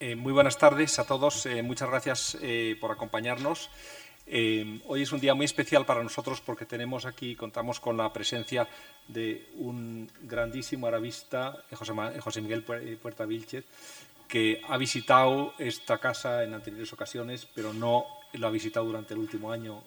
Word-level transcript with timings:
Eh, 0.00 0.14
muy 0.14 0.32
buenas 0.32 0.56
tardes 0.56 1.00
a 1.00 1.04
todos. 1.04 1.44
Eh, 1.46 1.60
muchas 1.60 1.90
gracias 1.90 2.38
eh, 2.40 2.76
por 2.80 2.92
acompañarnos. 2.92 3.68
hoy 4.86 5.02
es 5.02 5.10
un 5.10 5.18
día 5.18 5.34
muy 5.34 5.44
especial 5.44 5.84
para 5.86 6.04
nosotros 6.04 6.40
porque 6.40 6.66
tenemos 6.66 7.04
aquí, 7.04 7.34
contamos 7.34 7.80
con 7.80 7.96
la 7.96 8.12
presencia 8.12 8.68
de 9.08 9.48
un 9.56 10.08
grandísimo 10.22 10.86
arabista, 10.86 11.64
José, 11.72 12.40
Miguel 12.40 12.62
Puerta 12.62 13.24
Vilchez, 13.24 13.64
que 14.28 14.60
ha 14.68 14.76
visitado 14.76 15.54
esta 15.58 15.98
casa 15.98 16.44
en 16.44 16.54
anteriores 16.54 16.92
ocasiones, 16.92 17.48
pero 17.52 17.72
no 17.72 18.04
lo 18.34 18.46
ha 18.46 18.50
visitado 18.50 18.86
durante 18.86 19.14
el 19.14 19.20
último 19.20 19.50
año, 19.50 19.82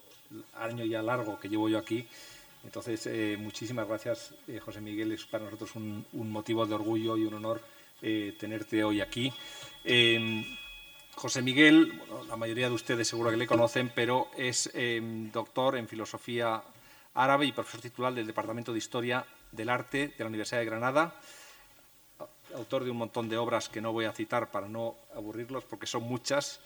año 0.55 0.83
ya 0.83 1.01
largo 1.01 1.39
que 1.39 1.47
llevo 1.47 1.69
yo 1.69 1.77
aquí. 1.77 2.05
Entonces, 2.65 3.07
muchísimas 3.39 3.87
gracias, 3.87 4.33
José 4.65 4.81
Miguel. 4.81 5.13
Es 5.13 5.23
para 5.23 5.45
nosotros 5.45 5.75
un, 5.75 6.05
motivo 6.11 6.65
de 6.65 6.73
orgullo 6.73 7.15
y 7.15 7.23
un 7.23 7.35
honor 7.35 7.61
tenerte 8.01 8.83
hoy 8.83 8.99
aquí. 8.99 9.31
Em, 9.83 10.45
José 11.15 11.41
Miguel, 11.41 11.91
la 12.27 12.35
mayoría 12.35 12.69
de 12.69 12.75
ustedes 12.75 13.07
seguro 13.07 13.31
que 13.31 13.37
le 13.37 13.47
conocen, 13.47 13.91
pero 13.93 14.27
es 14.37 14.69
em, 14.73 15.31
doctor 15.31 15.75
en 15.77 15.87
filosofía 15.87 16.61
árabe 17.13 17.45
y 17.45 17.51
profesor 17.51 17.81
titular 17.81 18.13
del 18.13 18.27
Departamento 18.27 18.71
de 18.71 18.79
Historia 18.79 19.25
del 19.51 19.69
Arte 19.69 20.09
de 20.09 20.23
la 20.23 20.27
Universidad 20.27 20.59
de 20.59 20.65
Granada, 20.65 21.15
autor 22.55 22.83
de 22.83 22.91
un 22.91 22.97
montón 22.97 23.29
de 23.29 23.37
obras 23.37 23.69
que 23.69 23.81
no 23.81 23.91
voy 23.91 24.05
a 24.05 24.13
citar 24.13 24.51
para 24.51 24.67
no 24.67 24.95
aburrirlos 25.15 25.63
porque 25.65 25.87
son 25.87 26.03
muchas. 26.03 26.59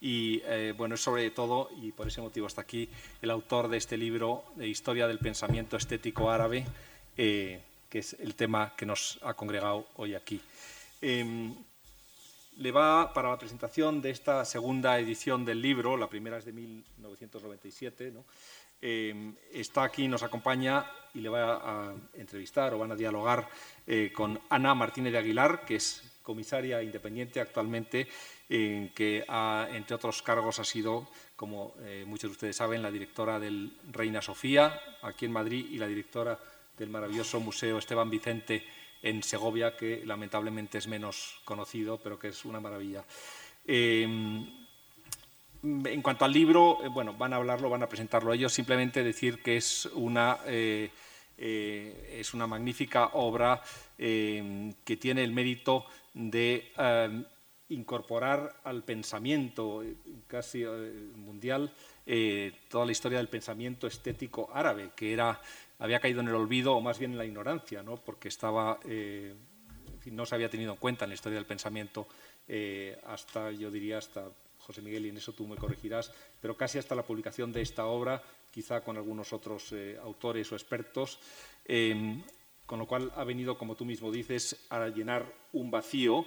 Y 0.00 0.42
eh, 0.46 0.74
bueno, 0.76 0.96
sobre 0.96 1.30
todo, 1.30 1.70
y 1.80 1.92
por 1.92 2.08
ese 2.08 2.20
motivo 2.20 2.48
está 2.48 2.62
aquí, 2.62 2.88
el 3.20 3.30
autor 3.30 3.68
de 3.68 3.76
este 3.76 3.96
libro 3.96 4.44
de 4.56 4.66
Historia 4.66 5.06
del 5.06 5.20
Pensamiento 5.20 5.76
Estético 5.76 6.28
Árabe, 6.28 6.66
eh, 7.16 7.62
que 7.88 8.00
es 8.00 8.14
el 8.14 8.34
tema 8.34 8.74
que 8.76 8.84
nos 8.84 9.20
ha 9.22 9.34
congregado 9.34 9.86
hoy 9.96 10.16
aquí. 10.16 10.40
Le 12.58 12.70
va 12.70 13.12
para 13.12 13.30
la 13.30 13.38
presentación 13.38 14.02
de 14.02 14.10
esta 14.10 14.44
segunda 14.44 14.98
edición 14.98 15.44
del 15.44 15.62
libro, 15.62 15.96
la 15.96 16.08
primera 16.08 16.36
es 16.36 16.44
de 16.44 16.52
1997, 16.52 18.12
em, 18.80 19.34
está 19.50 19.84
aquí, 19.84 20.06
nos 20.06 20.22
acompaña 20.22 20.84
y 21.14 21.20
le 21.20 21.28
va 21.28 21.54
a 21.54 21.94
entrevistar 22.14 22.74
o 22.74 22.78
van 22.78 22.92
a 22.92 22.96
dialogar 22.96 23.48
eh, 23.86 24.12
con 24.14 24.38
Ana 24.50 24.74
Martínez 24.74 25.12
de 25.12 25.18
Aguilar, 25.18 25.64
que 25.64 25.76
es 25.76 26.02
comisaria 26.22 26.82
independiente 26.82 27.40
actualmente, 27.40 28.06
que 28.48 29.24
entre 29.72 29.96
otros 29.96 30.20
cargos 30.22 30.58
ha 30.58 30.64
sido, 30.64 31.08
como 31.36 31.74
eh, 31.80 32.04
muchos 32.06 32.30
de 32.30 32.32
ustedes 32.32 32.56
saben, 32.56 32.82
la 32.82 32.90
directora 32.90 33.40
del 33.40 33.72
Reina 33.90 34.20
Sofía 34.20 34.78
aquí 35.00 35.24
en 35.24 35.32
Madrid 35.32 35.66
y 35.70 35.78
la 35.78 35.86
directora 35.86 36.38
del 36.76 36.90
maravilloso 36.90 37.40
Museo 37.40 37.78
Esteban 37.78 38.10
Vicente 38.10 38.62
en 39.02 39.22
Segovia, 39.22 39.76
que 39.76 40.06
lamentablemente 40.06 40.78
es 40.78 40.86
menos 40.86 41.40
conocido, 41.44 41.98
pero 41.98 42.18
que 42.18 42.28
es 42.28 42.44
una 42.44 42.60
maravilla. 42.60 43.04
Em, 43.66 44.46
en 45.62 46.02
cuanto 46.02 46.24
al 46.24 46.32
libro, 46.32 46.78
eh, 46.82 46.88
bueno, 46.88 47.14
van 47.14 47.32
a 47.32 47.36
hablarlo, 47.36 47.70
van 47.70 47.82
a 47.82 47.88
presentarlo 47.88 48.32
ellos, 48.32 48.52
simplemente 48.52 49.04
decir 49.04 49.42
que 49.42 49.56
es 49.56 49.86
una, 49.94 50.38
eh, 50.46 50.90
eh, 51.38 52.16
es 52.18 52.34
una 52.34 52.46
magnífica 52.46 53.10
obra 53.14 53.62
que 53.96 54.96
tiene 55.00 55.22
el 55.22 55.30
mérito 55.30 55.86
de 56.12 56.72
incorporar 57.68 58.56
al 58.64 58.82
pensamiento 58.82 59.84
casi 60.26 60.64
mundial 61.14 61.72
toda 62.68 62.84
la 62.84 62.90
historia 62.90 63.18
del 63.18 63.28
pensamiento 63.28 63.86
estético 63.86 64.50
árabe, 64.52 64.90
que 64.96 65.12
era 65.12 65.40
había 65.82 65.98
caído 65.98 66.20
en 66.20 66.28
el 66.28 66.36
olvido 66.36 66.76
o 66.76 66.80
más 66.80 67.00
bien 67.00 67.10
en 67.10 67.18
la 67.18 67.24
ignorancia, 67.24 67.82
¿no? 67.82 67.96
porque 67.96 68.28
estaba, 68.28 68.78
eh, 68.84 69.34
no 70.06 70.24
se 70.24 70.36
había 70.36 70.48
tenido 70.48 70.72
en 70.72 70.78
cuenta 70.78 71.04
en 71.04 71.10
la 71.10 71.14
historia 71.14 71.36
del 71.36 71.46
pensamiento 71.46 72.06
eh, 72.46 72.96
hasta, 73.04 73.50
yo 73.50 73.68
diría, 73.68 73.98
hasta 73.98 74.30
José 74.60 74.80
Miguel, 74.80 75.06
y 75.06 75.08
en 75.08 75.16
eso 75.16 75.32
tú 75.32 75.44
me 75.48 75.56
corregirás, 75.56 76.12
pero 76.40 76.56
casi 76.56 76.78
hasta 76.78 76.94
la 76.94 77.02
publicación 77.02 77.52
de 77.52 77.62
esta 77.62 77.86
obra, 77.86 78.22
quizá 78.52 78.82
con 78.82 78.96
algunos 78.96 79.32
otros 79.32 79.72
eh, 79.72 79.98
autores 80.00 80.52
o 80.52 80.54
expertos, 80.54 81.18
em, 81.64 82.22
con 82.64 82.78
lo 82.78 82.86
cual 82.86 83.10
ha 83.16 83.24
venido, 83.24 83.58
como 83.58 83.74
tú 83.74 83.84
mismo 83.84 84.12
dices, 84.12 84.64
a 84.70 84.86
llenar 84.86 85.26
un 85.52 85.70
vacío 85.70 86.24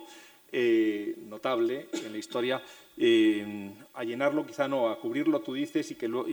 notable 1.27 1.89
en 1.91 2.11
la 2.13 2.17
historia, 2.17 2.63
em, 2.97 3.73
a 3.93 4.03
llenarlo, 4.03 4.45
quizá 4.45 4.67
no, 4.67 4.89
a 4.89 4.99
cubrirlo, 4.99 5.41
tú 5.41 5.53
dices, 5.53 5.91
y 5.91 5.95
que 5.95 6.07
lo, 6.07 6.25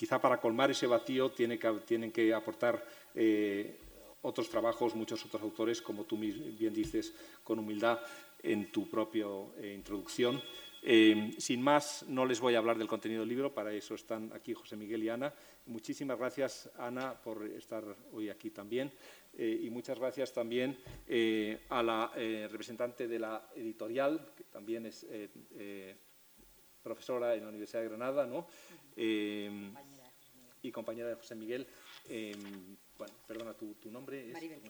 quizá 0.00 0.18
para 0.18 0.40
colmar 0.40 0.70
ese 0.70 0.86
vacío 0.86 1.28
tienen 1.28 2.10
que 2.10 2.32
aportar 2.32 2.82
eh, 3.14 3.76
otros 4.22 4.48
trabajos, 4.48 4.94
muchos 4.94 5.22
otros 5.26 5.42
autores, 5.42 5.82
como 5.82 6.04
tú 6.04 6.16
bien 6.16 6.72
dices, 6.72 7.12
con 7.44 7.58
humildad 7.58 8.00
en 8.42 8.72
tu 8.72 8.88
propia 8.88 9.26
eh, 9.58 9.74
introducción. 9.76 10.40
Eh, 10.82 11.34
sin 11.36 11.60
más, 11.60 12.06
no 12.08 12.24
les 12.24 12.40
voy 12.40 12.54
a 12.54 12.58
hablar 12.58 12.78
del 12.78 12.88
contenido 12.88 13.20
del 13.20 13.28
libro, 13.28 13.52
para 13.52 13.74
eso 13.74 13.94
están 13.94 14.32
aquí 14.32 14.54
José 14.54 14.74
Miguel 14.74 15.04
y 15.04 15.10
Ana. 15.10 15.34
Muchísimas 15.66 16.18
gracias, 16.18 16.70
Ana, 16.78 17.12
por 17.12 17.44
estar 17.44 17.84
hoy 18.14 18.30
aquí 18.30 18.48
también. 18.48 18.90
y 19.36 19.68
muchas 19.68 19.98
gracias 19.98 20.32
también 20.32 20.78
a 21.68 21.82
la 21.82 22.10
representante 22.48 23.06
de 23.06 23.18
la 23.18 23.50
editorial, 23.54 24.32
que 24.34 24.44
también 24.44 24.86
es 24.86 25.06
profesora 26.82 27.34
en 27.34 27.42
la 27.42 27.48
Universidad 27.48 27.82
de 27.82 27.88
Granada, 27.88 28.26
¿no? 28.26 28.46
y 30.62 30.70
compañera 30.70 31.08
de 31.08 31.14
José 31.14 31.34
Miguel. 31.34 31.66
Em, 32.08 32.76
bueno, 32.98 33.14
perdona, 33.26 33.54
tu, 33.54 33.76
nombre 33.90 34.26
es 34.28 34.32
Maribel, 34.32 34.62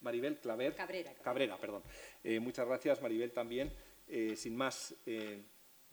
Maribel 0.00 0.38
Claver. 0.38 0.74
Cabrera. 0.74 1.14
Cabrera, 1.14 1.56
perdón. 1.58 1.82
Eh, 2.22 2.40
muchas 2.40 2.66
gracias, 2.66 3.02
Maribel, 3.02 3.32
también. 3.32 3.72
Eh, 4.08 4.34
sin 4.36 4.56
más, 4.56 4.94
eh, 5.04 5.42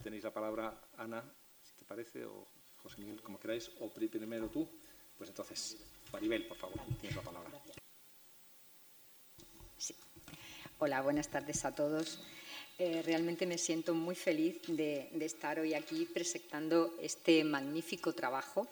tenéis 0.01 0.23
la 0.23 0.31
palabra, 0.33 0.79
Ana, 0.97 1.23
si 1.61 1.73
te 1.75 1.83
parece, 1.83 2.25
o 2.25 2.47
José 2.77 2.99
Miguel, 2.99 3.21
como 3.21 3.39
queráis, 3.39 3.71
o 3.79 3.89
primero 3.89 4.49
tú. 4.49 4.69
Pues 5.17 5.29
entonces, 5.29 5.77
Maribel, 6.11 6.45
por 6.45 6.57
favor, 6.57 6.79
tienes 6.99 7.15
la 7.15 7.23
palabra. 7.23 7.51
Sí. 9.77 9.95
Hola, 10.79 11.01
buenas 11.01 11.29
tardes 11.29 11.65
a 11.65 11.73
todos. 11.73 12.23
Realmente 12.77 13.45
me 13.45 13.57
siento 13.57 13.93
muy 13.93 14.15
feliz 14.15 14.61
de, 14.67 15.09
estar 15.21 15.59
hoy 15.59 15.73
aquí 15.73 16.05
presentando 16.05 16.93
este 17.01 17.43
magnífico 17.43 18.13
trabajo 18.13 18.67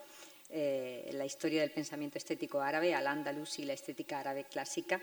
eh, 0.53 1.09
la 1.13 1.25
historia 1.25 1.61
del 1.61 1.71
pensamiento 1.71 2.17
estético 2.17 2.59
árabe, 2.59 2.93
al 2.93 3.07
andalus 3.07 3.59
y 3.59 3.63
la 3.63 3.71
estética 3.71 4.19
árabe 4.19 4.45
clásica, 4.51 5.01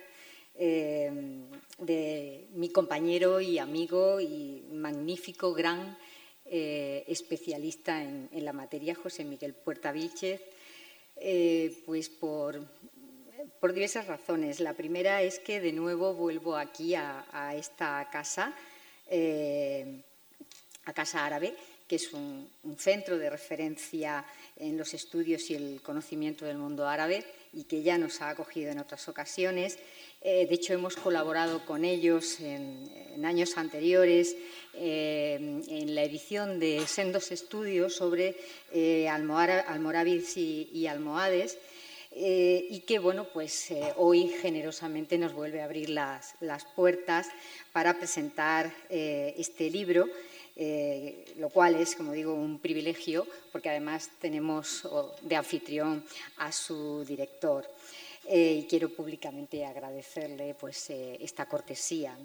eh, 0.54 1.10
de 1.78 2.48
mi 2.52 2.68
compañero 2.68 3.40
y 3.40 3.58
amigo 3.58 4.20
y 4.20 4.62
magnífico, 4.70 5.54
gran 5.54 5.96
eh, 6.44 7.02
especialista 7.08 8.02
en, 8.02 8.28
la 8.44 8.52
materia, 8.52 8.94
José 8.94 9.24
Miguel 9.24 9.54
Puerta 9.54 9.90
Vilchez, 9.90 10.42
pues 11.86 12.10
por, 12.10 12.60
por, 13.58 13.72
diversas 13.72 14.06
razones. 14.06 14.60
La 14.60 14.74
primera 14.74 15.22
es 15.22 15.38
que 15.38 15.60
de 15.60 15.72
nuevo 15.72 16.12
vuelvo 16.12 16.56
aquí 16.56 16.94
a 16.94 17.54
esta 17.56 18.06
casa, 18.12 18.54
a 19.10 20.92
Casa 20.92 21.24
Árabe, 21.24 21.54
que 21.88 21.96
es 21.96 22.12
un, 22.12 22.48
centro 22.76 23.18
de 23.18 23.30
referencia 23.30 24.24
en 24.56 24.76
los 24.76 24.92
estudios 24.92 25.50
y 25.50 25.54
el 25.54 25.80
conocimiento 25.82 26.44
del 26.44 26.58
mundo 26.58 26.86
árabe 26.86 27.24
y 27.54 27.64
que 27.64 27.82
ya 27.82 27.96
nos 27.96 28.20
ha 28.20 28.28
acogido 28.28 28.70
en 28.70 28.78
otras 28.78 29.08
ocasiones. 29.08 29.78
Eh, 30.20 30.46
de 30.46 30.54
hecho, 30.54 30.74
hemos 30.74 30.96
colaborado 30.96 31.64
con 31.64 31.84
ellos 31.84 32.40
en, 32.40 33.24
años 33.24 33.56
anteriores 33.56 34.36
eh, 34.74 35.62
en 35.68 35.94
la 35.94 36.02
edición 36.02 36.60
de 36.60 36.86
sendos 36.86 37.32
estudios 37.32 37.94
sobre 37.94 38.36
eh, 38.72 39.08
almorávides 39.08 40.36
y, 40.36 40.86
almohades. 40.86 41.58
Y 42.20 42.80
que 42.80 42.98
bueno, 42.98 43.28
pues 43.32 43.68
hoy 43.96 44.28
generosamente 44.28 45.18
nos 45.18 45.32
vuelve 45.32 45.60
a 45.60 45.64
abrir 45.64 45.90
las, 45.90 46.34
las 46.40 46.64
puertas 46.64 47.28
para 47.72 47.94
presentar 47.94 48.74
este 48.90 49.70
libro 49.70 50.08
eh, 50.60 51.24
lo 51.38 51.50
cual 51.50 51.76
es, 51.76 51.94
como 51.94 52.12
digo, 52.12 52.34
un 52.34 52.58
privilegio, 52.58 53.24
porque 53.52 53.70
además 53.70 54.10
tenemos 54.20 54.88
de 55.22 55.36
anfitrión 55.36 56.04
a 56.38 56.50
su 56.50 57.04
director. 57.04 57.64
Eh, 58.26 58.62
y 58.62 58.66
quiero 58.68 58.88
públicamente 58.88 59.64
agradecerle 59.64 60.54
pues, 60.54 60.90
eh, 60.90 61.16
esta 61.20 61.46
cortesía. 61.46 62.18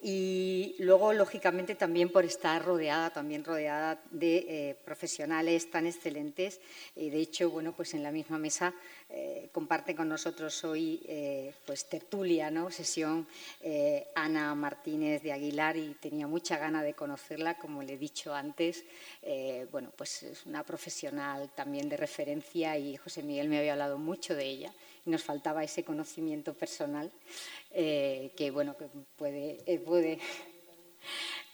Y 0.00 0.76
luego, 0.78 1.12
lógicamente, 1.12 1.74
también 1.74 2.10
por 2.10 2.24
estar 2.24 2.64
rodeada, 2.64 3.10
también 3.10 3.42
rodeada 3.44 4.00
de 4.12 4.76
profesionales 4.84 5.68
tan 5.68 5.86
excelentes. 5.86 6.60
De 6.94 7.18
hecho, 7.18 7.50
bueno, 7.50 7.72
pues 7.72 7.94
en 7.94 8.04
la 8.04 8.12
misma 8.12 8.38
mesa 8.38 8.74
eh, 9.08 9.50
comparte 9.52 9.94
con 9.94 10.08
nosotros 10.08 10.64
hoy 10.64 11.00
eh, 11.06 11.54
pues 11.64 11.88
tertulia, 11.88 12.50
¿no? 12.50 12.72
sesión 12.72 13.26
eh, 13.62 14.08
Ana 14.16 14.52
Martínez 14.56 15.22
de 15.22 15.32
Aguilar 15.32 15.76
y 15.76 15.94
tenía 15.94 16.26
mucha 16.26 16.58
gana 16.58 16.82
de 16.82 16.94
conocerla, 16.94 17.56
como 17.56 17.82
le 17.84 17.94
he 17.94 17.98
dicho 17.98 18.34
antes. 18.34 18.84
bueno, 19.70 19.92
pues 19.96 20.22
es 20.24 20.46
una 20.46 20.64
profesional 20.64 21.50
también 21.54 21.88
de 21.88 21.96
referencia 21.96 22.76
y 22.78 22.96
José 22.96 23.22
Miguel 23.22 23.48
me 23.48 23.58
había 23.58 23.72
hablado 23.72 23.98
mucho 23.98 24.34
de 24.34 24.44
ella 24.44 24.72
y 25.04 25.10
nos 25.10 25.22
faltaba 25.22 25.62
ese 25.62 25.84
conocimiento 25.84 26.54
personal 26.54 27.10
que 27.72 28.50
bueno 28.52 28.76
que 28.76 28.86
puede, 29.16 29.80
puede 29.84 30.18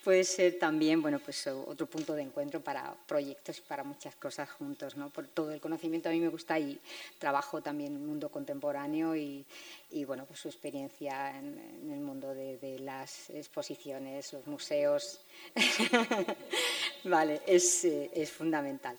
puede 0.02 0.24
ser 0.24 0.58
también 0.58 1.00
bueno, 1.00 1.18
pues, 1.18 1.46
otro 1.46 1.86
punto 1.86 2.14
de 2.14 2.22
encuentro 2.22 2.60
para 2.60 2.94
proyectos 3.06 3.60
para 3.60 3.84
muchas 3.84 4.14
cosas 4.16 4.50
juntos. 4.50 4.96
¿no? 4.96 5.10
Por 5.10 5.26
todo 5.28 5.52
el 5.52 5.60
conocimiento 5.60 6.08
a 6.08 6.12
mí 6.12 6.20
me 6.20 6.28
gusta 6.28 6.58
y 6.58 6.78
trabajo 7.18 7.60
también 7.62 7.94
en 7.94 8.02
el 8.02 8.06
mundo 8.06 8.28
contemporáneo 8.28 9.14
y, 9.16 9.44
y 9.92 10.04
bueno, 10.04 10.24
pues 10.26 10.40
su 10.40 10.48
experiencia 10.48 11.36
en, 11.38 11.90
el 11.92 12.00
mundo 12.00 12.34
de, 12.34 12.78
las 12.80 13.28
exposiciones, 13.30 14.32
los 14.32 14.46
museos, 14.46 15.20
vale, 17.04 17.42
es, 17.46 17.84
eh, 17.84 18.10
es 18.14 18.30
fundamental. 18.30 18.96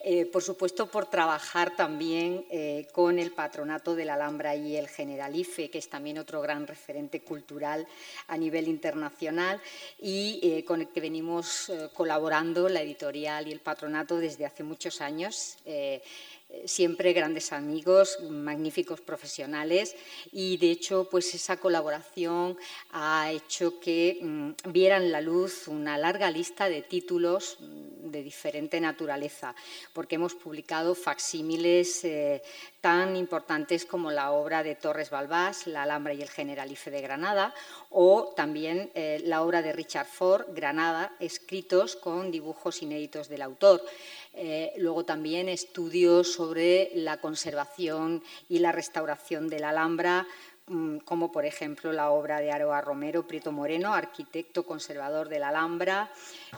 Eh, 0.00 0.26
por 0.26 0.42
supuesto, 0.42 0.86
por 0.90 1.06
trabajar 1.06 1.76
también 1.76 2.44
eh, 2.50 2.88
con 2.92 3.20
el 3.20 3.30
patronato 3.30 3.94
de 3.94 4.04
la 4.04 4.14
Alhambra 4.14 4.56
y 4.56 4.76
el 4.76 4.88
Generalife, 4.88 5.70
que 5.70 5.78
es 5.78 5.88
también 5.88 6.18
otro 6.18 6.40
gran 6.40 6.66
referente 6.66 7.20
cultural 7.20 7.86
a 8.26 8.36
nivel 8.36 8.66
internacional 8.66 9.60
y 10.00 10.40
con 10.66 10.80
el 10.80 10.88
que 10.88 11.00
venimos 11.00 11.70
colaborando 11.94 12.68
la 12.68 12.82
editorial 12.82 13.46
y 13.46 13.52
el 13.52 13.60
patronato 13.60 14.18
desde 14.18 14.44
hace 14.44 14.62
muchos 14.62 15.00
años 15.00 15.56
siempre 16.64 17.12
grandes 17.12 17.52
amigos, 17.52 18.18
magníficos 18.28 19.00
profesionales 19.00 19.96
y 20.32 20.56
de 20.58 20.70
hecho 20.70 21.08
pues 21.10 21.34
esa 21.34 21.56
colaboración 21.56 22.56
ha 22.90 23.30
hecho 23.30 23.80
que 23.80 24.18
mm, 24.20 24.50
vieran 24.70 25.10
la 25.10 25.20
luz 25.20 25.68
una 25.68 25.98
larga 25.98 26.30
lista 26.30 26.68
de 26.68 26.82
títulos 26.82 27.56
mm, 27.60 28.10
de 28.10 28.22
diferente 28.22 28.80
naturaleza, 28.80 29.54
porque 29.92 30.16
hemos 30.16 30.34
publicado 30.34 30.94
facsímiles 30.94 32.04
eh, 32.04 32.42
tan 32.80 33.16
importantes 33.16 33.84
como 33.84 34.10
la 34.10 34.32
obra 34.32 34.62
de 34.62 34.74
Torres 34.74 35.10
Balbás, 35.10 35.66
La 35.66 35.84
Alhambra 35.84 36.14
y 36.14 36.22
el 36.22 36.28
Generalife 36.28 36.90
de 36.90 37.00
Granada, 37.00 37.54
o 37.90 38.32
también 38.36 38.90
eh, 38.94 39.20
la 39.24 39.42
obra 39.42 39.62
de 39.62 39.72
Richard 39.72 40.06
Ford, 40.06 40.46
Granada, 40.48 41.12
escritos 41.20 41.96
con 41.96 42.30
dibujos 42.30 42.82
inéditos 42.82 43.28
del 43.28 43.42
autor. 43.42 43.82
Eh, 44.34 44.72
luego 44.78 45.04
también 45.04 45.48
estudios 45.48 46.32
sobre 46.32 46.90
la 46.94 47.18
conservación 47.18 48.22
y 48.48 48.60
la 48.60 48.72
restauración 48.72 49.48
de 49.48 49.60
la 49.60 49.70
Alhambra, 49.70 50.26
mm, 50.68 50.98
como 50.98 51.30
por 51.30 51.44
ejemplo 51.44 51.92
la 51.92 52.10
obra 52.10 52.40
de 52.40 52.50
Aroa 52.50 52.80
Romero 52.80 53.26
Prieto 53.26 53.52
Moreno, 53.52 53.92
arquitecto 53.92 54.64
conservador 54.64 55.28
de 55.28 55.38
la 55.38 55.48
Alhambra, 55.48 56.10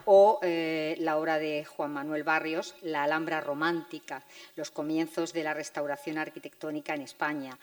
o 0.05 0.38
eh, 0.43 0.94
la 1.00 1.19
obra 1.19 1.38
de 1.38 1.65
Juan 1.65 1.93
Manuel 1.93 2.23
Barrios, 2.23 2.76
La 2.82 3.03
Alhambra 3.03 3.41
Romántica, 3.41 4.23
los 4.55 4.71
comienzos 4.71 5.32
de 5.32 5.43
la 5.43 5.55
restauración 5.55 6.19
arquitectónica 6.19 6.94
en 6.94 7.03
España. 7.03 7.59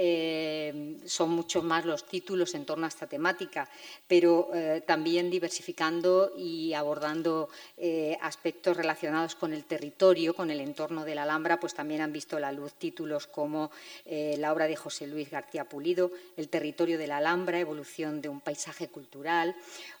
Eh, 0.00 0.96
son 1.06 1.30
muchos 1.30 1.64
más 1.64 1.84
los 1.84 2.04
títulos 2.06 2.54
en 2.54 2.64
torno 2.64 2.84
a 2.84 2.88
esta 2.88 3.08
temática, 3.08 3.68
pero 4.06 4.48
eh, 4.54 4.80
también 4.86 5.28
diversificando 5.28 6.32
y 6.36 6.72
abordando 6.72 7.48
eh, 7.76 8.16
aspectos 8.22 8.76
relacionados 8.76 9.34
con 9.34 9.52
el 9.52 9.64
territorio, 9.64 10.34
con 10.34 10.52
el 10.52 10.60
entorno 10.60 11.04
de 11.04 11.16
la 11.16 11.24
Alhambra, 11.24 11.58
pues 11.58 11.74
también 11.74 12.00
han 12.00 12.12
visto 12.12 12.38
la 12.38 12.52
luz 12.52 12.74
títulos 12.74 13.26
como 13.26 13.72
la 14.06 14.52
obra 14.52 14.68
de 14.68 14.76
José 14.76 15.06
Luis 15.06 15.30
García 15.30 15.64
Pulido, 15.64 16.12
El 16.36 16.48
territorio 16.48 16.96
de 16.96 17.08
la 17.08 17.16
Alhambra, 17.16 17.58
evolución 17.58 18.20
de 18.20 18.28
un 18.28 18.40
paisaje 18.40 18.88
cultural, 18.88 19.56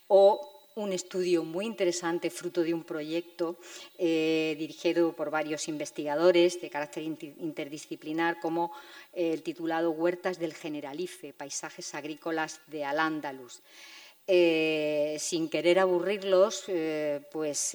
o 0.06 0.57
un 0.78 0.92
estudio 0.92 1.42
muy 1.44 1.66
interesante, 1.66 2.30
fruto 2.30 2.62
de 2.62 2.72
un 2.72 2.84
proyecto 2.84 3.56
eh, 3.98 4.54
dirigido 4.58 5.12
por 5.12 5.30
varios 5.30 5.66
investigadores 5.66 6.60
de 6.60 6.70
carácter 6.70 7.02
interdisciplinar, 7.02 8.38
como 8.40 8.70
eh, 9.12 9.32
el 9.32 9.42
titulado 9.42 9.90
Huertas 9.90 10.38
del 10.38 10.54
Generalife, 10.54 11.32
Paisajes 11.32 11.94
Agrícolas 11.94 12.60
de 12.68 12.84
Al-Ándalus. 12.84 13.60
Eh, 14.30 15.16
sin 15.18 15.48
querer 15.48 15.78
aburrirlos, 15.78 16.64
pues 17.32 17.74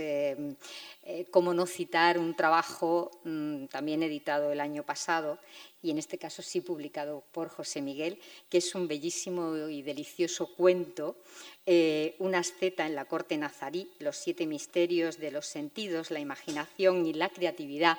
cómo 1.32 1.52
no 1.52 1.66
citar 1.66 2.20
un 2.20 2.36
trabajo 2.36 3.10
mm, 3.24 3.66
también 3.66 4.04
editado 4.04 4.52
el 4.52 4.62
año 4.62 4.84
pasado 4.84 5.40
y 5.84 5.92
en 5.92 6.00
este 6.00 6.18
caso 6.18 6.42
sí 6.42 6.62
publicado 6.62 7.24
por 7.32 7.50
José 7.50 7.82
Miguel, 7.82 8.18
que 8.50 8.60
es 8.60 8.74
un 8.74 8.88
bellísimo 8.88 9.68
y 9.68 9.82
delicioso 9.82 10.48
cuento, 10.56 11.18
eh, 11.66 12.16
una 12.20 12.40
asceta 12.40 12.88
en 12.88 12.96
la 12.96 13.06
corte 13.06 13.38
nazarí, 13.38 13.92
los 14.00 14.16
siete 14.16 14.48
misterios 14.48 15.20
de 15.20 15.32
los 15.32 15.46
sentidos, 15.46 16.10
la 16.10 16.20
imaginación 16.20 17.06
y 17.06 17.14
la 17.14 17.30
creatividad, 17.30 17.98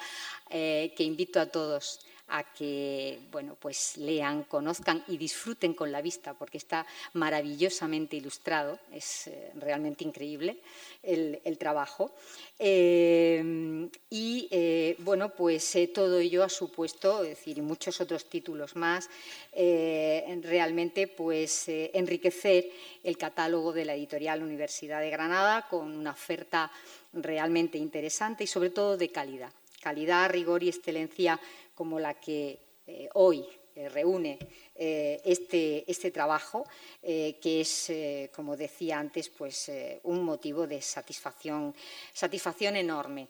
eh, 0.50 0.94
que 0.96 1.04
invito 1.04 1.38
a 1.38 1.46
todos 1.46 2.00
a 2.28 2.42
que 2.42 3.18
bueno, 3.30 3.56
pues 3.60 3.96
lean, 3.96 4.44
conozcan 4.44 5.04
y 5.08 5.16
disfruten 5.16 5.74
con 5.74 5.92
la 5.92 6.00
vista, 6.00 6.34
porque 6.34 6.58
está 6.58 6.86
maravillosamente 7.12 8.16
ilustrado, 8.16 8.78
es 8.92 9.26
eh, 9.26 9.50
realmente 9.56 10.04
increíble 10.04 10.58
el, 11.02 11.58
trabajo. 11.58 12.12
Eh, 12.58 13.88
y 14.10 14.48
eh, 14.50 14.96
bueno, 15.00 15.30
pues 15.30 15.76
todo 15.92 16.18
ello 16.18 16.42
ha 16.42 16.48
supuesto, 16.48 17.22
es 17.22 17.30
decir, 17.30 17.58
y 17.58 17.62
muchos 17.62 18.00
otros 18.00 18.24
títulos 18.28 18.74
más, 18.76 19.08
realmente 19.52 21.06
pues 21.06 21.64
enriquecer 21.68 22.70
el 23.02 23.16
catálogo 23.16 23.72
de 23.72 23.84
la 23.84 23.94
editorial 23.94 24.42
Universidad 24.42 25.00
de 25.00 25.10
Granada 25.10 25.68
con 25.68 25.92
una 25.96 26.12
oferta 26.12 26.70
realmente 27.12 27.78
interesante 27.78 28.44
y 28.44 28.46
sobre 28.46 28.70
todo 28.70 28.96
de 28.96 29.10
calidad. 29.10 29.52
Calidad, 29.80 30.30
rigor 30.30 30.62
y 30.62 30.70
excelencia 30.70 31.38
como 31.74 31.98
la 31.98 32.14
que 32.14 32.58
eh, 32.86 33.08
hoy 33.14 33.44
eh, 33.74 33.88
reúne 33.88 34.38
eh, 34.74 35.20
este, 35.24 35.90
este, 35.90 36.10
trabajo, 36.10 36.66
que 37.02 37.60
es, 37.60 37.92
como 38.34 38.56
decía 38.56 38.98
antes, 38.98 39.28
pues, 39.28 39.70
un 40.04 40.22
motivo 40.22 40.66
de 40.66 40.80
satisfacción, 40.80 41.74
satisfacción 42.12 42.76
enorme. 42.76 43.28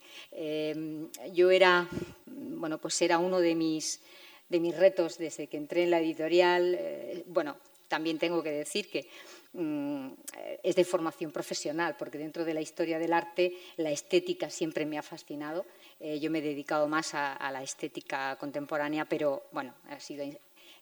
yo 1.32 1.50
era, 1.50 1.88
bueno, 2.26 2.78
pues 2.78 3.02
era 3.02 3.18
uno 3.18 3.40
de 3.40 3.54
mis, 3.54 4.00
de 4.48 4.60
mis 4.60 4.76
retos 4.76 5.18
desde 5.18 5.48
que 5.48 5.56
entré 5.56 5.82
en 5.82 5.90
la 5.90 6.00
editorial. 6.00 7.24
bueno, 7.26 7.56
también 7.88 8.18
tengo 8.18 8.42
que 8.42 8.52
decir 8.52 8.88
que 8.88 9.08
es 9.54 10.74
de 10.74 10.84
formación 10.84 11.30
profesional, 11.30 11.94
porque 11.96 12.18
dentro 12.18 12.44
de 12.44 12.54
la 12.54 12.60
historia 12.60 12.98
del 12.98 13.12
arte 13.12 13.56
la 13.76 13.90
estética 13.90 14.50
siempre 14.50 14.84
me 14.84 14.98
ha 14.98 15.02
fascinado. 15.02 15.64
Eh, 16.00 16.18
yo 16.18 16.30
me 16.30 16.40
he 16.40 16.42
dedicado 16.42 16.88
más 16.88 17.14
a, 17.14 17.50
la 17.52 17.62
estética 17.62 18.36
contemporánea, 18.36 19.04
pero 19.04 19.44
bueno, 19.52 19.74
ha 19.88 20.00
sido 20.00 20.24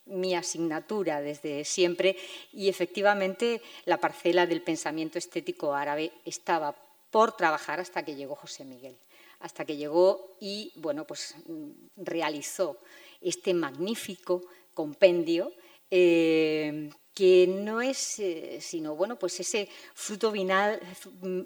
mi 0.06 0.34
asignatura 0.34 1.20
desde 1.20 1.64
siempre. 1.64 2.16
Y 2.52 2.68
efectivamente 2.68 3.60
la 3.84 3.98
parcela 3.98 4.46
del 4.46 4.62
pensamiento 4.62 5.18
estético 5.18 5.74
árabe 5.74 6.12
estaba 6.24 6.74
por 7.10 7.36
trabajar 7.36 7.78
hasta 7.78 8.02
que 8.02 8.14
llegó 8.14 8.34
José 8.36 8.64
Miguel, 8.64 8.96
hasta 9.40 9.66
que 9.66 9.76
llegó 9.76 10.36
y 10.40 10.72
bueno, 10.76 11.06
pues 11.06 11.34
mm, 11.46 11.70
realizó 11.96 12.78
este 13.20 13.52
magnífico 13.52 14.42
compendio 14.72 15.52
eh, 15.90 16.90
que 17.14 17.46
no 17.46 17.80
es 17.80 18.18
eh, 18.18 18.58
sino 18.60 18.96
bueno, 18.96 19.18
pues 19.18 19.38
ese 19.40 19.68
fruto 19.94 20.32
final, 20.32 20.80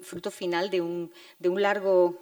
fruto 0.01 0.31
final 0.31 0.69
de, 0.69 0.81
un, 0.81 1.11
de 1.39 1.49
un 1.49 1.61
largo 1.61 2.19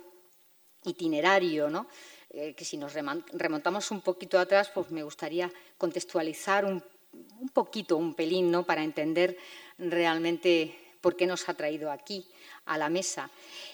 itinerario, 0.83 1.69
¿no? 1.69 1.87
Eh, 2.31 2.53
que 2.53 2.65
si 2.65 2.75
nos 2.75 2.93
remontamos 2.93 3.91
un 3.91 4.01
poquito 4.01 4.37
atrás, 4.37 4.69
pues 4.73 4.91
me 4.91 5.03
gustaría 5.03 5.49
contextualizar 5.77 6.65
un, 6.65 6.83
poquito, 7.53 7.95
un 7.95 8.13
pelín, 8.13 8.51
¿no? 8.51 8.65
para 8.65 8.83
entender 8.83 9.37
realmente 9.77 10.75
por 10.99 11.15
qué 11.15 11.25
nos 11.27 11.47
ha 11.47 11.53
traído 11.53 11.91
aquí 11.91 12.27
a 12.65 12.77
la 12.77 12.89
mesa. 12.89 13.29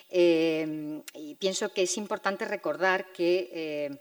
Eh, 0.10 1.02
y 1.16 1.36
pienso 1.36 1.74
que 1.74 1.84
es 1.84 1.98
importante 1.98 2.46
recordar 2.46 3.12
que 3.12 4.00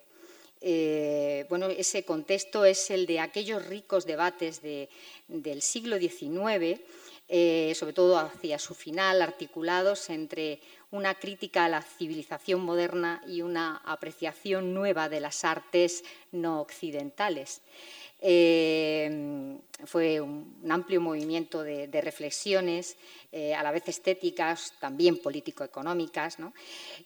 eh, 0.60 1.46
bueno, 1.48 1.68
ese 1.68 2.04
contexto 2.04 2.64
es 2.64 2.90
el 2.90 3.06
de 3.06 3.20
aquellos 3.20 3.66
ricos 3.66 4.04
debates 4.04 4.60
del 4.62 5.62
siglo 5.62 5.98
XIX, 5.98 6.80
sobre 7.76 7.92
todo 7.92 8.18
hacia 8.18 8.58
su 8.58 8.74
final, 8.74 9.22
articulados 9.22 10.10
entre 10.10 10.60
una 10.90 11.14
crítica 11.14 11.64
a 11.64 11.68
la 11.68 11.82
civilización 11.82 12.60
moderna 12.60 13.22
y 13.26 13.42
una 13.42 13.76
apreciación 13.84 14.74
nueva 14.74 15.08
de 15.08 15.20
las 15.20 15.44
artes 15.44 16.04
no 16.32 16.60
occidentales. 16.60 17.62
Eh, 18.22 19.56
fue 19.86 20.20
un, 20.20 20.60
amplio 20.68 21.00
movimiento 21.00 21.62
de, 21.62 22.00
reflexiones, 22.02 22.96
eh, 23.32 23.54
a 23.54 23.62
la 23.62 23.70
vez 23.70 23.88
estéticas, 23.88 24.74
también 24.78 25.18
político-económicas, 25.18 26.36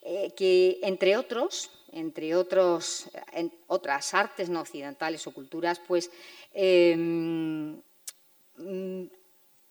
eh, 0.03 0.33
que 0.37 0.81
entre 0.83 1.17
otros, 1.17 1.71
entre 1.95 2.35
otros, 2.35 3.09
otras 3.67 4.15
artes 4.15 4.49
no 4.49 4.61
occidentales 4.61 5.27
o 5.27 5.33
culturas, 5.33 5.81
pues 5.87 6.11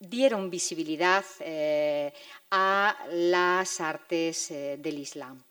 dieron 0.09 0.49
visibilidad 0.49 1.23
eh, 1.39 2.13
a 2.51 2.95
las 3.11 3.79
artes 3.79 4.51
eh, 4.51 4.77
del 4.77 4.99
Islam. 4.99 5.41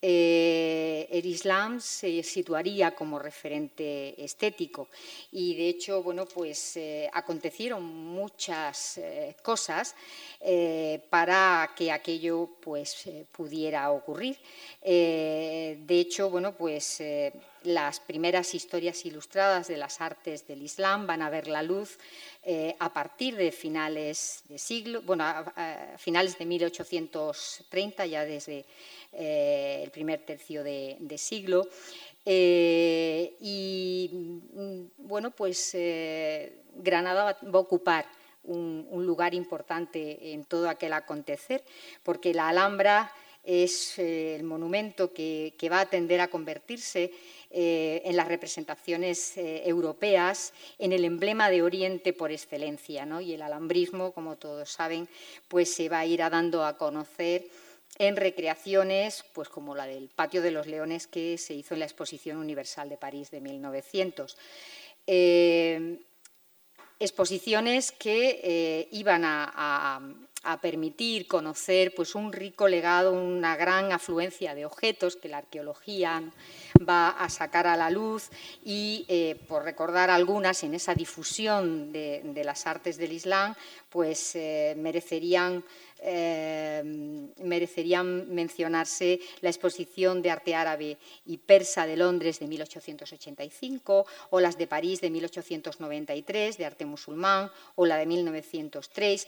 Eh, 0.00 1.08
el 1.10 1.26
Islam 1.26 1.80
se 1.80 2.22
situaría 2.22 2.94
como 2.94 3.18
referente 3.18 4.22
estético. 4.22 4.88
Y 5.32 5.56
de 5.56 5.68
hecho 5.68 6.02
bueno 6.02 6.26
pues 6.26 6.76
eh, 6.76 7.10
acontecieron 7.12 7.82
muchas 7.82 8.98
eh, 8.98 9.34
cosas 9.42 9.94
para 11.10 11.72
que 11.76 11.90
aquello 11.90 12.48
pues 12.60 13.08
pudiera 13.32 13.90
ocurrir. 13.90 14.38
De 14.80 15.86
hecho 15.88 16.30
bueno 16.30 16.54
pues 16.56 17.02
las 17.64 17.98
primeras 17.98 18.54
historias 18.54 19.04
ilustradas 19.04 19.66
de 19.66 19.76
las 19.76 20.00
artes 20.00 20.46
del 20.46 20.62
Islam 20.62 21.08
van 21.08 21.22
a 21.22 21.30
ver 21.30 21.48
la 21.48 21.62
luz 21.62 21.98
a 22.78 22.92
partir 22.92 23.36
de 23.36 23.52
finales 23.52 24.42
de 24.48 24.56
siglo, 24.58 25.02
bueno, 25.02 25.24
finales 25.98 26.38
de 26.38 26.46
1830, 26.46 28.06
ya 28.06 28.24
desde 28.24 28.64
eh, 29.12 29.80
el 29.82 29.90
primer 29.90 30.20
tercio 30.20 30.62
de, 30.62 31.16
siglo. 31.16 31.66
Eh, 32.24 33.36
y 33.40 34.10
mm, 34.12 34.82
bueno, 34.98 35.30
pues 35.30 35.70
eh, 35.74 36.60
Granada 36.74 37.24
va, 37.24 37.58
a 37.58 37.58
ocupar 37.58 38.06
un, 38.44 38.86
lugar 39.06 39.34
importante 39.34 40.32
en 40.32 40.44
todo 40.44 40.68
aquel 40.68 40.92
acontecer, 40.92 41.64
porque 42.02 42.34
la 42.34 42.48
Alhambra 42.48 43.10
es 43.44 43.98
el 43.98 44.42
monumento 44.44 45.12
que, 45.12 45.54
va 45.70 45.80
a 45.80 45.90
tender 45.90 46.20
a 46.20 46.28
convertirse 46.28 47.10
en 47.50 48.16
las 48.16 48.28
representaciones 48.28 49.32
europeas, 49.36 50.52
en 50.78 50.92
el 50.92 51.04
emblema 51.04 51.50
de 51.50 51.62
Oriente 51.62 52.12
por 52.12 52.30
excelencia. 52.30 53.06
Y 53.22 53.32
el 53.32 53.42
alambrismo, 53.42 54.12
como 54.12 54.36
todos 54.36 54.70
saben, 54.70 55.08
pues 55.48 55.72
se 55.72 55.88
va 55.88 56.00
a 56.00 56.06
ir 56.06 56.18
dando 56.18 56.64
a 56.64 56.76
conocer 56.76 57.46
en 57.98 58.16
recreaciones 58.16 59.24
pues 59.32 59.48
como 59.48 59.74
la 59.74 59.86
del 59.86 60.08
Patio 60.08 60.42
de 60.42 60.50
los 60.50 60.66
Leones 60.66 61.06
que 61.06 61.38
se 61.38 61.54
hizo 61.54 61.74
en 61.74 61.80
la 61.80 61.86
Exposición 61.86 62.38
Universal 62.38 62.88
de 62.88 62.96
París 62.96 63.30
de 63.30 63.40
1900. 63.40 64.36
Eh, 65.06 65.98
exposiciones 67.00 67.92
que 67.92 68.40
eh, 68.42 68.88
iban 68.92 69.22
a, 69.24 70.00
permitir 70.60 71.26
conocer 71.26 71.94
pues, 71.94 72.14
un 72.14 72.32
rico 72.32 72.68
legado, 72.68 73.12
una 73.12 73.56
gran 73.56 73.92
afluencia 73.92 74.54
de 74.54 74.64
objetos 74.64 75.16
que 75.16 75.28
la 75.28 75.38
arqueología 75.38 76.22
va 76.88 77.10
a 77.10 77.28
sacar 77.28 77.66
a 77.66 77.76
la 77.76 77.90
luz 77.90 78.30
y, 78.64 79.04
eh, 79.08 79.36
por 79.48 79.64
recordar 79.64 80.10
algunas, 80.10 80.62
en 80.62 80.74
esa 80.74 80.94
difusión 80.94 81.92
de, 81.92 82.42
las 82.44 82.66
artes 82.66 82.96
del 82.96 83.12
Islam, 83.12 83.54
pues 83.90 84.36
merecerían 84.76 85.64
eh, 86.00 86.82
merecerían 87.38 88.32
mencionarse 88.32 89.18
la 89.40 89.50
exposición 89.50 90.22
de 90.22 90.30
arte 90.30 90.54
árabe 90.54 90.96
y 91.26 91.38
persa 91.38 91.86
de 91.86 91.96
Londres 91.96 92.38
de 92.38 92.46
1885 92.46 94.06
o 94.30 94.40
las 94.40 94.56
de 94.56 94.68
París 94.68 95.00
de 95.00 95.10
1893 95.10 96.56
de 96.56 96.64
arte 96.64 96.84
musulmán 96.84 97.50
o 97.74 97.84
la 97.84 97.96
de 97.96 98.06
1903 98.06 99.26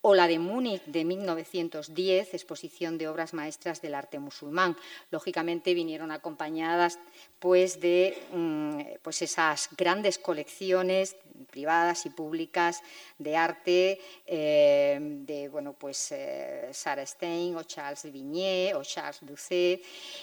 o 0.00 0.14
la 0.14 0.28
de 0.28 0.38
Múnich 0.38 0.84
de 0.84 1.04
1910, 1.04 2.34
exposición 2.34 2.98
de 2.98 3.08
obras 3.08 3.34
maestras 3.34 3.82
del 3.82 3.94
arte 3.94 4.18
musulmán. 4.18 4.76
Lógicamente 5.10 5.74
vinieron 5.74 6.12
acompañadas 6.12 6.98
pues, 7.38 7.80
de 7.80 8.16
mm, 8.32 9.00
pues 9.02 9.22
esas 9.22 9.68
grandes 9.76 10.18
colecciones 10.18 11.16
privadas 11.50 12.06
y 12.06 12.10
públicas 12.10 12.82
de 13.18 13.36
arte 13.36 14.00
eh, 14.26 14.98
de 15.00 15.48
bueno, 15.48 15.72
pues, 15.72 16.12
eh, 16.12 16.68
Sarah 16.72 17.06
Stein 17.06 17.56
o 17.56 17.62
Charles 17.64 18.10
Vignier 18.12 18.76
o 18.76 18.82
Charles 18.82 19.18
Doucet 19.22 19.82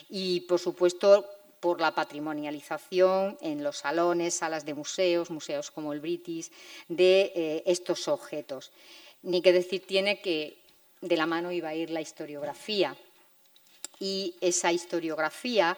y, 0.10 0.41
por 0.41 0.60
supuesto, 0.60 1.25
por 1.60 1.82
la 1.82 1.96
patrimonialización 1.96 3.38
en 3.41 3.63
los 3.63 3.77
salones, 3.77 4.36
salas 4.36 4.65
de 4.65 4.74
museos, 4.75 5.32
museos 5.32 5.72
como 5.72 5.94
el 5.94 6.00
British, 6.00 6.51
de 6.88 7.32
eh, 7.36 7.63
estos 7.65 8.08
objetos. 8.08 8.72
Ni 9.25 9.41
que 9.41 9.51
decir 9.51 9.86
tiene 9.86 10.22
que 10.22 10.62
de 11.01 11.17
la 11.17 11.25
mano 11.25 11.51
iba 11.51 11.70
a 11.70 11.75
ir 11.75 11.89
la 11.89 12.00
historiografía. 12.00 12.96
Y 14.00 14.36
esa 14.42 14.72
historiografía 14.72 15.78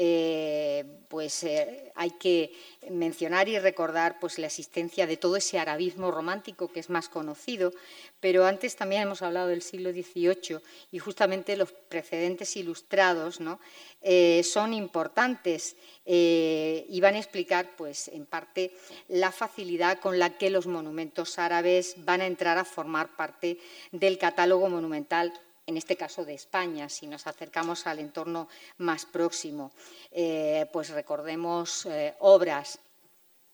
eh, 0.00 0.84
pues 1.08 1.42
eh, 1.42 1.90
hay 1.96 2.10
que 2.10 2.52
mencionar 2.88 3.48
y 3.48 3.58
recordar 3.58 4.20
pues, 4.20 4.38
la 4.38 4.46
existencia 4.46 5.08
de 5.08 5.16
todo 5.16 5.34
ese 5.34 5.58
arabismo 5.58 6.12
romántico 6.12 6.68
que 6.68 6.78
es 6.78 6.88
más 6.88 7.08
conocido, 7.08 7.72
pero 8.20 8.46
antes 8.46 8.76
también 8.76 9.02
hemos 9.02 9.22
hablado 9.22 9.48
del 9.48 9.60
siglo 9.60 9.90
XVIII 9.90 10.60
y 10.92 11.00
justamente 11.00 11.56
los 11.56 11.72
precedentes 11.72 12.56
ilustrados 12.56 13.40
¿no? 13.40 13.58
Eh, 14.00 14.42
son 14.44 14.72
importantes 14.72 15.74
y 16.10 17.00
van 17.02 17.16
a 17.16 17.18
explicar 17.18 17.74
pues, 17.76 18.06
en 18.08 18.24
parte 18.24 18.70
la 19.08 19.32
facilidad 19.32 19.98
con 19.98 20.20
la 20.20 20.38
que 20.38 20.48
los 20.48 20.68
monumentos 20.68 21.40
árabes 21.40 21.96
van 21.98 22.20
a 22.20 22.26
entrar 22.26 22.56
a 22.56 22.64
formar 22.64 23.16
parte 23.16 23.58
del 23.90 24.16
catálogo 24.16 24.70
monumental 24.70 25.32
en 25.68 25.76
este 25.76 25.98
caso 25.98 26.24
de 26.24 26.32
España, 26.32 26.88
si 26.88 27.06
nos 27.06 27.26
acercamos 27.26 27.86
al 27.86 27.98
entorno 27.98 28.48
más 28.78 29.04
próximo, 29.04 29.70
eh, 30.10 30.66
pues 30.72 30.88
recordemos 30.88 31.84
eh, 31.84 32.14
obras 32.20 32.78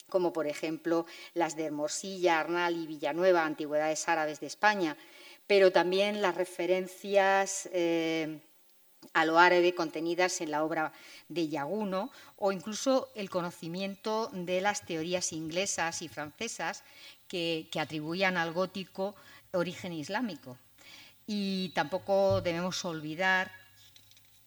como 0.08 0.32
por 0.32 0.46
ejemplo 0.46 1.06
las 1.34 1.56
de 1.56 1.64
Hermosilla, 1.64 2.38
Arnal 2.38 2.76
y 2.76 2.86
Villanueva, 2.86 3.44
antigüedades 3.44 4.08
árabes 4.08 4.38
de 4.38 4.46
España, 4.46 4.96
pero 5.48 5.72
también 5.72 6.22
las 6.22 6.36
referencias 6.36 7.68
eh, 7.72 8.38
a 9.12 9.24
lo 9.24 9.40
árabe 9.40 9.74
contenidas 9.74 10.40
en 10.40 10.52
la 10.52 10.62
obra 10.62 10.92
de 11.28 11.48
Yaguno 11.48 12.12
o 12.36 12.52
incluso 12.52 13.08
el 13.16 13.28
conocimiento 13.28 14.30
de 14.32 14.60
las 14.60 14.86
teorías 14.86 15.32
inglesas 15.32 16.00
y 16.00 16.06
francesas 16.06 16.84
que 17.26 17.68
atribuían 17.76 18.36
al 18.36 18.52
gótico 18.52 19.16
origen 19.50 19.92
islámico. 19.92 20.56
Y 21.26 21.70
tampoco 21.70 22.40
debemos 22.40 22.84
olvidar 22.84 23.50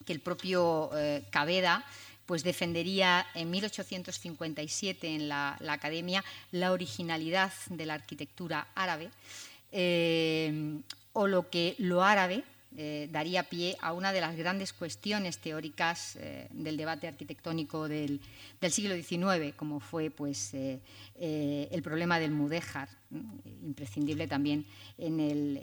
que 0.05 0.13
el 0.13 0.19
propio 0.19 0.91
eh, 0.95 1.23
Caveda 1.31 1.85
pues 2.27 2.43
defendería 2.43 3.25
en 3.33 3.49
1857 3.49 5.15
en 5.15 5.29
la, 5.29 5.57
Academia 5.69 6.23
la 6.51 6.73
originalidad 6.73 7.51
de 7.69 7.85
la 7.85 7.95
arquitectura 7.95 8.67
árabe 8.75 9.09
eh, 9.71 10.81
o 11.13 11.25
lo 11.25 11.49
que 11.49 11.75
lo 11.79 12.03
árabe 12.03 12.43
eh, 12.75 13.07
daría 13.11 13.43
pie 13.43 13.77
a 13.79 13.93
una 13.93 14.11
de 14.11 14.21
las 14.21 14.35
grandes 14.35 14.73
cuestiones 14.73 15.37
teóricas 15.39 16.17
eh, 16.17 16.47
del 16.51 16.75
debate 16.75 17.07
arquitectónico 17.07 17.87
del, 17.87 18.19
siglo 18.69 18.93
XIX, 18.93 19.55
como 19.55 19.79
fue 19.79 20.09
pues, 20.09 20.53
el 20.53 21.81
problema 21.81 22.19
del 22.19 22.31
mudéjar, 22.31 22.89
imprescindible 23.61 24.27
también 24.27 24.65
en 24.97 25.59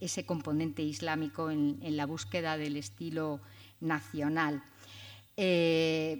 ese 0.00 0.24
componente 0.24 0.82
islámico 0.82 1.50
en, 1.50 1.96
la 1.96 2.06
búsqueda 2.06 2.56
del 2.56 2.76
estilo 2.76 3.40
nacional. 3.80 4.62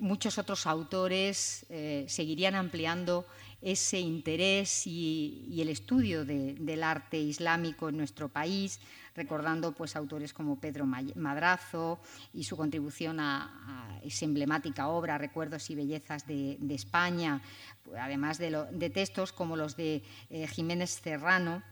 muchos 0.00 0.38
otros 0.38 0.66
autores 0.66 1.66
seguirían 2.06 2.54
ampliando 2.54 3.26
ese 3.62 3.98
interés 3.98 4.86
y, 4.86 5.58
el 5.58 5.68
estudio 5.68 6.24
del 6.24 6.82
arte 6.82 7.18
islámico 7.18 7.88
en 7.88 7.96
nuestro 7.96 8.28
país, 8.28 8.80
recordando 9.16 9.72
pues, 9.72 9.96
autores 9.96 10.32
como 10.32 10.60
Pedro 10.60 10.86
Madrazo 10.86 11.98
y 12.32 12.44
su 12.44 12.56
contribución 12.56 13.18
a, 13.20 13.98
esa 14.04 14.24
emblemática 14.24 14.88
obra 14.88 15.18
Recuerdos 15.18 15.68
y 15.70 15.74
Bellezas 15.74 16.26
de, 16.26 16.58
España, 16.70 17.40
además 17.98 18.38
de, 18.38 18.90
textos 18.90 19.32
como 19.32 19.56
los 19.56 19.76
de 19.76 20.02
eh, 20.30 20.46
Jiménez 20.46 21.00
Serrano, 21.02 21.62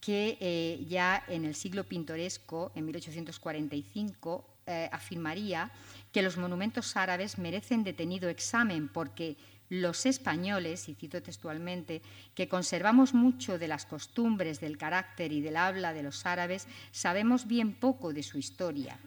que 0.00 0.38
eh, 0.40 0.84
ya 0.88 1.22
en 1.26 1.44
el 1.44 1.54
siglo 1.54 1.84
pintoresco, 1.84 2.70
en 2.74 2.84
1845, 2.86 4.46
eh, 4.68 4.88
afirmaría 4.92 5.70
que 6.12 6.22
los 6.22 6.36
monumentos 6.36 6.96
árabes 6.96 7.38
merecen 7.38 7.84
detenido 7.84 8.28
examen 8.28 8.88
porque 8.88 9.36
los 9.68 10.06
españoles, 10.06 10.88
y 10.88 10.94
cito 10.94 11.22
textualmente, 11.22 12.02
que 12.34 12.48
conservamos 12.48 13.14
mucho 13.14 13.58
de 13.58 13.68
las 13.68 13.86
costumbres, 13.86 14.60
del 14.60 14.78
carácter 14.78 15.32
y 15.32 15.40
del 15.40 15.56
habla 15.56 15.92
de 15.92 16.02
los 16.02 16.26
árabes, 16.26 16.66
sabemos 16.92 17.46
bien 17.46 17.74
poco 17.74 18.12
de 18.12 18.22
su 18.22 18.38
historia, 18.38 18.98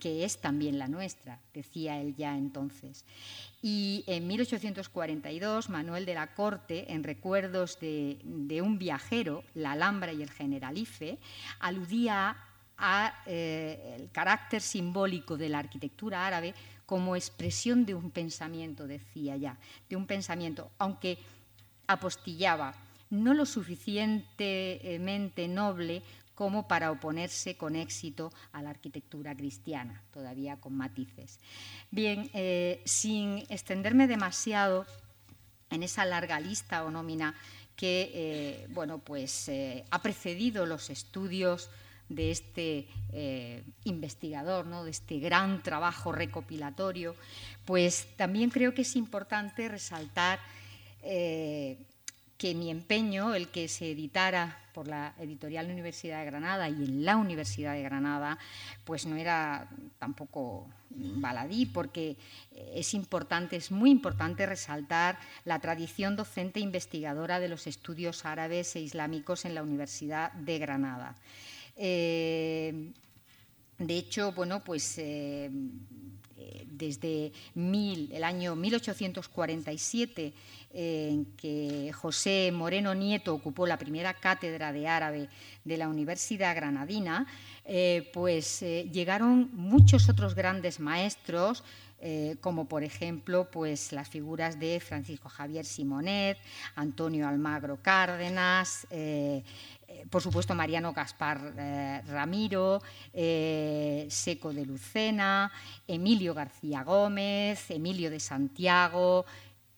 que 0.00 0.24
es 0.24 0.38
también 0.38 0.78
la 0.78 0.88
nuestra, 0.88 1.40
decía 1.52 2.00
él 2.00 2.14
ya 2.16 2.36
entonces. 2.36 3.04
Y 3.62 4.04
en 4.06 4.26
1842, 4.26 5.70
Manuel 5.70 6.06
de 6.06 6.14
la 6.14 6.34
Corte, 6.34 6.92
en 6.92 7.02
recuerdos 7.02 7.80
de, 7.80 8.18
un 8.62 8.78
viajero, 8.78 9.44
la 9.54 9.72
Alhambra 9.72 10.12
y 10.12 10.22
el 10.22 10.30
Generalife, 10.30 11.18
aludía 11.60 12.36
al 12.76 13.12
eh, 13.26 14.08
carácter 14.12 14.60
simbólico 14.60 15.36
de 15.36 15.48
la 15.48 15.58
arquitectura 15.58 16.26
árabe 16.26 16.54
como 16.86 17.16
expresión 17.16 17.84
de 17.84 17.94
un 17.94 18.10
pensamiento, 18.10 18.86
decía 18.86 19.36
ya, 19.36 19.58
de 19.90 19.96
un 19.96 20.06
pensamiento, 20.06 20.70
aunque 20.78 21.18
apostillaba, 21.86 22.74
no 23.10 23.34
lo 23.34 23.44
suficientemente 23.44 25.48
noble 25.48 26.02
como 26.34 26.66
para 26.68 26.92
oponerse 26.92 27.56
con 27.56 27.76
éxito 27.76 28.32
a 28.52 28.62
la 28.62 28.70
arquitectura 28.70 29.34
cristiana, 29.34 30.02
todavía 30.12 30.56
con 30.56 30.76
matices. 30.76 31.38
Bien, 31.90 32.30
eh, 32.34 32.82
sin 32.84 33.44
extenderme 33.48 34.06
demasiado 34.06 34.86
en 35.70 35.82
esa 35.82 36.04
larga 36.04 36.38
lista 36.38 36.84
o 36.84 36.90
nómina 36.90 37.34
que 37.74 38.10
eh, 38.14 38.66
bueno, 38.70 38.98
pues, 38.98 39.48
eh, 39.48 39.84
ha 39.90 40.02
precedido 40.02 40.66
los 40.66 40.90
estudios 40.90 41.70
de 42.08 42.30
este 42.30 42.88
investigador, 43.84 44.66
¿no? 44.66 44.84
de 44.84 44.90
este 44.90 45.18
gran 45.18 45.62
trabajo 45.62 46.12
recopilatorio, 46.12 47.14
pues 47.64 48.06
también 48.16 48.50
creo 48.50 48.74
que 48.74 48.82
es 48.82 48.96
importante 48.96 49.68
resaltar 49.68 50.38
que 51.02 52.54
mi 52.54 52.70
empeño, 52.70 53.34
el 53.34 53.48
que 53.48 53.68
se 53.68 53.92
editara 53.92 54.58
por 54.74 54.88
la 54.88 55.14
editorial 55.18 55.70
Universidad 55.70 56.20
de 56.20 56.26
Granada 56.26 56.68
y 56.68 56.84
en 56.84 57.04
la 57.04 57.16
Universidad 57.16 57.72
de 57.72 57.82
Granada, 57.82 58.38
pues 58.84 59.06
no 59.06 59.16
era 59.16 59.70
tampoco 59.98 60.68
baladí, 60.90 61.64
porque 61.64 62.16
es 62.74 62.92
importante, 62.92 63.56
es 63.56 63.70
muy 63.70 63.90
importante 63.90 64.44
resaltar 64.44 65.18
la 65.44 65.58
tradición 65.60 66.14
docente 66.14 66.60
e 66.60 66.62
investigadora 66.62 67.40
de 67.40 67.48
los 67.48 67.66
estudios 67.66 68.26
árabes 68.26 68.76
e 68.76 68.80
islámicos 68.80 69.46
en 69.46 69.54
la 69.54 69.62
Universidad 69.62 70.32
de 70.32 70.58
Granada. 70.58 71.16
Eh, 71.76 72.92
de 73.78 73.96
hecho, 73.96 74.32
bueno, 74.32 74.64
pues 74.64 74.96
eh, 74.98 75.50
desde 76.66 77.32
el 77.54 78.24
año 78.24 78.56
1847 78.56 80.32
en 80.78 81.24
que 81.36 81.90
José 81.94 82.50
Moreno 82.52 82.94
Nieto 82.94 83.32
ocupó 83.34 83.66
la 83.66 83.78
primera 83.78 84.12
cátedra 84.12 84.72
de 84.72 84.86
árabe 84.86 85.28
de 85.64 85.76
la 85.78 85.88
Universidad 85.88 86.54
Granadina, 86.54 87.26
eh, 87.64 88.10
pues 88.12 88.62
eh, 88.62 88.88
llegaron 88.92 89.50
muchos 89.54 90.08
otros 90.10 90.34
grandes 90.34 90.78
maestros, 90.78 91.64
eh, 91.98 92.36
como 92.42 92.66
por 92.66 92.84
ejemplo 92.84 93.50
pues, 93.50 93.90
las 93.92 94.08
figuras 94.08 94.60
de 94.60 94.78
Francisco 94.80 95.30
Javier 95.30 95.64
Simonet, 95.64 96.36
Antonio 96.74 97.26
Almagro 97.26 97.78
Cárdenas, 97.80 98.86
por 100.10 100.22
supuesto 100.22 100.54
Mariano 100.54 100.92
Gaspar 100.92 102.02
Ramiro, 102.06 102.82
Seco 103.12 104.52
de 104.52 104.66
Lucena, 104.66 105.50
Emilio 105.86 106.34
García 106.34 106.82
Gómez, 106.82 107.70
Emilio 107.70 108.10
de 108.10 108.20
Santiago 108.20 109.24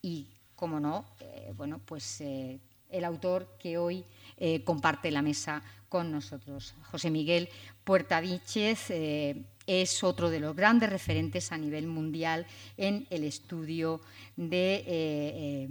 y 0.03 0.27
como 0.59 0.81
no, 0.81 1.05
eh, 1.21 1.53
bueno, 1.57 1.81
pues 1.85 2.21
eh, 2.21 2.59
el 2.91 3.05
autor 3.05 3.57
que 3.61 3.79
hoy 3.79 4.05
eh, 4.37 4.65
comparte 4.65 5.13
la 5.13 5.23
mesa 5.23 5.63
con 5.89 6.11
nosotros. 6.11 6.75
José 6.91 7.11
Miguel 7.11 7.49
Puerta 7.85 8.21
es 8.21 10.03
otro 10.03 10.31
de 10.31 10.41
los 10.41 10.57
grandes 10.57 10.91
referentes 10.91 11.53
a 11.53 11.59
nivel 11.59 11.87
mundial 11.87 12.45
en 12.77 13.07
el 13.11 13.23
estudio 13.23 14.01
de 14.37 15.69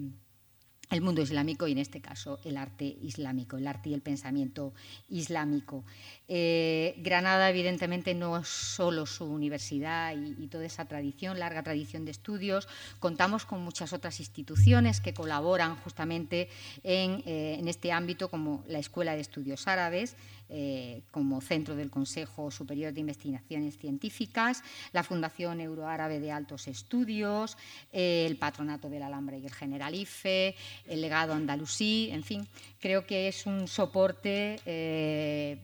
el 0.89 1.01
mundo 1.01 1.21
islámico 1.21 1.67
y 1.67 1.73
en 1.73 1.79
este 1.79 2.01
caso 2.01 2.39
el 2.45 2.57
arte 2.57 2.97
islámico, 3.01 3.57
el 3.57 3.67
arte 3.67 3.89
y 3.89 3.93
el 3.93 4.01
pensamiento 4.01 4.73
islámico. 5.09 5.83
Eh, 6.27 6.95
Granada 6.99 7.49
evidentemente 7.49 8.13
no 8.13 8.37
es 8.37 8.47
solo 8.47 9.05
su 9.05 9.25
universidad 9.25 10.15
y, 10.15 10.47
toda 10.47 10.65
esa 10.65 10.85
tradición, 10.85 11.39
larga 11.39 11.63
tradición 11.63 12.05
de 12.05 12.11
estudios, 12.11 12.67
contamos 12.99 13.45
con 13.45 13.61
muchas 13.61 13.91
otras 13.91 14.19
instituciones 14.19 15.01
que 15.01 15.13
colaboran 15.13 15.75
justamente 15.77 16.49
en, 16.83 17.21
eh, 17.25 17.57
en 17.59 17.67
este 17.67 17.91
ámbito 17.91 18.29
como 18.29 18.63
la 18.67 18.79
Escuela 18.79 19.15
de 19.15 19.21
Estudios 19.21 19.67
Árabes, 19.67 20.15
eh, 20.49 21.03
como 21.11 21.41
centro 21.41 21.75
del 21.75 21.89
Consejo 21.89 22.51
Superior 22.51 22.93
de 22.93 23.01
Investigaciones 23.01 23.77
Científicas, 23.77 24.63
la 24.93 25.03
Fundación 25.03 25.59
Euroárabe 25.59 26.19
de 26.19 26.31
Altos 26.31 26.67
Estudios, 26.67 27.57
el 27.91 28.37
Patronato 28.37 28.89
del 28.89 29.03
Alambre 29.03 29.39
y 29.39 29.45
el 29.45 29.53
Generalife, 29.53 30.55
el 30.87 31.01
Legado 31.01 31.33
Andalusí, 31.33 32.09
en 32.11 32.23
fin, 32.23 32.47
creo 32.79 33.05
que 33.05 33.27
es 33.27 33.45
un 33.45 33.67
soporte 33.67 34.59
eh, 34.65 35.59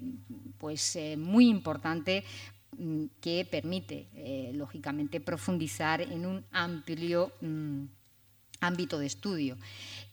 pues, 0.57 0.95
eh, 0.95 1.15
muy 1.17 1.47
importante 1.47 2.23
mm, 2.77 3.05
que 3.21 3.47
permite, 3.49 4.07
lógicamente, 4.53 5.19
profundizar 5.19 6.01
en 6.01 6.25
un 6.25 6.43
amplio 6.51 7.31
mm, 7.41 7.85
ámbito 8.59 8.97
de 8.97 9.05
estudio 9.05 9.57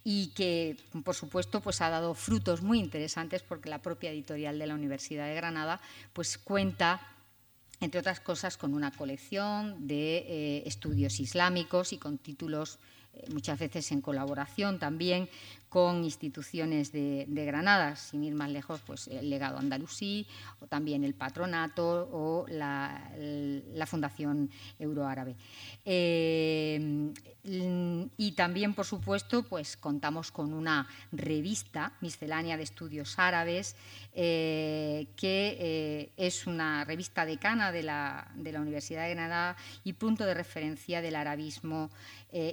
y 0.05 0.29
que, 0.29 0.77
por 1.05 1.15
supuesto, 1.15 1.61
pues 1.61 1.81
ha 1.81 1.91
dado 1.91 2.15
frutos 2.15 2.63
muy 2.63 2.79
interesantes 2.79 3.43
porque 3.43 3.69
la 3.69 3.83
propia 3.83 4.11
editorial 4.11 4.59
de 4.59 4.67
la 4.67 4.75
Universidad 4.75 5.27
de 5.27 5.35
Granada 5.35 5.81
pues 6.13 6.39
cuenta 6.39 7.01
entre 7.81 8.01
otras 8.01 8.21
cosas, 8.21 8.57
con 8.59 8.75
una 8.75 8.91
colección 8.91 9.87
de 9.87 10.19
eh, 10.19 10.63
estudios 10.67 11.19
islámicos 11.19 11.93
y 11.93 11.99
con 11.99 12.19
títulos 12.19 12.79
eh, 13.15 13.25
muchas 13.33 13.59
veces 13.59 13.91
en 13.91 14.03
colaboración 14.03 14.79
también 14.79 15.29
con 15.71 16.03
instituciones 16.03 16.91
de, 16.91 17.27
Granada, 17.29 17.95
sin 17.95 18.25
ir 18.25 18.35
más 18.35 18.51
lejos, 18.51 18.81
pues 18.85 19.07
el 19.07 19.31
legado 19.31 19.57
andalusí 19.57 20.27
o 20.59 20.67
también 20.67 21.05
el 21.05 21.15
patronato 21.15 22.09
o 22.13 22.45
la, 22.49 23.01
Fundación 23.87 24.51
Euroárabe. 24.79 25.37
Eh, 25.85 27.13
y 28.17 28.33
también, 28.33 28.75
por 28.75 28.85
supuesto, 28.85 29.45
pues 29.45 29.77
contamos 29.77 30.31
con 30.31 30.53
una 30.53 30.87
revista 31.13 31.93
miscelánea 32.01 32.57
de 32.57 32.65
estudios 32.65 33.19
árabes, 33.19 33.77
eh, 34.13 35.07
que 35.17 35.57
eh, 35.59 36.13
es 36.17 36.47
una 36.47 36.85
revista 36.85 37.25
decana 37.25 37.73
de 37.73 37.85
la, 37.85 38.29
de 38.35 38.53
la 38.53 38.61
Universidad 38.61 39.05
de 39.05 39.15
Granada 39.15 39.57
y 39.85 39.95
punto 39.95 40.27
de 40.27 40.35
referencia 40.35 41.01
del 41.01 41.15
arabismo 41.15 41.91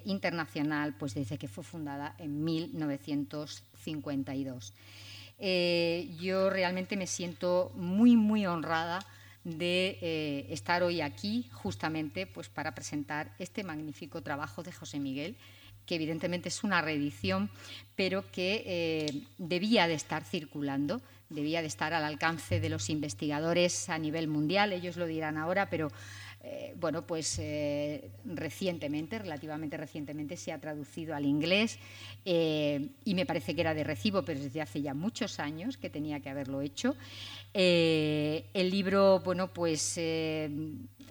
internacional, 0.06 0.96
pues 0.98 1.14
desde 1.14 1.38
que 1.38 1.48
fue 1.48 1.64
fundada 1.64 2.16
en 2.18 2.44
1900. 2.44 3.07
Eh, 5.40 6.10
yo 6.20 6.50
realmente 6.50 6.98
me 6.98 7.08
siento 7.08 7.72
muy, 7.76 8.16
muy 8.16 8.46
honrada 8.46 9.06
de 9.44 9.98
eh, 10.02 10.48
estar 10.50 10.84
hoy 10.84 11.02
aquí 11.02 11.46
justamente 11.54 12.28
pues, 12.28 12.50
para 12.50 12.76
presentar 12.76 13.32
este 13.40 13.64
magnífico 13.64 14.22
trabajo 14.22 14.64
de 14.64 14.74
José 14.74 15.00
Miguel, 15.00 15.36
que 15.86 15.96
evidentemente 15.96 16.50
es 16.50 16.64
una 16.64 16.82
reedición, 16.82 17.50
pero 17.96 18.30
que 18.32 18.64
eh, 18.66 19.22
debía 19.38 19.88
de 19.88 19.94
estar 19.94 20.26
circulando, 20.26 21.02
debía 21.30 21.62
de 21.62 21.68
estar 21.68 21.94
al 21.94 22.04
alcance 22.04 22.60
de 22.60 22.70
los 22.70 22.90
investigadores 22.90 23.90
a 23.90 23.98
nivel 23.98 24.28
mundial, 24.28 24.74
ellos 24.74 24.98
lo 24.98 25.06
dirán 25.06 25.38
ahora, 25.38 25.70
pero 25.70 25.92
eh, 26.50 26.74
bueno, 26.80 27.06
pues 27.06 27.40
eh, 27.40 28.10
recientemente, 28.24 29.20
relativamente 29.20 29.76
recientemente, 29.76 30.38
se 30.38 30.54
ha 30.54 30.62
traducido 30.62 31.14
al 31.14 31.26
inglés 31.26 31.78
eh, 32.24 32.88
y 33.04 33.16
me 33.16 33.26
parece 33.26 33.54
que 33.54 33.60
era 33.62 33.74
de 33.74 33.84
recibo, 33.84 34.24
pero 34.24 34.40
desde 34.40 34.62
hace 34.62 34.82
ya 34.82 34.94
muchos 34.94 35.40
años 35.42 35.76
que 35.76 35.90
tenía 35.90 36.22
que 36.22 36.30
haberlo 36.30 36.62
hecho. 36.62 36.96
el 37.54 38.70
libro, 38.70 39.20
bueno, 39.26 39.52
pues 39.52 40.00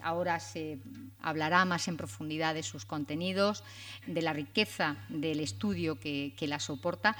ahora 0.01 0.39
se 0.39 0.79
hablará 1.21 1.65
más 1.65 1.87
en 1.87 1.97
profundidad 1.97 2.55
de 2.55 2.63
sus 2.63 2.85
contenidos, 2.85 3.63
de 4.07 4.21
la 4.23 4.33
riqueza 4.33 4.97
del 5.09 5.39
estudio 5.39 5.99
que, 5.99 6.33
que 6.35 6.47
la 6.47 6.59
soporta. 6.59 7.15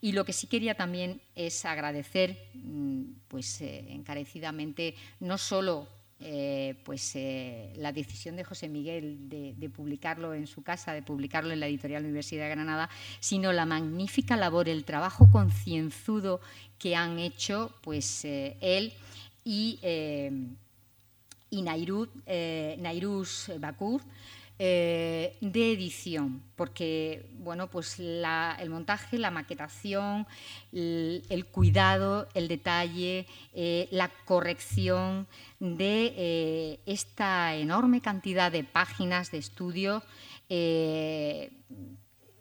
Y 0.00 0.12
lo 0.12 0.24
que 0.24 0.32
sí 0.32 0.46
quería 0.46 0.74
también 0.74 1.20
es 1.34 1.66
agradecer, 1.66 2.48
mm, 2.54 3.02
pues 3.28 3.60
encarecidamente, 3.60 4.94
no 5.20 5.36
solo 5.36 5.97
eh, 6.20 6.74
pues, 6.84 7.14
eh, 7.14 7.72
la 7.76 7.92
decisión 7.92 8.34
de 8.34 8.42
José 8.42 8.68
Miguel 8.68 9.28
de, 9.28 9.70
publicarlo 9.70 10.34
en 10.34 10.48
su 10.48 10.62
casa, 10.62 10.92
de 10.92 11.02
publicarlo 11.02 11.52
en 11.52 11.60
la 11.60 11.68
editorial 11.68 12.04
Universidad 12.04 12.44
de 12.44 12.50
Granada, 12.50 12.90
sino 13.20 13.52
la 13.52 13.66
magnífica 13.66 14.36
labor, 14.36 14.68
el 14.68 14.84
trabajo 14.84 15.28
concienzudo 15.30 16.40
que 16.78 16.96
han 16.96 17.18
hecho 17.20 17.72
pues, 17.82 18.24
eh, 18.24 18.56
él 18.60 18.92
y, 19.44 19.78
y 21.50 21.62
Nairus 21.62 23.52
Bakur. 23.60 24.02
De 24.58 25.36
edición, 25.72 26.42
porque 26.56 27.30
bueno, 27.38 27.68
pues 27.68 28.00
el 28.00 28.70
montaje, 28.70 29.18
la 29.18 29.30
maquetación, 29.30 30.26
el, 30.72 31.46
cuidado, 31.52 32.28
el 32.34 32.48
detalle, 32.48 33.26
la 33.90 34.10
corrección, 34.24 35.26
de 35.60 36.14
eh, 36.16 36.80
esta 36.86 37.54
enorme 37.56 38.00
cantidad 38.00 38.52
de 38.52 38.64
páginas 38.64 39.30
de 39.30 39.38
estudio. 39.38 40.02
Eh, 40.48 41.50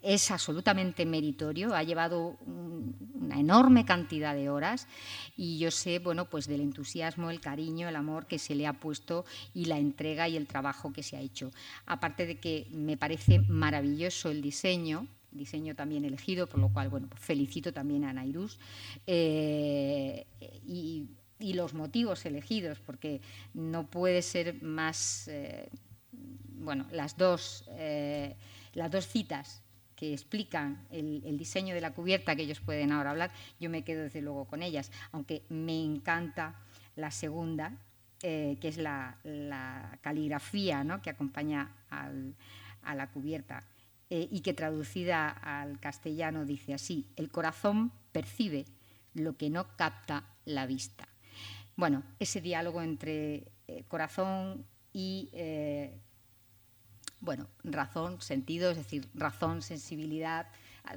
es 0.02 0.32
absolutamente 0.32 1.06
meritorio, 1.06 1.76
ha 1.76 1.84
llevado 1.84 2.38
una 3.28 3.40
enorme 3.40 3.86
cantidad 3.86 4.34
de 4.36 4.50
horas 4.50 4.88
y 5.36 5.60
yo 5.60 5.72
sé, 5.72 6.00
bueno, 6.00 6.26
pues 6.26 6.48
del 6.48 6.62
entusiasmo, 6.62 7.30
el 7.30 7.40
cariño, 7.40 7.88
el 7.88 7.96
amor 7.96 8.26
que 8.26 8.40
se 8.40 8.56
le 8.56 8.68
ha 8.68 8.74
puesto 8.74 9.26
y 9.54 9.66
la 9.66 9.78
entrega 9.78 10.28
y 10.28 10.36
el 10.36 10.48
trabajo 10.48 10.92
que 10.92 11.04
se 11.04 11.18
ha 11.18 11.22
hecho. 11.22 11.52
Aparte 11.86 12.26
de 12.26 12.40
que 12.40 12.68
me 12.72 12.98
parece 12.98 13.40
maravilloso 13.40 14.30
el 14.32 14.42
diseño, 14.42 15.08
diseño 15.32 15.76
también 15.76 16.06
elegido, 16.06 16.48
por 16.48 16.60
lo 16.60 16.70
cual, 16.70 16.90
bueno, 16.90 17.08
felicito 17.16 17.72
también 17.72 18.04
a 18.06 18.14
Nairus 18.14 18.58
eh, 19.06 20.26
y 20.66 21.08
y 21.40 21.54
los 21.54 21.74
motivos 21.74 22.26
elegidos, 22.26 22.80
porque 22.80 23.22
no 23.54 23.86
puede 23.88 24.22
ser 24.22 24.62
más, 24.64 25.28
eh, 25.28 25.70
bueno, 26.12 26.88
las 26.92 27.18
dos, 27.18 27.66
eh, 27.72 28.36
las 28.74 28.92
dos 28.92 29.08
citas 29.08 29.62
que 29.98 30.14
explican 30.14 30.88
el, 30.92 31.38
diseño 31.38 31.76
de 31.76 31.82
la 31.82 31.92
cubierta, 31.92 32.38
que 32.38 32.44
ellos 32.44 32.62
pueden 32.62 32.94
ahora 32.94 33.12
hablar, 33.12 33.32
yo 33.60 33.70
me 33.70 33.84
quedo 33.84 34.04
desde 34.04 34.22
luego 34.22 34.46
con 34.46 34.64
ellas, 34.64 34.92
aunque 35.12 35.44
me 35.50 35.84
encanta 35.84 36.56
la 36.96 37.12
segunda, 37.12 37.74
eh, 38.24 38.58
que 38.62 38.70
es 38.70 38.78
la, 38.78 39.18
caligrafía 40.02 40.86
¿no? 40.86 41.02
que 41.02 41.10
acompaña 41.10 41.76
a 41.90 42.96
la 42.96 43.12
cubierta 43.12 43.64
y 44.10 44.40
que 44.40 44.54
traducida 44.54 45.28
al 45.30 45.82
castellano 45.82 46.46
dice 46.46 46.74
así, 46.74 47.08
el 47.18 47.30
corazón 47.30 47.92
percibe 48.14 48.66
lo 49.14 49.36
que 49.36 49.50
no 49.50 49.76
capta 49.76 50.24
la 50.46 50.66
vista. 50.66 51.08
Bueno, 51.76 52.04
ese 52.20 52.42
diálogo 52.42 52.82
entre 52.82 53.52
eh, 53.68 53.84
corazón 53.88 54.66
y 54.94 55.30
eh, 55.34 56.00
bueno, 57.20 57.48
razón, 57.64 58.22
sentido, 58.22 58.72
es 58.72 58.78
decir, 58.78 59.08
razón, 59.14 59.62
sensibilidad. 59.62 60.48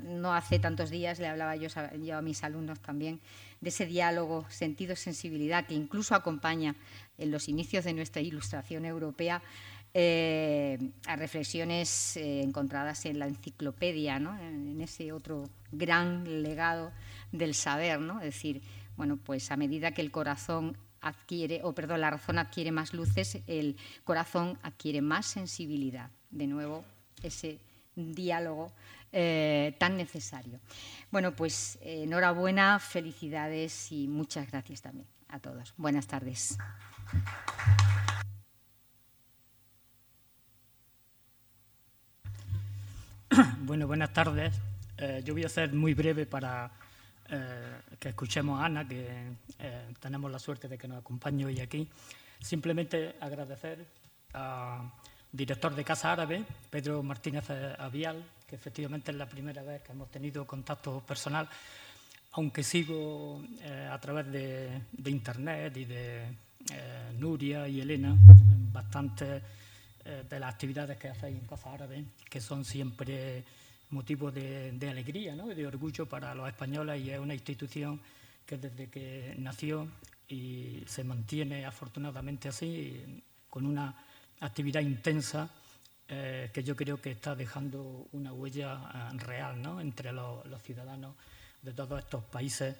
No 0.02 0.34
hace 0.34 0.58
tantos 0.58 0.90
días 0.90 1.18
le 1.18 1.26
hablaba 1.26 1.56
yo, 1.56 1.68
a 1.76 2.22
mis 2.22 2.44
alumnos 2.44 2.80
también 2.80 3.20
de 3.60 3.70
ese 3.70 3.86
diálogo 3.86 4.46
sentido, 4.48 4.94
sensibilidad 4.96 5.66
que 5.66 5.74
incluso 5.74 6.14
acompaña 6.14 6.76
en 7.18 7.30
los 7.30 7.48
inicios 7.48 7.84
de 7.84 7.92
nuestra 7.92 8.22
ilustración 8.22 8.84
europea 8.84 9.42
eh, 9.92 10.78
a 11.06 11.16
reflexiones 11.16 12.16
encontradas 12.16 13.04
en 13.06 13.18
la 13.18 13.26
enciclopedia, 13.26 14.16
en, 14.16 14.80
ese 14.80 15.12
otro 15.12 15.50
gran 15.72 16.42
legado 16.42 16.92
del 17.32 17.54
saber, 17.54 18.00
¿no? 18.00 18.18
es 18.18 18.26
decir, 18.26 18.62
bueno, 18.96 19.16
pues 19.16 19.50
a 19.50 19.56
medida 19.56 19.90
que 19.90 20.02
el 20.02 20.12
corazón 20.12 20.76
adquiere, 21.00 21.60
o 21.64 21.72
perdón, 21.72 22.00
la 22.00 22.10
razón 22.10 22.38
adquiere 22.38 22.72
más 22.72 22.92
luces, 22.92 23.38
el 23.46 23.76
corazón 24.04 24.58
adquiere 24.62 25.00
más 25.00 25.26
sensibilidad. 25.26 26.10
De 26.30 26.46
nuevo, 26.46 26.84
ese 27.22 27.58
diálogo 27.96 28.72
eh, 29.12 29.74
tan 29.78 29.96
necesario. 29.96 30.60
Bueno, 31.10 31.32
pues 31.32 31.78
enhorabuena, 31.82 32.78
felicidades 32.78 33.90
y 33.90 34.06
muchas 34.06 34.50
gracias 34.50 34.82
también 34.82 35.06
a 35.28 35.38
todos. 35.38 35.74
Buenas 35.76 36.06
tardes. 36.06 36.56
Bueno, 43.60 43.86
buenas 43.86 44.12
tardes. 44.12 44.54
Eh, 44.98 45.22
yo 45.24 45.34
voy 45.34 45.44
a 45.44 45.48
ser 45.48 45.72
muy 45.72 45.94
breve 45.94 46.26
para 46.26 46.72
eh, 47.32 47.80
que 47.98 48.08
escuchemos 48.08 48.60
a 48.60 48.64
Ana, 48.64 48.88
que 48.88 49.06
eh, 49.58 49.94
tenemos 50.00 50.30
la 50.30 50.38
suerte 50.38 50.66
de 50.66 50.76
que 50.76 50.88
nos 50.88 50.98
acompañe 50.98 51.44
hoy 51.44 51.60
aquí. 51.60 51.88
Simplemente 52.40 53.16
agradecer 53.20 53.86
al 54.32 54.90
director 55.30 55.74
de 55.74 55.84
Casa 55.84 56.12
Árabe, 56.12 56.44
Pedro 56.70 57.02
Martínez 57.02 57.48
Avial, 57.78 58.24
que 58.46 58.56
efectivamente 58.56 59.12
es 59.12 59.16
la 59.16 59.26
primera 59.26 59.62
vez 59.62 59.82
que 59.82 59.92
hemos 59.92 60.10
tenido 60.10 60.44
contacto 60.46 61.00
personal, 61.06 61.48
aunque 62.32 62.64
sigo 62.64 63.42
eh, 63.60 63.88
a 63.90 63.98
través 64.00 64.26
de, 64.32 64.82
Internet 65.06 65.76
y 65.76 65.84
de 65.84 66.24
Nuria 67.18 67.68
y 67.68 67.80
Elena 67.80 68.16
bastante 68.72 69.42
de 70.28 70.40
las 70.40 70.52
actividades 70.52 70.98
que 70.98 71.08
hacéis 71.08 71.38
en 71.38 71.46
Casa 71.46 71.72
Árabe, 71.72 72.04
que 72.28 72.40
son 72.40 72.64
siempre 72.64 73.44
motivo 73.90 74.30
de, 74.30 74.76
alegría 74.88 75.34
¿no? 75.34 75.50
y 75.50 75.54
de 75.54 75.66
orgullo 75.66 76.06
para 76.06 76.34
los 76.34 76.48
españoles 76.48 77.02
y 77.02 77.10
es 77.10 77.18
una 77.18 77.34
institución 77.34 78.00
que 78.46 78.56
desde 78.56 78.88
que 78.88 79.34
nació 79.38 79.88
y 80.28 80.82
se 80.86 81.04
mantiene 81.04 81.64
afortunadamente 81.64 82.48
así, 82.48 83.22
con 83.48 83.66
una 83.66 83.94
actividad 84.40 84.80
intensa 84.80 85.50
eh, 86.08 86.50
que 86.52 86.62
yo 86.62 86.74
creo 86.76 87.00
que 87.00 87.10
está 87.10 87.34
dejando 87.34 88.08
una 88.12 88.32
huella 88.32 89.10
eh, 89.12 89.18
real 89.18 89.60
¿no? 89.60 89.80
entre 89.80 90.12
los, 90.12 90.44
ciudadanos 90.62 91.14
de 91.62 91.72
todos 91.72 91.98
estos 92.00 92.24
países 92.24 92.76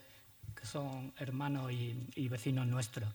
que 0.55 0.67
son 0.67 1.13
hermanos 1.19 1.71
y 1.73 2.29
vecinos 2.29 2.67
nuestros. 2.67 3.09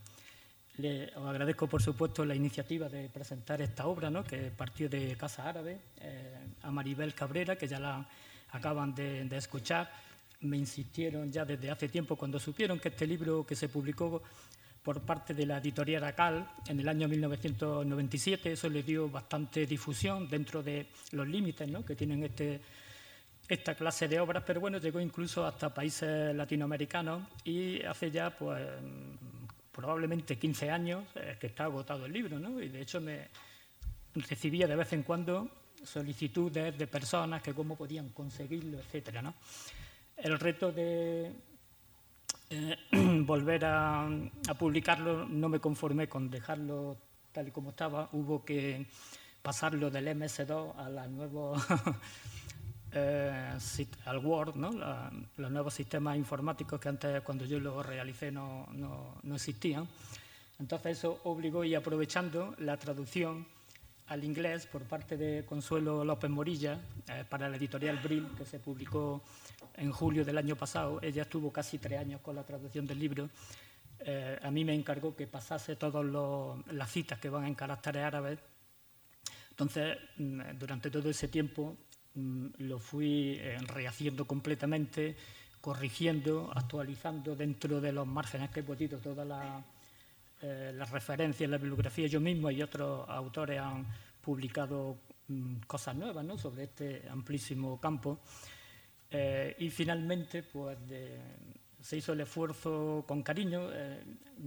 Le, 0.77 1.07
os 1.15 1.25
agradezco, 1.27 1.67
por 1.67 1.81
supuesto, 1.81 2.25
la 2.25 2.35
iniciativa 2.35 2.89
de 2.89 3.07
presentar 3.09 3.61
esta 3.61 3.87
obra, 3.87 4.09
¿no? 4.09 4.23
que 4.23 4.51
partió 4.51 4.89
de 4.89 5.15
Casa 5.15 5.47
Árabe, 5.47 5.79
eh, 6.01 6.37
a 6.63 6.71
Maribel 6.71 7.13
Cabrera, 7.13 7.55
que 7.55 7.67
ya 7.67 7.79
la 7.79 8.05
acaban 8.51 8.93
de, 8.93 9.27
escuchar. 9.37 9.89
Me 10.41 10.57
insistieron 10.57 11.31
ya 11.31 11.45
desde 11.45 11.71
hace 11.71 11.87
tiempo, 11.87 12.17
cuando 12.17 12.39
supieron 12.39 12.79
que 12.79 12.89
este 12.89 13.07
libro 13.07 13.45
que 13.45 13.55
se 13.55 13.69
publicó 13.69 14.21
por 14.83 15.01
parte 15.01 15.33
de 15.33 15.45
la 15.45 15.57
editorial 15.57 16.03
Acal 16.03 16.47
en 16.67 16.79
el 16.79 16.87
año 16.89 17.07
1997, 17.07 18.51
eso 18.51 18.69
le 18.69 18.83
dio 18.83 19.09
bastante 19.09 19.65
difusión 19.65 20.29
dentro 20.29 20.61
de 20.61 20.87
los 21.11 21.27
límites 21.27 21.67
¿no? 21.67 21.83
que 21.83 21.95
tienen 21.95 22.23
este, 22.23 22.61
esta 23.47 23.75
clase 23.75 24.07
de 24.07 24.19
obras, 24.19 24.43
pero 24.45 24.59
bueno, 24.59 24.77
llegó 24.77 24.99
incluso 24.99 25.45
hasta 25.45 25.73
países 25.73 26.35
latinoamericanos 26.35 27.23
y 27.43 27.81
hace 27.83 28.11
ya 28.11 28.29
pues 28.29 28.61
probablemente 29.75 30.37
15 30.37 30.71
años 30.71 31.03
eh, 31.15 31.35
que 31.39 31.47
está 31.47 31.65
agotado 31.65 32.05
el 32.05 32.13
libro, 32.13 32.39
¿no? 32.39 32.61
Y 32.61 32.69
de 32.69 32.81
hecho 32.81 33.01
me 33.01 33.27
recibía 34.15 34.67
de 34.67 34.75
vez 34.75 34.93
en 34.93 35.03
cuando 35.03 35.49
solicitudes 35.83 36.77
de 36.77 36.87
personas 36.87 37.41
que 37.43 37.53
cómo 37.53 37.75
podían 37.75 38.09
conseguirlo, 38.09 38.79
etcétera, 38.79 39.21
¿no? 39.21 39.33
El 40.15 40.39
reto 40.39 40.71
de 40.71 41.29
eh, 42.49 42.77
volver 43.25 43.65
a, 43.65 44.07
publicarlo 44.57 45.25
no 45.25 45.49
me 45.49 45.59
conformé 45.59 46.07
con 46.07 46.29
dejarlo 46.29 46.97
tal 47.33 47.49
y 47.49 47.51
como 47.51 47.71
estaba, 47.71 48.07
hubo 48.13 48.45
que 48.45 48.85
pasarlo 49.41 49.89
del 49.89 50.07
MS2 50.07 50.73
a 50.77 50.89
la 50.89 51.05
nueva 51.07 51.53
eh, 52.95 53.57
al 54.05 54.17
Word, 54.25 54.55
¿no? 54.55 54.71
los 55.37 55.51
nuevos 55.51 55.73
sistemas 55.73 56.17
informáticos 56.17 56.79
que 56.79 56.89
antes 56.89 57.21
cuando 57.21 57.45
yo 57.45 57.59
lo 57.59 57.83
realicé 57.83 58.31
no, 58.31 58.67
no, 58.73 59.35
existían. 59.35 59.87
Entonces 60.59 60.97
eso 60.97 61.19
obligó 61.25 61.63
y 61.63 61.75
aprovechando 61.75 62.55
la 62.59 62.77
traducción 62.77 63.45
al 64.07 64.23
inglés 64.23 64.67
por 64.67 64.83
parte 64.83 65.17
de 65.17 65.43
Consuelo 65.45 66.05
López 66.05 66.29
Morilla 66.29 66.79
eh, 67.09 67.25
para 67.27 67.49
la 67.49 67.57
editorial 67.57 67.99
Brill, 68.03 68.29
que 68.37 68.45
se 68.45 68.59
publicó 68.59 69.23
en 69.75 69.91
julio 69.91 70.23
del 70.23 70.37
año 70.37 70.55
pasado. 70.55 70.99
Ella 71.01 71.23
estuvo 71.23 71.51
casi 71.51 71.77
tres 71.77 71.99
años 71.99 72.21
con 72.21 72.35
la 72.35 72.43
traducción 72.43 72.87
del 72.87 72.99
libro. 72.99 73.29
Eh, 73.99 74.39
a 74.41 74.51
mí 74.51 74.63
me 74.63 74.73
encargó 74.73 75.15
que 75.15 75.27
pasase 75.27 75.75
todas 75.75 76.05
las 76.71 76.91
citas 76.91 77.19
que 77.19 77.29
van 77.29 77.45
en 77.45 77.55
caracteres 77.55 78.03
árabes. 78.03 78.39
Entonces, 79.49 79.97
mm, 80.17 80.57
durante 80.59 80.91
todo 80.91 81.09
ese 81.09 81.27
tiempo 81.27 81.77
lo 82.15 82.79
fui 82.79 83.37
eh, 83.39 83.57
rehaciendo 83.67 84.25
completamente, 84.25 85.15
corrigiendo, 85.59 86.51
actualizando 86.53 87.35
dentro 87.35 87.81
de 87.81 87.91
los 87.91 88.07
márgenes 88.07 88.49
que 88.49 88.61
he 88.61 88.63
podido 88.63 88.99
todas 88.99 89.27
eh, 90.41 90.71
las 90.73 90.89
referencias, 90.91 91.49
la 91.49 91.57
bibliografía. 91.57 92.07
Yo 92.07 92.19
mismo 92.19 92.49
y 92.51 92.61
otros 92.61 93.07
autores 93.09 93.59
han 93.59 93.85
publicado 94.21 94.97
mm, 95.27 95.61
cosas 95.67 95.95
nuevas 95.95 96.23
¿no? 96.23 96.37
sobre 96.37 96.63
este 96.63 97.03
amplísimo 97.09 97.79
campo. 97.79 98.19
Eh, 99.11 99.55
y 99.59 99.69
finalmente, 99.69 100.43
pues, 100.43 100.77
se 101.81 101.97
hizo 101.97 102.13
el 102.13 102.21
esfuerzo 102.21 103.03
con 103.07 103.21
cariño. 103.21 103.69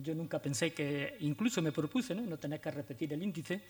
yo 0.03 0.15
nunca 0.15 0.41
pensé 0.41 0.73
que, 0.73 1.17
incluso 1.21 1.63
me 1.63 1.71
propuse 1.71 2.15
no, 2.15 2.23
no 2.23 2.37
tener 2.39 2.61
que 2.61 2.71
repetir 2.71 3.13
el 3.13 3.23
índice, 3.23 3.63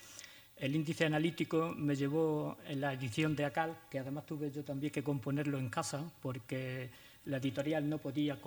el 0.60 0.74
índice 0.74 1.04
analítico 1.04 1.74
me 1.76 1.94
llevó 1.94 2.58
en 2.66 2.80
la 2.80 2.92
edición 2.92 3.36
de 3.36 3.44
ACAL, 3.44 3.76
que 3.90 3.98
además 3.98 4.26
tuve 4.26 4.50
yo 4.50 4.64
también 4.64 4.92
que 4.92 5.02
componerlo 5.02 5.58
en 5.58 5.68
casa, 5.68 6.02
porque 6.20 6.90
la 7.26 7.36
editorial 7.36 7.88
no 7.88 7.98
podía 7.98 8.38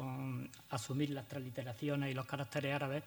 asumir 0.69 1.11
las 1.11 1.27
transliteraciones 1.27 2.11
y 2.11 2.13
los 2.13 2.25
caracteres 2.25 2.73
árabes. 2.73 3.03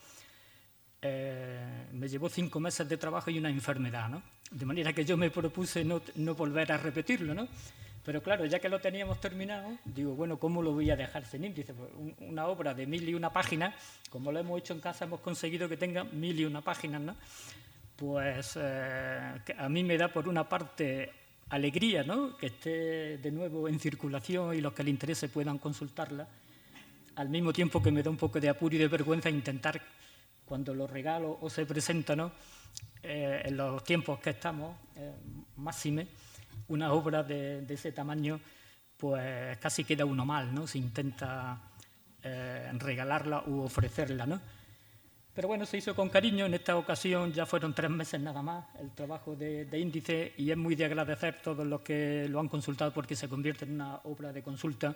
Eh, 1.03 1.89
me 1.93 2.09
llevó 2.09 2.31
cinco 2.31 2.61
meses 2.61 2.89
de 2.89 2.97
trabajo 2.97 3.31
y 3.31 3.39
una 3.39 3.51
enfermedad, 3.51 4.09
¿no? 4.09 4.23
De 4.51 4.65
manera 4.65 4.93
que 4.93 5.05
yo 5.05 5.17
me 5.17 5.31
propuse 5.31 5.85
no, 5.85 6.01
volver 6.35 6.73
a 6.73 6.79
repetirlo, 6.79 7.35
¿no? 7.35 7.47
Pero 8.05 8.23
claro, 8.23 8.47
ya 8.47 8.59
que 8.59 8.69
lo 8.69 8.81
teníamos 8.81 9.21
terminado, 9.21 9.79
digo, 9.85 10.15
bueno, 10.15 10.39
¿cómo 10.39 10.63
lo 10.63 10.73
voy 10.73 10.91
a 10.91 10.97
dejar 10.97 11.25
sin 11.27 11.45
índice? 11.45 11.75
Pues 11.75 11.91
una 12.21 12.47
obra 12.47 12.75
de 12.75 12.87
mil 12.87 13.07
y 13.09 13.15
una 13.15 13.31
páginas, 13.31 13.75
como 14.11 14.31
lo 14.31 14.39
hemos 14.39 14.61
hecho 14.61 14.75
en 14.75 14.81
casa, 14.81 15.07
hemos 15.07 15.21
conseguido 15.21 15.69
que 15.69 15.77
tenga 15.77 16.05
mil 16.05 16.39
y 16.39 16.45
una 16.45 16.61
páginas, 16.61 17.01
¿no? 17.01 17.17
Pues 17.97 18.59
eh, 18.61 19.35
a 19.57 19.69
mí 19.69 19.85
me 19.85 19.97
da 19.97 20.09
por 20.09 20.29
una 20.29 20.49
parte 20.49 21.11
alegría 21.51 22.03
¿no? 22.03 22.37
que 22.37 22.47
esté 22.47 23.19
de 23.19 23.31
nuevo 23.31 23.69
en 23.69 23.79
circulación 23.79 24.55
y 24.55 24.61
los 24.61 24.73
que 24.73 24.83
le 24.83 24.91
interese 24.91 25.29
puedan 25.29 25.59
consultarla, 25.59 26.27
al 27.17 27.29
mismo 27.29 27.53
tiempo 27.53 27.83
que 27.83 27.93
me 27.93 28.03
da 28.03 28.11
un 28.11 28.17
poco 28.17 28.41
de 28.41 28.49
apuro 28.49 28.75
y 28.75 28.79
de 28.79 28.89
vergüenza 28.89 29.31
intentar, 29.31 29.81
cuando 30.45 30.75
lo 30.75 30.87
regalo 30.87 31.39
o 31.41 31.49
se 31.49 31.65
presenta, 31.65 32.15
¿no? 32.15 32.33
Eh, 33.03 33.43
en 33.45 33.57
los 33.57 33.83
tiempos 33.85 34.19
que 34.19 34.31
estamos, 34.31 34.77
eh, 34.97 35.13
máxime, 35.57 36.07
una 36.69 36.93
obra 36.93 37.23
de, 37.23 37.65
ese 37.69 37.93
tamaño, 37.93 38.41
pues 38.97 39.57
casi 39.59 39.85
queda 39.85 40.05
uno 40.05 40.27
mal, 40.27 40.55
¿no? 40.55 40.67
se 40.67 40.79
intenta 40.79 41.61
regalarla 42.79 43.45
u 43.47 43.61
ofrecerla. 43.61 44.27
¿no? 44.27 44.41
Pero 45.35 45.49
bueno, 45.49 45.67
se 45.67 45.79
hizo 45.79 45.97
con 45.97 46.09
cariño. 46.09 46.47
En 46.47 46.55
esta 46.55 46.77
ocasión 46.77 47.33
ya 47.33 47.45
fueron 47.45 47.75
tres 47.75 47.91
meses 47.91 48.21
nada 48.21 48.41
más 48.41 48.65
el 48.81 48.93
trabajo 48.93 49.35
de, 49.35 49.69
índice 49.79 50.33
y 50.37 50.51
es 50.51 50.57
muy 50.57 50.77
de 50.77 50.85
agradecer 50.85 51.43
todos 51.43 51.67
los 51.67 51.81
que 51.81 52.29
lo 52.29 52.39
han 52.39 52.49
consultado 52.49 52.93
porque 52.93 53.17
se 53.17 53.29
convierte 53.29 53.65
en 53.65 53.73
una 53.75 53.97
obra 54.05 54.33
de 54.33 54.43
consulta. 54.43 54.95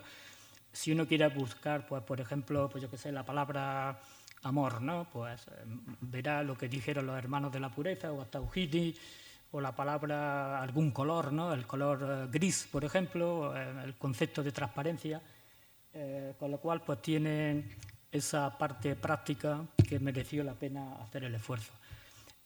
Si 0.71 0.93
uno 0.93 1.05
quiere 1.05 1.27
buscar, 1.27 1.85
pues 1.85 2.03
por 2.03 2.21
ejemplo, 2.21 2.69
pues 2.69 2.81
yo 2.81 2.89
que 2.89 2.97
sé, 2.97 3.11
la 3.11 3.25
palabra 3.25 3.99
amor, 4.43 4.81
¿no? 4.81 5.07
Pues 5.11 5.45
eh, 5.47 5.51
verá 6.01 6.41
lo 6.43 6.57
que 6.57 6.69
dijeron 6.69 7.07
los 7.07 7.17
hermanos 7.17 7.51
de 7.51 7.59
la 7.59 7.69
pureza 7.69 8.13
o 8.13 8.21
hasta 8.21 8.39
Ujidi, 8.39 8.95
o 9.51 9.59
la 9.59 9.75
palabra 9.75 10.61
algún 10.61 10.91
color, 10.91 11.33
¿no? 11.33 11.53
El 11.53 11.65
color 11.65 11.99
eh, 12.03 12.27
gris, 12.31 12.69
por 12.71 12.85
ejemplo, 12.85 13.53
eh, 13.57 13.83
el 13.83 13.95
concepto 13.95 14.41
de 14.41 14.51
transparencia, 14.53 15.21
con 16.37 16.51
lo 16.51 16.59
cual 16.59 16.81
pues 16.83 17.01
tiene 17.01 17.75
esa 18.11 18.57
parte 18.57 18.95
práctica 18.95 19.65
que 19.87 19.99
mereció 19.99 20.43
la 20.43 20.53
pena 20.53 20.95
hacer 21.01 21.23
el 21.23 21.35
esfuerzo. 21.35 21.71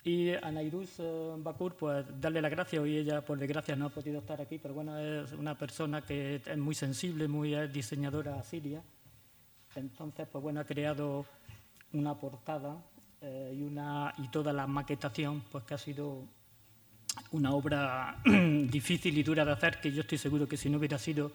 Y 0.04 0.34
a 0.34 0.52
Nairuz 0.52 0.99
eh, 0.99 1.34
Bakur, 1.38 1.76
pues 1.76 2.06
darle 2.19 2.41
las 2.41 2.52
gracias. 2.52 2.82
Hoy 2.82 2.97
ella, 2.97 3.21
por 3.21 3.39
desgracia, 3.39 3.76
no 3.76 3.86
ha 3.86 3.89
podido 3.89 4.19
estar 4.19 4.41
aquí, 4.41 4.58
pero 4.58 4.73
bueno, 4.73 4.97
es 4.97 5.32
una 5.32 5.58
persona 5.58 6.02
que 6.02 6.41
es 6.45 6.58
muy 6.58 6.76
sensible, 6.76 7.28
muy 7.30 7.56
diseñadora 7.67 8.43
siria. 8.43 8.82
Entonces, 9.76 10.28
pues 10.30 10.41
bueno, 10.41 10.60
ha 10.60 10.65
creado 10.65 11.26
una 11.93 12.15
portada 12.15 12.76
eh, 13.21 13.56
y, 13.58 13.63
una, 13.63 14.13
y 14.17 14.28
toda 14.28 14.52
la 14.52 14.67
maquetación, 14.67 15.41
pues 15.49 15.63
que 15.63 15.73
ha 15.73 15.78
sido 15.78 16.26
una 17.32 17.52
obra 17.52 18.17
difícil 18.26 19.17
y 19.17 19.23
dura 19.23 19.45
de 19.45 19.54
hacer, 19.54 19.80
que 19.80 19.91
yo 19.91 20.02
estoy 20.02 20.17
seguro 20.17 20.47
que 20.47 20.58
si 20.58 20.69
no 20.69 20.80
hubiera 20.80 20.97
sido 20.97 21.32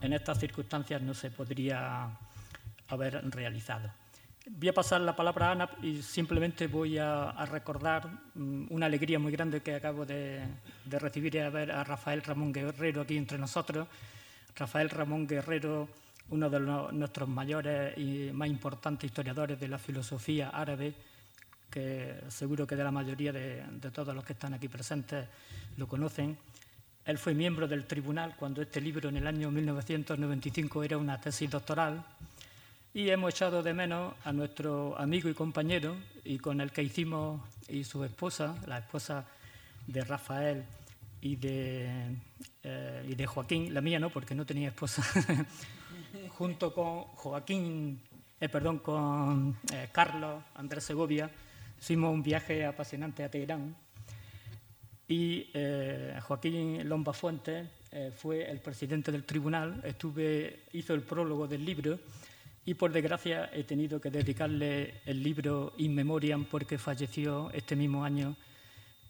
en 0.00 0.12
estas 0.12 0.38
circunstancias 0.38 1.02
no 1.02 1.14
se 1.14 1.30
podría 1.30 2.10
haber 2.88 3.28
realizado. 3.30 3.90
Voy 4.48 4.68
a 4.68 4.72
pasar 4.72 5.00
la 5.00 5.16
palabra 5.16 5.48
a 5.48 5.52
Ana 5.52 5.70
y 5.82 6.02
simplemente 6.02 6.68
voy 6.68 6.98
a, 6.98 7.32
recordar 7.46 8.08
mm, 8.34 8.66
una 8.70 8.86
alegría 8.86 9.18
muy 9.18 9.32
grande 9.32 9.60
que 9.60 9.74
acabo 9.74 10.06
de, 10.06 10.40
recibir 10.88 11.34
y 11.34 11.38
a 11.38 11.50
ver 11.50 11.72
a 11.72 11.82
Rafael 11.82 12.22
Ramón 12.22 12.52
Guerrero 12.52 13.00
aquí 13.00 13.16
entre 13.16 13.38
nosotros. 13.38 13.88
Rafael 14.54 14.88
Ramón 14.88 15.26
Guerrero, 15.26 15.88
uno 16.30 16.48
de 16.48 16.60
nuestros 16.60 17.28
mayores 17.28 17.98
y 17.98 18.30
más 18.32 18.48
importantes 18.48 19.08
historiadores 19.10 19.58
de 19.58 19.66
la 19.66 19.78
filosofía 19.78 20.50
árabe, 20.50 20.94
que 21.68 22.14
seguro 22.28 22.68
que 22.68 22.76
de 22.76 22.84
la 22.84 22.92
mayoría 22.92 23.32
de, 23.32 23.64
de 23.68 23.90
todos 23.90 24.14
los 24.14 24.24
que 24.24 24.34
están 24.34 24.54
aquí 24.54 24.68
presentes 24.68 25.26
lo 25.76 25.88
conocen. 25.88 26.38
Él 27.04 27.18
fue 27.18 27.34
miembro 27.34 27.66
del 27.66 27.84
tribunal 27.84 28.36
cuando 28.38 28.62
este 28.62 28.80
libro 28.80 29.08
en 29.08 29.16
el 29.16 29.26
año 29.26 29.50
1995 29.50 30.84
era 30.84 30.98
una 30.98 31.20
tesis 31.20 31.50
doctoral 31.50 32.04
y 32.96 33.10
hemos 33.10 33.34
echado 33.34 33.62
de 33.62 33.74
menos 33.74 34.14
a 34.24 34.32
nuestro 34.32 34.98
amigo 34.98 35.28
y 35.28 35.34
compañero 35.34 35.96
y 36.24 36.38
con 36.38 36.62
el 36.62 36.72
que 36.72 36.82
hicimos 36.82 37.42
y 37.68 37.84
su 37.84 38.02
esposa, 38.04 38.56
la 38.66 38.78
esposa 38.78 39.26
de 39.86 40.00
Rafael 40.02 40.64
y 41.20 41.36
de, 41.36 41.90
eh, 42.62 43.06
y 43.06 43.14
de 43.14 43.26
Joaquín, 43.26 43.74
la 43.74 43.82
mía 43.82 44.00
no, 44.00 44.08
porque 44.08 44.34
no 44.34 44.46
tenía 44.46 44.68
esposa, 44.68 45.02
junto 46.38 46.72
con 46.72 47.02
Joaquín, 47.02 48.00
eh, 48.40 48.48
perdón, 48.48 48.78
con 48.78 49.58
eh, 49.74 49.90
Carlos 49.92 50.42
Andrés 50.54 50.84
Segovia, 50.84 51.30
hicimos 51.78 52.14
un 52.14 52.22
viaje 52.22 52.64
apasionante 52.64 53.24
a 53.24 53.30
Teherán. 53.30 53.76
Y 55.06 55.50
Joaquín 56.22 56.88
Lomba 56.88 57.12
Fuentes 57.12 57.68
fue 58.16 58.50
el 58.50 58.58
presidente 58.58 59.12
del 59.12 59.24
tribunal, 59.24 59.82
estuve, 59.84 60.64
hizo 60.72 60.94
el 60.94 61.02
prólogo 61.02 61.46
del 61.46 61.64
libro 61.64 61.98
y 62.66 62.74
por 62.74 62.92
desgracia 62.92 63.48
he 63.52 63.62
tenido 63.62 64.00
que 64.00 64.10
dedicarle 64.10 65.00
el 65.06 65.22
libro 65.22 65.72
In 65.78 65.94
Memoriam 65.94 66.44
porque 66.44 66.78
falleció 66.78 67.48
este 67.52 67.76
mismo 67.76 68.04
año, 68.04 68.34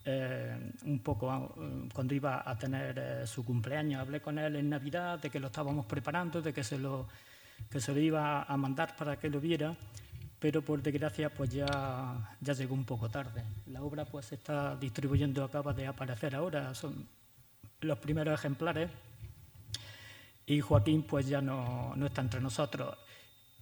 eh, 0.04 0.72
un 0.84 0.98
poco 1.00 1.54
eh, 1.58 1.88
cuando 1.92 2.14
iba 2.14 2.48
a 2.48 2.58
tener 2.58 2.98
eh, 2.98 3.26
su 3.26 3.46
cumpleaños. 3.46 4.02
Hablé 4.02 4.20
con 4.20 4.38
él 4.38 4.56
en 4.56 4.68
Navidad 4.68 5.18
de 5.18 5.30
que 5.30 5.40
lo 5.40 5.46
estábamos 5.46 5.86
preparando, 5.86 6.42
de 6.42 6.52
que 6.52 6.62
se 6.62 6.78
lo, 6.78 7.08
que 7.70 7.80
se 7.80 7.94
lo 7.94 7.98
iba 7.98 8.42
a 8.42 8.56
mandar 8.58 8.94
para 8.94 9.18
que 9.18 9.30
lo 9.30 9.40
viera, 9.40 9.74
pero 10.38 10.60
por 10.60 10.82
desgracia 10.82 11.30
pues 11.30 11.50
ya, 11.50 12.36
ya 12.38 12.52
llegó 12.52 12.74
un 12.74 12.84
poco 12.84 13.08
tarde. 13.08 13.42
La 13.68 13.82
obra 13.82 14.04
pues 14.04 14.26
se 14.26 14.34
está 14.34 14.76
distribuyendo, 14.76 15.42
acaba 15.42 15.72
de 15.72 15.86
aparecer 15.86 16.34
ahora, 16.34 16.74
son 16.74 17.08
los 17.80 17.98
primeros 17.98 18.38
ejemplares 18.38 18.90
y 20.44 20.60
Joaquín 20.60 21.04
pues 21.04 21.26
ya 21.26 21.40
no, 21.40 21.96
no 21.96 22.04
está 22.04 22.20
entre 22.20 22.42
nosotros. 22.42 23.05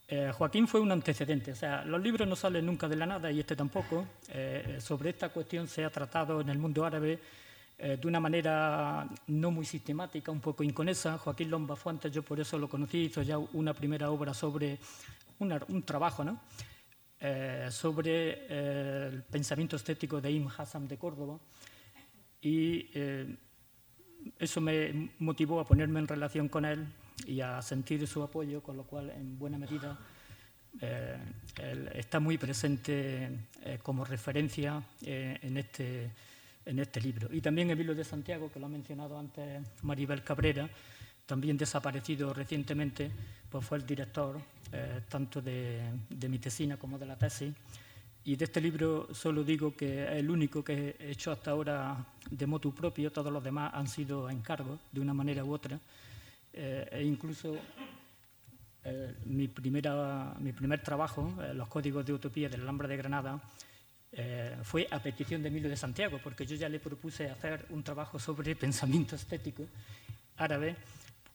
Eh, 0.07 0.33
Joaquín 0.37 0.69
fue 0.69 0.81
un 0.81 0.93
antecedente, 0.93 1.53
o 1.53 1.57
sea, 1.57 1.83
los 1.85 2.03
libros 2.03 2.29
no 2.29 2.37
salen 2.37 2.67
nunca 2.67 2.87
de 2.89 2.97
la 2.97 3.07
nada 3.07 3.31
y 3.31 3.41
este 3.41 3.57
tampoco. 3.57 4.07
Eh, 4.29 4.79
sobre 4.81 5.11
esta 5.11 5.31
cuestión 5.31 5.67
se 5.67 5.85
ha 5.85 5.91
tratado 5.91 6.41
en 6.43 6.51
el 6.51 6.59
mundo 6.59 6.85
árabe 6.85 7.19
eh, 7.79 7.97
de 8.01 8.07
una 8.07 8.21
manera 8.21 9.09
no 9.29 9.51
muy 9.51 9.65
sistemática, 9.65 10.31
un 10.31 10.41
poco 10.41 10.63
inconesa. 10.63 11.17
Joaquín 11.17 11.51
Lomba 11.51 11.75
Fuentes, 11.75 12.13
yo 12.13 12.23
por 12.23 12.39
eso 12.39 12.59
lo 12.59 12.69
conocí, 12.69 13.05
hizo 13.05 13.23
ya 13.23 13.39
una 13.39 13.73
primera 13.73 14.11
obra 14.11 14.35
sobre 14.35 14.79
un 15.39 15.83
trabajo, 15.83 16.25
¿no? 16.25 16.41
sobre 17.71 19.09
el 19.09 19.23
pensamiento 19.23 19.77
estético 19.77 20.21
de 20.21 20.31
Ibn 20.31 20.49
Hassan 20.59 20.87
de 20.87 20.99
Córdoba 20.99 21.39
y 22.43 22.91
eso 24.39 24.61
me 24.61 25.11
motivó 25.19 25.59
a 25.59 25.67
ponerme 25.67 26.01
en 26.01 26.09
relación 26.09 26.49
con 26.49 26.67
él 26.67 26.87
y 27.27 27.41
a 27.41 27.61
sentir 27.63 28.07
su 28.07 28.23
apoyo, 28.23 28.63
con 28.63 28.77
lo 28.77 28.85
cual, 28.85 29.11
en 29.11 29.39
buena 29.39 29.59
medida, 29.59 29.99
eh, 30.81 31.17
está 31.95 32.19
muy 32.19 32.37
presente 32.37 33.29
eh, 33.63 33.79
como 33.83 34.05
referencia 34.05 34.83
eh, 35.03 35.39
en, 35.43 35.57
este, 35.57 36.11
en 36.67 36.79
este 36.79 37.01
libro. 37.01 37.29
Y 37.33 37.41
también 37.41 37.71
Emilio 37.71 37.95
de 37.95 38.05
Santiago, 38.05 38.51
que 38.53 38.59
lo 38.59 38.67
ha 38.67 38.69
mencionado 38.69 39.19
antes 39.19 39.63
Maribel 39.83 40.23
Cabrera, 40.23 40.69
también 41.27 41.57
desaparecido 41.57 42.35
recientemente, 42.35 43.11
pues 43.49 43.65
fue 43.65 43.79
el 43.79 43.87
director 43.87 44.39
tanto 45.09 45.41
de, 45.41 45.81
de, 46.11 46.29
mi 46.29 46.41
tesina 46.41 46.77
como 46.77 46.99
de 46.99 47.07
la 47.07 47.17
tesis. 47.17 47.55
Y 48.25 48.35
de 48.35 48.45
este 48.45 48.61
libro 48.61 49.09
solo 49.15 49.45
digo 49.45 49.77
que 49.77 50.03
es 50.03 50.11
el 50.15 50.29
único 50.29 50.65
que 50.65 50.97
he 50.99 51.13
hecho 51.13 51.31
hasta 51.31 51.53
ahora 51.53 52.05
de 52.29 52.47
motu 52.47 52.75
propio, 52.75 53.13
todos 53.13 53.33
los 53.33 53.45
demás 53.45 53.73
han 53.73 53.87
sido 53.87 54.29
encargos 54.29 54.81
de 54.91 55.01
una 55.01 55.15
manera 55.15 55.45
u 55.45 55.53
otra. 55.53 55.79
Eh, 56.57 56.89
e 56.93 57.03
incluso 57.03 57.59
eh, 58.85 59.15
mi, 59.25 59.49
primera, 59.49 60.35
mi 60.39 60.53
primer 60.53 60.81
trabajo, 60.81 61.35
eh, 61.43 61.53
Los 61.53 61.67
Códigos 61.67 62.07
de 62.07 62.13
Utopía 62.13 62.49
de 62.49 62.57
la 62.57 62.63
Alhambra 62.63 62.87
de 62.87 62.97
Granada, 62.97 63.41
fue 64.63 64.87
a 64.93 65.03
petición 65.03 65.43
de 65.43 65.49
Emilio 65.49 65.69
de 65.69 65.77
Santiago, 65.77 66.21
porque 66.23 66.47
yo 66.47 66.55
ya 66.55 66.69
le 66.69 66.79
propuse 66.79 67.29
hacer 67.29 67.67
un 67.71 67.83
trabajo 67.83 68.17
sobre 68.17 68.55
pensamiento 68.65 69.17
estético 69.17 69.67
árabe, 70.37 70.77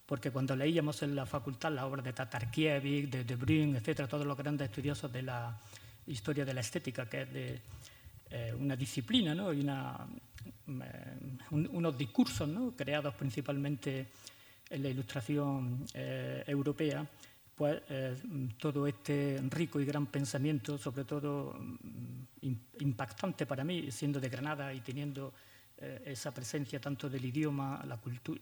porque 0.05 0.31
cuando 0.31 0.55
leíamos 0.55 1.03
en 1.03 1.13
la 1.13 1.25
facultad 1.25 1.73
la 1.73 1.85
obra 1.85 2.01
de 2.01 2.13
Tatarkiewicz, 2.13 3.11
de 3.11 3.25
De 3.25 3.35
Bruyne, 3.35 3.79
etcétera, 3.79 4.07
todos 4.07 4.25
los 4.25 4.37
grandes 4.37 4.69
estudiosos 4.69 5.11
de 5.11 5.23
la 5.23 5.59
historia 6.07 6.45
de 6.45 6.53
la 6.53 6.61
estética, 6.61 7.09
que 7.09 7.23
es 7.23 7.33
de 7.33 7.61
una 8.57 8.77
disciplina 8.77 9.35
¿no? 9.35 9.51
y 9.51 9.59
una, 9.59 10.07
unos 11.51 11.97
discursos 11.97 12.47
¿no? 12.47 12.71
creados 12.77 13.13
principalmente 13.15 14.07
en 14.69 14.83
la 14.83 14.89
ilustración 14.89 15.85
eh, 15.93 16.43
europea, 16.47 17.05
pues 17.55 17.81
eh, 17.89 18.15
todo 18.57 18.87
este 18.87 19.41
rico 19.49 19.79
y 19.79 19.85
gran 19.85 20.05
pensamiento, 20.05 20.77
sobre 20.77 21.03
todo 21.03 21.53
mm, 21.59 22.51
impactante 22.79 23.45
para 23.45 23.63
mí, 23.63 23.91
siendo 23.91 24.19
de 24.19 24.29
Granada 24.29 24.73
y 24.73 24.81
teniendo 24.81 25.33
eh, 25.77 26.03
esa 26.05 26.31
presencia 26.31 26.79
tanto 26.79 27.09
del 27.09 27.25
idioma, 27.25 27.83
la 27.87 27.97
cultura, 27.97 28.39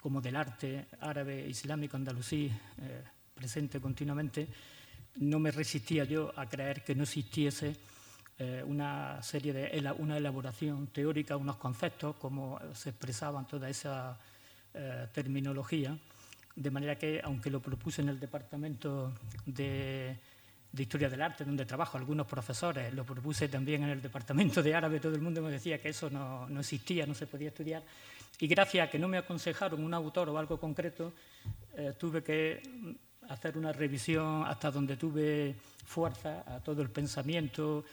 como 0.00 0.20
del 0.20 0.36
arte 0.36 0.86
árabe, 1.00 1.46
islámico, 1.48 1.96
andalusí, 1.96 2.50
presente 3.32 3.80
continuamente, 3.80 4.48
no 5.16 5.38
me 5.38 5.52
resistía 5.52 6.02
yo 6.02 6.32
a 6.34 6.48
creer 6.48 6.82
que 6.82 6.96
no 6.96 7.04
existiese 7.04 7.76
una 8.66 9.22
serie 9.22 9.52
de 9.52 9.94
una 9.98 10.16
elaboración 10.16 10.88
teórica, 10.88 11.36
unos 11.36 11.54
conceptos, 11.54 12.16
como 12.16 12.58
se 12.74 12.90
expresaban 12.90 13.46
toda 13.46 13.68
esa 13.68 14.18
eh, 14.74 15.06
terminología, 15.12 15.96
de 16.54 16.70
manera 16.70 16.96
que, 16.96 17.20
aunque 17.24 17.50
lo 17.50 17.60
propuse 17.60 18.02
en 18.02 18.08
el 18.08 18.20
Departamento 18.20 19.12
de, 19.46 20.16
Historia 20.76 21.08
del 21.08 21.20
Arte, 21.20 21.44
donde 21.44 21.66
trabajo, 21.66 21.98
algunos 21.98 22.26
profesores, 22.26 22.92
lo 22.94 23.04
propuse 23.04 23.48
también 23.48 23.82
en 23.82 23.90
el 23.90 24.00
Departamento 24.00 24.62
de 24.62 24.74
Árabe, 24.74 25.00
todo 25.00 25.14
el 25.14 25.20
mundo 25.20 25.42
me 25.42 25.50
decía 25.50 25.80
que 25.80 25.90
eso 25.90 26.08
no, 26.08 26.48
no 26.48 26.60
existía, 26.60 27.06
no 27.06 27.14
se 27.14 27.26
podía 27.26 27.48
estudiar, 27.48 27.82
y 28.38 28.46
gracias 28.46 28.88
a 28.88 28.90
que 28.90 28.98
no 28.98 29.08
me 29.08 29.18
aconsejaron 29.18 29.84
un 29.84 29.94
autor 29.94 30.28
o 30.28 30.38
algo 30.38 30.58
concreto, 30.58 31.12
eh, 31.76 31.92
tuve 31.98 32.22
que 32.22 32.60
hacer 33.28 33.56
una 33.56 33.72
revisión 33.72 34.44
hasta 34.46 34.70
donde 34.70 34.96
tuve 34.96 35.54
fuerza 35.84 36.42
a 36.46 36.60
todo 36.60 36.82
el 36.82 36.90
pensamiento, 36.90 37.84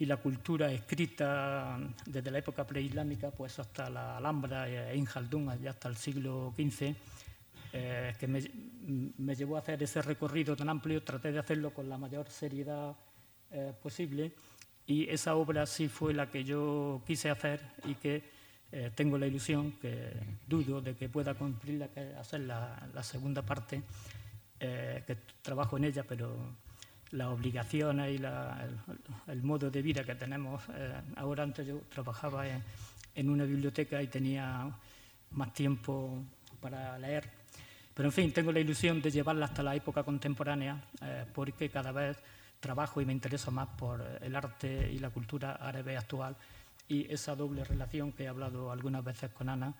y 0.00 0.06
la 0.06 0.16
cultura 0.16 0.72
escrita 0.72 1.78
desde 2.06 2.30
la 2.30 2.38
época 2.38 2.66
preislámica 2.66 3.30
pues 3.30 3.58
hasta 3.58 3.90
la 3.90 4.16
Alhambra 4.16 4.66
e 4.66 4.96
Injaldún, 4.96 5.50
allá 5.50 5.70
hasta 5.70 5.90
el 5.90 5.96
siglo 5.96 6.54
XV, 6.56 6.94
eh, 7.74 8.14
que 8.18 8.26
me, 8.26 8.40
llevó 9.36 9.56
a 9.56 9.58
hacer 9.58 9.82
ese 9.82 10.00
recorrido 10.00 10.56
tan 10.56 10.70
amplio, 10.70 11.02
traté 11.02 11.30
de 11.30 11.38
hacerlo 11.38 11.74
con 11.74 11.86
la 11.86 11.98
mayor 11.98 12.30
seriedad 12.30 12.96
eh, 13.50 13.74
posible 13.82 14.32
y 14.86 15.06
esa 15.10 15.34
obra 15.34 15.66
sí 15.66 15.86
fue 15.88 16.14
la 16.14 16.30
que 16.30 16.44
yo 16.44 17.02
quise 17.06 17.28
hacer 17.28 17.60
y 17.84 17.94
que 17.96 18.24
eh, 18.72 18.90
tengo 18.94 19.18
la 19.18 19.26
ilusión, 19.26 19.72
que 19.72 20.14
dudo 20.48 20.80
de 20.80 20.96
que 20.96 21.10
pueda 21.10 21.34
cumplirla, 21.34 21.90
hacer 22.18 22.40
la, 22.40 23.02
segunda 23.02 23.42
parte, 23.42 23.82
que 24.58 25.16
trabajo 25.42 25.76
en 25.76 25.84
ella, 25.84 26.04
pero 26.08 26.36
las 27.12 27.28
obligaciones 27.28 28.20
y 28.20 28.22
el, 29.30 29.42
modo 29.42 29.70
de 29.70 29.82
vida 29.82 30.04
que 30.04 30.14
tenemos. 30.14 30.62
ahora 31.16 31.42
antes 31.42 31.66
yo 31.66 31.80
trabajaba 31.88 32.44
en 33.14 33.30
una 33.30 33.44
biblioteca 33.44 34.02
y 34.02 34.06
tenía 34.06 34.70
más 35.30 35.52
tiempo 35.52 36.22
para 36.60 36.98
leer 36.98 37.40
pero 38.00 38.08
en 38.08 38.12
fin, 38.12 38.32
tengo 38.32 38.50
la 38.50 38.60
ilusión 38.60 39.02
de 39.02 39.10
llevarla 39.10 39.44
hasta 39.44 39.62
la 39.62 39.74
época 39.74 40.02
contemporánea 40.02 40.82
eh, 41.02 41.26
porque 41.34 41.68
cada 41.68 41.92
vez 41.92 42.16
trabajo 42.58 43.00
y 43.02 43.04
me 43.04 43.12
intereso 43.12 43.50
más 43.50 43.68
por 43.76 44.02
el 44.22 44.34
arte 44.36 44.90
y 44.90 44.98
la 44.98 45.10
cultura 45.10 45.56
árabe 45.56 45.98
actual 45.98 46.34
y 46.88 47.12
esa 47.12 47.36
doble 47.36 47.62
relación 47.62 48.12
que 48.12 48.24
he 48.24 48.28
hablado 48.28 48.72
algunas 48.72 49.04
veces 49.04 49.30
con 49.32 49.50
Ana 49.50 49.74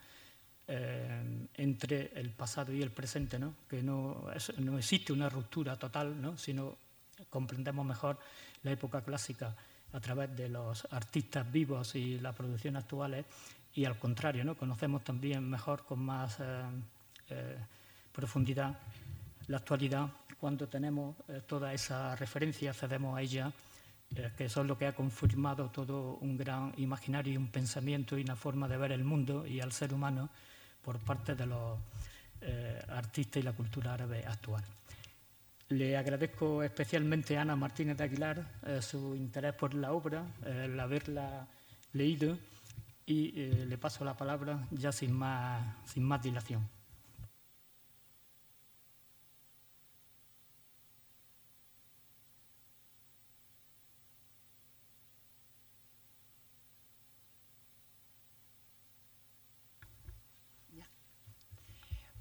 eh, 0.69 1.49
entre 1.55 2.13
el 2.15 2.29
pasado 2.33 2.75
y 2.75 2.83
el 2.83 2.91
presente, 2.91 3.39
¿no? 3.39 3.55
que 3.67 3.83
no, 3.83 4.27
no 4.59 4.77
existe 4.77 5.15
una 5.15 5.31
ruptura 5.31 5.77
total, 5.77 6.21
¿no? 6.21 6.37
sino 6.37 6.77
comprendemos 7.31 7.87
mejor 7.87 8.19
la 8.63 8.73
época 8.73 9.01
clásica 9.03 9.55
a 9.93 10.01
través 10.01 10.37
de 10.37 10.49
los 10.49 10.87
artistas 10.91 11.51
vivos 11.51 11.95
y 11.95 12.19
las 12.19 12.35
producciones 12.35 12.83
actuales 12.83 13.25
y 13.75 13.85
al 13.85 13.99
contrario, 13.99 14.45
¿no? 14.45 14.57
conocemos 14.57 15.03
también 15.05 15.49
mejor 15.49 15.85
con 15.85 16.01
más... 16.01 16.39
Eh, 17.31 17.57
profundidad 18.13 18.77
la 19.47 19.59
actualidad 19.59 20.09
cuando 20.39 20.69
tenemos 20.69 21.17
eh, 21.29 21.43
toda 21.47 21.73
esa 21.73 22.15
referencia, 22.17 22.71
accedemos 22.71 23.17
a 23.17 23.23
ella, 23.23 23.53
eh, 24.15 24.31
que 24.37 24.45
eso 24.45 24.61
es 24.63 24.67
lo 24.67 24.79
que 24.79 24.87
ha 24.87 24.95
confirmado 24.95 25.71
todo 25.71 26.19
un 26.21 26.37
gran 26.37 26.73
imaginario 26.77 27.33
y 27.33 27.37
un 27.37 27.49
pensamiento 27.49 28.17
y 28.17 28.23
una 28.23 28.37
forma 28.37 28.69
de 28.69 28.77
ver 28.77 28.93
el 28.93 29.05
mundo 29.05 29.47
y 29.47 29.61
al 29.61 29.73
ser 29.73 29.93
humano 29.93 30.29
por 30.83 30.99
parte 30.99 31.35
de 31.35 31.47
los 31.47 31.79
eh, 32.41 32.81
artistas 32.89 33.43
y 33.43 33.45
la 33.45 33.53
cultura 33.53 33.95
árabe 33.95 34.25
actual. 34.25 34.65
Le 35.71 35.97
agradezco 35.97 36.63
especialmente 36.65 37.39
a 37.39 37.43
Ana 37.43 37.55
Martínez 37.57 37.97
de 37.97 38.05
Aguilar 38.05 38.83
su 38.83 39.15
interés 39.15 39.55
por 39.55 39.73
la 39.75 39.93
obra, 39.93 40.27
el 40.45 40.79
haberla 40.81 41.47
leído 41.93 42.37
y 43.07 43.31
le 43.67 43.79
paso 43.79 44.05
la 44.05 44.17
palabra 44.17 44.67
ya 44.73 44.91
sin 44.91 45.13
más, 45.13 45.63
sin 45.87 46.03
más 46.05 46.23
dilación. 46.23 46.69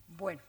Bueno, 0.07 0.41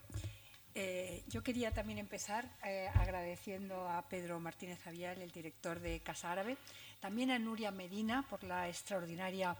eh, 0.74 1.19
yo 1.30 1.44
quería 1.44 1.70
también 1.70 2.00
empezar 2.00 2.44
eh, 2.64 2.90
agradeciendo 2.92 3.88
a 3.88 4.02
Pedro 4.02 4.40
Martínez 4.40 4.84
Avial, 4.84 5.22
el 5.22 5.30
director 5.30 5.78
de 5.78 6.00
Casa 6.00 6.32
Árabe, 6.32 6.56
también 6.98 7.30
a 7.30 7.38
Nuria 7.38 7.70
Medina 7.70 8.26
por 8.28 8.42
la 8.42 8.68
extraordinaria 8.68 9.56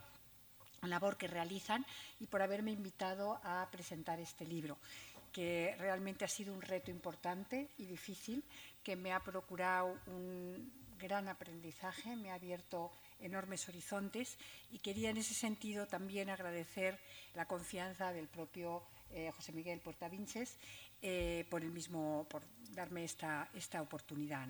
labor 0.83 1.17
que 1.17 1.29
realizan 1.29 1.87
y 2.19 2.27
por 2.27 2.43
haberme 2.43 2.73
invitado 2.73 3.41
a 3.45 3.69
presentar 3.71 4.19
este 4.19 4.45
libro, 4.45 4.79
que 5.33 5.77
realmente 5.79 6.25
ha 6.25 6.29
sido 6.29 6.53
un 6.53 6.61
reto 6.61 6.91
importante 6.91 7.69
y 7.79 7.87
difícil, 7.87 8.43
que 8.83 8.97
me 8.97 9.13
ha 9.13 9.21
procurado 9.21 9.97
un 10.09 10.73
gran 10.99 11.29
aprendizaje, 11.29 12.17
me 12.17 12.33
ha 12.33 12.35
abierto 12.35 12.91
enormes 13.21 13.69
horizontes 13.69 14.37
y 14.73 14.79
quería 14.79 15.11
en 15.11 15.19
ese 15.19 15.35
sentido 15.35 15.87
también 15.87 16.31
agradecer 16.31 16.99
la 17.35 17.47
confianza 17.47 18.13
del 18.13 18.27
propio 18.27 18.83
eh, 19.13 19.31
José 19.37 19.53
Miguel 19.53 19.81
Portavinches, 19.81 20.57
eh, 21.03 21.47
por, 21.51 21.63
el 21.63 21.71
mismo, 21.71 22.27
por 22.29 22.43
darme 22.73 23.05
esta, 23.05 23.49
esta 23.55 23.83
oportunidad. 23.83 24.47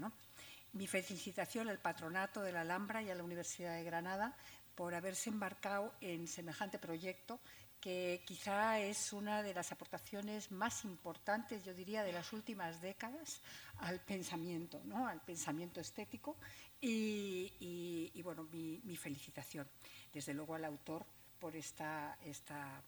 Mi 0.73 0.87
felicitación 0.87 1.69
al 1.69 1.79
patronato 1.79 2.43
de 2.43 2.53
la 2.53 2.61
Alhambra 2.63 3.03
y 3.03 3.11
a 3.11 3.15
la 3.15 3.25
Universidad 3.25 3.77
de 3.77 3.85
Granada 3.85 4.37
por 4.75 4.95
haberse 4.95 5.31
embarcado 5.31 5.95
en 6.01 6.27
semejante 6.27 6.79
proyecto 6.79 7.41
que 7.81 8.23
quizá 8.27 8.79
es 8.79 9.13
una 9.13 9.43
de 9.43 9.55
las 9.55 9.73
aportaciones 9.73 10.53
más 10.53 10.85
importantes, 10.85 11.65
yo 11.65 11.73
diría, 11.73 12.03
de 12.03 12.13
las 12.13 12.33
últimas 12.33 12.81
décadas 12.81 13.41
al 13.79 14.01
pensamiento, 14.01 14.83
¿no? 14.85 15.09
al 15.09 15.21
pensamiento 15.23 15.81
estético. 15.81 16.37
Y, 16.81 18.21
bueno, 18.23 18.45
mi, 18.45 18.81
mi, 18.85 18.97
felicitación, 18.97 19.67
desde 20.13 20.35
luego, 20.35 20.55
al 20.55 20.65
autor 20.65 21.07
por 21.39 21.57
esta, 21.57 22.19
esta 22.25 22.83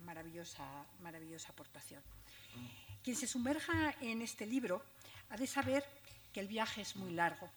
maravillosa, 0.00 0.86
maravillosa 1.00 1.50
aportación. 1.50 2.02
Quien 3.02 3.16
se 3.16 3.26
sumerja 3.26 3.94
en 4.00 4.22
este 4.22 4.46
libro 4.46 4.82
ha 5.30 5.36
de 5.36 5.46
saber 5.46 5.84
que 6.32 6.40
el 6.40 6.48
viaje 6.48 6.82
es 6.82 6.96
muy 6.96 7.12
largo. 7.12 7.48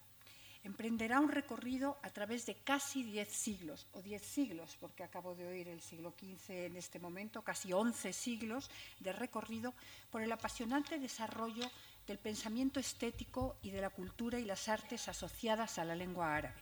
Emprenderá 0.64 1.20
un 1.20 1.30
recorrido 1.30 1.98
a 2.04 2.10
través 2.10 2.46
de 2.46 2.56
casi 2.56 3.04
diez 3.04 3.28
siglos, 3.28 3.86
o 3.92 4.02
diez 4.02 4.22
siglos, 4.22 4.78
porque 4.80 5.04
acabo 5.04 5.36
de 5.36 5.46
oír 5.46 5.68
el 5.68 5.82
siglo 5.82 6.14
XV 6.18 6.68
en 6.68 6.78
este 6.78 7.00
momento, 7.00 7.42
casi 7.42 7.74
once 7.74 8.14
siglos 8.14 8.70
de 9.02 9.12
recorrido 9.12 9.74
por 10.10 10.22
el 10.22 10.32
apasionante 10.32 11.00
desarrollo 11.00 11.70
del 12.08 12.18
pensamiento 12.18 12.80
estético 12.80 13.58
y 13.62 13.72
de 13.72 13.82
la 13.82 13.90
cultura 13.90 14.40
y 14.40 14.46
las 14.46 14.70
artes 14.70 15.10
asociadas 15.10 15.80
a 15.80 15.86
la 15.86 15.96
lengua 15.96 16.34
árabe. 16.34 16.62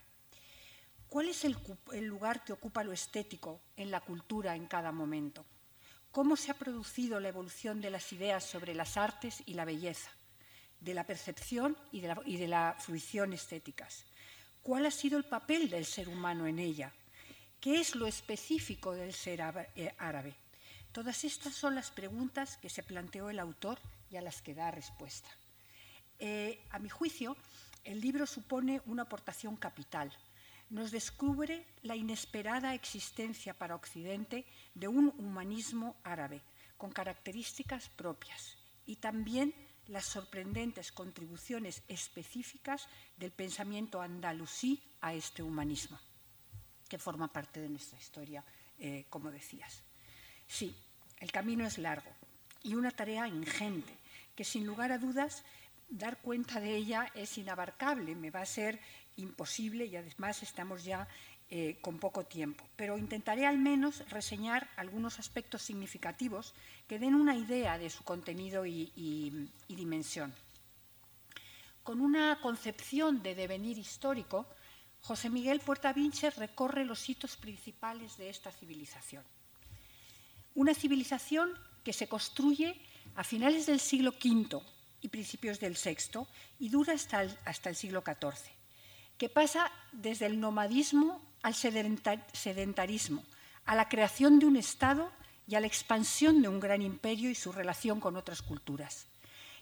¿Cuál 1.07 1.29
es 1.29 1.45
el, 1.45 1.55
el 1.93 2.05
lugar 2.05 2.43
que 2.43 2.53
ocupa 2.53 2.83
lo 2.83 2.93
estético 2.93 3.61
en 3.75 3.91
la 3.91 3.99
cultura 3.99 4.55
en 4.55 4.65
cada 4.65 4.91
momento? 4.91 5.45
Cómo 6.11 6.35
se 6.35 6.51
ha 6.51 6.55
producido 6.55 7.19
la 7.19 7.29
evolución 7.29 7.81
de 7.81 7.89
las 7.89 8.11
ideas 8.13 8.43
sobre 8.43 8.75
las 8.75 8.97
artes 8.97 9.43
y 9.45 9.53
la 9.53 9.65
belleza, 9.65 10.09
de 10.79 10.93
la 10.93 11.05
percepción 11.05 11.77
y 11.91 12.01
de 12.01 12.47
la, 12.47 12.75
fruición 12.77 13.33
estéticas. 13.33 14.03
¿Cuál 14.61 14.85
ha 14.85 14.91
sido 14.91 15.17
el 15.17 15.23
papel 15.23 15.69
del 15.69 15.85
ser 15.85 16.09
humano 16.09 16.45
en 16.45 16.59
ella? 16.59 16.91
¿Qué 17.59 17.79
es 17.79 17.95
lo 17.95 18.07
específico 18.07 18.93
del 18.93 19.13
ser 19.13 19.41
eh, 19.75 19.93
árabe? 19.97 20.35
Todas 20.91 21.23
estas 21.23 21.53
son 21.55 21.75
las 21.75 21.89
preguntas 21.89 22.57
que 22.57 22.69
se 22.69 22.83
planteó 22.83 23.29
el 23.29 23.39
autor 23.39 23.79
y 24.11 24.17
a 24.17 24.21
las 24.21 24.41
que 24.41 24.53
da 24.53 24.71
respuesta. 24.71 25.29
Eh, 26.19 26.59
a 26.71 26.79
mi 26.79 26.89
juicio, 26.89 27.37
el 27.85 28.01
libro 28.01 28.27
supone 28.27 28.81
una 28.85 29.03
aportación 29.03 29.55
capital 29.55 30.11
nos 30.71 30.91
descubre 30.91 31.65
la 31.83 31.95
inesperada 31.95 32.73
existencia 32.73 33.53
para 33.53 33.75
Occidente 33.75 34.45
de 34.73 34.87
un 34.87 35.13
humanismo 35.17 35.97
árabe 36.03 36.41
con 36.77 36.91
características 36.91 37.89
propias 37.89 38.57
y 38.85 38.95
también 38.95 39.53
las 39.87 40.05
sorprendentes 40.05 40.91
contribuciones 40.91 41.83
específicas 41.89 42.87
del 43.17 43.31
pensamiento 43.31 44.01
andalusí 44.01 44.81
a 45.01 45.13
este 45.13 45.43
humanismo, 45.43 45.99
que 46.87 46.97
forma 46.97 47.27
parte 47.27 47.59
de 47.59 47.69
nuestra 47.69 47.99
historia, 47.99 48.43
eh, 48.79 49.05
como 49.09 49.29
decías. 49.29 49.83
Sí, 50.47 50.73
el 51.19 51.31
camino 51.31 51.65
es 51.65 51.77
largo 51.77 52.11
y 52.63 52.75
una 52.75 52.91
tarea 52.91 53.27
ingente, 53.27 53.93
que 54.35 54.45
sin 54.45 54.65
lugar 54.65 54.93
a 54.93 54.97
dudas 54.97 55.43
dar 55.89 56.17
cuenta 56.21 56.61
de 56.61 56.75
ella 56.75 57.11
es 57.13 57.37
inabarcable, 57.37 58.15
me 58.15 58.31
va 58.31 58.41
a 58.41 58.45
ser 58.45 58.79
imposible 59.17 59.85
y 59.85 59.95
además 59.95 60.43
estamos 60.43 60.83
ya 60.83 61.07
eh, 61.53 61.79
con 61.81 61.99
poco 61.99 62.23
tiempo. 62.23 62.63
Pero 62.77 62.97
intentaré 62.97 63.45
al 63.45 63.57
menos 63.57 64.07
reseñar 64.09 64.69
algunos 64.77 65.19
aspectos 65.19 65.61
significativos 65.61 66.53
que 66.87 66.97
den 66.97 67.13
una 67.13 67.35
idea 67.35 67.77
de 67.77 67.89
su 67.89 68.05
contenido 68.05 68.65
y, 68.65 69.51
dimensión. 69.67 70.33
Con 71.83 71.99
una 71.99 72.39
concepción 72.41 73.21
de 73.21 73.35
devenir 73.35 73.77
histórico, 73.77 74.47
José 75.01 75.29
Miguel 75.29 75.59
Puerta 75.59 75.91
Vinches 75.91 76.37
recorre 76.37 76.85
los 76.85 77.09
hitos 77.09 77.35
principales 77.35 78.15
de 78.15 78.29
esta 78.29 78.51
civilización. 78.51 79.25
Una 80.55 80.73
civilización 80.73 81.51
que 81.83 81.91
se 81.91 82.07
construye 82.07 82.79
a 83.15 83.25
finales 83.25 83.65
del 83.65 83.81
siglo 83.81 84.11
V 84.11 84.61
y 85.01 85.09
principios 85.09 85.59
del 85.59 85.75
VI 85.75 86.25
y 86.59 86.69
dura 86.69 86.93
hasta 86.93 87.27
hasta 87.43 87.69
el 87.69 87.75
siglo 87.75 88.03
XIV 88.05 88.60
que 89.21 89.29
pasa 89.29 89.71
desde 89.91 90.25
el 90.25 90.39
nomadismo 90.39 91.21
al 91.43 91.53
sedentarismo, 91.53 93.23
a 93.65 93.75
la 93.75 93.87
creación 93.87 94.39
de 94.39 94.47
un 94.47 94.55
Estado 94.55 95.11
y 95.45 95.53
a 95.53 95.59
la 95.59 95.67
expansión 95.67 96.41
de 96.41 96.47
un 96.47 96.59
gran 96.59 96.81
imperio 96.81 97.29
y 97.29 97.35
su 97.35 97.51
relación 97.51 97.99
con 97.99 98.17
otras 98.17 98.41
culturas, 98.41 99.05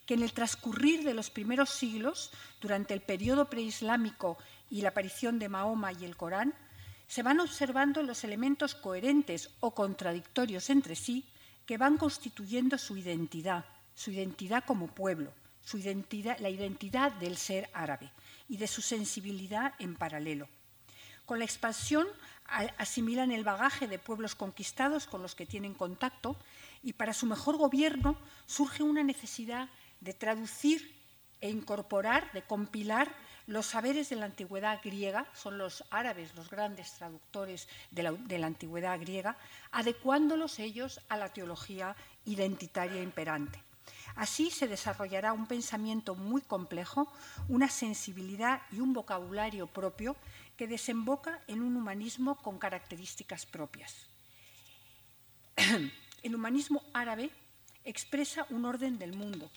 que 0.06 0.14
en 0.14 0.24
el 0.24 0.32
transcurrir 0.32 1.04
de 1.04 1.14
los 1.14 1.30
primeros 1.30 1.72
siglos, 1.72 2.32
durante 2.62 2.94
el 2.94 3.02
periodo 3.02 3.50
preislámico 3.50 4.38
y 4.70 4.80
la 4.80 4.90
aparición 4.96 5.40
de 5.40 5.50
Mahoma 5.50 5.92
y 5.92 6.06
el 6.06 6.16
Corán, 6.16 6.54
se 7.10 7.22
van 7.22 7.42
observando 7.42 8.02
los 8.02 8.24
elementos 8.24 8.76
coherentes 8.76 9.50
o 9.60 9.76
contradictorios 9.76 10.70
entre 10.70 10.96
sí 10.96 11.26
que 11.66 11.78
van 11.78 11.98
constituyendo 11.98 12.78
su 12.78 12.96
identidad, 12.96 13.66
su 13.94 14.12
identidad 14.12 14.64
como 14.64 14.88
pueblo, 14.88 15.34
su 15.62 15.80
identidad, 15.80 16.40
la 16.40 16.50
identidad 16.50 17.12
del 17.12 17.36
ser 17.36 17.70
árabe 17.74 18.10
y 18.50 18.58
de 18.58 18.68
su 18.68 18.82
sensibilidad 18.82 19.74
en 19.80 19.96
paralelo. 19.96 20.50
Con 21.26 21.40
la 21.40 21.46
expansión 21.46 22.08
asimilan 22.78 23.32
el 23.32 23.44
bagaje 23.44 23.88
de 23.88 24.00
pueblos 24.00 24.34
conquistados 24.34 25.06
con 25.06 25.22
los 25.22 25.36
que 25.36 25.46
tienen 25.46 25.76
contacto 25.76 26.36
y 26.82 26.94
para 26.94 27.14
su 27.14 27.28
mejor 27.28 27.58
gobierno 27.58 28.18
surge 28.48 28.82
una 28.82 29.04
necesidad 29.04 29.70
de 30.02 30.14
traducir 30.14 31.00
e 31.40 31.50
incorporar, 31.50 32.32
de 32.34 32.42
compilar 32.42 33.16
los 33.46 33.68
saberes 33.68 34.10
de 34.10 34.16
la 34.16 34.26
antigüedad 34.26 34.80
griega, 34.84 35.26
son 35.34 35.58
los 35.58 35.84
árabes 35.90 36.36
los 36.36 36.50
grandes 36.50 36.94
traductores 36.94 37.68
de 37.92 38.04
la, 38.04 38.12
de 38.12 38.38
la, 38.38 38.48
antigüedad 38.48 39.00
griega, 39.00 39.38
adecuándolos 39.72 40.60
ellos 40.60 41.02
a 41.10 41.18
la 41.18 41.32
teología 41.32 41.96
identitaria 42.26 43.02
imperante. 43.02 43.64
Así 44.16 44.52
se 44.52 44.68
desarrollará 44.68 45.34
un 45.34 45.48
pensamiento 45.48 46.16
muy 46.16 46.42
complejo, 46.42 47.12
una 47.48 47.70
sensibilidad 47.70 48.62
y 48.72 48.80
un 48.80 48.94
vocabulario 48.94 49.68
propio 49.68 50.16
que 50.58 50.68
desemboca 50.68 51.42
en 51.48 51.62
un 51.62 51.78
humanismo 51.78 52.36
con 52.36 52.60
características 52.60 53.46
propias. 53.46 53.96
El 56.24 56.36
humanismo 56.36 56.84
árabe 56.94 57.30
expresa 57.86 58.46
un 58.50 58.66
orden 58.66 59.00
del 59.00 59.16
mundo, 59.16 59.50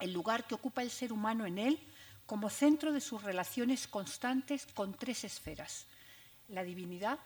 el 0.00 0.12
lugar 0.12 0.46
que 0.46 0.54
ocupa 0.54 0.82
el 0.82 0.90
ser 0.90 1.12
humano 1.12 1.46
en 1.46 1.58
él 1.58 1.80
como 2.26 2.50
centro 2.50 2.92
de 2.92 3.00
sus 3.00 3.22
relaciones 3.22 3.86
constantes 3.86 4.66
con 4.66 4.92
tres 4.92 5.24
esferas, 5.24 5.86
la 6.48 6.62
divinidad, 6.62 7.18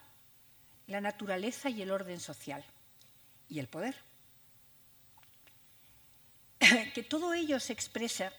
la 0.87 1.01
naturaleza 1.01 1.69
y 1.69 1.81
el 1.81 1.91
orden 1.91 2.19
social, 2.19 2.63
y 3.49 3.59
el 3.59 3.67
poder. 3.67 3.95
Que 6.93 7.03
todo 7.03 7.33
ello 7.33 7.59
se 7.59 7.73
expresa 7.73 8.31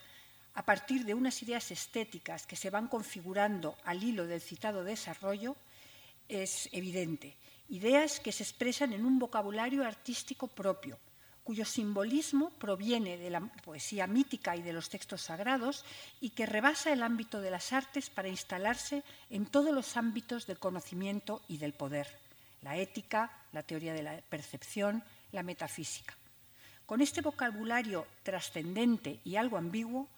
a 0.54 0.64
partir 0.64 1.04
de 1.04 1.14
unas 1.14 1.42
ideas 1.42 1.70
estéticas 1.70 2.46
que 2.46 2.56
se 2.56 2.70
van 2.70 2.88
configurando 2.88 3.76
al 3.84 4.02
hilo 4.02 4.26
del 4.26 4.40
citado 4.40 4.84
desarrollo 4.84 5.56
es 6.28 6.68
evidente. 6.72 7.36
Ideas 7.68 8.20
que 8.20 8.32
se 8.32 8.42
expresan 8.42 8.92
en 8.92 9.06
un 9.06 9.18
vocabulario 9.18 9.84
artístico 9.84 10.46
propio, 10.46 10.98
cuyo 11.42 11.64
simbolismo 11.64 12.50
proviene 12.50 13.16
de 13.16 13.30
la 13.30 13.40
poesía 13.40 14.06
mítica 14.06 14.56
y 14.56 14.62
de 14.62 14.72
los 14.72 14.90
textos 14.90 15.22
sagrados 15.22 15.84
y 16.20 16.30
que 16.30 16.46
rebasa 16.46 16.92
el 16.92 17.02
ámbito 17.02 17.40
de 17.40 17.50
las 17.50 17.72
artes 17.72 18.10
para 18.10 18.28
instalarse 18.28 19.02
en 19.30 19.46
todos 19.46 19.74
los 19.74 19.96
ámbitos 19.96 20.46
del 20.46 20.58
conocimiento 20.58 21.40
y 21.48 21.56
del 21.56 21.72
poder, 21.72 22.08
la 22.60 22.76
ética, 22.76 23.32
la 23.52 23.62
teoría 23.62 23.94
de 23.94 24.02
la 24.02 24.20
percepción, 24.28 25.02
la 25.32 25.42
metafísica. 25.42 26.14
Con 26.92 27.00
este 27.00 27.22
vocabulario 27.22 28.06
trascendente 28.22 29.18
y 29.24 29.36
algo 29.36 29.56
ambiguo, 29.56 30.10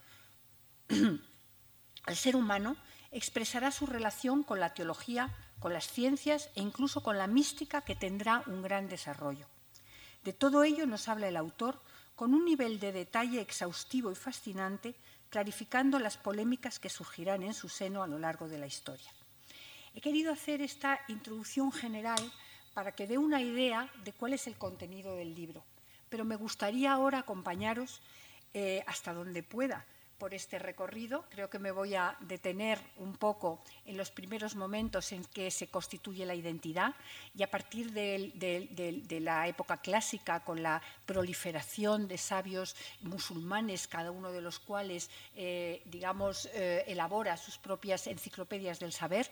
el 0.88 2.16
ser 2.16 2.34
humano 2.34 2.76
expresará 3.12 3.70
su 3.70 3.86
relación 3.86 4.42
con 4.42 4.58
la 4.58 4.74
teología, 4.74 5.32
con 5.60 5.72
las 5.72 5.86
ciencias 5.86 6.50
e 6.56 6.62
incluso 6.62 7.00
con 7.00 7.16
la 7.16 7.28
mística 7.28 7.82
que 7.82 7.94
tendrá 7.94 8.42
un 8.48 8.60
gran 8.60 8.88
desarrollo. 8.88 9.46
De 10.24 10.32
todo 10.32 10.64
ello 10.64 10.84
nos 10.84 11.06
habla 11.06 11.28
el 11.28 11.36
autor 11.36 11.80
con 12.16 12.34
un 12.34 12.44
nivel 12.44 12.80
de 12.80 12.90
detalle 12.90 13.40
exhaustivo 13.40 14.10
y 14.10 14.16
fascinante, 14.16 14.96
clarificando 15.30 16.00
las 16.00 16.16
polémicas 16.16 16.80
que 16.80 16.90
surgirán 16.90 17.44
en 17.44 17.54
su 17.54 17.68
seno 17.68 18.02
a 18.02 18.08
lo 18.08 18.18
largo 18.18 18.48
de 18.48 18.58
la 18.58 18.66
historia. 18.66 19.12
He 19.94 20.00
querido 20.00 20.32
hacer 20.32 20.60
esta 20.60 20.98
introducción 21.06 21.70
general 21.70 22.32
para 22.74 22.90
que 22.90 23.06
dé 23.06 23.16
una 23.16 23.40
idea 23.40 23.88
de 24.02 24.12
cuál 24.12 24.32
es 24.32 24.48
el 24.48 24.58
contenido 24.58 25.14
del 25.14 25.36
libro, 25.36 25.62
pero 26.14 26.24
me 26.24 26.36
gustaría 26.36 26.92
ahora 26.92 27.18
acompañaros 27.18 28.00
eh, 28.54 28.84
hasta 28.86 29.12
donde 29.12 29.42
pueda 29.42 29.84
por 30.16 30.32
este 30.32 30.60
recorrido. 30.60 31.24
Creo 31.28 31.50
que 31.50 31.58
me 31.58 31.72
voy 31.72 31.96
a 31.96 32.16
detener 32.20 32.78
un 32.98 33.16
poco 33.16 33.60
en 33.84 33.96
los 33.96 34.12
primeros 34.12 34.54
momentos 34.54 35.10
en 35.10 35.24
que 35.24 35.50
se 35.50 35.66
constituye 35.66 36.24
la 36.24 36.36
identidad 36.36 36.94
y 37.36 37.42
a 37.42 37.50
partir 37.50 37.90
de, 37.90 39.18
la 39.20 39.48
época 39.48 39.78
clásica, 39.78 40.38
con 40.38 40.62
la 40.62 40.80
proliferación 41.04 42.06
de 42.06 42.16
sabios 42.16 42.76
musulmanes, 43.02 43.88
cada 43.88 44.12
uno 44.12 44.30
de 44.30 44.40
los 44.40 44.60
cuales, 44.60 45.10
eh, 45.34 45.82
digamos, 45.86 46.48
eh, 46.54 46.84
elabora 46.86 47.36
sus 47.36 47.58
propias 47.58 48.06
enciclopedias 48.06 48.78
del 48.78 48.92
saber, 48.92 49.28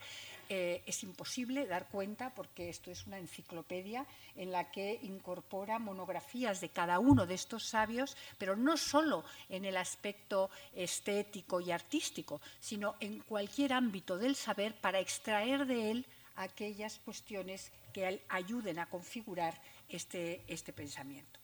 eh, 0.49 0.83
es 0.87 1.03
imposible 1.03 1.67
dar 1.67 1.89
cuenta 1.89 2.35
porque 2.35 2.69
esto 2.69 2.91
es 2.91 3.07
una 3.07 3.19
enciclopedia 3.19 4.07
en 4.37 4.53
la 4.53 4.71
que 4.71 4.99
incorpora 5.03 5.79
monografías 5.79 6.61
de 6.61 6.71
cada 6.71 6.99
uno 6.99 7.27
de 7.27 7.35
estos 7.35 7.67
sabios, 7.67 8.17
pero 8.39 8.57
no 8.57 8.77
solo 8.77 9.25
en 9.49 9.65
el 9.65 9.77
aspecto 9.77 10.51
estético 10.75 11.61
y 11.61 11.71
artístico, 11.71 12.41
sino 12.61 12.97
en 13.01 13.21
cualquier 13.21 13.73
ámbito 13.73 14.19
del 14.19 14.37
saber 14.37 14.75
para 14.81 15.01
extraer 15.01 15.67
de 15.67 15.91
él 15.91 16.07
aquellas 16.37 16.99
cuestiones 16.99 17.73
que 17.93 18.23
ayuden 18.29 18.79
a 18.79 18.87
configurar 18.87 19.61
este, 19.89 20.43
este 20.47 20.73
pensamiento. 20.73 21.41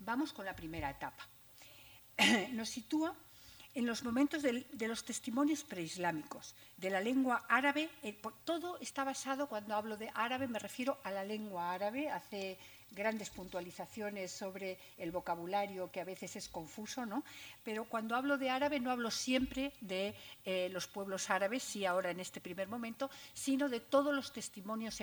Vamos 0.00 0.32
con 0.32 0.44
la 0.44 0.54
primera 0.54 0.90
etapa. 0.90 1.26
Nos 2.52 2.68
sitúa 2.68 3.14
en 3.78 3.86
los 3.86 4.02
momentos 4.02 4.42
de, 4.42 4.88
los 4.88 5.04
testimonios 5.04 5.62
preislámicos, 5.62 6.56
de 6.76 6.90
la 6.90 7.00
lengua 7.00 7.44
árabe, 7.48 7.88
eh, 8.02 8.18
todo 8.44 8.76
está 8.80 9.04
basado, 9.04 9.48
cuando 9.48 9.76
hablo 9.76 9.96
de 9.96 10.10
árabe 10.14 10.48
me 10.48 10.58
refiero 10.58 10.98
a 11.04 11.12
la 11.12 11.22
lengua 11.22 11.72
árabe, 11.72 12.10
hace 12.10 12.58
grandes 12.90 13.30
puntualizaciones 13.30 14.30
sobre 14.30 14.78
el 14.96 15.10
vocabulario 15.10 15.90
que 15.90 16.00
a 16.00 16.04
veces 16.04 16.36
es 16.36 16.48
confuso, 16.48 17.06
¿no? 17.06 17.24
pero 17.64 17.84
cuando 17.84 18.16
hablo 18.16 18.38
de 18.38 18.50
árabe 18.50 18.80
no 18.80 18.90
hablo 18.90 19.10
siempre 19.10 19.72
de 19.80 20.14
eh, 20.44 20.68
los 20.72 20.86
pueblos 20.86 21.30
árabes, 21.30 21.62
sí 21.62 21.84
ahora 21.84 22.10
en 22.10 22.20
este 22.20 22.40
primer 22.40 22.68
momento, 22.68 23.10
sino 23.34 23.68
de 23.68 23.80
todos 23.80 24.14
los 24.14 24.32
testimonios 24.32 25.02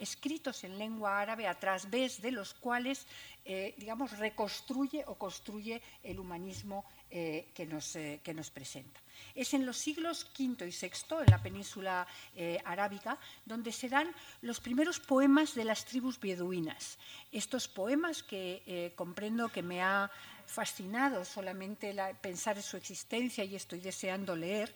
escritos 0.00 0.64
en 0.64 0.78
lengua 0.78 1.20
árabe 1.20 1.46
a 1.46 1.58
través 1.58 2.22
de 2.22 2.30
los 2.30 2.54
cuales, 2.54 3.06
eh, 3.44 3.74
digamos, 3.78 4.16
reconstruye 4.18 5.04
o 5.06 5.14
construye 5.16 5.82
el 6.02 6.20
humanismo 6.20 6.84
eh, 7.10 7.48
que, 7.54 7.66
nos, 7.66 7.92
que, 7.92 8.34
nos, 8.34 8.50
presenta. 8.50 9.00
Es 9.34 9.54
en 9.54 9.66
los 9.66 9.76
siglos 9.76 10.26
V 10.38 10.66
y 10.66 10.70
VI, 10.70 11.24
en 11.24 11.30
la 11.30 11.42
península 11.42 12.06
eh, 12.36 12.58
arábiga, 12.64 13.18
donde 13.44 13.72
se 13.72 13.88
dan 13.88 14.14
los 14.42 14.60
primeros 14.60 15.00
poemas 15.00 15.54
de 15.54 15.64
las 15.64 15.84
tribus 15.84 16.18
beduinas. 16.18 16.98
Estos 17.32 17.68
poemas 17.68 18.22
que 18.22 18.92
comprendo 18.96 19.48
que 19.48 19.62
me 19.62 19.82
ha 19.82 20.10
fascinado 20.46 21.24
solamente 21.24 21.94
pensar 22.20 22.56
en 22.56 22.62
su 22.62 22.76
existencia 22.76 23.44
y 23.44 23.54
estoy 23.54 23.80
deseando 23.80 24.34
leer, 24.34 24.74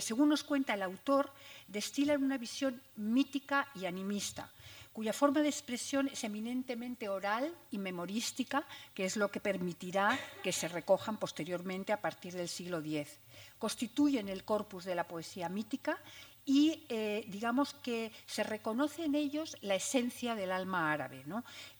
según 0.00 0.28
nos 0.28 0.44
cuenta 0.44 0.74
el 0.74 0.82
autor, 0.82 1.32
destilan 1.66 2.22
una 2.22 2.38
visión 2.38 2.80
mítica 2.96 3.66
y 3.74 3.86
animista 3.86 4.50
cuya 4.92 5.12
forma 5.12 5.40
de 5.40 5.48
expresión 5.48 6.08
es 6.08 6.24
eminentemente 6.24 7.08
oral 7.08 7.54
y 7.70 7.78
memorística, 7.78 8.66
que 8.94 9.04
es 9.04 9.16
lo 9.16 9.30
que 9.30 9.40
permitirá 9.40 10.18
que 10.42 10.52
se 10.52 10.68
recojan 10.68 11.16
posteriormente 11.16 11.92
a 11.92 12.00
partir 12.00 12.34
del 12.34 12.48
siglo 12.48 12.78
X. 12.78 13.18
Constituyen 13.60 14.28
el 14.28 14.42
corpus 14.42 14.84
de 14.84 14.96
la 14.96 15.06
poesía 15.06 15.48
mítica 15.48 16.00
y 16.44 16.84
eh, 16.88 17.24
digamos 17.28 17.74
que 17.74 18.10
se 18.26 18.42
reconoce 18.42 19.04
en 19.04 19.14
ellos 19.14 19.56
la 19.60 19.76
esencia 19.76 20.34
del 20.34 20.50
alma 20.50 20.90
árabe, 20.90 21.22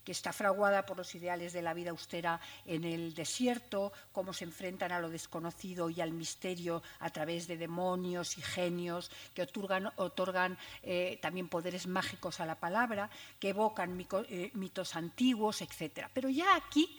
que 0.04 0.12
está 0.12 0.32
fraguada 0.32 0.86
por 0.86 0.96
los 0.96 1.12
ideales 1.16 1.52
de 1.52 1.62
la 1.62 1.74
vida 1.74 1.90
austera 1.90 2.40
en 2.66 2.84
el 2.84 3.14
desierto, 3.14 3.92
cómo 4.12 4.32
se 4.32 4.44
enfrentan 4.44 4.92
a 4.92 5.00
lo 5.00 5.10
desconocido 5.10 5.90
y 5.90 6.00
al 6.00 6.12
misterio 6.12 6.84
a 7.00 7.10
través 7.10 7.48
de 7.48 7.56
demonios 7.56 8.38
y 8.38 8.42
genios 8.42 9.10
que 9.34 9.42
otorgan, 9.42 10.58
eh, 10.84 11.18
también 11.20 11.48
poderes 11.48 11.88
mágicos 11.88 12.38
a 12.38 12.46
la 12.46 12.54
palabra, 12.54 13.10
que 13.40 13.48
evocan 13.48 13.98
eh, 14.28 14.50
mitos 14.54 14.94
antiguos, 14.94 15.62
etc. 15.62 16.06
Pero 16.12 16.28
ya 16.28 16.54
aquí, 16.54 16.96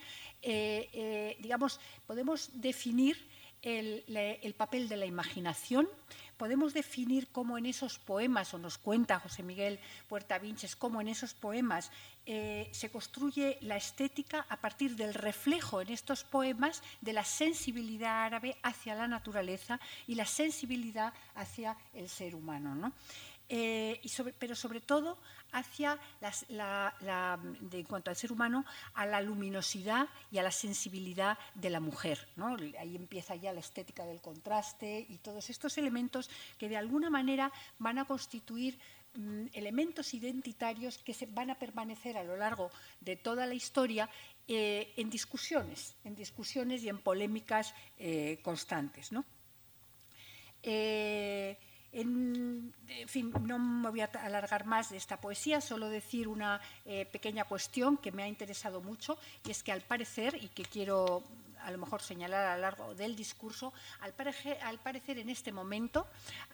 digamos, 1.40 1.80
podemos 2.06 2.50
definir 2.54 3.31
el 3.62 4.54
papel 4.58 4.90
de 4.90 4.98
la 4.98 5.06
imaginación, 5.06 5.88
podemos 6.42 6.74
definir 6.74 7.28
cómo 7.28 7.60
en 7.60 7.68
esos 7.68 8.00
poemas, 8.00 8.52
o 8.56 8.58
nos 8.58 8.80
cuenta 8.80 9.20
José 9.20 9.44
Miguel 9.44 9.80
Puerta 10.10 10.40
Vinches, 10.40 10.76
cómo 10.76 11.00
en 11.00 11.08
esos 11.08 11.36
poemas 11.36 11.92
eh, 12.26 12.68
se 12.72 12.90
construye 12.90 13.60
la 13.62 13.78
estética 13.78 14.48
a 14.50 14.58
partir 14.58 14.96
del 14.96 15.14
reflejo 15.14 15.82
en 15.82 15.90
estos 15.90 16.24
poemas 16.24 16.82
de 17.00 17.14
la 17.14 17.24
sensibilidad 17.24 18.26
árabe 18.26 18.58
hacia 18.64 18.96
la 18.96 19.08
naturaleza 19.08 19.80
y 20.08 20.16
la 20.16 20.26
sensibilidad 20.26 21.14
hacia 21.36 21.78
el 21.94 22.10
ser 22.10 22.34
humano. 22.34 22.92
Eh, 23.54 24.00
pero 24.40 24.56
sobre 24.56 24.80
todo 24.80 25.18
hacia 25.52 26.00
la, 26.48 27.38
en 27.70 27.84
cuanto 27.84 28.10
al 28.10 28.16
ser 28.16 28.32
humano, 28.32 28.64
a 28.94 29.06
la 29.06 29.20
luminosidad 29.20 30.08
y 30.32 30.38
a 30.38 30.44
la 30.44 30.52
sensibilidad 30.52 31.38
de 31.54 31.70
la 31.70 31.82
mujer. 31.82 32.30
Ahí 32.80 32.96
empieza 32.96 33.36
ya 33.36 33.52
la 33.52 33.60
estética 33.60 34.06
del 34.06 34.22
contraste 34.22 35.06
y 35.10 35.18
todos 35.18 35.50
estos 35.50 35.78
elementos 35.78 36.30
que 36.58 36.70
de 36.70 36.78
alguna 36.78 37.10
manera 37.10 37.52
van 37.78 37.98
a 37.98 38.06
constituir 38.06 38.80
mm, 39.16 39.48
elementos 39.52 40.14
identitarios 40.14 41.00
que 41.00 41.14
se 41.14 41.26
van 41.26 41.50
a 41.50 41.60
permanecer 41.60 42.18
a 42.18 42.24
lo 42.24 42.38
largo 42.38 42.72
de 43.02 43.18
toda 43.18 43.46
la 43.46 43.54
historia 43.54 44.10
eh, 44.48 44.94
en 44.96 45.10
discusiones, 45.10 45.96
en 46.06 46.16
discusiones 46.16 46.84
y 46.84 46.90
en 46.90 47.00
polémicas 47.00 47.76
eh, 48.00 48.40
constantes. 48.42 49.12
En, 51.94 52.74
fin, 53.08 53.34
no 53.44 53.60
me 53.60 53.90
voy 53.90 54.02
a 54.02 54.06
alargar 54.06 54.66
más 54.66 54.92
de 54.92 54.98
esta 54.98 55.20
poesía, 55.20 55.60
solo 55.60 55.90
decir 55.90 56.28
una 56.28 56.62
eh, 56.86 57.06
pequeña 57.06 57.44
cuestión 57.44 57.98
que 57.98 58.12
me 58.12 58.24
ha 58.24 58.28
interesado 58.28 58.82
mucho 58.82 59.18
y 59.46 59.52
es 59.52 59.62
que 59.62 59.72
al 59.72 59.82
parecer, 59.82 60.38
y 60.42 60.48
que 60.50 60.64
quiero 60.64 61.24
a 61.64 61.72
lo 61.72 61.78
mejor 61.78 62.02
señalar 62.02 62.48
a 62.48 62.56
lo 62.56 62.62
largo 62.62 62.96
del 62.96 63.16
discurso, 63.16 63.74
al 64.00 64.14
parecer, 64.14 65.20
en 65.20 65.30
este 65.30 65.52
momento 65.52 66.08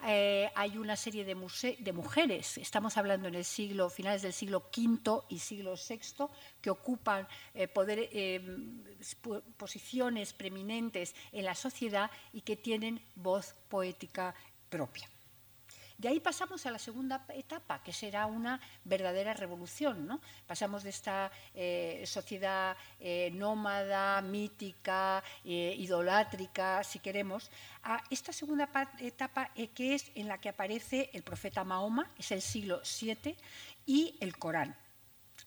eh, 0.05 0.51
hay 0.55 0.77
una 0.77 0.95
serie 0.95 1.23
de, 1.23 1.35
mujeres, 1.93 2.57
estamos 2.57 2.97
hablando 2.97 3.27
en 3.27 3.35
el 3.35 3.45
siglo, 3.45 3.89
finales 3.89 4.21
del 4.21 4.33
siglo 4.33 4.69
V 4.75 5.21
y 5.29 5.39
siglo 5.39 5.75
VI, 5.75 6.25
que 6.61 6.69
ocupan 6.69 7.27
eh, 7.53 7.67
posiciones 9.57 10.33
preeminentes 10.33 11.15
en 11.31 11.45
la 11.45 11.55
sociedad 11.55 12.11
y 12.33 12.41
que 12.41 12.55
tienen 12.55 13.01
voz 13.15 13.55
poética 13.69 14.33
propia. 14.69 15.07
De 15.97 16.09
ahí 16.09 16.19
pasamos 16.19 16.63
a 16.67 16.71
la 16.71 16.77
segunda 16.77 17.25
etapa, 17.33 17.81
que 17.81 17.91
será 17.91 18.27
una 18.27 18.61
verdadera 18.83 19.33
revolución. 19.33 20.05
¿no? 20.05 20.21
Pasamos 20.45 20.83
de 20.83 20.91
esta 20.91 21.31
eh, 21.55 22.03
sociedad 22.05 22.77
eh, 22.99 23.31
nómada, 23.33 24.21
mítica, 24.21 25.23
eh, 25.43 25.73
idolátrica, 25.75 26.83
si 26.83 26.99
queremos, 26.99 27.49
a 27.81 28.03
esta 28.11 28.31
segunda 28.31 28.69
etapa 28.99 29.49
que 29.73 29.95
es 29.95 30.11
en 30.13 30.27
la 30.27 30.37
que 30.37 30.49
aparece 30.49 31.09
el 31.13 31.23
profeta 31.23 31.63
Mahoma, 31.63 32.11
es 32.15 32.31
el 32.31 32.43
siglo 32.43 32.79
VII, 33.01 33.35
y 33.87 34.17
el 34.19 34.37
Corán 34.37 34.77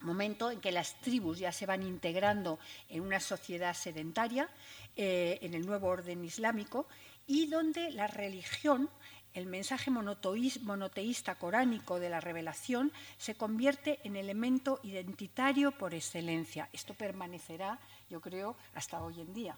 momento 0.00 0.50
en 0.50 0.60
que 0.60 0.72
las 0.72 0.98
tribus 1.02 1.40
ya 1.40 1.52
se 1.52 1.66
van 1.66 1.82
integrando 1.82 2.58
en 2.88 3.02
una 3.02 3.20
sociedad 3.20 3.74
sedentaria, 3.74 4.48
en 4.96 5.52
el 5.52 5.66
nuevo 5.66 5.88
orden 5.88 6.24
islámico, 6.24 6.86
y 7.26 7.46
donde 7.46 7.90
la 7.90 8.06
religión 8.06 8.88
el 9.34 9.46
mensaje 9.46 9.90
monoteísta 9.90 11.34
coránico 11.36 12.00
de 12.00 12.10
la 12.10 12.20
revelación 12.20 12.92
se 13.18 13.34
convierte 13.34 14.00
en 14.04 14.16
elemento 14.16 14.80
identitario 14.82 15.72
por 15.72 15.94
excelencia. 15.94 16.68
Esto 16.72 16.94
permanecerá, 16.94 17.78
yo 18.08 18.20
creo, 18.20 18.56
hasta 18.74 19.02
hoy 19.02 19.20
en 19.20 19.32
día 19.32 19.56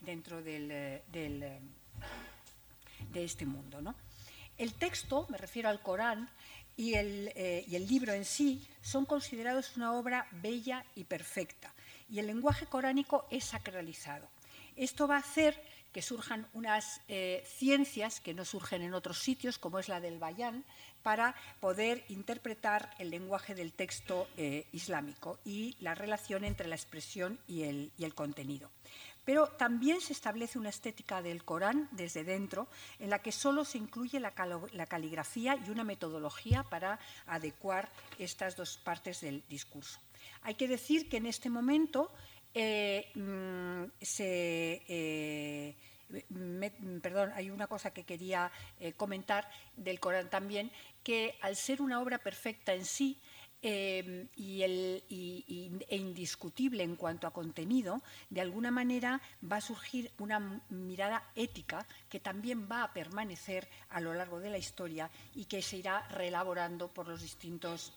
dentro 0.00 0.42
de 0.42 1.02
este 3.14 3.46
mundo. 3.46 3.94
El 4.56 4.74
texto, 4.74 5.26
me 5.28 5.38
refiero 5.38 5.68
al 5.68 5.80
Corán, 5.80 6.28
y 6.76 6.94
el, 6.94 7.32
eh, 7.34 7.64
y 7.68 7.76
el 7.76 7.86
libro 7.86 8.12
en 8.12 8.24
sí 8.24 8.66
son 8.80 9.04
considerados 9.04 9.76
una 9.76 9.92
obra 9.92 10.26
bella 10.30 10.84
y 10.94 11.04
perfecta, 11.04 11.72
y 12.08 12.20
el 12.20 12.26
lenguaje 12.26 12.66
coránico 12.66 13.26
es 13.30 13.44
sacralizado. 13.44 14.28
Esto 14.76 15.06
va 15.06 15.16
a 15.16 15.20
hacer 15.20 15.60
que 15.92 16.02
surjan 16.02 16.46
unas 16.52 17.00
eh, 17.08 17.44
ciencias 17.46 18.20
que 18.20 18.34
no 18.34 18.44
surgen 18.44 18.82
en 18.82 18.94
otros 18.94 19.18
sitios, 19.18 19.58
como 19.58 19.78
es 19.78 19.88
la 19.88 20.00
del 20.00 20.18
bayán, 20.18 20.64
para 21.02 21.34
poder 21.60 22.04
interpretar 22.08 22.90
el 22.98 23.10
lenguaje 23.10 23.54
del 23.54 23.72
texto 23.72 24.28
eh, 24.36 24.66
islámico 24.72 25.38
y 25.44 25.76
la 25.80 25.94
relación 25.94 26.44
entre 26.44 26.68
la 26.68 26.76
expresión 26.76 27.38
y 27.46 27.62
el, 27.62 28.14
contenido. 28.14 28.70
Pero 29.24 29.48
también 29.48 30.00
se 30.00 30.12
establece 30.12 30.58
una 30.58 30.70
estética 30.70 31.22
del 31.22 31.44
Corán 31.44 31.88
desde 31.92 32.24
dentro, 32.24 32.68
en 32.98 33.10
la 33.10 33.20
que 33.20 33.32
solo 33.32 33.64
se 33.64 33.78
incluye 33.78 34.18
la, 34.18 34.32
caligrafía 34.32 35.56
y 35.66 35.70
una 35.70 35.84
metodología 35.84 36.64
para 36.64 36.98
adecuar 37.26 37.90
estas 38.18 38.56
dos 38.56 38.78
partes 38.78 39.20
del 39.20 39.42
discurso. 39.48 40.00
Hay 40.42 40.54
que 40.54 40.68
decir 40.68 41.08
que 41.08 41.18
en 41.18 41.26
este 41.26 41.50
momento 41.50 42.10
eh, 42.54 43.10
mm, 43.14 43.84
se, 44.00 44.82
eh, 44.88 45.76
perdón, 47.00 47.30
hay 47.34 47.50
una 47.50 47.68
cosa 47.68 47.92
que 47.92 48.04
quería 48.04 48.50
eh, 48.80 48.92
comentar 48.94 49.48
del 49.76 50.00
Corán 50.00 50.28
también, 50.28 50.70
que 51.04 51.36
al 51.42 51.54
ser 51.54 51.80
una 51.80 52.00
obra 52.00 52.18
perfecta 52.18 52.74
en 52.74 52.84
sí 52.84 53.16
y, 53.62 54.62
e 54.62 55.96
indiscutible 55.96 56.82
en 56.82 56.96
cuanto 56.96 57.26
a 57.26 57.30
contenido, 57.30 58.02
de 58.30 58.40
alguna 58.40 58.70
manera 58.70 59.20
va 59.44 59.56
a 59.56 59.60
surgir 59.60 60.10
una 60.18 60.62
mirada 60.70 61.30
ética 61.34 61.86
que 62.08 62.20
también 62.20 62.66
va 62.70 62.84
a 62.84 62.92
permanecer 62.94 63.68
a 63.90 64.00
lo 64.00 64.14
largo 64.14 64.40
de 64.40 64.48
la 64.48 64.56
historia 64.56 65.10
y 65.34 65.44
que 65.44 65.60
se 65.60 65.76
irá 65.76 66.08
reelaborando 66.08 66.88
por 66.88 67.06
los 67.06 67.20
distintos 67.20 67.92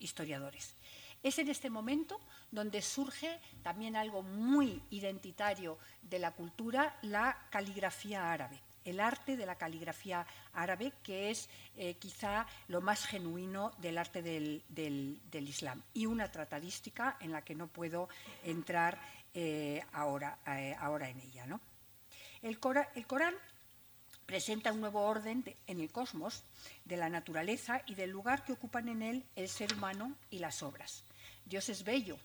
historiadores. 0.00 0.74
Es 1.22 1.38
en 1.38 1.48
este 1.48 1.70
momento 1.70 2.20
donde 2.50 2.82
surge 2.82 3.38
también 3.62 3.94
algo 3.94 4.22
muy 4.22 4.82
identitario 4.90 5.78
de 6.02 6.18
la 6.18 6.32
cultura, 6.32 6.98
la 7.02 7.46
caligrafía 7.50 8.32
árabe, 8.32 8.60
el 8.84 8.98
arte 8.98 9.36
de 9.36 9.46
la 9.46 9.54
caligrafía 9.54 10.26
árabe, 10.52 10.92
que 11.04 11.30
es 11.30 11.48
eh, 11.76 11.94
quizá 11.94 12.46
lo 12.66 12.80
más 12.80 13.06
genuino 13.06 13.70
del 13.78 13.98
arte 13.98 14.20
del, 14.20 15.20
Islam, 15.32 15.80
y 15.94 16.06
una 16.06 16.30
tratadística 16.32 17.16
en 17.20 17.30
la 17.30 17.42
que 17.42 17.54
no 17.54 17.68
puedo 17.68 18.08
entrar 18.42 19.00
eh, 19.32 19.84
ahora, 19.92 20.38
eh, 20.46 20.74
ahora, 20.80 21.08
en 21.08 21.20
ella. 21.20 21.46
El, 22.42 22.58
el 22.94 23.06
Corán 23.06 23.34
presenta 24.26 24.72
un 24.72 24.80
nuevo 24.80 25.02
orden 25.02 25.44
en 25.66 25.80
el 25.80 25.92
cosmos 25.92 26.42
de 26.84 26.96
la 26.96 27.08
naturaleza 27.08 27.82
y 27.86 27.94
del 27.94 28.10
lugar 28.10 28.44
que 28.44 28.52
ocupan 28.52 28.88
en 28.88 29.02
él 29.02 29.24
el 29.36 29.48
ser 29.48 29.72
humano 29.74 30.16
y 30.30 30.38
las 30.40 30.62
obras. 30.62 31.04
Dios 31.44 31.68
es 31.68 31.84
bello 31.84 32.18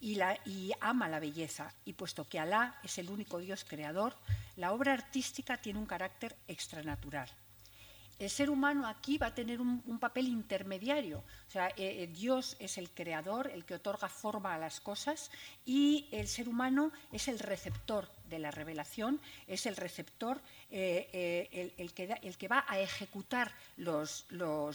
y, 0.00 0.72
ama 0.80 1.08
la 1.08 1.20
belleza, 1.20 1.72
y 1.84 1.92
puesto 1.92 2.28
que 2.28 2.38
Alá 2.38 2.78
es 2.82 2.98
el 2.98 3.10
único 3.10 3.38
Dios 3.38 3.64
creador, 3.64 4.16
la 4.56 4.72
obra 4.72 4.94
artística 4.94 5.58
tiene 5.58 5.78
un 5.78 5.86
carácter 5.86 6.36
extranatural. 6.48 7.28
El 8.18 8.28
ser 8.28 8.50
humano 8.50 8.86
aquí 8.86 9.16
va 9.16 9.28
a 9.28 9.34
tener 9.34 9.62
un, 9.62 9.98
papel 9.98 10.28
intermediario. 10.28 11.24
O 11.48 11.50
sea, 11.50 11.68
eh, 11.68 12.02
eh, 12.02 12.06
Dios 12.06 12.54
es 12.58 12.76
el 12.76 12.90
creador, 12.90 13.50
el 13.50 13.64
que 13.64 13.74
otorga 13.74 14.10
forma 14.10 14.54
a 14.54 14.58
las 14.58 14.80
cosas, 14.80 15.30
y 15.64 16.06
el 16.12 16.28
ser 16.28 16.46
humano 16.46 16.92
es 17.12 17.28
el 17.28 17.38
receptor 17.38 18.10
de 18.28 18.38
la 18.38 18.50
revelación, 18.50 19.20
es 19.46 19.64
el 19.64 19.74
receptor, 19.74 20.42
eh, 20.70 21.72
el, 21.78 22.36
que 22.36 22.48
va 22.48 22.66
a 22.68 22.78
ejecutar 22.78 23.52
los 23.78 24.26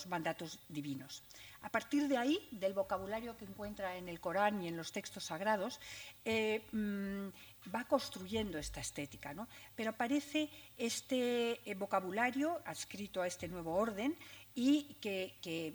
mandatos 0.08 0.58
divinos. 0.68 1.22
A 1.62 1.70
partir 1.70 2.08
de 2.08 2.18
ahí, 2.18 2.47
del 2.51 2.74
vocabulario 2.74 3.36
que 3.38 3.45
encuentra 3.45 3.97
en 3.97 4.08
el 4.08 4.20
Corán 4.20 4.62
y 4.62 4.68
en 4.68 4.78
los 4.78 4.91
textos 4.91 5.26
sagrados, 5.26 5.80
eh, 6.24 6.62
mm, 6.72 7.28
va 7.74 7.86
construyendo 7.86 8.58
esta 8.58 8.80
estética. 8.80 9.34
¿no? 9.34 9.47
Pero 9.76 9.91
aparece 9.91 10.49
este 10.78 11.70
eh, 11.70 11.76
vocabulario 11.76 12.62
adscrito 12.66 13.22
a 13.22 13.28
este 13.28 13.47
nuevo 13.47 13.76
orden 13.76 14.16
y 14.53 14.95
que 15.01 15.36
que 15.41 15.74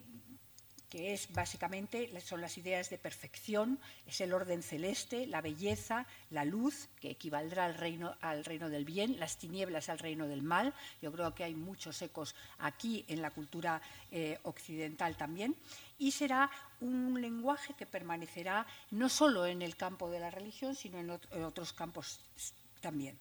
es 0.93 1.33
básicamente 1.33 2.11
son 2.21 2.41
las 2.41 2.59
ideas 2.59 2.91
de 2.91 2.99
perfección, 2.99 3.79
es 4.07 4.21
el 4.21 4.33
orden 4.33 4.63
celeste, 4.63 5.27
la 5.27 5.41
belleza, 5.41 6.07
la 6.31 6.45
luz, 6.45 6.89
que 7.01 7.11
equivaldrá 7.11 7.65
al 7.65 7.75
reino, 7.75 8.17
al 8.21 8.45
reino 8.45 8.69
del 8.69 8.85
bien, 8.85 9.19
las 9.19 9.39
tinieblas 9.39 9.89
al 9.89 9.99
reino 9.99 10.27
del 10.27 10.43
mal. 10.43 10.75
Yo 11.01 11.13
creo 11.13 11.35
que 11.35 11.45
hay 11.45 11.55
muchos 11.55 12.01
ecos 12.03 12.35
aquí 12.59 13.05
en 13.09 13.23
la 13.23 13.31
cultura 13.31 13.81
eh, 14.11 14.39
occidental 14.43 15.17
también. 15.17 15.55
Y 15.99 16.13
será 16.13 16.51
un 16.81 17.21
lenguaje 17.21 17.75
que 17.75 17.87
permanecerá 17.87 18.67
no 18.91 19.09
solo 19.09 19.47
en 19.47 19.63
el 19.63 19.77
campo 19.77 20.11
de 20.11 20.21
la 20.21 20.31
religión, 20.31 20.75
sino 20.75 20.99
en 20.99 21.45
otros 21.45 21.73
campos 21.73 22.21
también. 22.81 23.19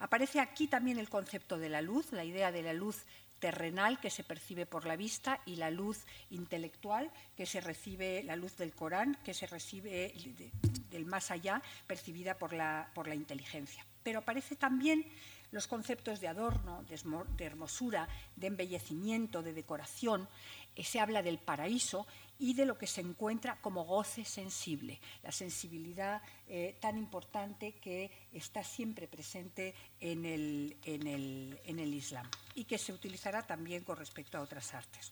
Aparece 0.00 0.38
aquí 0.38 0.68
también 0.68 0.98
el 0.98 1.08
concepto 1.08 1.58
de 1.58 1.68
la 1.68 1.82
luz, 1.82 2.12
la 2.12 2.24
idea 2.24 2.52
de 2.52 2.62
la 2.62 2.72
luz 2.72 3.04
terrenal 3.38 4.00
que 4.00 4.10
se 4.10 4.24
percibe 4.24 4.66
por 4.66 4.86
la 4.86 4.96
vista 4.96 5.40
y 5.46 5.56
la 5.56 5.70
luz 5.70 6.04
intelectual 6.30 7.10
que 7.36 7.46
se 7.46 7.60
recibe, 7.60 8.22
la 8.22 8.36
luz 8.36 8.56
del 8.56 8.74
Corán 8.74 9.16
que 9.24 9.34
se 9.34 9.46
recibe 9.46 10.12
del 10.90 11.06
más 11.06 11.30
allá, 11.30 11.62
percibida 11.86 12.38
por 12.38 12.52
la, 12.52 12.90
por 12.94 13.08
la 13.08 13.14
inteligencia. 13.14 13.84
Pero 14.02 14.20
aparece 14.20 14.56
también 14.56 15.04
los 15.50 15.66
conceptos 15.66 16.20
de 16.20 16.28
adorno, 16.28 16.84
de 16.84 17.44
hermosura, 17.44 18.08
de 18.36 18.46
embellecimiento, 18.46 19.42
de 19.42 19.52
decoración. 19.52 20.28
Eh, 20.76 20.84
se 20.84 21.00
habla 21.00 21.22
del 21.22 21.38
paraíso 21.38 22.06
y 22.38 22.54
de 22.54 22.66
lo 22.66 22.78
que 22.78 22.86
se 22.86 23.00
encuentra 23.00 23.60
como 23.60 23.84
goce 23.84 24.24
sensible, 24.24 25.00
la 25.22 25.32
sensibilidad 25.32 26.22
eh, 26.46 26.76
tan 26.80 26.96
importante 26.96 27.72
que 27.72 28.10
está 28.32 28.62
siempre 28.62 29.08
presente 29.08 29.74
en 30.00 30.24
el, 30.24 31.94
Islam 31.94 32.26
y 32.54 32.64
que 32.64 32.78
se 32.78 32.92
utilizará 32.92 33.44
también 33.44 33.82
con 33.82 33.96
respecto 33.96 34.38
a 34.38 34.42
otras 34.42 34.72
artes. 34.72 35.10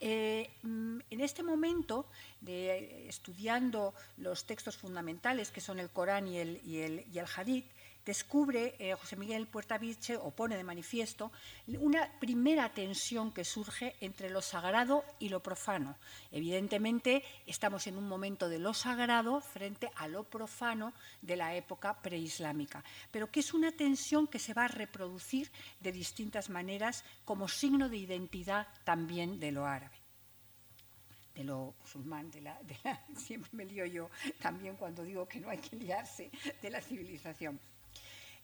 Eh, 0.00 0.48
mm, 0.62 1.00
en 1.10 1.20
este 1.20 1.42
momento, 1.42 2.06
de, 2.40 3.08
estudiando 3.08 3.94
los 4.18 4.44
textos 4.46 4.76
fundamentales, 4.76 5.50
que 5.50 5.60
son 5.60 5.80
el 5.80 5.90
Corán 5.90 6.28
y 6.28 6.38
el, 6.38 6.60
y 6.64 6.78
el, 6.78 7.04
y 7.12 7.18
el 7.18 7.26
Hadith, 7.34 7.66
descubre 8.08 8.74
eh, 8.78 8.94
José 8.94 9.16
Miguel 9.16 9.46
Puertaviche 9.46 10.16
o 10.16 10.30
pone 10.30 10.56
de 10.56 10.64
manifiesto 10.64 11.30
una 11.76 12.08
primera 12.18 12.72
tensión 12.72 13.32
que 13.36 13.44
surge 13.44 13.96
entre 14.00 14.30
lo 14.30 14.40
sagrado 14.40 15.04
y 15.18 15.28
lo 15.28 15.42
profano. 15.42 15.98
Evidentemente, 16.32 17.22
estamos 17.44 17.86
en 17.86 17.98
un 17.98 18.08
momento 18.08 18.48
de 18.48 18.60
lo 18.60 18.72
sagrado 18.72 19.42
frente 19.42 19.90
a 19.94 20.08
lo 20.08 20.24
profano 20.24 20.94
de 21.20 21.36
la 21.36 21.54
época 21.54 22.00
preislámica, 22.00 22.82
pero 23.12 23.30
que 23.30 23.40
es 23.40 23.52
una 23.52 23.72
tensión 23.72 24.26
que 24.26 24.38
se 24.38 24.54
va 24.54 24.64
a 24.64 24.68
reproducir 24.68 25.52
de 25.80 25.92
distintas 25.92 26.48
maneras 26.48 27.04
como 27.26 27.46
signo 27.46 27.90
de 27.90 27.98
identidad 27.98 28.68
también 28.84 29.38
de 29.38 29.52
lo 29.52 29.66
árabe 29.66 29.98
de 31.34 31.44
lo 31.44 31.74
musulmán, 31.82 32.28
de 32.32 32.40
la, 32.40 32.58
siempre 33.16 33.50
me 33.52 33.64
lío 33.64 33.86
yo 33.86 34.10
también 34.40 34.74
cuando 34.74 35.04
digo 35.04 35.28
que 35.28 35.38
no 35.38 35.50
hay 35.50 35.58
que 35.58 35.76
liarse 35.76 36.32
de 36.60 36.70
la 36.70 36.80
civilización. 36.80 37.60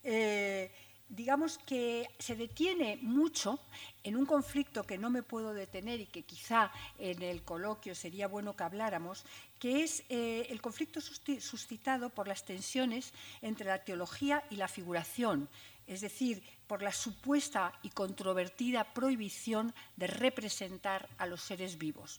Eh, 0.05 0.71
digamos 1.09 1.59
que 1.59 2.09
se 2.19 2.37
detiene 2.37 2.99
mucho 3.03 3.59
en 4.03 4.17
un 4.17 4.27
conflicto 4.27 4.85
que 4.85 4.99
no 4.99 5.11
me 5.11 5.23
puedo 5.23 5.55
detener 5.55 6.01
y 6.01 6.07
que 6.07 6.23
quizá 6.23 6.71
en 6.99 7.23
el 7.23 7.43
coloquio 7.43 7.95
sería 7.95 8.29
bueno 8.29 8.57
que 8.57 8.65
habláramos, 8.65 9.25
que 9.59 9.83
es 9.83 10.05
eh, 10.09 10.47
el 10.51 10.61
conflicto 10.61 11.01
suscitado 11.01 12.11
por 12.11 12.29
las 12.29 12.45
tensiones 12.45 13.13
entre 13.43 13.67
la 13.67 13.85
teología 13.85 14.45
y 14.51 14.57
la 14.57 14.69
figuración, 14.69 15.49
es 15.87 16.01
decir, 16.01 16.43
por 16.67 16.83
la 16.83 16.93
supuesta 16.93 17.73
y 17.83 17.91
controvertida 17.91 18.93
prohibición 18.93 19.75
de 19.97 20.07
representar 20.07 21.09
a 21.19 21.27
los 21.27 21.43
seres 21.43 21.79
vivos. 21.79 22.19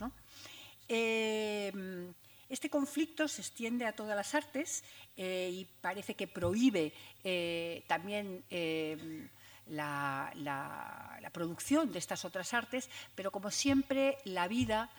Eh, 0.88 1.72
este 2.50 2.70
conflicto 2.70 3.28
se 3.28 3.42
extiende 3.42 3.86
a 3.86 3.94
todas 3.94 4.16
las 4.16 4.36
artes 4.36 4.84
eh, 5.18 5.50
y 5.52 5.66
parece 5.82 6.14
que 6.14 6.28
prohíbe 6.28 6.94
eh, 7.24 7.84
también 7.88 8.44
eh, 8.50 9.28
la, 9.68 10.32
producción 11.34 11.92
de 11.92 12.00
estas 12.00 12.24
otras 12.24 12.54
artes, 12.54 12.90
pero 13.14 13.30
como 13.30 13.52
siempre 13.52 14.18
la 14.24 14.48
vida 14.48 14.90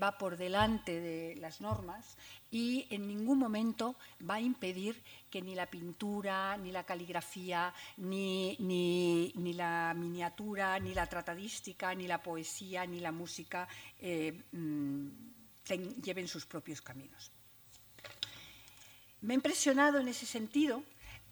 va 0.00 0.16
por 0.16 0.36
delante 0.36 1.00
de 1.00 1.34
las 1.40 1.60
normas 1.60 2.16
y 2.52 2.86
en 2.90 3.08
ningún 3.08 3.36
momento 3.36 3.96
va 4.30 4.34
a 4.34 4.40
impedir 4.40 5.02
que 5.28 5.42
ni 5.42 5.56
la 5.56 5.66
pintura, 5.66 6.56
ni 6.56 6.70
la 6.70 6.84
caligrafía, 6.84 7.74
ni, 7.96 8.56
ni 8.60 9.52
la 9.54 9.92
miniatura, 9.96 10.78
ni 10.78 10.94
la 10.94 11.08
tratadística, 11.08 11.92
ni 11.96 12.06
la 12.06 12.22
poesía, 12.22 12.86
ni 12.86 13.00
la 13.00 13.10
música 13.10 13.66
lleven 16.02 16.28
sus 16.28 16.46
propios 16.46 16.80
caminos. 16.80 17.30
Me 19.20 19.34
ha 19.34 19.36
impresionado 19.36 20.00
en 20.00 20.08
ese 20.08 20.26
sentido, 20.26 20.82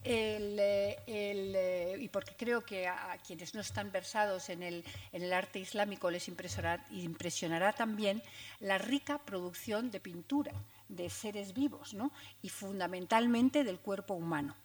eh, 0.04 1.96
y 2.00 2.08
porque 2.08 2.34
creo 2.36 2.64
que 2.64 2.86
a, 2.86 3.18
quienes 3.26 3.54
no 3.54 3.60
están 3.60 3.92
versados 3.92 4.48
en 4.48 4.62
el, 4.62 5.32
arte 5.32 5.58
islámico 5.58 6.10
les 6.10 6.28
impresionará, 6.28 7.72
también 7.72 8.22
la 8.60 8.78
rica 8.78 9.18
producción 9.18 9.90
de 9.90 10.00
pintura 10.00 10.52
de 10.88 11.10
seres 11.10 11.52
vivos 11.52 11.94
y 12.42 12.48
fundamentalmente 12.48 13.64
del 13.64 13.78
cuerpo 13.78 14.14
humano. 14.14 14.56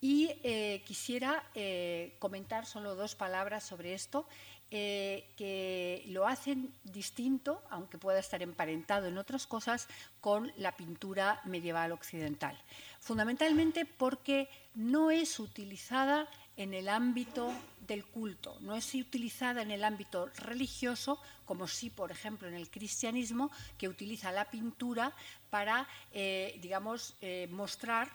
Y 0.00 0.30
eh, 0.44 0.82
quisiera 0.86 1.42
eh, 1.54 2.14
comentar 2.20 2.66
solo 2.66 2.94
dos 2.94 3.16
palabras 3.16 3.64
sobre 3.64 3.94
esto 3.94 4.28
eh, 4.70 5.24
que 5.36 6.04
lo 6.08 6.26
hacen 6.26 6.74
distinto, 6.84 7.62
aunque 7.70 7.96
pueda 7.96 8.18
estar 8.18 8.42
emparentado 8.42 9.06
en 9.06 9.16
otras 9.16 9.46
cosas, 9.46 9.88
con 10.20 10.52
la 10.56 10.76
pintura 10.76 11.40
medieval 11.44 11.92
occidental. 11.92 12.58
Fundamentalmente 13.00 13.86
porque 13.86 14.48
no 14.74 15.10
es 15.10 15.40
utilizada 15.40 16.28
en 16.58 16.74
el 16.74 16.88
ámbito 16.88 17.52
del 17.86 18.04
culto, 18.04 18.58
no 18.60 18.74
es 18.74 18.92
utilizada 18.94 19.62
en 19.62 19.70
el 19.70 19.84
ámbito 19.84 20.26
religioso, 20.36 21.18
como 21.46 21.66
sí, 21.66 21.88
por 21.88 22.10
ejemplo, 22.10 22.48
en 22.48 22.54
el 22.54 22.68
cristianismo, 22.68 23.50
que 23.78 23.88
utiliza 23.88 24.32
la 24.32 24.44
pintura 24.50 25.14
para, 25.50 25.88
eh, 26.12 26.58
digamos, 26.60 27.14
eh, 27.22 27.48
mostrar 27.50 28.10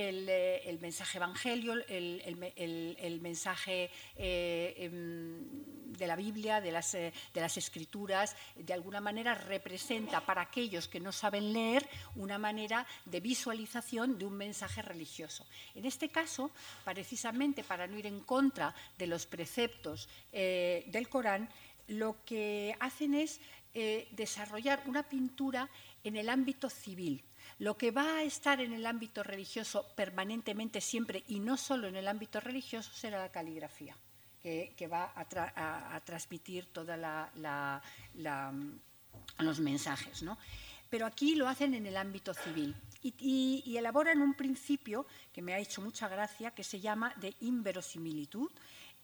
eh, 0.00 0.62
el, 0.66 0.78
mensaje 0.78 1.18
evangelio, 1.18 1.72
el, 1.88 3.18
mensaje 3.20 3.90
eh, 4.16 4.74
em, 4.78 5.42
de 5.90 6.06
la 6.06 6.14
Biblia, 6.14 6.60
de 6.60 6.70
las, 6.70 6.94
eh, 6.94 7.12
de 7.34 7.40
las 7.40 7.56
escrituras, 7.56 8.36
de 8.54 8.72
alguna 8.72 9.00
manera 9.00 9.34
representa 9.34 10.24
para 10.24 10.42
aquellos 10.42 10.86
que 10.86 11.00
no 11.00 11.10
saben 11.10 11.52
leer 11.52 11.84
una 12.14 12.38
manera 12.38 12.86
de 13.06 13.18
visualización 13.18 14.16
de 14.18 14.26
un 14.26 14.36
mensaje 14.36 14.82
religioso. 14.82 15.44
En 15.74 15.84
este 15.84 16.10
caso, 16.10 16.52
precisamente 16.84 17.64
para 17.64 17.88
no 17.88 17.98
ir 17.98 18.06
en 18.06 18.20
contra 18.20 18.72
de 18.98 19.08
los 19.08 19.26
preceptos 19.26 20.08
del 20.30 21.08
Corán, 21.08 21.48
lo 21.88 22.24
que 22.24 22.76
hacen 22.78 23.14
es 23.14 23.40
desarrollar 24.12 24.82
una 24.86 25.02
pintura 25.02 25.68
en 26.04 26.16
el 26.16 26.28
ámbito 26.28 26.70
civil, 26.70 27.24
lo 27.58 27.76
que 27.76 27.90
va 27.90 28.18
a 28.18 28.22
estar 28.22 28.60
en 28.60 28.72
el 28.72 28.86
ámbito 28.86 29.22
religioso 29.22 29.86
permanentemente 29.96 30.80
siempre 30.80 31.24
y 31.28 31.40
no 31.40 31.56
solo 31.56 31.88
en 31.88 31.96
el 31.96 32.06
ámbito 32.06 32.40
religioso 32.40 32.92
será 32.92 33.18
la 33.18 33.32
caligrafía, 33.32 33.96
que, 34.40 34.88
va 34.90 35.12
a, 35.14 36.00
transmitir 36.04 36.66
todos 36.72 36.96
los 39.38 39.60
mensajes. 39.60 40.24
Pero 40.88 41.04
aquí 41.04 41.34
lo 41.34 41.48
hacen 41.48 41.74
en 41.74 41.86
el 41.86 41.96
ámbito 41.96 42.32
civil. 42.32 42.74
Y, 43.02 43.62
y, 43.64 43.76
elaboran 43.76 44.22
un 44.22 44.34
principio 44.34 45.06
que 45.32 45.42
me 45.42 45.54
ha 45.54 45.58
hecho 45.58 45.80
mucha 45.82 46.08
gracia, 46.08 46.50
que 46.52 46.64
se 46.64 46.80
llama 46.80 47.12
de 47.16 47.34
inverosimilitud, 47.40 48.50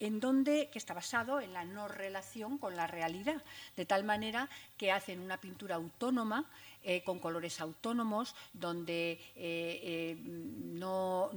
en 0.00 0.18
donde, 0.18 0.68
que 0.70 0.78
está 0.78 0.94
basado 0.94 1.40
en 1.40 1.52
la 1.52 1.64
no 1.64 1.86
relación 1.88 2.58
con 2.58 2.76
la 2.76 2.86
realidad, 2.86 3.42
de 3.76 3.86
tal 3.86 4.04
manera 4.04 4.48
que 4.76 4.90
hacen 4.90 5.20
una 5.20 5.40
pintura 5.40 5.76
autónoma 5.76 6.50
eh, 6.86 7.02
con 7.02 7.18
colores 7.18 7.62
autónomos, 7.62 8.34
donde 8.52 9.12
eh, 9.12 9.18
eh, 9.36 10.16
no, 10.20 11.30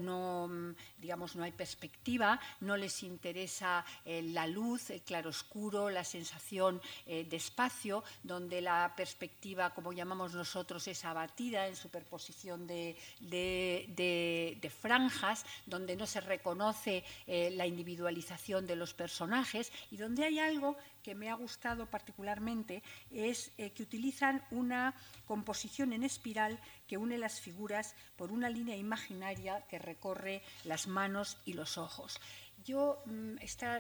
digamos, 0.98 1.38
no 1.38 1.43
hay 1.43 1.54
perspectiva, 1.54 2.38
no 2.60 2.76
les 2.76 3.02
interesa 3.04 3.86
la 4.06 4.45
luz, 4.45 4.89
el 4.89 5.04
claroscuro, 5.04 5.89
la 5.89 6.04
sensación 6.04 6.82
de 7.06 7.36
espacio, 7.36 8.04
donde 8.24 8.60
la 8.60 8.93
perspectiva, 8.98 9.74
como 9.74 9.93
llamamos 9.93 10.34
nosotros, 10.34 10.86
es 10.89 11.06
abatida 11.06 11.68
en 11.68 11.78
superposición 11.78 12.68
de, 12.68 12.98
de 13.22 14.72
franjas, 14.82 15.45
donde 15.66 15.95
no 15.95 16.06
se 16.06 16.20
reconoce 16.20 17.06
la 17.28 17.66
individualización 17.66 18.68
de 18.68 18.76
los 18.76 18.93
personajes 18.93 19.72
y 19.91 19.98
donde 19.98 20.26
hay 20.26 20.39
algo 20.39 20.76
que 21.08 21.16
me 21.16 21.30
ha 21.30 21.36
gustado 21.36 21.86
particularmente 21.86 22.84
es 23.12 23.53
eh, 23.58 23.72
que 23.72 23.82
utilizan 23.82 24.43
una 24.51 24.93
composición 25.26 25.93
en 25.93 26.03
espiral 26.03 26.60
que 26.86 26.97
une 26.97 27.18
las 27.18 27.39
figuras 27.39 27.95
por 28.18 28.30
una 28.34 28.49
línea 28.49 28.76
imaginaria 28.76 29.66
que 29.70 29.80
recorre 29.80 30.41
las 30.66 30.86
manos 30.88 31.38
y 31.45 31.53
los 31.53 31.78
ojos. 31.78 32.20
Yo, 32.68 33.01
mm, 33.05 33.36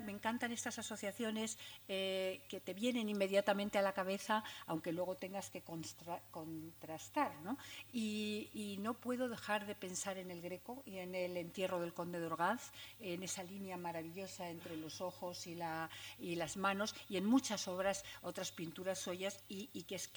me 0.05 0.11
encantan 0.13 0.53
estas 0.53 0.79
asociaciones 0.79 1.57
eh, 1.89 2.39
que 2.47 2.61
te 2.61 2.73
vienen 2.73 3.09
inmediatamente 3.09 3.77
a 3.77 3.81
la 3.81 3.91
cabeza, 3.91 4.45
aunque 4.65 4.93
luego 4.93 5.15
tengas 5.17 5.49
que 5.49 5.61
contrastar. 5.61 7.33
¿no? 7.43 7.57
Y, 7.91 8.77
no 8.79 8.93
puedo 8.93 9.27
dejar 9.27 9.65
de 9.65 9.75
pensar 9.75 10.17
en 10.17 10.31
el 10.31 10.41
Greco 10.41 10.83
y 10.85 10.99
en 10.99 11.15
el 11.15 11.35
entierro 11.35 11.81
del 11.81 11.93
conde 11.93 12.19
de 12.21 12.27
Orgaz, 12.27 12.71
en 13.01 13.23
esa 13.23 13.43
línea 13.43 13.75
maravillosa 13.75 14.49
entre 14.49 14.77
los 14.77 15.01
ojos 15.01 15.47
y, 15.47 15.55
las 15.55 16.55
manos, 16.55 16.95
y 17.09 17.17
en 17.17 17.25
muchas 17.25 17.67
obras, 17.67 18.05
otras 18.21 18.51
pinturas 18.53 18.99
suyas, 18.99 19.43
y, 19.49 19.83
que 19.83 19.95
es 19.95 20.07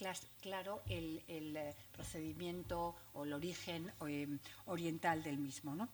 claro 0.41 0.83
el, 0.87 1.23
eh, 1.27 1.75
procedimiento 1.91 2.95
o 3.15 3.25
el 3.25 3.33
origen 3.33 3.93
eh, 4.07 4.29
oriental 4.67 5.25
del 5.25 5.39
mismo. 5.39 5.75
¿no? 5.75 5.89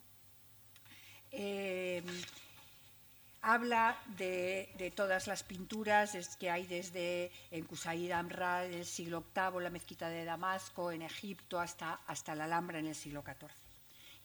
Habla 3.46 3.96
de, 4.18 4.92
todas 4.96 5.28
las 5.28 5.44
pinturas 5.44 6.36
que 6.36 6.50
hay 6.50 6.66
desde 6.66 7.30
en 7.52 7.64
Kusair 7.64 8.12
Amra 8.12 8.62
del 8.62 8.84
siglo 8.84 9.22
VIII, 9.32 9.62
la 9.62 9.70
mezquita 9.70 10.08
de 10.08 10.24
Damasco, 10.24 10.90
en 10.90 11.02
Egipto, 11.02 11.60
hasta, 11.60 12.00
hasta 12.08 12.34
la 12.34 12.46
Alhambra 12.46 12.80
en 12.80 12.88
el 12.88 12.96
siglo 12.96 13.22
XIV. 13.22 13.48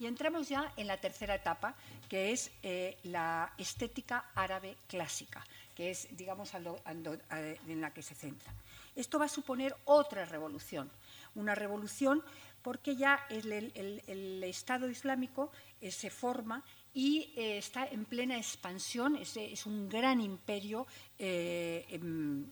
Y 0.00 0.06
entramos 0.06 0.48
ya 0.48 0.72
en 0.76 0.88
la 0.88 0.96
tercera 0.96 1.36
etapa, 1.36 1.76
que 2.08 2.32
es 2.32 2.50
eh, 2.64 2.98
la 3.04 3.52
estética 3.58 4.24
árabe 4.34 4.76
clásica, 4.88 5.46
que 5.76 5.92
es, 5.92 6.08
digamos, 6.16 6.52
en 6.54 7.80
la 7.80 7.94
que 7.94 8.02
se 8.02 8.16
centra. 8.16 8.52
Esto 8.96 9.20
va 9.20 9.26
a 9.26 9.28
suponer 9.28 9.76
otra 9.84 10.24
revolución, 10.24 10.90
una 11.36 11.54
revolución 11.54 12.24
porque 12.62 12.96
ya 12.96 13.24
el, 13.28 14.42
Estado 14.44 14.88
Islámico 14.88 15.52
eh, 15.80 15.92
se 15.92 16.10
forma 16.10 16.64
y 16.94 17.32
eh, 17.36 17.58
está 17.58 17.86
en 17.86 18.04
plena 18.04 18.36
expansión, 18.36 19.16
es, 19.16 19.66
un 19.66 19.88
gran 19.88 20.20
imperio. 20.20 20.86
Em, 21.18 22.50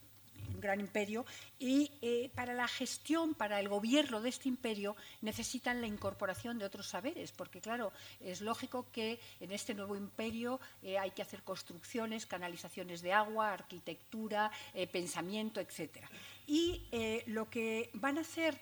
un 0.55 0.61
gran 0.61 0.81
imperio, 0.81 1.25
y 1.59 1.91
eh, 2.03 2.31
para 2.35 2.55
la 2.55 2.69
gestión, 2.69 3.35
para 3.35 3.61
el 3.61 3.69
gobierno 3.69 4.21
de 4.21 4.29
este 4.29 4.49
imperio, 4.49 4.97
necesitan 5.21 5.81
la 5.81 5.87
incorporación 5.87 6.59
de 6.59 6.65
otros 6.65 6.89
saberes, 6.89 7.33
porque 7.33 7.61
claro, 7.61 7.93
es 8.21 8.41
lógico 8.41 8.87
que 8.93 9.21
en 9.41 9.53
este 9.53 9.75
nuevo 9.75 9.97
imperio 9.97 10.61
eh, 10.83 10.99
hay 10.99 11.11
que 11.13 11.23
hacer 11.23 11.43
construcciones, 11.43 12.27
canalizaciones 12.27 13.03
de 13.03 13.13
agua, 13.13 13.53
arquitectura, 13.53 14.51
eh, 14.75 14.87
pensamiento, 14.87 15.61
etc. 15.61 15.99
Y 16.47 16.89
lo 17.27 17.49
que 17.49 17.91
van 17.93 18.19
a 18.19 18.23
hacer 18.23 18.61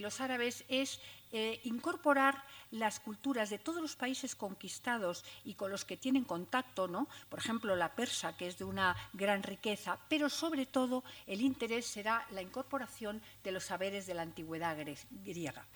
los 0.00 0.22
árabes 0.22 0.64
es 0.68 1.00
eh, 1.38 1.60
incorporar 1.64 2.42
las 2.70 2.98
culturas 2.98 3.50
de 3.50 3.58
todos 3.58 3.82
los 3.82 3.94
países 3.94 4.34
conquistados 4.34 5.22
y 5.44 5.52
con 5.52 5.70
los 5.70 5.84
que 5.84 5.98
tienen 5.98 6.24
contacto, 6.24 6.88
¿no? 6.88 7.08
por 7.28 7.40
ejemplo 7.40 7.76
la 7.76 7.94
persa, 7.94 8.34
que 8.38 8.46
es 8.46 8.56
de 8.56 8.64
una 8.64 8.96
gran 9.12 9.42
riqueza, 9.42 9.98
pero 10.08 10.30
sobre 10.30 10.64
todo 10.64 11.04
el 11.26 11.42
interés 11.42 11.84
será 11.84 12.26
la 12.30 12.40
incorporación 12.40 13.20
de 13.44 13.52
los 13.52 13.64
saberes 13.64 14.06
de 14.06 14.14
la 14.14 14.22
antigüedad 14.22 14.78
griega 15.10 15.66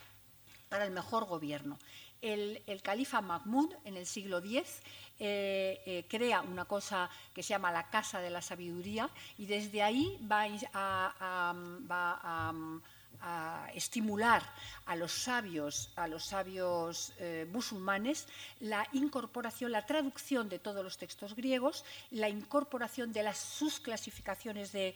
para 0.71 0.87
el 0.87 0.93
mejor 0.93 1.27
gobierno. 1.27 1.79
El, 2.23 2.63
califa 2.83 3.21
Mahmud 3.21 3.71
en 3.85 3.99
el 3.99 4.07
siglo 4.07 4.39
X 4.39 4.81
eh, 5.19 5.83
eh, 5.85 6.07
crea 6.09 6.41
una 6.41 6.65
cosa 6.65 7.11
que 7.35 7.43
se 7.43 7.51
llama 7.51 7.71
la 7.71 7.91
Casa 7.91 8.23
de 8.23 8.31
la 8.31 8.41
Sabiduría 8.41 9.11
y 9.37 9.45
desde 9.45 9.83
ahí 9.83 10.19
va 10.27 10.47
a 10.73 11.53
a 11.53 12.53
estimular 13.75 14.43
a 14.87 14.97
los 14.97 15.13
sabios, 15.13 15.91
a 15.97 16.09
los 16.09 16.25
sabios 16.25 17.13
eh, 17.19 17.47
musulmanes, 17.53 18.27
la 18.61 18.87
incorporación, 18.93 19.73
la 19.73 19.87
traducción 19.87 20.49
de 20.49 20.59
todos 20.59 20.83
los 20.83 20.99
textos 20.99 21.35
griegos, 21.35 21.85
la 22.11 22.29
incorporación 22.29 23.13
de 23.13 23.23
las 23.23 23.39
sus 23.39 23.81
clasificaciones 23.81 24.75
eh, 24.75 24.95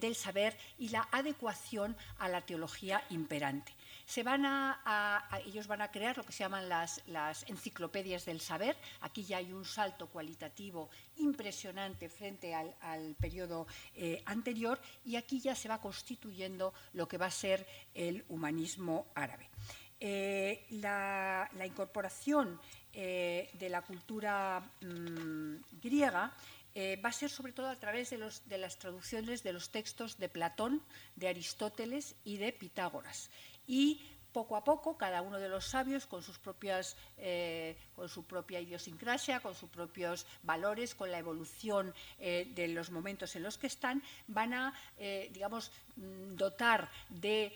del 0.00 0.14
saber 0.14 0.56
y 0.78 0.88
la 0.88 1.08
adecuación 1.12 1.96
a 2.18 2.28
la 2.28 2.40
teología 2.40 3.02
imperante 3.10 3.77
ellos 5.44 5.66
van 5.66 5.82
a 5.82 5.90
crear 5.90 6.16
lo 6.16 6.24
que 6.24 6.32
se 6.32 6.42
llaman 6.42 6.68
las, 6.68 7.02
enciclopedias 7.46 8.24
del 8.24 8.40
saber. 8.40 8.76
Aquí 9.02 9.22
ya 9.24 9.36
hay 9.36 9.52
un 9.52 9.64
salto 9.64 10.08
cualitativo 10.08 10.88
impresionante 11.16 12.08
frente 12.08 12.54
al, 12.54 13.14
periodo 13.20 13.66
eh, 13.94 14.22
anterior 14.24 14.80
y 15.04 15.16
aquí 15.16 15.40
ya 15.40 15.54
se 15.54 15.68
va 15.68 15.80
constituyendo 15.80 16.72
lo 16.94 17.06
que 17.06 17.18
va 17.18 17.26
a 17.26 17.30
ser 17.30 17.66
el 17.94 18.24
humanismo 18.28 19.08
árabe. 19.14 19.48
Eh, 20.00 20.66
la, 20.70 21.50
incorporación 21.66 22.58
eh, 22.94 23.50
de 23.52 23.68
la 23.68 23.82
cultura 23.82 24.62
mm, 24.80 25.56
griega 25.82 26.32
va 27.04 27.08
a 27.08 27.12
ser 27.12 27.28
sobre 27.28 27.52
todo 27.52 27.66
a 27.66 27.74
través 27.74 28.10
de, 28.10 28.58
las 28.58 28.78
traducciones 28.78 29.42
de 29.42 29.52
los 29.52 29.70
textos 29.70 30.16
de 30.16 30.28
Platón, 30.28 30.80
de 31.16 31.26
Aristóteles 31.26 32.14
y 32.22 32.36
de 32.36 32.52
Pitágoras 32.52 33.30
y 33.68 34.00
poco 34.32 34.56
a 34.56 34.64
poco 34.64 34.96
cada 34.96 35.22
uno 35.22 35.38
de 35.38 35.48
los 35.48 35.64
sabios 35.64 36.06
con 36.06 36.22
sus 36.22 36.38
propias 36.38 36.96
eh, 37.16 37.76
con 37.94 38.08
su 38.08 38.24
propia 38.24 38.60
idiosincrasia 38.60 39.40
con 39.40 39.54
sus 39.54 39.70
propios 39.70 40.26
valores 40.42 40.94
con 40.94 41.10
la 41.10 41.18
evolución 41.18 41.94
eh, 42.18 42.50
de 42.54 42.68
los 42.68 42.90
momentos 42.90 43.34
en 43.36 43.42
los 43.42 43.58
que 43.58 43.66
están 43.66 44.02
van 44.26 44.54
a 44.54 44.74
eh, 44.98 45.30
digamos 45.32 45.72
dotar 46.36 46.90
de 47.08 47.52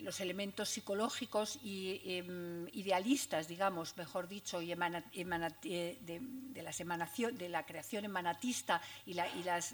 los 0.00 0.20
elementos 0.20 0.68
psicológicos 0.68 1.58
y 1.62 2.00
em, 2.04 2.66
idealistas 2.72 3.48
digamos 3.48 3.96
mejor 3.96 4.28
dicho 4.28 4.60
y 4.60 4.68
de, 4.68 6.62
las 6.62 6.80
emanación 6.80 7.36
de 7.36 7.48
la 7.48 7.64
creación 7.64 8.04
emanatista 8.04 8.80
y, 9.06 9.14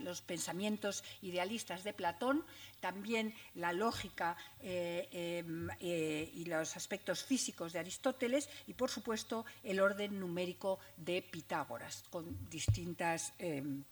los 0.03 0.21
pensamientos 0.23 1.03
idealistas 1.23 1.85
de 1.85 1.93
Platón 1.93 2.45
también 2.81 3.35
la 3.55 3.73
lógica 3.73 4.37
eh, 4.61 5.09
em, 5.13 5.69
eh, 5.81 6.31
y 6.35 6.45
los 6.45 6.77
aspectos 6.77 7.25
físicos 7.25 7.73
de 7.73 7.81
Aristóteles 7.81 8.49
y, 8.67 8.75
por 8.75 8.91
supuesto, 8.91 9.45
el 9.63 9.81
orden 9.81 10.19
numérico 10.19 10.79
de 10.97 11.23
Pitágoras, 11.23 12.05
con 12.11 12.49
distintas... 12.49 13.33
Em, 13.39 13.85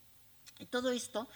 todo 0.71 0.91
esto, 0.91 1.29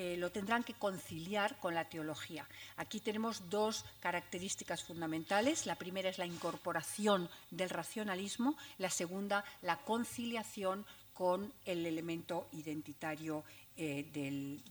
eh, 0.00 0.16
lo 0.16 0.30
tendrán 0.30 0.62
que 0.62 0.74
conciliar 0.74 1.58
con 1.58 1.74
la 1.74 1.88
teología. 1.88 2.46
Aquí 2.76 3.00
tenemos 3.00 3.50
dos 3.50 3.84
características 3.98 4.84
fundamentales. 4.84 5.66
La 5.66 5.74
primera 5.74 6.08
es 6.08 6.18
la 6.18 6.24
incorporación 6.24 7.28
del 7.50 7.68
racionalismo, 7.68 8.56
la 8.78 8.90
segunda, 8.90 9.44
la 9.60 9.78
conciliación 9.78 10.86
con 11.12 11.52
el 11.64 11.84
elemento 11.84 12.46
identitario 12.52 13.42
del, 13.74 14.62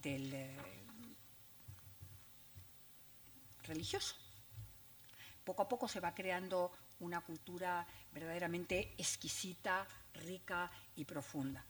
religioso. 3.64 4.16
Poco 5.44 5.62
a 5.62 5.68
poco 5.68 5.90
se 5.90 6.00
va 6.00 6.16
creando 6.16 6.72
una 7.02 7.20
cultura 7.20 7.86
verdaderamente 8.14 8.94
exquisita, 8.98 9.86
rica 10.14 10.72
y 10.96 11.04
profunda. 11.04 11.66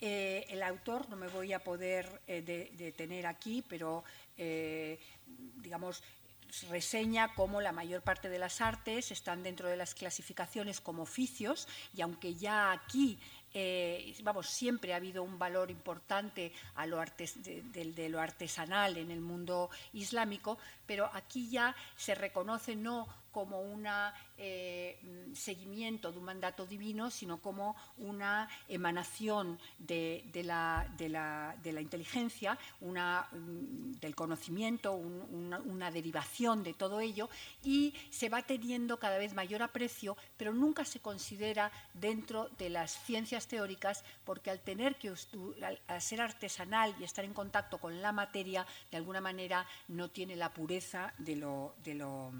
Eh, 0.00 0.46
el 0.50 0.62
autor, 0.62 1.08
no 1.08 1.16
me 1.16 1.26
voy 1.26 1.52
a 1.52 1.58
poder 1.58 2.22
eh, 2.28 2.70
detener 2.76 3.26
aquí, 3.26 3.64
pero 3.68 4.04
eh, 4.36 4.98
digamos, 5.56 6.04
reseña 6.70 7.34
cómo 7.34 7.60
la 7.60 7.72
mayor 7.72 8.02
parte 8.02 8.28
de 8.28 8.38
las 8.38 8.60
artes 8.60 9.10
están 9.10 9.42
dentro 9.42 9.68
de 9.68 9.76
las 9.76 9.94
clasificaciones 9.94 10.80
como 10.80 11.02
oficios 11.02 11.66
y 11.94 12.00
aunque 12.00 12.34
ya 12.36 12.70
aquí 12.70 13.18
vamos, 14.22 14.48
siempre 14.48 14.92
ha 14.92 14.96
habido 14.96 15.24
un 15.24 15.36
valor 15.36 15.70
importante 15.70 16.52
a 16.76 16.86
lo 16.86 17.02
de, 17.02 18.08
lo 18.08 18.20
artesanal 18.20 18.96
en 18.98 19.10
el 19.10 19.20
mundo 19.20 19.68
islámico, 19.92 20.58
pero 20.88 21.08
aquí 21.12 21.50
ya 21.50 21.76
se 21.96 22.14
reconoce 22.14 22.74
no 22.74 23.06
como 23.30 23.60
un 23.60 23.86
eh, 24.38 24.98
seguimiento 25.34 26.10
de 26.10 26.18
un 26.18 26.24
mandato 26.24 26.66
divino, 26.66 27.10
sino 27.10 27.38
como 27.38 27.76
una 27.98 28.48
emanación 28.68 29.60
de, 29.78 30.24
la, 30.44 30.88
inteligencia, 31.80 32.58
una, 32.80 33.28
mm, 33.30 34.00
del 34.00 34.14
conocimiento, 34.16 34.94
una, 34.94 35.90
derivación 35.90 36.64
de 36.64 36.74
todo 36.74 37.00
ello, 37.00 37.28
y 37.62 37.94
se 38.10 38.28
va 38.28 38.42
teniendo 38.42 38.98
cada 38.98 39.18
vez 39.18 39.34
mayor 39.34 39.62
aprecio, 39.62 40.16
pero 40.36 40.52
nunca 40.52 40.84
se 40.84 41.00
considera 41.00 41.70
dentro 41.94 42.48
de 42.58 42.70
las 42.70 42.92
ciencias 43.04 43.46
teóricas, 43.46 44.04
porque 44.24 44.50
al 44.50 44.60
tener 44.60 44.96
que 44.96 45.14
ser 46.00 46.20
artesanal 46.20 46.94
y 46.98 47.04
estar 47.04 47.24
en 47.24 47.34
contacto 47.34 47.78
con 47.78 48.02
la 48.02 48.12
materia, 48.12 48.66
de 48.90 48.96
alguna 48.96 49.20
manera 49.20 49.66
no 49.86 50.08
tiene 50.08 50.34
la 50.34 50.52
pureza 50.52 50.77
de 51.18 51.36
lo, 51.36 51.74
lo 51.84 52.32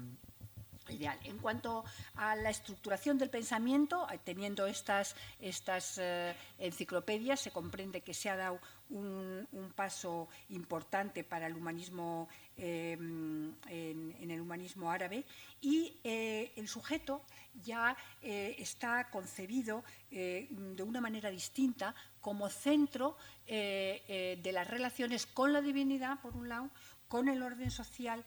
ideal. 0.89 1.17
En 1.23 1.37
cuanto 1.37 1.83
a 2.15 2.35
la 2.35 2.49
estructuración 2.49 3.17
del 3.17 3.29
pensamiento, 3.29 4.07
eh, 4.11 4.19
teniendo 4.23 4.67
estas, 4.67 5.15
estas 5.39 5.97
eh, 5.97 6.35
enciclopedias, 6.57 7.39
se 7.39 7.51
comprende 7.51 8.01
que 8.01 8.13
se 8.13 8.29
ha 8.29 8.35
dado 8.35 8.59
un, 8.89 9.47
paso 9.75 10.27
importante 10.49 11.23
para 11.23 11.45
el 11.45 11.55
humanismo 11.55 12.27
em, 12.57 13.53
en, 13.67 14.31
el 14.31 14.41
humanismo 14.41 14.89
árabe 14.89 15.23
y 15.61 15.95
eh, 16.03 16.51
el 16.55 16.67
sujeto 16.67 17.21
ya 17.63 17.95
está 18.21 19.09
concebido 19.09 19.83
de 20.09 20.83
una 20.83 21.01
manera 21.01 21.29
distinta 21.29 21.93
como 22.21 22.49
centro 22.49 23.17
de 23.45 24.51
las 24.53 24.67
relaciones 24.67 25.25
con 25.25 25.51
la 25.51 25.61
divinidad, 25.61 26.19
por 26.21 26.35
un 26.37 26.47
lado, 26.47 26.69
con 27.09 27.27
el 27.27 27.43
orden 27.43 27.71
social, 27.71 28.23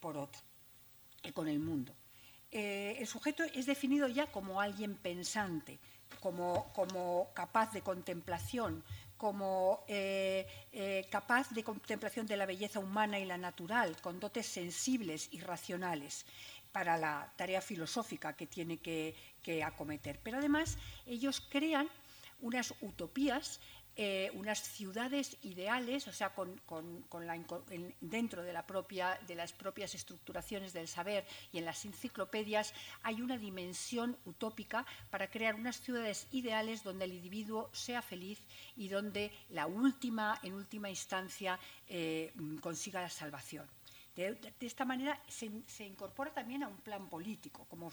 por 0.00 0.16
otro 0.16 0.40
con 1.30 1.46
el 1.46 1.60
mundo. 1.60 1.94
Eh, 2.50 2.96
el 2.98 3.06
sujeto 3.06 3.44
es 3.44 3.66
definido 3.66 4.08
ya 4.08 4.26
como 4.26 4.60
alguien 4.60 4.96
pensante, 4.96 5.78
como, 6.20 6.72
como 6.72 7.30
capaz 7.32 7.72
de 7.72 7.82
contemplación, 7.82 8.82
como 9.16 9.84
eh, 9.86 10.46
eh, 10.72 11.06
capaz 11.10 11.50
de 11.50 11.62
contemplación 11.62 12.26
de 12.26 12.36
la 12.36 12.44
belleza 12.44 12.80
humana 12.80 13.20
y 13.20 13.24
la 13.24 13.38
natural, 13.38 13.96
con 14.02 14.18
dotes 14.18 14.46
sensibles 14.46 15.28
y 15.30 15.40
racionales 15.40 16.26
para 16.72 16.96
la 16.96 17.32
tarea 17.36 17.60
filosófica 17.60 18.32
que 18.32 18.46
tiene 18.46 18.78
que 18.78 19.14
acometer. 19.64 20.18
Pero 20.22 20.38
además 20.38 20.78
ellos 21.06 21.40
crean 21.40 21.88
unas 22.40 22.74
utopías 22.80 23.60
eh, 23.96 24.30
unas 24.34 24.58
ciudades 24.58 25.36
ideales, 25.42 26.08
o 26.08 26.12
sea, 26.12 26.30
con, 26.30 26.60
dentro 28.00 28.42
de, 28.42 28.52
la 28.52 28.66
propia, 28.66 29.18
de 29.26 29.34
las 29.34 29.52
propias 29.52 29.94
estructuraciones 29.94 30.72
del 30.72 30.88
saber 30.88 31.26
y 31.52 31.58
en 31.58 31.66
las 31.66 31.84
enciclopedias 31.84 32.72
hay 33.02 33.20
una 33.20 33.36
dimensión 33.36 34.16
utópica 34.24 34.86
para 35.10 35.28
crear 35.28 35.54
unas 35.54 35.80
ciudades 35.80 36.26
ideales 36.32 36.82
donde 36.82 37.04
el 37.04 37.12
individuo 37.12 37.68
sea 37.72 38.00
feliz 38.00 38.38
y 38.76 38.88
donde 38.88 39.30
la 39.50 39.66
última, 39.66 40.38
en 40.42 40.54
última 40.54 40.88
instancia, 40.88 41.58
eh, 41.88 42.32
consiga 42.60 43.02
la 43.02 43.10
salvación. 43.10 43.66
De, 44.14 44.36
esta 44.60 44.84
manera 44.84 45.18
se, 45.26 45.46
incorpora 45.86 46.30
también 46.34 46.62
a 46.62 46.68
un 46.68 46.76
plan 46.76 47.08
político, 47.08 47.64
como 47.70 47.90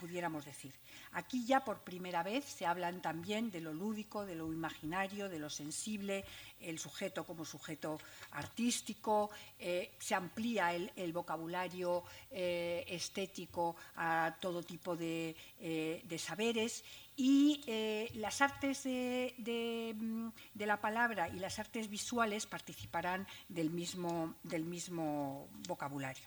pudiéramos 0.00 0.46
decir. 0.46 0.72
Aquí 1.12 1.44
ya 1.44 1.62
por 1.62 1.80
primera 1.80 2.22
vez 2.22 2.46
se 2.46 2.64
hablan 2.64 3.02
también 3.02 3.50
de 3.50 3.60
lo 3.60 3.74
lúdico, 3.74 4.24
de 4.24 4.34
lo 4.34 4.50
imaginario, 4.50 5.28
de 5.28 5.38
lo 5.38 5.50
sensible, 5.50 6.24
el 6.60 6.78
sujeto 6.78 7.24
como 7.24 7.44
sujeto 7.44 8.00
artístico, 8.30 9.30
eh, 9.58 9.92
se 9.98 10.14
amplía 10.14 10.74
el, 10.74 11.12
vocabulario 11.12 12.02
eh, 12.30 12.84
estético 12.88 13.76
a 13.96 14.36
todo 14.40 14.62
tipo 14.62 14.96
de, 14.96 15.36
eh, 15.60 16.00
de 16.02 16.18
saberes 16.18 16.82
y 17.18 17.60
eh, 17.66 18.08
las 18.14 18.40
artes 18.40 18.86
mm, 18.86 20.28
de, 20.54 20.66
la 20.66 20.80
palabra 20.80 21.28
y 21.28 21.40
las 21.40 21.58
artes 21.58 21.90
visuales 21.90 22.46
participarán 22.46 23.26
del 23.48 23.70
mismo, 23.70 24.36
del 24.44 24.64
mismo 24.64 25.48
vocabulario. 25.66 26.24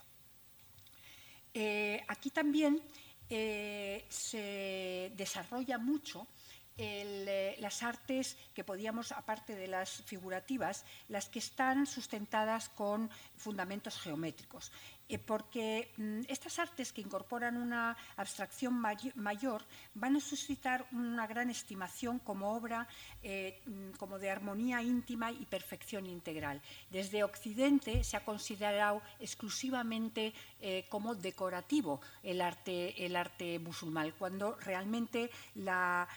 Eh, 1.54 2.04
aquí 2.08 2.28
también 2.28 2.82
eh, 3.30 4.04
se 4.10 5.12
desarrolla 5.16 5.78
mucho 5.78 6.28
las 6.76 7.82
artes 7.82 8.36
que 8.54 8.64
podíamos, 8.64 9.12
aparte 9.12 9.54
de 9.54 9.68
las 9.68 10.02
figurativas, 10.02 10.84
las 11.08 11.28
que 11.28 11.38
están 11.38 11.86
sustentadas 11.86 12.68
con 12.70 13.08
fundamentos 13.36 14.00
geométricos. 14.00 14.72
Eh, 15.12 15.18
porque 15.18 15.92
mm, 15.98 16.20
estas 16.28 16.58
artes 16.58 16.90
que 16.90 17.02
incorporan 17.02 17.58
una 17.58 17.94
abstracción 18.16 18.72
mayor 19.14 19.60
van 19.92 20.16
a 20.16 20.20
suscitar 20.20 20.86
una 20.90 21.26
gran 21.26 21.50
estimación 21.50 22.18
como 22.18 22.56
obra 22.56 22.88
eh, 23.22 23.60
mm, 23.66 23.90
como 23.98 24.18
de 24.18 24.30
armonía 24.30 24.80
íntima 24.80 25.30
y 25.30 25.44
perfección 25.44 26.06
integral. 26.06 26.62
Desde 26.90 27.24
Occidente 27.24 28.04
se 28.04 28.16
ha 28.16 28.24
considerado 28.24 29.02
exclusivamente 29.20 30.32
eh, 30.62 30.86
como 30.88 31.14
decorativo 31.14 32.00
el 32.22 32.40
arte, 32.40 33.04
el 33.04 33.14
arte 33.14 33.58
musulmán, 33.58 34.14
cuando 34.18 34.56
realmente 34.56 35.30
la, 35.56 36.08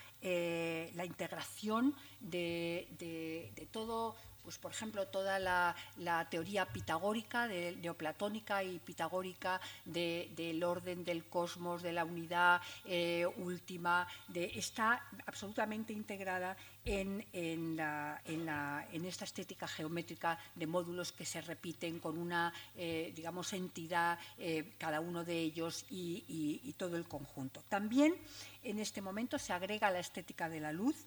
integración 1.04 1.94
de, 2.20 2.88
de 2.98 3.68
todo 3.72 4.16
pues, 4.46 4.60
por 4.60 4.72
ejemplo, 4.72 5.08
toda 5.08 5.40
la, 5.40 5.76
teoría 6.30 6.68
pitagórica, 6.68 7.48
neoplatónica 7.48 8.64
y 8.64 8.78
pitagórica 8.78 9.60
del 9.84 10.64
orden 10.64 11.04
del 11.04 11.26
cosmos, 11.26 11.82
de 11.82 11.92
la 11.92 12.06
unidad 12.06 12.62
eh, 12.86 13.26
última, 13.38 14.08
está 14.34 15.04
absolutamente 15.26 15.94
integrada 15.94 16.56
en, 16.86 17.26
esta 19.04 19.26
estética 19.26 19.68
geométrica 19.68 20.38
de 20.54 20.68
módulos 20.68 21.12
que 21.12 21.26
se 21.26 21.42
repiten 21.42 22.00
con 22.00 22.20
una, 22.20 22.54
eh, 22.78 23.12
digamos, 23.16 23.52
entidad, 23.54 24.20
eh, 24.38 24.74
cada 24.78 25.00
uno 25.02 25.26
de 25.26 25.40
ellos 25.40 25.86
y 25.90 26.72
todo 26.78 26.98
el 26.98 27.06
conjunto. 27.06 27.64
También 27.68 28.16
en 28.64 28.78
este 28.78 29.02
momento 29.02 29.40
se 29.40 29.54
agrega 29.54 29.90
la 29.90 30.00
estética 30.00 30.50
de 30.50 30.60
la 30.60 30.72
luz, 30.72 31.06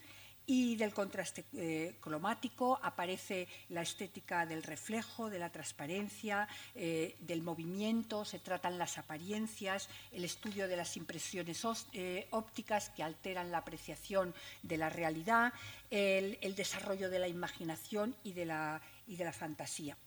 y 0.51 0.77
del 0.77 0.95
contraste 0.95 1.45
eh, 1.53 1.97
cromático 2.01 2.81
aparece 2.83 3.47
la 3.69 3.83
estética 3.83 4.47
del 4.47 4.63
reflejo, 4.63 5.29
de 5.29 5.39
la 5.39 5.53
transparencia, 5.53 6.49
eh, 6.75 7.17
del 7.21 7.43
movimiento, 7.43 8.25
se 8.25 8.39
tratan 8.39 8.79
las 8.79 8.97
apariencias, 8.97 9.91
el 10.11 10.25
estudio 10.25 10.67
de 10.67 10.79
las 10.79 10.97
impresiones 10.97 11.63
eh, 11.93 12.29
ópticas 12.31 12.89
que 12.89 13.03
alteran 13.03 13.51
la 13.51 13.59
apreciación 13.59 14.35
de 14.63 14.79
la 14.79 14.89
realidad, 14.89 15.53
el, 15.91 16.39
desarrollo 16.57 17.11
de 17.11 17.19
la 17.19 17.29
imaginación 17.29 18.17
y 18.25 18.33
de 18.33 18.47
la, 18.47 18.81
y 19.07 19.17
de 19.17 19.25
la 19.25 19.35
fantasía. 19.35 19.99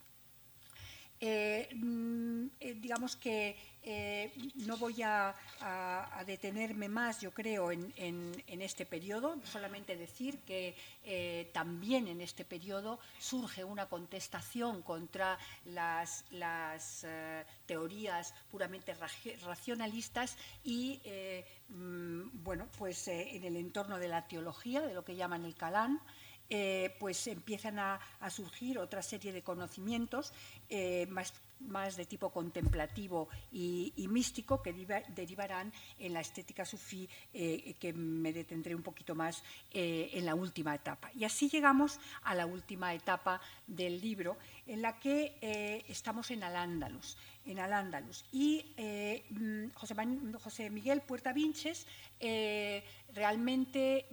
Mm, 1.22 2.48
digamos 2.82 3.16
que 3.16 3.56
eh, 3.84 4.32
no 4.67 4.77
voy 4.77 5.01
a, 5.01 5.36
detenerme 6.25 6.88
más, 6.88 7.19
yo 7.19 7.32
creo, 7.32 7.71
en, 7.71 8.43
este 8.47 8.86
periodo, 8.86 9.38
solamente 9.43 9.95
decir 9.95 10.39
que 10.39 10.75
eh, 11.03 11.49
también 11.51 12.07
en 12.07 12.21
este 12.21 12.45
periodo 12.45 12.99
surge 13.19 13.63
una 13.63 13.88
contestación 13.88 14.84
contra 14.84 15.38
las, 15.65 16.23
eh, 17.03 17.43
teorías 17.65 18.34
puramente 18.51 18.95
racionalistas 19.43 20.38
y, 20.63 20.99
mm, 21.69 22.43
bueno, 22.43 22.67
pues 22.77 23.07
en 23.07 23.43
el 23.43 23.55
entorno 23.55 23.97
de 23.97 24.07
la 24.07 24.27
teología, 24.27 24.82
de 24.82 24.93
lo 24.93 25.03
que 25.03 25.15
llaman 25.15 25.45
el 25.45 25.55
Calán, 25.55 25.99
pues 26.99 27.27
empiezan 27.27 27.79
a, 27.79 27.99
surgir 28.29 28.77
otra 28.77 29.01
serie 29.01 29.32
de 29.32 29.41
conocimientos 29.41 30.34
más 31.07 31.34
más 31.68 31.95
de 31.95 32.05
tipo 32.05 32.30
contemplativo 32.30 33.30
y, 33.51 33.93
místico 34.09 34.62
que 34.62 34.74
derivarán 35.16 35.72
en 35.97 36.14
la 36.14 36.20
estética 36.20 36.66
sufí, 36.66 37.07
eh, 37.34 37.76
que 37.80 37.93
me 37.93 38.34
detendré 38.34 38.76
un 38.76 38.84
poquito 38.84 39.16
más 39.16 39.43
eh, 39.72 40.09
en 40.14 40.26
la 40.26 40.36
última 40.36 40.76
etapa. 40.76 41.09
Y 41.16 41.24
así 41.24 41.49
llegamos 41.49 41.99
a 42.24 42.36
la 42.36 42.45
última 42.45 42.93
etapa 42.93 43.39
del 43.68 44.01
libro, 44.01 44.38
en 44.68 44.82
la 44.82 44.99
que 44.99 45.38
eh, 45.41 45.86
estamos 45.88 46.30
en 46.32 46.43
Al-Ándalus. 46.43 47.18
En 47.45 47.57
Y 48.32 48.64
mm, 49.30 49.70
José, 49.74 50.70
Miguel 50.70 51.01
Puerta 51.01 51.34
Vinches 51.34 51.88
realmente... 53.14 54.07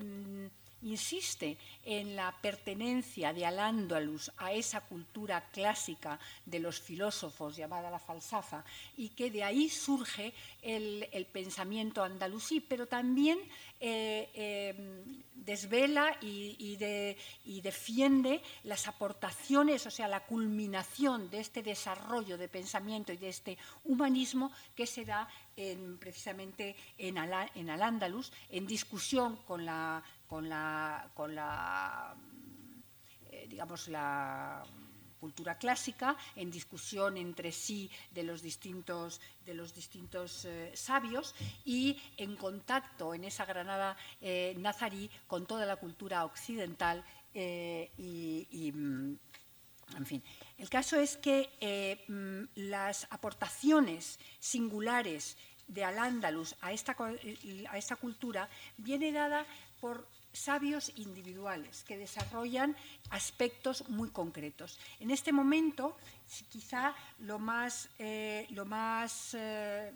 Insiste 0.83 1.59
en 1.85 2.14
la 2.14 2.33
pertenencia 2.41 3.33
de 3.33 3.45
Al-Ándalus 3.45 4.31
a 4.37 4.53
esa 4.53 4.81
cultura 4.83 5.49
clásica 5.51 6.20
de 6.47 6.61
los 6.61 6.81
filósofos 6.81 7.57
llamada 7.57 7.91
la 7.91 7.99
falsafa 7.99 8.64
y 8.97 9.09
que 9.09 9.31
de 9.31 9.43
ahí 9.43 9.68
surge 9.68 10.33
el, 10.62 11.26
pensamiento 11.33 12.03
andalusí, 12.03 12.61
pero 12.61 12.87
también 12.87 13.41
eh, 13.81 14.29
eh, 14.35 15.03
desvela 15.35 16.16
y, 16.20 16.76
defiende 17.62 18.41
las 18.64 18.87
aportaciones, 18.87 19.85
o 19.87 19.91
sea, 19.91 20.07
la 20.07 20.20
culminación 20.20 21.29
de 21.29 21.41
este 21.41 21.62
desarrollo 21.62 22.39
de 22.39 22.49
pensamiento 22.49 23.12
y 23.12 23.16
de 23.16 23.31
este 23.31 23.59
humanismo 23.85 24.53
que 24.76 24.87
se 24.87 25.05
da 25.05 25.29
precisamente 25.99 26.76
en 26.99 27.18
Al-Ándalus, 27.18 28.33
en 28.51 28.66
discusión 28.66 29.37
con 29.45 29.64
la 29.64 30.05
con 30.29 30.49
la, 30.49 31.11
con 31.14 31.35
la 31.35 32.14
eh, 33.31 33.47
digamos, 33.49 33.89
la 33.89 34.64
cultura 35.20 35.59
clásica, 35.59 36.16
en 36.37 36.51
discusión 36.51 37.16
entre 37.16 37.53
sí 37.53 37.91
de 38.11 38.22
los 38.22 38.41
distintos, 38.41 39.20
de 39.45 39.55
los 39.55 39.74
distintos 39.74 40.45
eh, 40.45 40.70
sabios 40.74 41.35
y 41.64 42.01
en 42.16 42.37
contacto 42.37 43.14
en 43.14 43.24
esa 43.24 43.45
Granada 43.45 43.97
eh, 44.20 44.55
nazarí 44.59 45.11
con 45.26 45.47
toda 45.47 45.66
la 45.66 45.76
cultura 45.76 46.24
occidental 46.24 47.05
y, 47.35 48.72
mm, 48.74 49.16
en 49.97 50.07
fin. 50.07 50.22
El 50.57 50.68
caso 50.68 50.99
es 50.99 51.16
que 51.16 51.51
mm, 52.09 52.61
las 52.68 53.07
aportaciones 53.11 54.18
singulares 54.41 55.37
de 55.68 55.85
Al-Ándalus 55.85 56.57
a 56.61 56.72
esta, 56.72 56.97
a 57.70 57.79
esta 57.79 57.97
cultura 57.97 58.49
viene 58.79 59.12
dada 59.12 59.47
por 59.81 60.07
sabios 60.39 60.93
individuales 60.97 61.84
que 61.84 61.99
desarrollan 61.99 62.76
aspectos 63.11 63.89
muy 63.89 64.11
concretos. 64.11 64.78
En 65.01 65.11
este 65.11 65.32
momento, 65.32 65.97
quizá 66.49 66.95
lo 67.20 67.39
más, 67.39 67.89
eh, 67.99 68.47
lo 68.51 68.64
más 68.64 69.34
eh, 69.34 69.93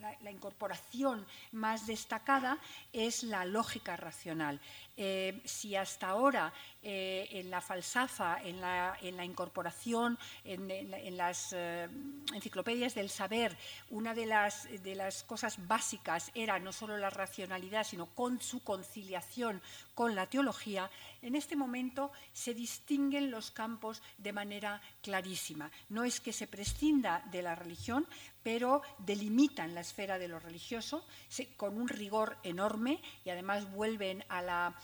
la, 0.00 0.30
incorporación 0.30 1.26
más 1.52 1.86
destacada 1.86 2.58
es 2.92 3.22
la 3.22 3.44
lógica 3.44 3.96
racional. 3.96 4.60
Eh, 4.96 5.40
si 5.44 5.76
hasta 5.76 6.08
ahora 6.08 6.52
eh, 6.82 7.28
en 7.32 7.50
la 7.50 7.60
falsafa, 7.60 8.40
en 8.42 8.60
la, 8.60 9.24
incorporación, 9.24 10.18
en, 10.44 11.16
las 11.16 11.52
eh, 11.52 11.88
enciclopedias 12.34 12.94
del 12.94 13.10
saber, 13.10 13.56
una 13.90 14.14
de 14.14 14.26
las, 14.26 14.68
de 14.82 14.94
las 14.94 15.22
cosas 15.24 15.66
básicas 15.66 16.30
era 16.34 16.58
no 16.58 16.72
solo 16.72 16.96
la 16.96 17.10
racionalidad, 17.10 17.84
sino 17.84 18.06
con 18.06 18.40
su 18.40 18.62
conciliación 18.62 19.62
con 19.94 20.14
la 20.14 20.26
teología, 20.26 20.90
en 21.22 21.34
este 21.34 21.56
momento 21.56 22.12
se 22.32 22.54
distinguen 22.54 23.30
los 23.30 23.50
campos 23.50 24.02
de 24.18 24.32
manera 24.32 24.80
clarísima. 25.08 25.70
No 25.88 26.04
es 26.04 26.20
que 26.20 26.34
se 26.34 26.46
prescinda 26.46 27.24
de 27.32 27.40
la 27.40 27.54
religión, 27.54 28.06
pero 28.42 28.82
delimitan 28.98 29.74
la 29.74 29.80
esfera 29.80 30.18
de 30.18 30.28
lo 30.28 30.38
religioso 30.38 31.02
con 31.56 31.80
un 31.80 31.88
rigor 31.88 32.36
enorme 32.42 33.00
y 33.24 33.30
además 33.30 33.72
vuelven 33.72 34.22
a 34.28 34.42
la, 34.42 34.74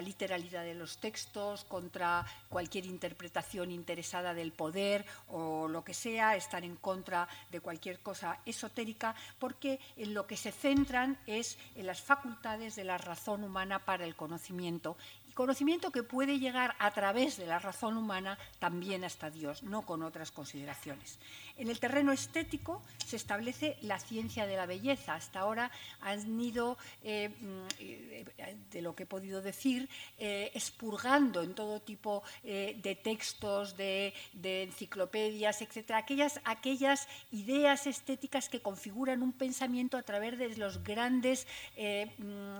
literalidad 0.00 0.64
de 0.64 0.72
los 0.72 0.96
textos, 0.96 1.64
contra 1.64 2.24
cualquier 2.48 2.86
interpretación 2.86 3.70
interesada 3.70 4.32
del 4.32 4.52
poder 4.52 5.04
o 5.28 5.68
lo 5.68 5.84
que 5.84 5.92
sea, 5.92 6.36
están 6.36 6.64
en 6.64 6.76
contra 6.76 7.28
de 7.50 7.60
cualquier 7.60 8.00
cosa 8.00 8.40
esotérica, 8.46 9.14
porque 9.38 9.78
en 9.98 10.14
lo 10.14 10.26
que 10.26 10.38
se 10.38 10.52
centran 10.52 11.18
es 11.26 11.58
en 11.74 11.84
las 11.84 12.00
facultades 12.00 12.76
de 12.76 12.84
la 12.84 12.96
razón 12.96 13.44
humana 13.44 13.84
para 13.84 14.06
el 14.06 14.16
conocimiento 14.16 14.96
conocimiento 15.36 15.92
que 15.92 16.02
puede 16.02 16.38
llegar 16.38 16.74
a 16.78 16.92
través 16.92 17.36
de 17.36 17.46
la 17.46 17.58
razón 17.58 17.98
humana 17.98 18.38
también 18.58 19.04
hasta 19.04 19.30
Dios, 19.30 19.62
no 19.62 19.82
con 19.82 20.02
otras 20.02 20.32
consideraciones. 20.32 21.18
En 21.58 21.68
el 21.68 21.78
terreno 21.78 22.10
estético 22.10 22.82
se 23.04 23.16
establece 23.16 23.76
la 23.82 23.98
ciencia 23.98 24.46
de 24.46 24.56
la 24.56 24.64
belleza. 24.64 25.14
Hasta 25.14 25.40
ahora 25.40 25.70
han 26.00 26.40
ido, 26.40 26.78
eh, 27.02 27.28
mm, 27.28 28.70
de 28.70 28.82
lo 28.82 28.96
que 28.96 29.02
he 29.02 29.06
podido 29.06 29.42
decir, 29.42 29.90
eh, 30.18 30.50
expurgando 30.54 31.42
en 31.42 31.54
todo 31.54 31.80
tipo 31.80 32.22
eh, 32.42 32.78
de 32.82 32.94
textos, 32.94 33.76
de, 33.76 34.14
enciclopedias, 34.42 35.60
etcétera, 35.60 35.98
aquellas, 35.98 36.40
aquellas 36.44 37.08
ideas 37.30 37.86
estéticas 37.86 38.48
que 38.48 38.62
configuran 38.62 39.22
un 39.22 39.34
pensamiento 39.34 39.98
a 39.98 40.02
través 40.02 40.38
de 40.38 40.56
los 40.56 40.82
grandes 40.82 41.46
mm, 41.76 42.56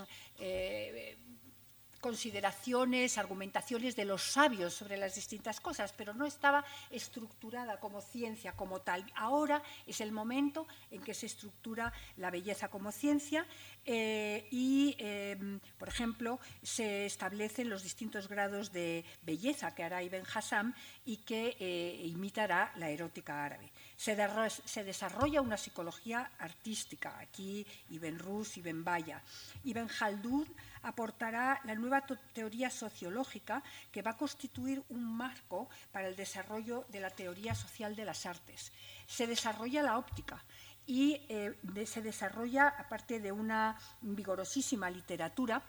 consideraciones, 2.07 3.19
argumentaciones 3.19 3.97
de 3.97 4.05
los 4.05 4.23
sabios 4.23 4.73
sobre 4.73 4.97
las 4.97 5.17
distintas 5.17 5.59
cosas, 5.61 5.93
pero 5.93 6.15
no 6.15 6.25
estaba 6.25 6.65
estructurada 6.89 7.81
como 7.81 8.01
ciencia 8.01 8.53
como 8.53 8.81
tal. 8.81 9.05
Ahora 9.17 9.61
es 9.89 10.01
el 10.01 10.13
momento 10.13 10.69
en 10.93 11.03
que 11.03 11.15
se 11.15 11.27
estructura 11.27 11.93
la 12.17 12.31
belleza 12.31 12.69
como 12.69 12.93
ciencia 12.93 13.45
eh, 13.85 14.47
y, 14.53 14.95
em, 15.01 15.59
por 15.79 15.89
ejemplo, 15.89 16.39
se 16.63 17.07
establecen 17.07 17.69
los 17.69 17.83
distintos 17.83 18.29
grados 18.29 18.71
de 18.71 19.05
belleza 19.23 19.75
que 19.75 19.83
hará 19.83 20.01
Ibn 20.01 20.23
Hassam 20.33 20.75
y 21.05 21.17
que 21.17 21.57
eh, 21.59 22.07
imitará 22.07 22.73
la 22.77 22.89
erótica 22.89 23.45
árabe. 23.45 23.73
Se, 23.97 24.17
se, 24.65 24.85
desarrolla 24.85 25.41
una 25.41 25.57
psicología 25.57 26.31
artística, 26.39 27.19
aquí 27.19 27.67
Ibn 27.91 28.17
Rus, 28.21 28.59
Ibn 28.59 28.85
Baya. 28.85 29.21
Ibn 29.65 29.89
Khaldun 29.89 30.47
aportará 30.87 31.61
la 31.65 31.75
nueva 31.75 32.07
teoría 32.33 32.71
sociológica 32.71 33.63
que 33.91 34.03
va 34.03 34.13
a 34.13 34.17
constituir 34.17 34.83
un 34.89 35.05
marco 35.05 35.69
para 35.91 36.07
el 36.07 36.15
desarrollo 36.15 36.87
de 36.89 37.01
la 37.01 37.11
teoría 37.11 37.55
social 37.55 37.97
de 37.97 38.05
las 38.05 38.25
artes. 38.25 38.73
Se 39.07 39.27
desarrolla 39.27 39.83
la 39.83 39.99
óptica 39.99 40.43
y 40.87 41.21
eh, 41.29 41.59
se 41.87 42.03
desarrolla, 42.03 42.69
aparte 42.69 43.19
de 43.19 43.33
una 43.33 43.77
vigorosísima 44.01 44.89
literatura, 44.89 45.61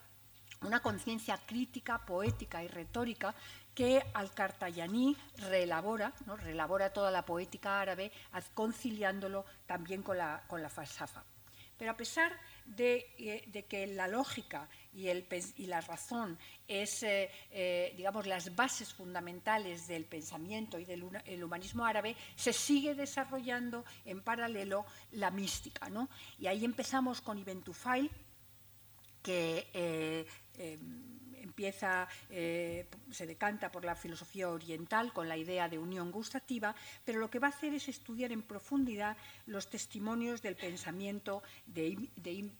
una 0.61 0.81
conciencia 0.81 1.37
crítica, 1.45 2.05
poética 2.05 2.63
y 2.63 2.67
retórica 2.67 3.33
que 3.73 4.03
Al-Kartayaní 4.13 5.17
reelabora, 5.37 6.13
¿no? 6.27 6.37
reelabora 6.37 6.93
toda 6.93 7.09
la 7.09 7.25
poética 7.25 7.81
árabe, 7.81 8.11
conciliándolo 8.53 9.45
también 9.65 10.03
con 10.03 10.17
la, 10.17 10.43
con 10.47 10.61
la 10.61 10.69
falsafa. 10.69 11.23
Pero 11.77 11.91
a 11.91 11.97
pesar 11.97 12.33
eh, 12.77 13.43
de, 13.47 13.65
que 13.65 13.87
la 13.87 14.07
lógica 14.07 14.67
y, 14.97 15.67
la 15.67 15.81
razón 15.81 16.37
es, 16.67 17.03
eh, 17.03 17.29
eh, 17.51 17.93
digamos, 17.95 18.25
las 18.25 18.55
bases 18.55 18.91
fundamentales 18.93 19.87
del 19.87 20.05
pensamiento 20.05 20.79
y 20.79 20.85
del 20.85 21.43
humanismo 21.43 21.85
árabe, 21.85 22.15
se 22.35 22.51
sigue 22.51 22.95
desarrollando 22.95 23.85
en 24.05 24.21
paralelo 24.21 24.85
la 25.11 25.29
mística. 25.29 25.89
¿no? 25.89 26.09
Y 26.39 26.47
ahí 26.47 26.65
empezamos 26.65 27.21
con 27.21 27.37
Ibn 27.37 27.61
Tufail, 27.61 28.09
que 29.21 30.25
eh, 32.29 32.87
se 33.09 33.25
decanta 33.25 33.71
por 33.71 33.83
la 33.83 33.95
filosofía 33.95 34.49
oriental 34.49 35.11
con 35.11 35.27
la 35.27 35.37
idea 35.37 35.67
de 35.67 35.79
unión 35.79 36.11
gustativa, 36.11 36.75
pero 37.03 37.19
lo 37.19 37.29
que 37.29 37.39
va 37.39 37.47
a 37.47 37.49
hacer 37.49 37.73
es 37.73 37.87
estudiar 37.87 38.31
en 38.31 38.43
profundidad 38.43 39.17
los 39.47 39.69
testimonios 39.69 40.41
del 40.41 40.55
pensamiento 40.55 41.41
de, 41.65 41.97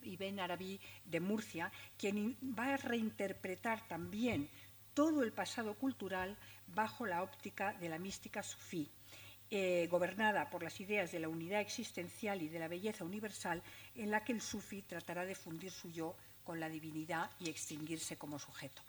Ibn 0.03 0.39
Arabi 0.39 0.79
de 1.05 1.19
Murcia, 1.19 1.71
quien 1.97 2.35
va 2.41 2.73
a 2.73 2.77
reinterpretar 2.77 3.87
también 3.87 4.49
todo 4.93 5.21
el 5.21 5.31
pasado 5.31 5.75
cultural 5.75 6.35
bajo 6.67 7.05
la 7.05 7.21
óptica 7.21 7.73
de 7.73 7.89
la 7.89 7.99
mística 7.99 8.41
sufí. 8.41 8.89
Eh, 9.49 9.87
gobernada 9.89 10.49
por 10.49 10.61
las 10.61 10.81
ideas 10.81 11.09
de 11.13 11.19
la 11.19 11.29
unidad 11.29 11.61
existencial 11.61 12.41
y 12.41 12.49
de 12.49 12.59
la 12.59 12.67
belleza 12.67 13.05
universal, 13.05 13.63
en 13.95 14.11
la 14.11 14.25
que 14.25 14.33
el 14.33 14.41
sufí 14.41 14.81
tratará 14.81 15.23
de 15.23 15.35
fundir 15.35 15.71
su 15.71 15.89
yo 15.89 16.17
con 16.47 16.61
la 16.61 16.69
divinidad 16.69 17.29
y 17.41 17.49
extinguirse 17.49 18.15
como 18.15 18.39
sujeto. 18.39 18.81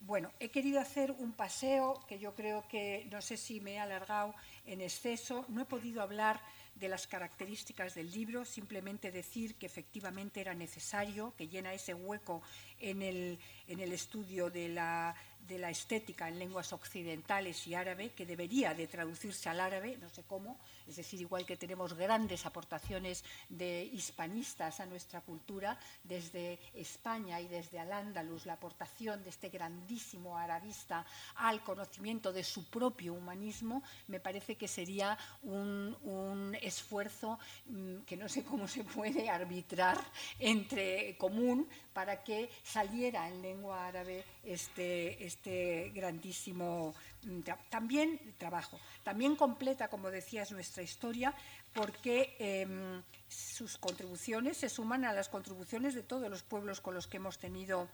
Bueno, 0.00 0.32
he 0.40 0.48
querido 0.50 0.80
hacer 0.80 1.12
un 1.12 1.32
paseo 1.32 2.04
que 2.08 2.18
yo 2.18 2.34
creo 2.34 2.66
que 2.68 3.06
no 3.12 3.22
sé 3.22 3.36
si 3.36 3.60
me 3.60 3.74
he 3.74 3.78
alargado 3.78 4.34
en 4.66 4.80
exceso. 4.80 5.44
No 5.48 5.62
he 5.62 5.64
podido 5.64 6.02
hablar 6.02 6.40
de 6.74 6.88
las 6.88 7.06
características 7.06 7.94
del 7.94 8.10
libro, 8.10 8.44
simplemente 8.44 9.12
decir 9.12 9.54
que 9.54 9.66
efectivamente 9.66 10.40
era 10.40 10.52
necesario, 10.52 11.32
que 11.38 11.46
llena 11.46 11.72
ese 11.72 11.94
hueco 11.94 12.42
en 12.80 13.02
el, 13.02 13.38
en 13.68 13.78
el 13.78 13.92
estudio 13.92 14.50
de 14.50 14.68
la 14.68 15.14
de 15.48 15.58
la 15.58 15.70
estética 15.70 16.28
en 16.28 16.38
lenguas 16.38 16.72
occidentales 16.72 17.66
y 17.66 17.74
árabe, 17.74 18.10
que 18.10 18.26
debería 18.26 18.74
de 18.74 18.86
traducirse 18.86 19.48
al 19.48 19.60
árabe, 19.60 19.96
no 20.00 20.08
sé 20.10 20.22
cómo, 20.24 20.58
es 20.86 20.96
decir, 20.96 21.20
igual 21.20 21.46
que 21.46 21.56
tenemos 21.56 21.94
grandes 21.94 22.46
aportaciones 22.46 23.24
de 23.48 23.84
hispanistas 23.92 24.80
a 24.80 24.86
nuestra 24.86 25.20
cultura, 25.20 25.78
desde 26.04 26.58
España 26.74 27.40
y 27.40 27.48
desde 27.48 27.78
Al-Ándalus, 27.78 28.46
la 28.46 28.54
aportación 28.54 29.22
de 29.22 29.30
este 29.30 29.48
grandísimo 29.48 30.36
arabista 30.36 31.04
al 31.36 31.62
conocimiento 31.62 32.32
de 32.32 32.44
su 32.44 32.64
propio 32.68 33.14
humanismo, 33.14 33.82
me 34.08 34.20
parece 34.20 34.56
que 34.56 34.68
sería 34.68 35.16
un, 35.42 35.96
un 36.02 36.56
esfuerzo 36.60 37.38
mm, 37.66 37.98
que 38.06 38.16
no 38.16 38.28
sé 38.28 38.44
cómo 38.44 38.68
se 38.68 38.84
puede 38.84 39.28
arbitrar 39.28 39.98
entre 40.38 41.16
común 41.18 41.68
para 41.96 42.22
que 42.22 42.50
saliera 42.62 43.26
en 43.26 43.40
lengua 43.40 43.86
árabe 43.86 44.22
este, 44.44 45.24
este 45.24 45.90
grandísimo 45.94 46.92
mm, 47.22 47.40
también 47.70 48.34
trabajo. 48.36 48.78
También 49.02 49.34
completa, 49.34 49.88
como 49.88 50.10
decías, 50.10 50.52
nuestra 50.52 50.82
historia 50.82 51.32
porque 51.72 52.36
em, 52.38 53.00
sus 53.26 53.78
contribuciones 53.78 54.58
se 54.58 54.68
suman 54.68 55.06
a 55.06 55.14
las 55.14 55.30
contribuciones 55.30 55.94
de 55.94 56.02
todos 56.02 56.28
los 56.28 56.42
pueblos 56.42 56.82
con 56.82 56.92
los 56.92 57.06
que 57.06 57.16
hemos 57.16 57.38
tenido 57.38 57.88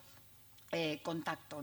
eh, 0.72 0.98
contacto. 1.04 1.62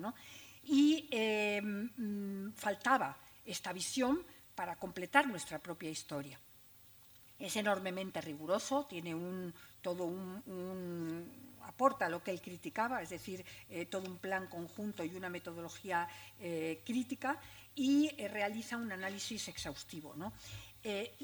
Y 0.64 1.10
em, 1.12 1.92
mm, 1.98 2.54
faltaba 2.54 3.18
esta 3.46 3.74
visión 3.74 4.24
para 4.56 4.78
completar 4.78 5.28
nuestra 5.28 5.60
propia 5.60 5.90
historia. 5.90 6.40
Es 7.38 7.58
enormemente 7.58 8.22
riguroso, 8.22 8.86
tiene 8.86 9.14
un, 9.14 9.54
todo 9.82 10.06
un 10.06 11.49
aporta 11.70 12.10
lo 12.10 12.24
que 12.24 12.32
él 12.32 12.42
criticaba, 12.42 13.02
es 13.02 13.10
decir, 13.10 13.46
eh, 13.70 13.86
todo 13.86 14.10
un 14.10 14.18
plan 14.18 14.48
conjunto 14.48 15.04
y 15.04 15.16
una 15.16 15.30
metodología 15.30 16.08
eh, 16.40 16.82
crítica, 16.84 17.40
y 17.76 18.10
eh, 18.18 18.28
realiza 18.28 18.76
un 18.76 18.92
análisis 18.92 19.48
exhaustivo. 19.48 20.16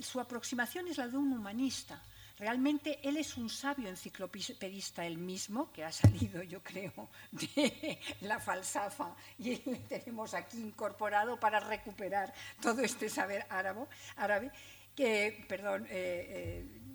su 0.02 0.20
aproximación 0.20 0.88
es 0.88 0.98
la 0.98 1.08
de 1.08 1.18
un 1.18 1.34
humanista. 1.34 2.02
Realmente 2.38 3.00
él 3.02 3.16
es 3.18 3.38
un 3.38 3.50
sabio 3.50 3.88
enciclopedista 3.88 5.06
él 5.06 5.18
mismo, 5.18 5.72
que 5.72 5.86
ha 5.86 5.92
salido, 5.92 6.44
yo 6.44 6.62
creo, 6.62 7.10
de 7.32 7.98
la 8.22 8.40
falsafa 8.40 9.16
y 9.40 9.56
le 9.66 9.80
tenemos 9.88 10.34
aquí 10.34 10.60
incorporado 10.60 11.40
para 11.40 11.60
recuperar 11.60 12.34
todo 12.62 12.82
este 12.82 13.10
saber 13.10 13.46
árabe, 13.50 13.88
árabe 14.18 14.52
que, 14.96 15.46
perdón, 15.48 15.88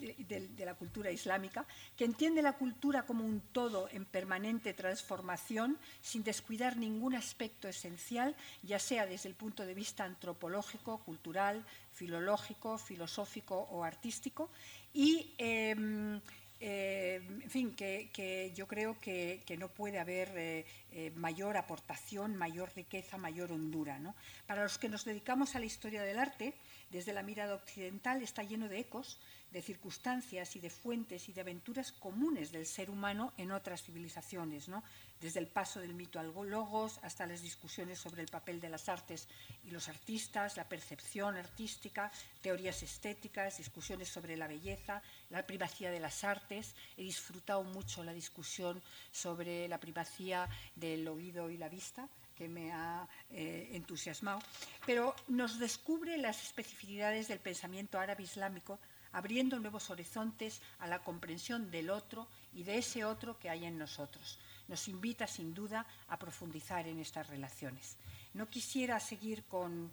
de, 0.01 0.65
la 0.65 0.75
cultura 0.75 1.11
islámica, 1.11 1.67
que 1.97 2.05
entiende 2.05 2.43
la 2.43 2.55
cultura 2.55 3.05
como 3.05 3.25
un 3.25 3.41
todo 3.53 3.89
en 3.93 4.05
permanente 4.05 4.73
transformación, 4.75 5.79
sin 6.01 6.25
descuidar 6.25 6.77
ningún 6.77 7.15
aspecto 7.15 7.69
esencial, 7.69 8.35
ya 8.63 8.79
sea 8.79 9.07
desde 9.07 9.29
el 9.29 9.35
punto 9.35 9.65
de 9.65 9.75
vista 9.75 10.05
antropológico, 10.05 10.99
cultural, 10.99 11.65
filológico, 11.93 12.79
filosófico 12.79 13.69
o 13.71 13.85
artístico, 13.85 14.51
y 14.93 15.35
em, 15.39 16.21
eh, 16.63 17.23
en 17.43 17.51
fin, 17.51 17.75
que, 17.75 18.53
yo 18.55 18.67
creo 18.67 18.99
que, 19.01 19.43
no 19.59 19.69
puede 19.69 19.99
haber 19.99 20.29
eh, 20.37 20.67
eh, 20.93 21.11
mayor 21.17 21.57
aportación, 21.57 22.37
mayor 22.37 22.71
riqueza, 22.77 23.17
mayor 23.17 23.51
hondura. 23.51 23.99
Para 24.47 24.63
los 24.63 24.77
que 24.77 24.91
nos 24.91 25.07
dedicamos 25.07 25.57
a 25.57 25.59
la 25.59 25.65
historia 25.65 26.03
del 26.03 26.19
arte, 26.19 26.55
desde 26.91 27.15
la 27.15 27.23
mirada 27.23 27.55
occidental 27.55 28.23
está 28.23 28.43
lleno 28.43 28.69
de 28.69 28.81
ecos 28.81 29.19
de 29.53 29.63
circunstancias 29.63 30.57
y 30.57 30.61
de 30.61 30.71
fuentes 30.71 31.29
y 31.29 31.33
de 31.33 31.41
aventuras 31.41 31.93
comunes 31.93 32.53
del 32.53 32.67
ser 32.67 32.91
humano 32.91 33.33
en 33.37 33.53
otras 33.53 33.83
civilizaciones. 33.83 34.69
¿no? 34.69 34.83
desde 35.21 35.41
el 35.41 35.47
paso 35.47 35.81
del 35.81 35.95
mito 35.95 36.19
al 36.19 36.33
logos 36.33 36.99
hasta 37.03 37.27
las 37.27 37.43
discusiones 37.43 37.99
sobre 37.99 38.23
el 38.23 38.29
papel 38.29 38.61
de 38.61 38.71
las 38.71 38.89
artes 38.89 39.29
y 39.65 39.71
los 39.71 39.89
artistas, 39.89 40.57
la 40.57 40.65
percepción 40.65 41.37
artística, 41.37 42.11
teorías 42.41 42.83
estéticas, 42.83 43.59
discusiones 43.59 44.09
sobre 44.09 44.37
la 44.37 44.49
belleza, 44.49 45.03
la 45.29 45.47
privacidad 45.47 45.91
de 45.91 46.01
las 46.01 46.25
artes. 46.25 46.75
He 46.97 47.03
disfrutado 47.03 47.63
mucho 47.63 48.03
la 48.03 48.15
discusión 48.15 48.81
sobre 49.13 49.69
la 49.69 49.79
privacidad 49.79 50.49
del 50.75 51.07
oído 51.07 51.51
y 51.51 51.59
la 51.59 51.69
vista 51.69 52.09
que 52.35 52.49
me 52.49 52.73
ha 52.73 53.07
eh, 53.31 53.69
entusiasmado, 53.73 54.41
pero 54.87 55.15
nos 55.29 55.59
descubre 55.59 56.17
las 56.17 56.43
especificidades 56.43 57.29
del 57.29 57.39
pensamiento 57.39 57.99
árabe 57.99 58.23
islámico, 58.23 58.79
abriendo 59.13 59.59
nuevos 59.59 59.91
horizontes 59.91 60.61
a 60.79 60.87
la 60.87 61.03
comprensión 61.03 61.71
del 61.71 61.91
otro 61.91 62.29
y 62.53 62.63
de 62.63 62.79
ese 62.79 63.05
otro 63.05 63.39
que 63.39 63.51
hay 63.51 63.65
en 63.65 63.79
nosotros. 63.79 64.39
Nos 64.69 64.89
invita, 64.89 65.27
sin 65.27 65.55
duda, 65.55 65.87
a 66.09 66.19
profundizar 66.19 66.87
en 66.87 67.01
estas 67.01 67.29
relaciones. 67.29 67.97
No 68.35 68.49
quisiera 68.49 69.01
seguir 69.01 69.45
con 69.45 69.91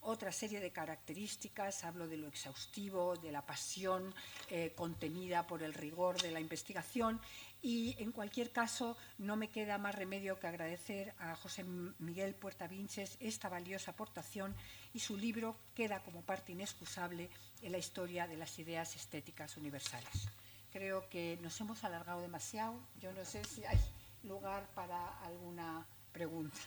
otra 0.00 0.32
serie 0.32 0.60
de 0.60 0.70
características, 0.70 1.84
hablo 1.84 2.06
de 2.06 2.16
lo 2.16 2.28
exhaustivo, 2.28 3.16
de 3.16 3.32
la 3.32 3.44
pasión 3.44 4.14
eh, 4.48 4.72
contenida 4.76 5.46
por 5.46 5.62
el 5.62 5.74
rigor 5.74 6.20
de 6.22 6.30
la 6.30 6.40
investigación 6.40 7.20
y 7.62 7.96
en 7.98 8.12
cualquier 8.12 8.52
caso 8.52 8.96
no 9.18 9.36
me 9.36 9.48
queda 9.48 9.78
más 9.78 9.94
remedio 9.94 10.38
que 10.38 10.46
agradecer 10.46 11.14
a 11.18 11.34
José 11.36 11.64
Miguel 11.98 12.34
Puerta 12.34 12.66
Vinches 12.66 13.16
esta 13.20 13.48
valiosa 13.48 13.92
aportación 13.92 14.54
y 14.92 15.00
su 15.00 15.16
libro 15.16 15.56
queda 15.74 16.00
como 16.02 16.22
parte 16.22 16.52
inexcusable 16.52 17.30
en 17.62 17.72
la 17.72 17.78
historia 17.78 18.26
de 18.26 18.36
las 18.36 18.58
ideas 18.58 18.94
estéticas 18.96 19.56
universales. 19.56 20.28
Creo 20.72 21.08
que 21.08 21.38
nos 21.42 21.60
hemos 21.60 21.82
alargado 21.84 22.20
demasiado. 22.20 22.78
Yo 23.00 23.12
no 23.12 23.24
sé 23.24 23.42
si 23.44 23.64
hay 23.64 23.78
lugar 24.22 24.66
para 24.74 25.18
alguna 25.24 25.86
pregunta. 26.12 26.58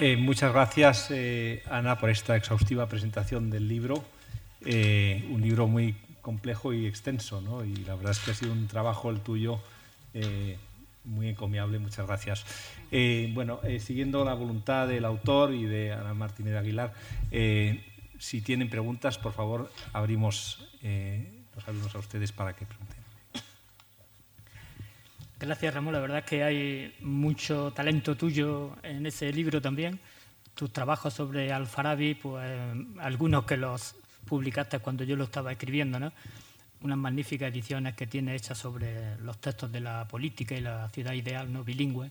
Eh, 0.00 0.16
muchas 0.16 0.52
gracias, 0.52 1.08
eh, 1.10 1.62
Ana, 1.70 1.98
por 1.98 2.10
esta 2.10 2.34
exhaustiva 2.34 2.88
presentación 2.88 3.48
del 3.48 3.68
libro. 3.68 4.04
Eh, 4.64 5.24
un 5.30 5.40
libro 5.40 5.68
muy 5.68 5.94
complejo 6.20 6.72
y 6.72 6.86
extenso, 6.86 7.40
¿no? 7.40 7.64
y 7.64 7.76
la 7.84 7.94
verdad 7.94 8.10
es 8.10 8.18
que 8.18 8.32
ha 8.32 8.34
sido 8.34 8.52
un 8.52 8.66
trabajo 8.66 9.10
el 9.10 9.20
tuyo 9.20 9.60
muy 11.04 11.28
encomiable. 11.28 11.78
Muchas 11.78 12.06
gracias. 12.06 12.44
bueno, 13.34 13.60
siguiendo 13.78 14.24
la 14.24 14.34
voluntad 14.34 14.88
del 14.88 15.04
autor 15.04 15.52
y 15.52 15.64
de 15.64 15.92
Ana 15.92 16.14
Martínez 16.14 16.56
Aguilar, 16.56 16.94
si 18.18 18.40
tienen 18.40 18.70
preguntas, 18.70 19.18
por 19.18 19.32
favor, 19.32 19.70
abrimos 19.92 20.66
los 21.54 21.68
abrimos 21.68 21.94
a 21.94 21.98
ustedes 21.98 22.32
para 22.32 22.54
que 22.54 22.64
pregunten. 22.64 23.03
Gracias, 25.44 25.74
Ramón. 25.74 25.92
La 25.92 26.00
verdad 26.00 26.18
es 26.20 26.24
que 26.24 26.42
hay 26.42 26.94
mucho 27.00 27.70
talento 27.72 28.16
tuyo 28.16 28.78
en 28.82 29.04
ese 29.04 29.30
libro 29.30 29.60
también. 29.60 30.00
Tus 30.54 30.72
trabajos 30.72 31.12
sobre 31.12 31.52
Al-Farabi, 31.52 32.14
pues 32.14 32.42
algunos 32.98 33.44
que 33.44 33.58
los 33.58 33.94
publicaste 34.24 34.78
cuando 34.78 35.04
yo 35.04 35.16
lo 35.16 35.24
estaba 35.24 35.52
escribiendo, 35.52 36.00
¿no? 36.00 36.14
Unas 36.80 36.96
magníficas 36.96 37.52
ediciones 37.52 37.94
que 37.94 38.06
tiene 38.06 38.34
hechas 38.34 38.56
sobre 38.56 39.18
los 39.18 39.38
textos 39.38 39.70
de 39.70 39.80
la 39.80 40.08
política 40.08 40.54
y 40.54 40.62
la 40.62 40.88
ciudad 40.88 41.12
ideal, 41.12 41.52
¿no? 41.52 41.62
Bilingüe. 41.62 42.10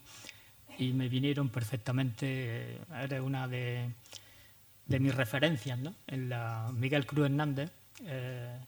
Y 0.78 0.92
me 0.92 1.10
vinieron 1.10 1.50
perfectamente. 1.50 2.78
Eres 3.02 3.20
una 3.20 3.48
de, 3.48 3.90
de 4.86 5.00
mis 5.00 5.16
referencias, 5.16 5.80
¿no? 5.80 5.96
En 6.06 6.30
la 6.30 6.70
Miguel 6.72 7.08
Cruz 7.08 7.26
Hernández. 7.26 7.72
Eh, 8.06 8.60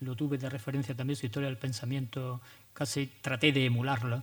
lo 0.00 0.14
tuve 0.14 0.38
de 0.38 0.48
referencia 0.48 0.94
también 0.94 1.16
su 1.16 1.26
historia 1.26 1.48
del 1.48 1.58
pensamiento 1.58 2.40
casi 2.78 3.10
traté 3.20 3.50
de 3.50 3.66
emularlo. 3.66 4.22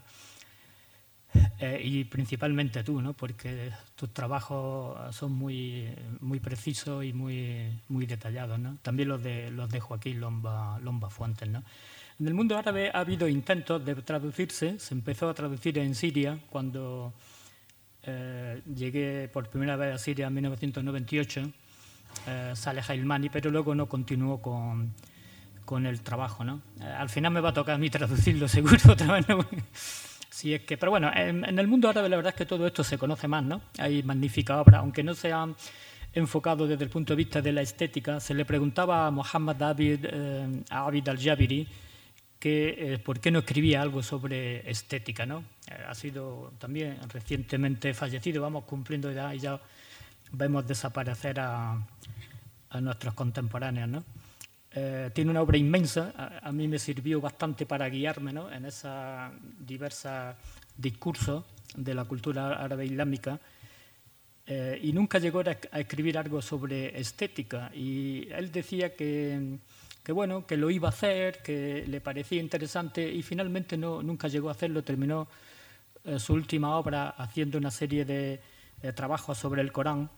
Eh, 1.59 1.81
y 1.83 2.05
principalmente 2.05 2.85
tú, 2.85 3.01
¿no? 3.01 3.11
porque 3.11 3.69
tus 3.97 4.13
trabajos 4.13 5.13
son 5.13 5.33
muy, 5.33 5.89
muy 6.21 6.39
precisos 6.39 7.03
y 7.03 7.11
muy, 7.11 7.67
muy 7.89 8.05
detallados. 8.05 8.57
¿no? 8.57 8.77
También 8.81 9.09
los 9.09 9.21
de, 9.21 9.51
los 9.51 9.69
de 9.69 9.81
Joaquín 9.81 10.21
Lomba, 10.21 10.79
Lomba 10.79 11.09
Fuentes. 11.09 11.49
¿no? 11.49 11.61
En 12.17 12.27
el 12.27 12.33
mundo 12.33 12.57
árabe 12.57 12.91
ha 12.93 12.99
habido 12.99 13.27
intentos 13.27 13.83
de 13.83 13.95
traducirse. 13.95 14.79
Se 14.79 14.93
empezó 14.93 15.27
a 15.27 15.33
traducir 15.33 15.77
en 15.77 15.93
Siria 15.93 16.39
cuando 16.49 17.13
eh, 18.03 18.61
llegué 18.73 19.27
por 19.27 19.49
primera 19.49 19.75
vez 19.75 19.95
a 19.95 19.97
Siria 19.97 20.27
en 20.27 20.33
1998. 20.33 21.51
Eh, 22.27 22.53
Saleh 22.55 22.83
Hailmani, 22.87 23.27
pero 23.27 23.51
luego 23.51 23.75
no 23.75 23.87
continuó 23.87 24.41
con, 24.41 24.93
con 25.65 25.85
el 25.85 26.01
trabajo. 26.01 26.43
¿no? 26.43 26.61
Eh, 26.79 26.83
al 26.83 27.09
final 27.09 27.33
me 27.33 27.41
va 27.41 27.49
a 27.49 27.53
tocar 27.53 27.75
a 27.75 27.77
mí 27.77 27.89
traducirlo 27.91 28.47
seguro 28.47 28.77
otra 28.89 29.13
vez. 29.13 29.25
Si 30.29 30.53
es 30.53 30.63
que, 30.63 30.77
pero 30.77 30.91
bueno, 30.91 31.09
en, 31.15 31.45
el 31.57 31.65
mundo 31.65 31.87
árabe 31.87 32.09
la 32.09 32.17
verdad 32.17 32.33
es 32.33 32.37
que 32.37 32.45
todo 32.45 32.67
esto 32.67 32.83
se 32.83 32.97
conoce 32.97 33.25
más. 33.25 33.41
¿no? 33.41 33.61
Hay 33.77 34.03
magníficas 34.03 34.57
obras, 34.57 34.81
aunque 34.81 35.01
no 35.01 35.13
se 35.13 35.31
han 35.31 35.55
enfocado 36.11 36.67
desde 36.67 36.83
el 36.83 36.89
punto 36.89 37.13
de 37.13 37.17
vista 37.17 37.41
de 37.41 37.53
la 37.53 37.61
estética. 37.61 38.19
Se 38.19 38.33
le 38.33 38.43
preguntaba 38.43 39.07
a 39.07 39.11
Mohammad 39.11 39.55
David, 39.55 39.99
eh, 40.03 40.63
Abid 40.71 41.07
al-Jabiri 41.07 41.65
que 42.37 42.93
eh, 42.93 42.99
por 42.99 43.19
qué 43.21 43.31
no 43.31 43.39
escribía 43.39 43.81
algo 43.81 44.03
sobre 44.03 44.69
estética. 44.69 45.25
¿no? 45.25 45.43
ha 45.87 45.95
sido 45.95 46.51
también 46.59 46.97
recientemente 47.13 47.93
fallecido, 47.93 48.41
vamos 48.41 48.65
cumpliendo 48.65 49.09
edad 49.09 49.33
y 49.33 49.39
ya 49.39 49.59
vemos 50.31 50.67
desaparecer 50.67 51.39
a, 51.39 51.81
a 52.69 52.81
nuestros 52.81 53.13
contemporáneos. 53.13 53.89
¿no? 53.89 54.03
Eh, 54.77 55.09
tiene 55.13 55.31
una 55.31 55.41
obra 55.41 55.57
inmensa, 55.57 56.11
a, 56.43 56.51
mí 56.51 56.67
me 56.67 56.77
sirvió 56.79 57.21
bastante 57.21 57.65
para 57.65 57.87
guiarme 57.87 58.31
en 58.51 58.65
esos 58.65 59.31
diversos 59.57 60.35
discursos 60.75 61.45
de 61.77 61.93
la 61.93 62.03
cultura 62.03 62.61
árabe 62.61 62.85
islámica 62.85 63.39
eh, 64.45 64.77
y 64.83 64.91
nunca 64.91 65.17
llegó 65.17 65.39
a, 65.39 65.79
escribir 65.79 66.17
algo 66.17 66.41
sobre 66.41 66.99
estética. 66.99 67.71
Y 67.73 68.27
él 68.33 68.51
decía 68.51 68.93
que, 68.97 69.59
que, 70.03 70.11
bueno, 70.11 70.45
que 70.45 70.57
lo 70.57 70.69
iba 70.69 70.89
a 70.89 70.91
hacer, 70.91 71.41
que 71.41 71.85
le 71.87 72.01
parecía 72.01 72.41
interesante 72.41 73.09
y 73.09 73.23
finalmente 73.23 73.77
no, 73.77 74.03
nunca 74.03 74.27
llegó 74.27 74.49
a 74.49 74.51
hacerlo, 74.51 74.83
terminó 74.83 75.29
eh, 76.03 76.19
su 76.19 76.33
última 76.33 76.75
obra 76.75 77.11
haciendo 77.11 77.57
una 77.57 77.71
serie 77.71 78.03
de 78.03 78.41
trabajos 78.93 79.37
sobre 79.37 79.61
el 79.61 79.71
Corán. 79.71 80.09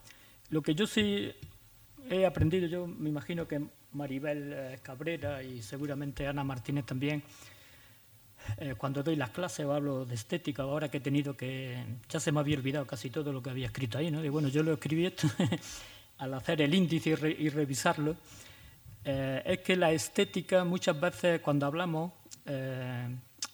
Lo 0.49 0.64
que 0.64 0.74
yo 0.74 0.88
sí 0.88 1.32
he 2.10 2.26
aprendido, 2.26 2.68
yo 2.68 2.88
me 2.88 3.08
imagino 3.10 3.47
que 3.47 3.62
Maribel 3.93 4.53
eh, 4.53 4.79
Cabrera 4.81 5.41
y 5.41 5.61
seguramente 5.61 6.27
Ana 6.27 6.43
Martínez 6.43 6.85
también, 6.85 7.23
eh, 8.57 8.75
cuando 8.77 9.03
doy 9.03 9.15
las 9.15 9.31
clases 9.31 9.65
o 9.65 9.73
hablo 9.73 10.05
de 10.05 10.15
estética, 10.15 10.63
ahora 10.63 10.89
que 10.89 10.97
he 10.97 11.01
tenido 11.01 11.35
que, 11.35 11.83
ya 12.09 12.19
se 12.19 12.31
me 12.31 12.39
había 12.39 12.57
olvidado 12.57 12.85
casi 12.85 13.09
todo 13.09 13.31
lo 13.31 13.41
que 13.41 13.49
había 13.49 13.67
escrito 13.67 13.97
ahí, 13.97 14.11
¿no? 14.11 14.23
Y 14.23 14.29
bueno, 14.29 14.47
yo 14.49 14.63
lo 14.63 14.73
escribí 14.73 15.05
esto 15.05 15.27
al 16.19 16.33
hacer 16.33 16.61
el 16.61 16.73
índice 16.73 17.09
y, 17.09 17.49
revisarlo, 17.49 18.15
eh, 19.03 19.41
es 19.45 19.59
que 19.59 19.75
la 19.75 19.91
estética 19.91 20.63
muchas 20.63 20.99
veces 20.99 21.41
cuando 21.41 21.65
hablamos 21.65 22.11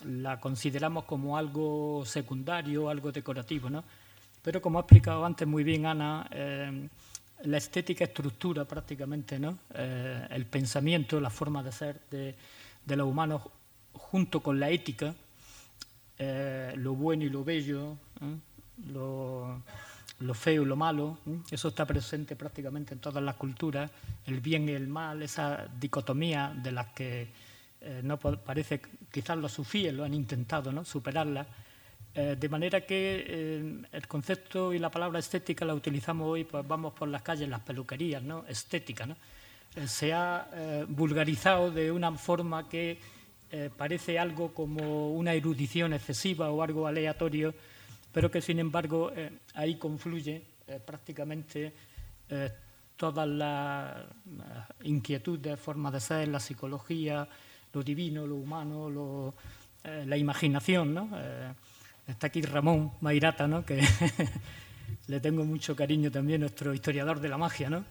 la 0.05 0.39
consideramos 0.39 1.05
como 1.05 1.36
algo 1.36 2.03
secundario, 2.05 2.89
algo 2.89 3.11
decorativo, 3.11 3.67
¿no? 3.67 3.84
Pero 4.43 4.61
como 4.61 4.77
ha 4.77 4.81
explicado 4.81 5.25
antes 5.25 5.47
muy 5.47 5.63
bien 5.63 5.88
Ana, 5.88 6.27
la 7.43 7.57
estética 7.57 8.05
estructura 8.05 8.65
prácticamente 8.65 9.39
¿no? 9.39 9.59
Eh, 9.73 10.27
el 10.29 10.45
pensamiento, 10.45 11.19
la 11.19 11.29
forma 11.29 11.63
de 11.63 11.71
ser 11.71 12.01
de, 12.09 12.35
los 12.95 13.07
humanos 13.07 13.41
junto 13.93 14.41
con 14.41 14.59
la 14.59 14.69
ética, 14.69 15.13
eh, 16.17 16.73
lo 16.77 16.93
bueno 16.93 17.23
y 17.23 17.29
lo 17.29 17.43
bello, 17.43 17.97
¿eh? 18.21 18.91
lo, 18.91 19.61
feo 20.33 20.63
y 20.63 20.65
lo 20.65 20.75
malo, 20.75 21.17
eso 21.51 21.67
está 21.67 21.85
presente 21.85 22.35
prácticamente 22.35 22.93
en 22.93 22.99
todas 22.99 23.21
las 23.21 23.35
culturas, 23.35 23.91
el 24.25 24.39
bien 24.39 24.69
y 24.69 24.71
el 24.71 24.87
mal, 24.87 25.21
esa 25.21 25.67
dicotomía 25.79 26.53
de 26.55 26.71
las 26.71 26.87
que 26.93 27.27
no 28.03 28.17
parece, 28.17 28.81
quizás 29.11 29.37
los 29.37 29.51
sufíes 29.51 29.93
lo 29.93 30.05
han 30.05 30.13
intentado 30.13 30.71
¿no? 30.71 30.85
superarla, 30.85 31.45
eh, 32.16 32.36
de 32.39 32.47
manera 32.47 32.82
que 32.82 33.26
eh, 33.28 33.82
el 33.91 34.07
concepto 34.07 34.72
y 34.72 34.78
la 34.78 34.91
palabra 34.91 35.18
estética 35.18 35.66
la 35.66 35.74
utilizamos 35.74 36.28
hoy, 36.28 36.43
pues 36.43 36.68
vamos 36.68 36.93
por 36.93 37.07
las 37.07 37.24
calles, 37.24 37.49
las 37.49 37.61
peluquerías, 37.61 38.22
¿no? 38.22 38.45
Estética, 38.47 39.07
¿no? 39.07 39.16
Eh, 39.76 39.88
se 39.88 40.14
ha 40.14 40.86
vulgarizado 40.88 41.72
de 41.72 41.91
una 41.91 42.11
forma 42.11 42.70
que 42.70 42.99
parece 43.78 44.18
algo 44.18 44.51
como 44.51 45.11
una 45.14 45.34
erudición 45.34 45.93
excesiva 45.93 46.49
o 46.49 46.64
algo 46.64 46.88
aleatorio, 46.88 47.53
pero 48.11 48.32
que 48.32 48.41
sin 48.41 48.57
embargo 48.57 49.11
ahí 49.53 49.76
confluye 49.76 50.41
prácticamente 50.84 51.72
todas 52.97 53.28
las 53.28 53.95
inquietudes, 54.82 55.59
formas 55.59 55.93
de 55.93 55.99
ser, 55.99 56.28
la 56.30 56.39
psicología, 56.39 57.28
lo 57.74 57.84
divino, 57.84 58.25
lo 58.25 58.37
humano, 58.37 59.36
la 59.83 60.17
imaginación, 60.17 60.96
¿no? 60.96 61.09
Está 62.08 62.28
aquí 62.28 62.42
Ramón 62.42 62.92
Mairata, 63.01 63.47
¿no? 63.47 63.66
que 63.66 63.82
le 65.08 65.20
tengo 65.20 65.46
mucho 65.46 65.75
cariño 65.75 66.12
también, 66.12 66.42
nuestro 66.42 66.74
historiador 66.74 67.20
de 67.20 67.30
la 67.30 67.38
magia, 67.38 67.70
¿no? 67.70 67.86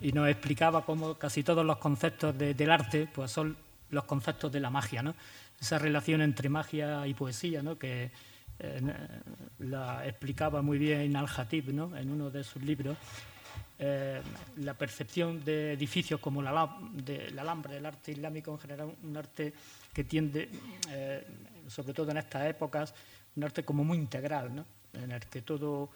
y 0.00 0.12
nos 0.12 0.28
explicaba 0.28 0.84
cómo 0.84 1.14
casi 1.14 1.42
todos 1.42 1.64
los 1.64 1.78
conceptos 1.78 2.36
del 2.36 2.70
arte 2.70 3.08
pues 3.12 3.30
son 3.30 3.56
los 3.90 4.04
conceptos 4.04 4.52
de 4.52 4.60
la 4.60 4.68
magia, 4.68 5.02
¿no? 5.02 5.14
esa 5.58 5.78
relación 5.78 6.20
entre 6.20 6.48
magia 6.48 7.06
y 7.06 7.14
poesía, 7.14 7.62
¿no? 7.62 7.78
que 7.78 8.10
eh, 8.58 8.80
la 9.60 10.06
explicaba 10.06 10.60
muy 10.60 10.78
bien 10.78 11.16
Al-Hatib 11.16 11.72
¿no? 11.72 11.96
en 11.96 12.10
uno 12.10 12.30
de 12.30 12.44
sus 12.44 12.62
libros. 12.62 12.96
Eh, 13.78 14.22
la 14.56 14.72
percepción 14.72 15.44
de 15.44 15.74
edificios 15.74 16.18
como 16.20 16.40
la, 16.40 16.78
de, 16.92 17.30
la 17.30 17.42
Alhambra, 17.42 17.72
del 17.72 17.84
arte 17.84 18.12
islámico 18.12 18.50
en 18.52 18.58
general, 18.58 18.94
un 19.02 19.16
arte 19.16 19.52
que 19.92 20.04
tiende, 20.04 20.48
eh, 20.90 21.26
sobre 21.68 21.92
todo 21.92 22.10
en 22.10 22.16
estas 22.16 22.48
épocas, 22.48 22.94
un 23.36 23.44
arte 23.44 23.64
como 23.64 23.84
muy 23.84 23.98
integral, 23.98 24.54
¿no? 24.54 24.64
en 24.92 25.12
el 25.12 25.20
que 25.26 25.42
todo 25.42 25.90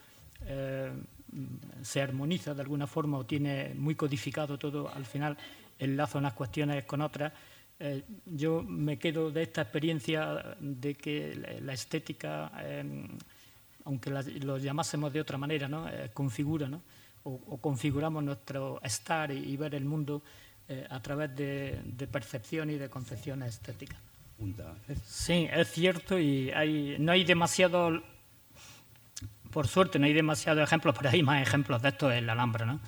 se 1.83 2.03
armoniza 2.03 2.55
de 2.55 2.63
alguna 2.63 2.87
forma 2.87 3.19
o 3.19 3.27
tiene 3.27 3.73
muy 3.75 3.95
codificado 3.95 4.59
todo, 4.59 4.89
al 4.89 5.05
final 5.05 5.37
enlaza 5.79 6.19
unas 6.19 6.35
cuestiones 6.35 6.85
con 6.85 7.01
otras. 7.01 7.33
Eh, 7.79 8.05
yo 8.27 8.63
me 8.63 8.99
quedo 8.99 9.31
de 9.31 9.43
esta 9.43 9.63
experiencia 9.63 10.55
de 10.61 10.95
que 10.95 11.61
la 11.63 11.73
estética, 11.73 12.53
em, 12.63 13.09
aunque 13.85 14.11
lo 14.11 14.59
llamásemos 14.59 15.13
de 15.13 15.21
otra 15.21 15.39
manera, 15.39 15.67
¿no? 15.67 15.89
Eh, 15.89 16.11
configura. 16.13 16.69
O, 17.23 17.59
configuramos 17.59 18.23
nuestro 18.23 18.81
estar 18.83 19.31
y, 19.31 19.57
ver 19.57 19.75
el 19.75 19.85
mundo 19.85 20.23
eh, 20.69 20.87
a 20.89 21.01
través 21.01 21.37
de, 21.37 22.09
percepción 22.11 22.71
y 22.71 22.77
de 22.77 22.89
concepciones 22.89 23.55
estéticas. 23.55 23.99
Sí, 25.07 25.49
es 25.53 25.71
cierto 25.71 26.19
y 26.19 26.53
no 26.99 27.13
hay 27.13 27.25
demasiado 27.25 28.03
por 29.51 29.67
suerte 29.67 29.99
no 29.99 30.07
hay 30.07 30.13
demasiados 30.13 30.63
ejemplos, 30.63 30.95
pero 30.99 31.11
hay 31.11 31.23
más 31.23 31.43
ejemplos 31.43 31.83
de 31.83 31.89
esto 31.89 32.11
en 32.11 32.27
la 32.27 32.33
Alhambra. 32.33 32.67
¿no? 32.67 32.81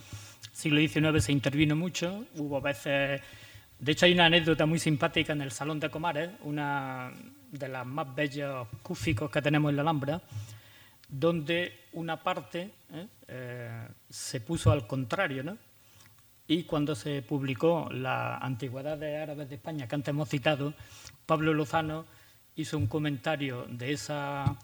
Siglo 0.52 0.80
XIX 0.80 1.24
se 1.24 1.32
intervino 1.32 1.76
mucho, 1.76 2.24
hubo 2.36 2.60
veces... 2.60 3.20
De 3.78 3.92
hecho, 3.92 4.06
hay 4.06 4.12
una 4.12 4.26
anécdota 4.26 4.64
muy 4.64 4.78
simpática 4.78 5.32
en 5.32 5.40
el 5.40 5.50
Salón 5.50 5.80
de 5.80 5.90
Comares, 5.90 6.30
una 6.42 7.10
de 7.50 7.68
las 7.68 7.84
más 7.84 8.14
bellos 8.14 8.68
cúficos 8.80 9.28
que 9.28 9.42
tenemos 9.42 9.70
en 9.70 9.76
la 9.76 9.82
Alhambra, 9.82 10.22
donde 11.08 11.80
una 11.94 12.22
parte 12.22 12.70
¿eh? 12.92 13.06
Eh, 13.26 13.88
se 14.08 14.40
puso 14.40 14.70
al 14.70 14.86
contrario, 14.86 15.42
¿no? 15.42 15.58
Y 16.46 16.64
cuando 16.64 16.94
se 16.94 17.22
publicó 17.22 17.88
la 17.90 18.36
Antigüedades 18.38 19.22
Árabes 19.22 19.48
de 19.48 19.54
España, 19.54 19.86
que 19.86 19.94
antes 19.94 20.08
hemos 20.08 20.28
citado, 20.28 20.74
Pablo 21.24 21.54
Lozano 21.54 22.04
hizo 22.56 22.76
un 22.76 22.86
comentario 22.86 23.66
de 23.68 23.92
esa 23.92 24.56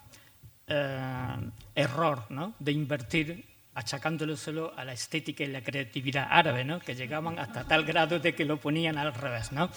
eh, 0.67 1.37
error 1.75 2.25
¿no? 2.31 2.55
de 2.59 2.73
invertir 2.73 3.45
achacándoselo 3.75 4.75
a 4.77 4.85
la 4.85 4.93
estética 4.93 5.45
y 5.45 5.47
la 5.47 5.63
creatividad 5.63 6.27
árabe, 6.31 6.65
¿no? 6.65 6.81
que 6.81 6.97
llegaban 6.97 7.39
hasta 7.39 7.65
tal 7.65 7.85
grado 7.85 8.19
de 8.19 8.35
que 8.35 8.45
lo 8.45 8.59
ponían 8.59 8.99
al 8.99 9.15
revés. 9.15 9.53
¿no? 9.53 9.71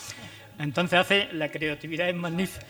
Entonces 0.57 0.99
hace, 0.99 1.29
la 1.33 1.49
creatividad 1.49 2.09
es 2.09 2.15
magnífica. 2.15 2.65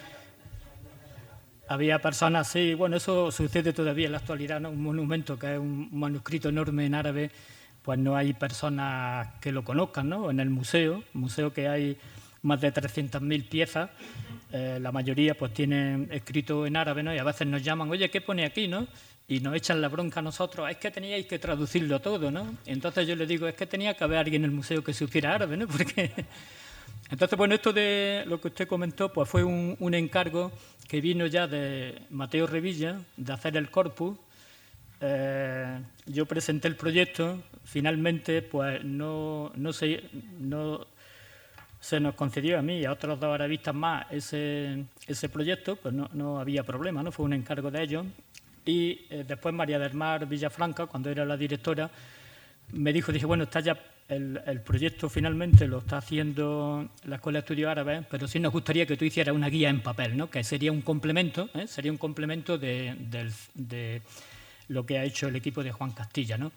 Había 1.69 1.99
personas, 1.99 2.49
sí, 2.49 2.73
bueno, 2.73 2.97
eso 2.97 3.31
sucede 3.31 3.71
todavía 3.71 4.07
en 4.07 4.11
la 4.11 4.17
actualidad, 4.17 4.59
¿no? 4.59 4.71
un 4.71 4.83
monumento 4.83 5.39
que 5.39 5.53
es 5.53 5.59
un 5.59 5.87
manuscrito 5.97 6.49
enorme 6.49 6.85
en 6.85 6.95
árabe, 6.95 7.31
pues 7.81 7.99
no 7.99 8.15
hay 8.15 8.33
personas 8.33 9.27
que 9.41 9.51
lo 9.51 9.63
conozcan, 9.63 10.09
¿no? 10.09 10.29
En 10.29 10.39
el 10.39 10.49
museo, 10.49 11.03
museo 11.13 11.53
que 11.53 11.67
hay 11.67 11.97
más 12.43 12.61
de 12.61 12.73
300.000 12.73 13.47
piezas, 13.47 13.89
eh, 14.51 14.79
la 14.81 14.91
mayoría 14.91 15.37
pues 15.37 15.53
tienen 15.53 16.09
escrito 16.11 16.65
en 16.65 16.75
árabe, 16.75 17.03
¿no? 17.03 17.13
Y 17.13 17.17
a 17.17 17.23
veces 17.23 17.47
nos 17.47 17.63
llaman, 17.63 17.89
oye, 17.89 18.09
¿qué 18.09 18.21
pone 18.21 18.45
aquí, 18.45 18.67
no? 18.67 18.87
Y 19.27 19.39
nos 19.39 19.55
echan 19.55 19.79
la 19.79 19.87
bronca 19.87 20.19
a 20.19 20.23
nosotros, 20.23 20.69
es 20.69 20.77
que 20.77 20.91
teníais 20.91 21.25
que 21.25 21.39
traducirlo 21.39 21.99
todo, 22.01 22.31
¿no? 22.31 22.57
entonces 22.65 23.07
yo 23.07 23.15
le 23.15 23.25
digo, 23.25 23.47
es 23.47 23.55
que 23.55 23.65
tenía 23.65 23.93
que 23.93 24.03
haber 24.03 24.17
alguien 24.17 24.43
en 24.43 24.49
el 24.49 24.55
museo 24.55 24.83
que 24.83 24.93
supiera 24.93 25.33
árabe, 25.35 25.57
¿no? 25.57 25.67
Porque... 25.77 26.11
Entonces, 27.11 27.37
bueno, 27.37 27.55
esto 27.55 27.73
de 27.73 28.23
lo 28.25 28.39
que 28.39 28.47
usted 28.47 28.67
comentó, 28.69 29.11
pues 29.11 29.27
fue 29.27 29.43
un, 29.43 29.93
encargo 29.93 30.49
que 30.87 31.01
vino 31.01 31.27
ya 31.27 31.45
de 31.45 32.01
Mateo 32.09 32.47
Revilla, 32.47 33.01
de 33.17 33.33
hacer 33.33 33.57
el 33.57 33.69
corpus. 33.69 34.17
Eh, 35.03 35.79
yo 36.05 36.25
presenté 36.27 36.67
el 36.67 36.75
proyecto, 36.75 37.41
finalmente, 37.63 38.43
pues 38.43 38.83
no, 38.83 39.51
no, 39.55 39.73
se, 39.73 40.03
no 40.39 40.85
se 41.79 41.99
nos 41.99 42.13
concedió 42.13 42.59
a 42.59 42.61
mí 42.61 42.79
y 42.79 42.85
a 42.85 42.91
otros 42.91 43.19
dos 43.19 43.33
arabistas 43.33 43.73
más 43.73 44.05
ese, 44.11 44.85
ese 45.07 45.29
proyecto, 45.29 45.75
pues 45.75 45.93
no, 45.93 46.07
no, 46.13 46.39
había 46.39 46.63
problema, 46.63 47.01
¿no? 47.01 47.11
fue 47.11 47.25
un 47.25 47.33
encargo 47.33 47.71
de 47.71 47.81
ellos. 47.81 48.05
Y 48.63 49.07
eh, 49.09 49.25
después 49.27 49.55
María 49.55 49.79
del 49.79 49.95
Mar 49.95 50.27
Villafranca, 50.27 50.85
cuando 50.85 51.09
era 51.09 51.25
la 51.25 51.35
directora, 51.35 51.89
me 52.73 52.93
dijo, 52.93 53.11
dije, 53.11 53.25
bueno, 53.25 53.45
está 53.45 53.59
ya 53.59 53.77
el, 54.07 54.39
el, 54.45 54.61
proyecto 54.61 55.09
finalmente 55.09 55.67
lo 55.67 55.79
está 55.79 55.97
haciendo 55.97 56.89
la 57.05 57.15
Escuela 57.15 57.37
de 57.37 57.41
Estudios 57.41 57.71
Árabes, 57.71 58.05
pero 58.09 58.27
sí 58.27 58.39
nos 58.39 58.51
gustaría 58.51 58.85
que 58.85 58.97
tú 58.97 59.05
hicieras 59.05 59.33
una 59.33 59.49
guía 59.49 59.69
en 59.69 59.81
papel, 59.81 60.15
¿no? 60.15 60.29
que 60.29 60.43
sería 60.43 60.71
un 60.71 60.81
complemento, 60.81 61.49
¿eh? 61.55 61.65
sería 61.65 61.91
un 61.91 61.97
complemento 61.97 62.57
de, 62.57 62.95
lo 64.71 64.85
que 64.85 64.97
ha 64.97 65.03
hecho 65.03 65.27
el 65.27 65.35
equipo 65.35 65.63
de 65.63 65.71
Juan 65.71 65.91
Castilla. 65.91 66.37
¿no? 66.37 66.51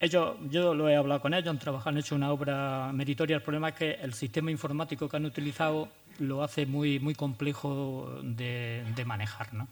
Ellos, 0.00 0.36
yo 0.50 0.74
lo 0.74 0.88
he 0.88 0.96
hablado 0.96 1.20
con 1.20 1.34
ellos, 1.34 1.48
han 1.48 1.58
trabajado, 1.58 1.90
han 1.90 1.98
hecho 1.98 2.14
una 2.14 2.32
obra 2.32 2.90
meritoria. 2.92 3.36
El 3.36 3.42
problema 3.42 3.68
es 3.68 3.74
que 3.76 3.92
el 3.92 4.12
sistema 4.12 4.50
informático 4.50 5.08
que 5.08 5.16
han 5.16 5.24
utilizado 5.24 5.88
lo 6.18 6.42
hace 6.42 6.66
muy, 6.66 6.98
muy 6.98 7.14
complejo 7.14 8.18
de, 8.22 9.04
manejar. 9.06 9.54
¿no? 9.54 9.68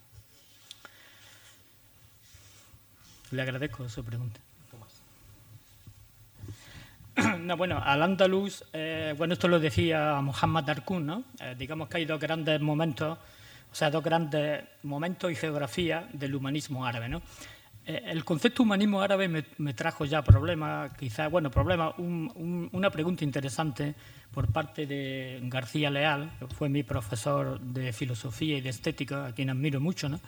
Le 3.30 3.42
agradezco 3.42 3.88
su 3.88 4.04
pregunta. 4.04 4.40
No, 7.40 7.56
bueno, 7.56 7.82
al 7.82 8.00
andaluz, 8.00 8.62
eh, 8.72 9.12
bueno, 9.18 9.34
esto 9.34 9.48
lo 9.48 9.58
decía 9.58 10.20
Muhammad 10.22 10.62
Darkun, 10.62 11.04
¿no? 11.04 11.24
Eh, 11.40 11.56
digamos 11.58 11.88
que 11.88 11.96
hay 11.96 12.04
dos 12.04 12.20
grandes 12.20 12.60
momentos, 12.60 13.18
o 13.72 13.74
sea, 13.74 13.90
dos 13.90 14.04
grandes 14.04 14.62
momentos 14.84 15.32
y 15.32 15.34
geografía 15.34 16.08
del 16.12 16.36
humanismo 16.36 16.86
árabe, 16.86 17.08
¿no? 17.08 17.20
Eh, 17.88 18.02
el 18.04 18.22
concepto 18.22 18.64
humanismo 18.64 19.00
árabe 19.00 19.28
me, 19.28 19.72
trajo 19.72 20.04
ya 20.04 20.22
problemas, 20.22 20.92
quizás, 20.98 21.30
bueno, 21.30 21.50
problemas, 21.50 21.94
una 21.96 22.90
pregunta 22.90 23.24
interesante 23.24 23.94
por 24.30 24.52
parte 24.52 24.86
de 24.86 25.40
García 25.44 25.88
Leal, 25.88 26.30
que 26.38 26.46
fue 26.48 26.68
mi 26.68 26.82
profesor 26.82 27.58
de 27.58 27.94
filosofía 27.94 28.58
y 28.58 28.60
de 28.60 28.68
estética, 28.68 29.28
a 29.28 29.32
quien 29.32 29.48
admiro 29.48 29.80
mucho, 29.80 30.10
¿no? 30.10 30.20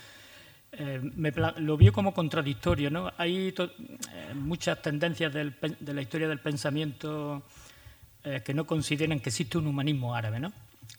Eh, 0.73 1.01
me, 1.03 1.33
lo 1.59 1.77
vio 1.77 1.93
como 1.93 2.15
contradictorio. 2.15 2.91
¿no? 2.91 3.13
Hay 3.19 3.53
eh, 3.59 4.35
muchas 4.35 4.81
tendencias 4.81 5.31
de 5.35 5.53
la 5.93 6.01
historia 6.01 6.29
del 6.29 6.39
pensamiento 6.39 7.43
que 8.45 8.53
no 8.53 8.67
consideran 8.67 9.19
que 9.19 9.31
existe 9.31 9.59
un 9.59 9.67
humanismo 9.67 10.15
árabe. 10.15 10.39
¿no? 10.39 10.53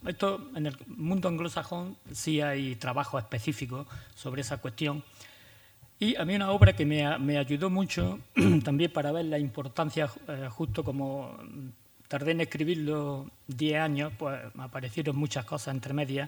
Esto 0.06 0.50
en 0.56 0.66
el 0.66 0.76
mundo 0.88 1.28
anglosajón 1.28 1.96
sí 2.12 2.42
hay 2.42 2.76
trabajo 2.76 3.18
específico 3.18 3.88
sobre 4.16 4.42
esa 4.42 4.58
cuestión. 4.58 5.04
Y 6.02 6.16
a 6.16 6.26
mí 6.26 6.34
una 6.34 6.50
obra 6.50 6.74
que 6.74 6.84
me, 6.84 7.38
ayudó 7.38 7.70
mucho 7.70 8.18
también 8.64 8.92
para 8.92 9.12
ver 9.12 9.26
la 9.26 9.38
importancia, 9.38 10.10
eh, 10.28 10.48
justo 10.50 10.84
como 10.84 11.38
tardé 12.08 12.32
en 12.32 12.42
escribirlo 12.42 13.30
10 13.46 13.80
años, 13.80 14.12
pues 14.18 14.40
me 14.56 14.64
aparecieron 14.64 15.16
muchas 15.16 15.46
cosas 15.46 15.76
entre 15.76 15.94
medias. 15.94 16.28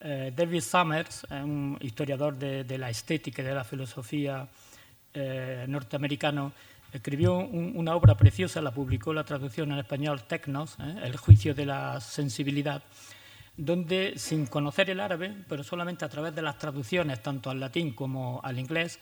Eh, 0.00 0.34
David 0.36 0.60
Summers, 0.60 1.26
un 1.30 1.78
historiador 1.80 2.36
de, 2.36 2.76
la 2.76 2.90
estética 2.90 3.40
y 3.40 3.46
de 3.46 3.54
la 3.54 3.64
filosofía 3.64 4.46
eh, 5.14 5.64
norteamericano, 5.66 6.52
escribió 6.92 7.38
una 7.38 7.96
obra 7.96 8.18
preciosa, 8.18 8.60
la 8.60 8.70
publicó 8.70 9.14
la 9.14 9.24
traducción 9.24 9.72
en 9.72 9.78
español 9.78 10.24
Tecnos, 10.24 10.76
El 10.78 11.16
juicio 11.16 11.54
de 11.54 11.64
la 11.64 12.02
sensibilidad, 12.02 12.82
donde 13.56 14.14
sin 14.16 14.46
conocer 14.46 14.90
el 14.90 15.00
árabe, 15.00 15.34
pero 15.48 15.64
solamente 15.64 16.04
a 16.04 16.08
través 16.08 16.34
de 16.34 16.42
las 16.42 16.58
traducciones, 16.58 17.22
tanto 17.22 17.50
al 17.50 17.60
latín 17.60 17.92
como 17.92 18.40
al 18.42 18.58
inglés, 18.58 18.98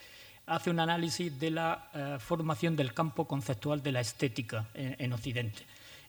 hace 0.47 0.69
un 0.69 0.79
análisis 0.79 1.37
de 1.39 1.51
la 1.51 1.89
eh, 1.93 2.17
formación 2.19 2.75
del 2.75 2.93
campo 2.93 3.27
conceptual 3.27 3.81
de 3.81 3.91
la 3.91 4.01
estética 4.01 4.67
en, 4.73 5.11
Occidente. 5.11 5.63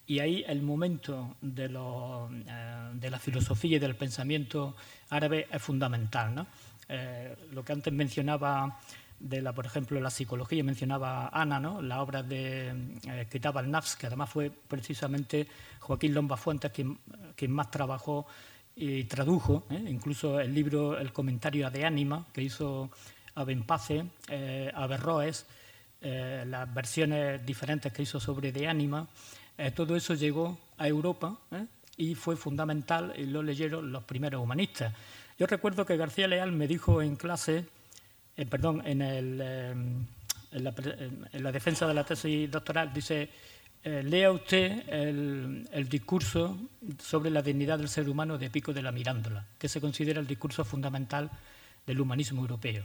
Y 0.06 0.20
ahí 0.20 0.44
el 0.46 0.62
momento 0.62 1.36
de, 1.40 1.64
eh, 1.64 2.90
de, 2.94 3.10
la 3.10 3.18
filosofía 3.18 3.76
y 3.76 3.80
del 3.80 3.96
pensamiento 3.96 4.76
árabe 5.10 5.48
es 5.50 5.62
fundamental. 5.62 6.46
Eh, 6.88 7.34
lo 7.52 7.64
que 7.64 7.72
antes 7.72 7.92
mencionaba 7.92 8.78
de 9.18 9.42
la, 9.42 9.52
por 9.52 9.66
ejemplo, 9.66 10.00
la 10.00 10.10
psicología, 10.10 10.62
mencionaba 10.62 11.28
Ana, 11.28 11.58
¿no? 11.58 11.82
la 11.82 12.02
obra 12.02 12.22
de 12.22 12.68
eh, 13.06 13.26
Kitab 13.30 13.58
al-Nafs, 13.58 13.96
que 13.96 14.06
además 14.06 14.30
fue 14.30 14.50
precisamente 14.50 15.46
Joaquín 15.80 16.14
Lomba 16.14 16.36
Fuentes 16.36 16.70
quien, 16.72 16.98
quien 17.34 17.50
más 17.50 17.70
trabajó 17.70 18.26
y 18.74 19.04
tradujo, 19.04 19.64
¿eh? 19.70 19.84
incluso 19.88 20.38
el 20.38 20.54
libro, 20.54 20.98
el 20.98 21.12
comentario 21.12 21.70
De 21.70 21.86
Ánima, 21.86 22.26
que 22.32 22.42
hizo 22.42 22.90
Abenpace, 23.36 24.04
eh, 24.28 24.72
Averroes, 24.74 25.46
eh, 26.00 26.44
las 26.46 26.72
versiones 26.72 27.44
diferentes 27.44 27.92
que 27.92 28.02
hizo 28.02 28.18
sobre 28.18 28.52
De 28.52 28.66
Ánima, 28.66 29.06
eh, 29.56 29.70
todo 29.70 29.96
eso 29.96 30.14
llegó 30.14 30.58
a 30.78 30.88
Europa 30.88 31.38
y 31.96 32.14
fue 32.14 32.36
fundamental 32.36 33.14
y 33.16 33.24
lo 33.24 33.42
leyeron 33.42 33.92
los 33.92 34.04
primeros 34.04 34.42
humanistas. 34.42 34.92
Yo 35.38 35.46
recuerdo 35.46 35.86
que 35.86 35.96
García 35.96 36.28
Leal 36.28 36.52
me 36.52 36.66
dijo 36.66 37.00
en 37.00 37.16
clase 37.16 37.66
eh, 38.36 38.44
perdón, 38.44 38.82
en, 38.84 39.00
el, 39.00 39.40
eh, 39.42 39.74
la, 40.52 41.52
defensa 41.52 41.86
de 41.86 41.94
la 41.94 42.04
tesis 42.04 42.50
doctoral, 42.50 42.92
dice, 42.92 43.30
eh, 43.82 44.02
lea 44.02 44.30
usted 44.30 44.88
el, 44.88 45.88
discurso 45.88 46.58
sobre 46.98 47.30
la 47.30 47.40
dignidad 47.40 47.78
del 47.78 47.88
ser 47.88 48.08
humano 48.08 48.36
de 48.36 48.50
Pico 48.50 48.72
de 48.72 48.82
la 48.82 48.92
Mirándola, 48.92 49.46
que 49.58 49.68
se 49.68 49.80
considera 49.80 50.20
el 50.20 50.26
discurso 50.26 50.64
fundamental 50.64 51.30
del 51.86 52.00
humanismo 52.00 52.42
europeo. 52.42 52.84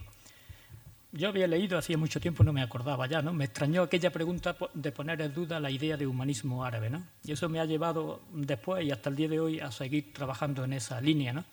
Yo 1.13 1.27
había 1.27 1.47
leído 1.47 1.77
hacía 1.77 1.97
mucho 1.97 2.21
tiempo, 2.21 2.43
no 2.43 2.53
me 2.53 2.61
acordaba 2.61 3.05
ya, 3.05 3.21
¿no? 3.21 3.33
Me 3.33 3.43
extrañó 3.43 3.81
aquella 3.81 4.11
pregunta 4.11 4.55
de 4.73 4.91
poner 4.93 5.19
en 5.19 5.33
duda 5.33 5.59
la 5.59 5.69
idea 5.69 5.97
de 5.97 6.07
humanismo 6.07 6.63
árabe, 6.63 6.89
¿no? 6.89 7.03
Y 7.25 7.33
eso 7.33 7.49
me 7.49 7.59
ha 7.59 7.65
llevado 7.65 8.21
después 8.31 8.85
y 8.85 8.91
hasta 8.91 9.09
el 9.09 9.17
día 9.17 9.27
de 9.27 9.39
hoy 9.41 9.59
a 9.59 9.71
seguir 9.71 10.13
trabajando 10.13 10.63
en 10.63 10.71
esa 10.71 11.01
línea, 11.01 11.33
¿no? 11.33 11.43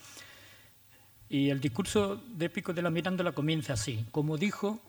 Y 1.31 1.51
el 1.51 1.61
discurso 1.61 2.17
de 2.17 2.49
Pico 2.49 2.73
de 2.73 2.83
la 2.83 2.91
Mirándola 2.91 3.33
comienza 3.33 3.75
así, 3.75 4.07
como 4.11 4.39
dijo 4.39 4.81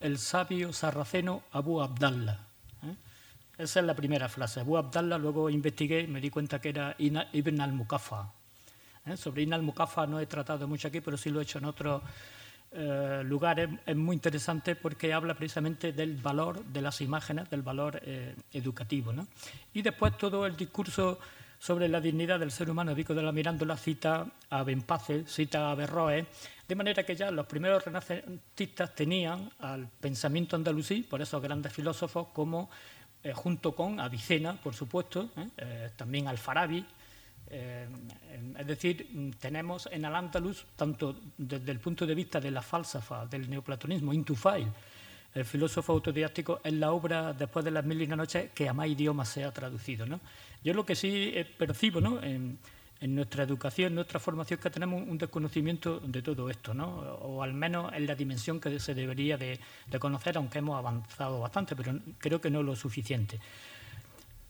el 0.00 0.18
sabio 0.18 0.72
sarraceno 0.72 1.42
Abu 1.52 1.80
Abdallah, 1.80 2.48
esa 3.58 3.80
es 3.80 3.86
la 3.86 3.94
primera 3.94 4.28
frase. 4.28 4.60
Abu 4.60 4.76
Abdallah, 4.76 5.18
luego 5.18 5.50
investigué 5.50 6.02
y 6.02 6.06
me 6.06 6.20
di 6.20 6.30
cuenta 6.30 6.60
que 6.60 6.68
era 6.68 6.94
Ibn 6.96 7.60
al-Mukafa. 7.60 8.32
¿eh? 9.04 9.16
Sobre 9.16 9.42
Ibn 9.42 9.54
al-Mukafa 9.54 10.06
no 10.06 10.20
he 10.20 10.26
tratado 10.26 10.68
mucho 10.68 10.86
aquí, 10.86 11.00
pero 11.00 11.16
sí 11.16 11.30
lo 11.30 11.40
he 11.40 11.42
hecho 11.42 11.58
en 11.58 11.64
otros 11.64 12.00
eh, 12.70 13.22
lugares. 13.24 13.68
Es 13.84 13.96
muy 13.96 14.14
interesante 14.14 14.76
porque 14.76 15.12
habla 15.12 15.34
precisamente 15.34 15.92
del 15.92 16.14
valor 16.18 16.64
de 16.66 16.82
las 16.82 17.00
imágenes, 17.00 17.50
del 17.50 17.62
valor 17.62 18.00
eh, 18.04 18.36
educativo. 18.52 19.12
Y 19.74 19.82
después 19.82 20.16
todo 20.16 20.46
el 20.46 20.56
discurso 20.56 21.18
sobre 21.58 21.88
la 21.88 22.00
dignidad 22.00 22.38
del 22.38 22.50
ser 22.50 22.70
humano, 22.70 22.94
Vico 22.94 23.14
de 23.14 23.22
la 23.22 23.32
Mirándola 23.32 23.76
cita 23.76 24.26
a 24.50 24.62
Benpace, 24.62 25.24
cita 25.26 25.68
a 25.68 25.70
Averroes, 25.72 26.26
de 26.66 26.74
manera 26.74 27.02
que 27.02 27.16
ya 27.16 27.30
los 27.30 27.46
primeros 27.46 27.84
renacentistas 27.84 28.94
tenían 28.94 29.50
al 29.60 29.88
pensamiento 29.88 30.54
andalusí, 30.54 31.02
por 31.02 31.20
esos 31.20 31.42
grandes 31.42 31.72
filósofos, 31.72 32.28
como 32.32 32.70
eh, 33.22 33.32
junto 33.32 33.74
con 33.74 33.98
Avicena, 33.98 34.54
por 34.54 34.74
supuesto, 34.74 35.30
¿eh? 35.36 35.48
Eh, 35.56 35.90
también 35.96 36.28
Alfarabi. 36.28 36.84
es 37.50 38.66
decir, 38.66 39.34
tenemos 39.40 39.88
en 39.90 40.04
Al-Ándalus, 40.04 40.66
tanto 40.76 41.18
desde 41.38 41.72
el 41.72 41.80
punto 41.80 42.06
de 42.06 42.14
vista 42.14 42.40
de 42.40 42.50
la 42.50 42.60
falsafa, 42.60 43.24
del 43.24 43.48
neoplatonismo, 43.48 44.12
Intufail, 44.12 44.68
el 45.34 45.44
filósofo 45.44 45.92
autodidáctico, 45.92 46.60
en 46.64 46.80
la 46.80 46.92
obra 46.92 47.32
Después 47.32 47.64
de 47.64 47.70
las 47.70 47.84
mil 47.84 48.00
y 48.00 48.06
una 48.06 48.16
noches 48.16 48.50
que 48.54 48.68
a 48.68 48.72
más 48.72 48.88
idiomas 48.88 49.28
se 49.28 49.44
ha 49.44 49.52
traducido. 49.52 50.06
¿no? 50.06 50.20
Yo 50.64 50.74
lo 50.74 50.84
que 50.84 50.94
sí 50.94 51.34
percibo 51.58 52.00
¿no? 52.00 52.22
en, 52.22 52.58
en 53.00 53.14
nuestra 53.14 53.44
educación, 53.44 53.88
en 53.88 53.94
nuestra 53.96 54.18
formación, 54.18 54.58
que 54.58 54.70
tenemos 54.70 55.02
un 55.06 55.18
desconocimiento 55.18 56.00
de 56.00 56.22
todo 56.22 56.50
esto, 56.50 56.74
¿no? 56.74 56.88
o 56.88 57.42
al 57.42 57.54
menos 57.54 57.92
en 57.92 58.06
la 58.06 58.14
dimensión 58.14 58.60
que 58.60 58.78
se 58.80 58.94
debería 58.94 59.36
de, 59.36 59.58
conocer, 59.98 60.36
aunque 60.36 60.58
hemos 60.58 60.76
avanzado 60.76 61.40
bastante, 61.40 61.76
pero 61.76 61.98
creo 62.18 62.40
que 62.40 62.50
no 62.50 62.62
lo 62.62 62.74
suficiente. 62.74 63.38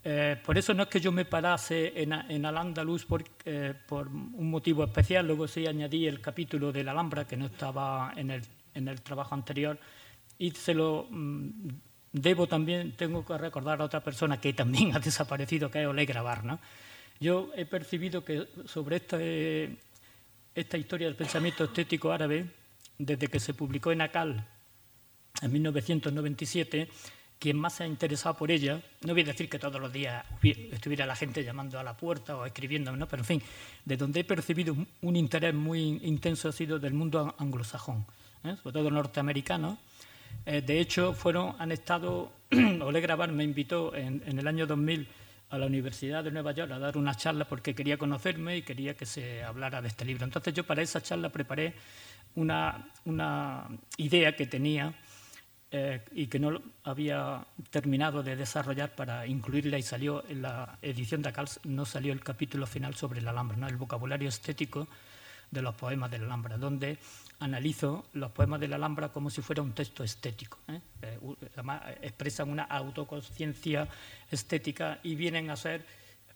Eh, 0.05 0.41
por 0.45 0.57
eso 0.57 0.73
no 0.73 0.85
es 0.85 0.89
que 0.89 1.01
yo 1.01 1.13
me 1.13 1.25
parase 1.25 1.93
en, 2.01 2.13
en 2.13 2.47
Al-Ándalus 2.47 3.05
por, 3.05 3.25
eh, 3.45 3.75
por, 3.87 4.09
un 4.09 4.49
motivo 4.49 4.85
especial, 4.85 5.27
luego 5.27 5.47
sí 5.47 5.67
añadí 5.67 6.07
el 6.07 6.21
capítulo 6.21 6.73
de 6.73 6.85
la 6.85 6.93
Alhambra, 6.93 7.27
que 7.27 7.37
no 7.37 7.47
estaba 7.47 8.13
en 8.17 8.31
el, 8.31 8.43
en 8.75 8.89
el 8.89 9.03
trabajo 9.03 9.35
anterior, 9.35 9.79
y 10.39 10.51
se 10.53 10.75
lo 10.75 11.07
mm, 11.11 11.49
debo 12.13 12.47
también, 12.47 12.93
tengo 12.93 13.25
que 13.25 13.37
recordar 13.37 13.81
a 13.81 13.85
otra 13.85 14.03
persona 14.03 14.41
que 14.41 14.53
también 14.53 14.95
ha 14.97 15.01
desaparecido, 15.01 15.71
que 15.71 15.83
es 15.83 15.87
Oleg 15.87 16.09
Grabar, 16.09 16.45
¿no? 16.45 16.59
Yo 17.21 17.51
he 17.57 17.65
percibido 17.65 18.25
que 18.25 18.47
sobre 18.67 18.97
esta, 18.97 19.19
esta 20.55 20.79
historia 20.79 21.09
del 21.09 21.17
pensamiento 21.17 21.65
estético 21.65 22.13
árabe, 22.13 22.47
desde 22.97 23.27
que 23.27 23.41
se 23.41 23.55
publicó 23.55 23.91
en 23.91 24.03
Akal 24.03 24.47
en 25.43 25.53
1997, 25.53 26.89
quien 27.39 27.57
más 27.57 27.75
se 27.75 27.85
ha 27.85 27.87
interesado 27.87 28.37
por 28.37 28.51
ella, 28.51 28.81
no 29.03 29.13
voy 29.13 29.23
a 29.23 29.27
decir 29.27 29.49
que 29.49 29.59
todos 29.59 29.81
los 29.81 29.93
días 29.93 30.25
estuviera 30.43 31.07
la 31.07 31.15
gente 31.15 31.45
llamando 31.45 31.79
a 31.79 31.85
la 31.85 31.97
puerta 31.97 32.37
o 32.37 32.45
escribiendo, 32.45 32.95
¿no? 32.97 33.07
pero 33.07 33.23
en 33.23 33.27
fin, 33.27 33.43
de 33.85 33.97
donde 33.97 34.21
he 34.21 34.25
percibido 34.25 34.77
un 35.03 35.17
interés 35.17 35.55
muy 35.55 36.01
intenso 36.03 36.49
ha 36.49 36.53
sido 36.53 36.79
del 36.79 36.95
mundo 36.95 37.35
anglosajón, 37.39 38.07
¿eh? 38.45 38.57
sobre 38.63 38.73
todo 38.75 38.91
norteamericano. 38.91 39.79
Eh, 40.47 40.63
de 40.63 40.81
hecho, 40.81 41.13
fueron, 41.13 41.55
han 41.59 41.73
estado, 41.73 42.33
Oleg 42.81 43.03
Grabar 43.03 43.31
me 43.33 43.45
invitó 43.45 43.95
en, 43.95 44.23
en 44.27 44.39
el 44.39 44.47
año 44.47 44.67
2000 44.67 45.09
a 45.51 45.59
la 45.59 45.67
Universidad 45.67 46.23
de 46.23 46.31
Nueva 46.31 46.53
York 46.53 46.71
a 46.73 46.79
dar 46.79 46.97
una 46.97 47.15
charla 47.15 47.47
porque 47.47 47.75
quería 47.75 47.97
conocerme 47.97 48.57
y 48.57 48.63
quería 48.63 48.95
que 48.95 49.07
se 49.07 49.43
hablara 49.43 49.81
de 49.81 49.89
este 49.89 50.05
libro. 50.05 50.25
Entonces 50.25 50.53
yo 50.55 50.65
para 50.65 50.83
esa 50.83 51.03
charla 51.03 51.31
preparé 51.31 51.75
una, 52.35 52.91
una 53.05 53.67
idea 53.97 54.37
que 54.37 54.47
tenía 54.47 54.95
eh, 55.71 56.03
y 56.13 56.27
que 56.27 56.39
no 56.39 56.61
había 56.85 57.45
terminado 57.71 58.23
de 58.23 58.37
desarrollar 58.37 58.95
para 58.95 59.27
incluirla 59.27 59.79
y 59.79 59.83
salió 59.83 60.25
en 60.29 60.43
la 60.43 60.79
edición 60.81 61.21
de 61.21 61.29
Acals, 61.29 61.61
no 61.65 61.85
salió 61.85 62.13
el 62.13 62.21
capítulo 62.21 62.67
final 62.67 62.95
sobre 62.95 63.21
la 63.21 63.31
Alhambra, 63.31 63.57
¿no? 63.57 63.69
el 63.69 63.77
vocabulario 63.77 64.29
estético 64.29 64.89
de 65.51 65.63
los 65.63 65.75
poemas 65.75 66.11
de 66.11 66.19
la 66.19 66.25
Alhambra, 66.25 66.57
donde 66.57 66.99
analizo 67.41 68.07
los 68.15 68.33
poemas 68.33 68.61
de 68.61 68.69
la 68.69 68.77
Alhambra 68.77 69.11
como 69.11 69.31
si 69.31 69.43
fuera 69.43 69.63
un 69.63 69.73
texto 69.73 70.03
estético. 70.03 70.59
¿eh? 70.69 70.81
Eh, 71.03 71.19
además, 71.55 71.83
expresan 72.03 72.51
una 72.51 72.65
autoconciencia 72.65 73.89
estética 74.31 74.99
y 75.03 75.15
vienen 75.15 75.51
a 75.51 75.57
ser, 75.57 75.85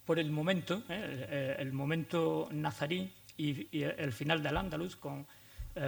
por 0.05 0.19
el 0.19 0.31
momento, 0.31 0.83
¿eh? 0.89 1.55
el 1.59 1.73
momento 1.73 2.47
nazarí 2.51 3.11
y, 3.37 3.83
el 3.83 4.13
final 4.13 4.41
del 4.41 4.57
Andalus, 4.57 4.95
con 4.95 5.25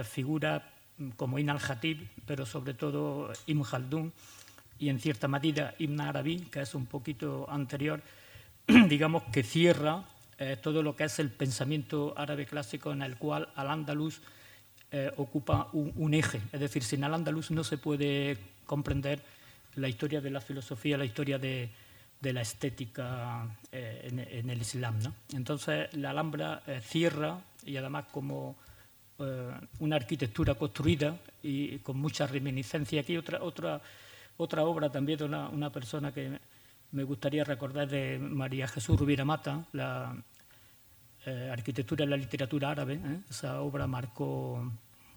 figuras 0.04 0.62
como 1.16 1.38
Ibn 1.38 1.50
al-Hatib, 1.50 2.08
pero 2.26 2.44
sobre 2.44 2.74
todo 2.74 3.32
Ibn 3.46 3.62
Khaldun 3.62 4.12
y 4.78 4.88
en 4.88 4.98
cierta 4.98 5.28
medida 5.28 5.74
Ibn 5.78 6.00
Arabi, 6.00 6.40
que 6.50 6.60
es 6.60 6.74
un 6.74 6.86
poquito 6.86 7.46
anterior, 7.48 8.02
digamos 8.88 9.22
que 9.32 9.44
cierra 9.44 10.04
todo 10.60 10.82
lo 10.82 10.96
que 10.96 11.04
es 11.04 11.18
el 11.18 11.30
pensamiento 11.30 12.14
árabe 12.16 12.46
clásico 12.46 12.92
en 12.92 13.02
el 13.02 13.16
cual 13.16 13.48
al-Ándalus 13.54 14.20
eh, 14.92 15.12
ocupa 15.16 15.68
un, 15.72 16.14
eje. 16.14 16.40
Es 16.52 16.60
decir, 16.60 16.82
sin 16.84 17.02
al-Ándalus 17.02 17.50
no 17.50 17.64
se 17.64 17.76
puede 17.76 18.38
comprender 18.66 19.20
la 19.74 19.88
historia 19.88 20.20
de 20.20 20.30
la 20.30 20.40
filosofía, 20.40 20.96
la 20.96 21.04
historia 21.04 21.38
de, 21.38 21.70
la 22.20 22.40
estética 22.40 23.46
eh, 23.72 24.08
en, 24.30 24.50
el 24.50 24.60
Islam. 24.60 24.96
Entonces, 25.32 25.92
la 25.94 26.10
Alhambra 26.10 26.62
eh, 26.66 26.80
cierra 26.82 27.38
y 27.64 27.76
además 27.76 28.06
como 28.12 28.56
una 29.78 29.96
arquitectura 29.96 30.56
construida 30.56 31.16
y 31.42 31.78
con 31.78 31.96
mucha 31.98 32.26
reminiscencia. 32.26 33.00
Aquí 33.00 33.16
otra, 33.16 33.42
otra, 33.42 33.80
otra 34.36 34.62
obra 34.64 34.90
también 34.90 35.18
de 35.18 35.24
una, 35.24 35.48
una 35.48 35.72
persona 35.72 36.12
que 36.12 36.38
me 36.92 37.02
gustaría 37.02 37.42
recordar 37.42 37.88
de 37.88 38.18
María 38.18 38.68
Jesús 38.68 39.00
Rubiera 39.00 39.24
Mata, 39.24 39.64
la 39.72 40.14
arquitectura 41.50 42.04
y 42.04 42.08
la 42.08 42.16
literatura 42.16 42.70
árabe. 42.70 43.00
Esa 43.28 43.60
obra 43.60 43.86
marcó 43.86 44.70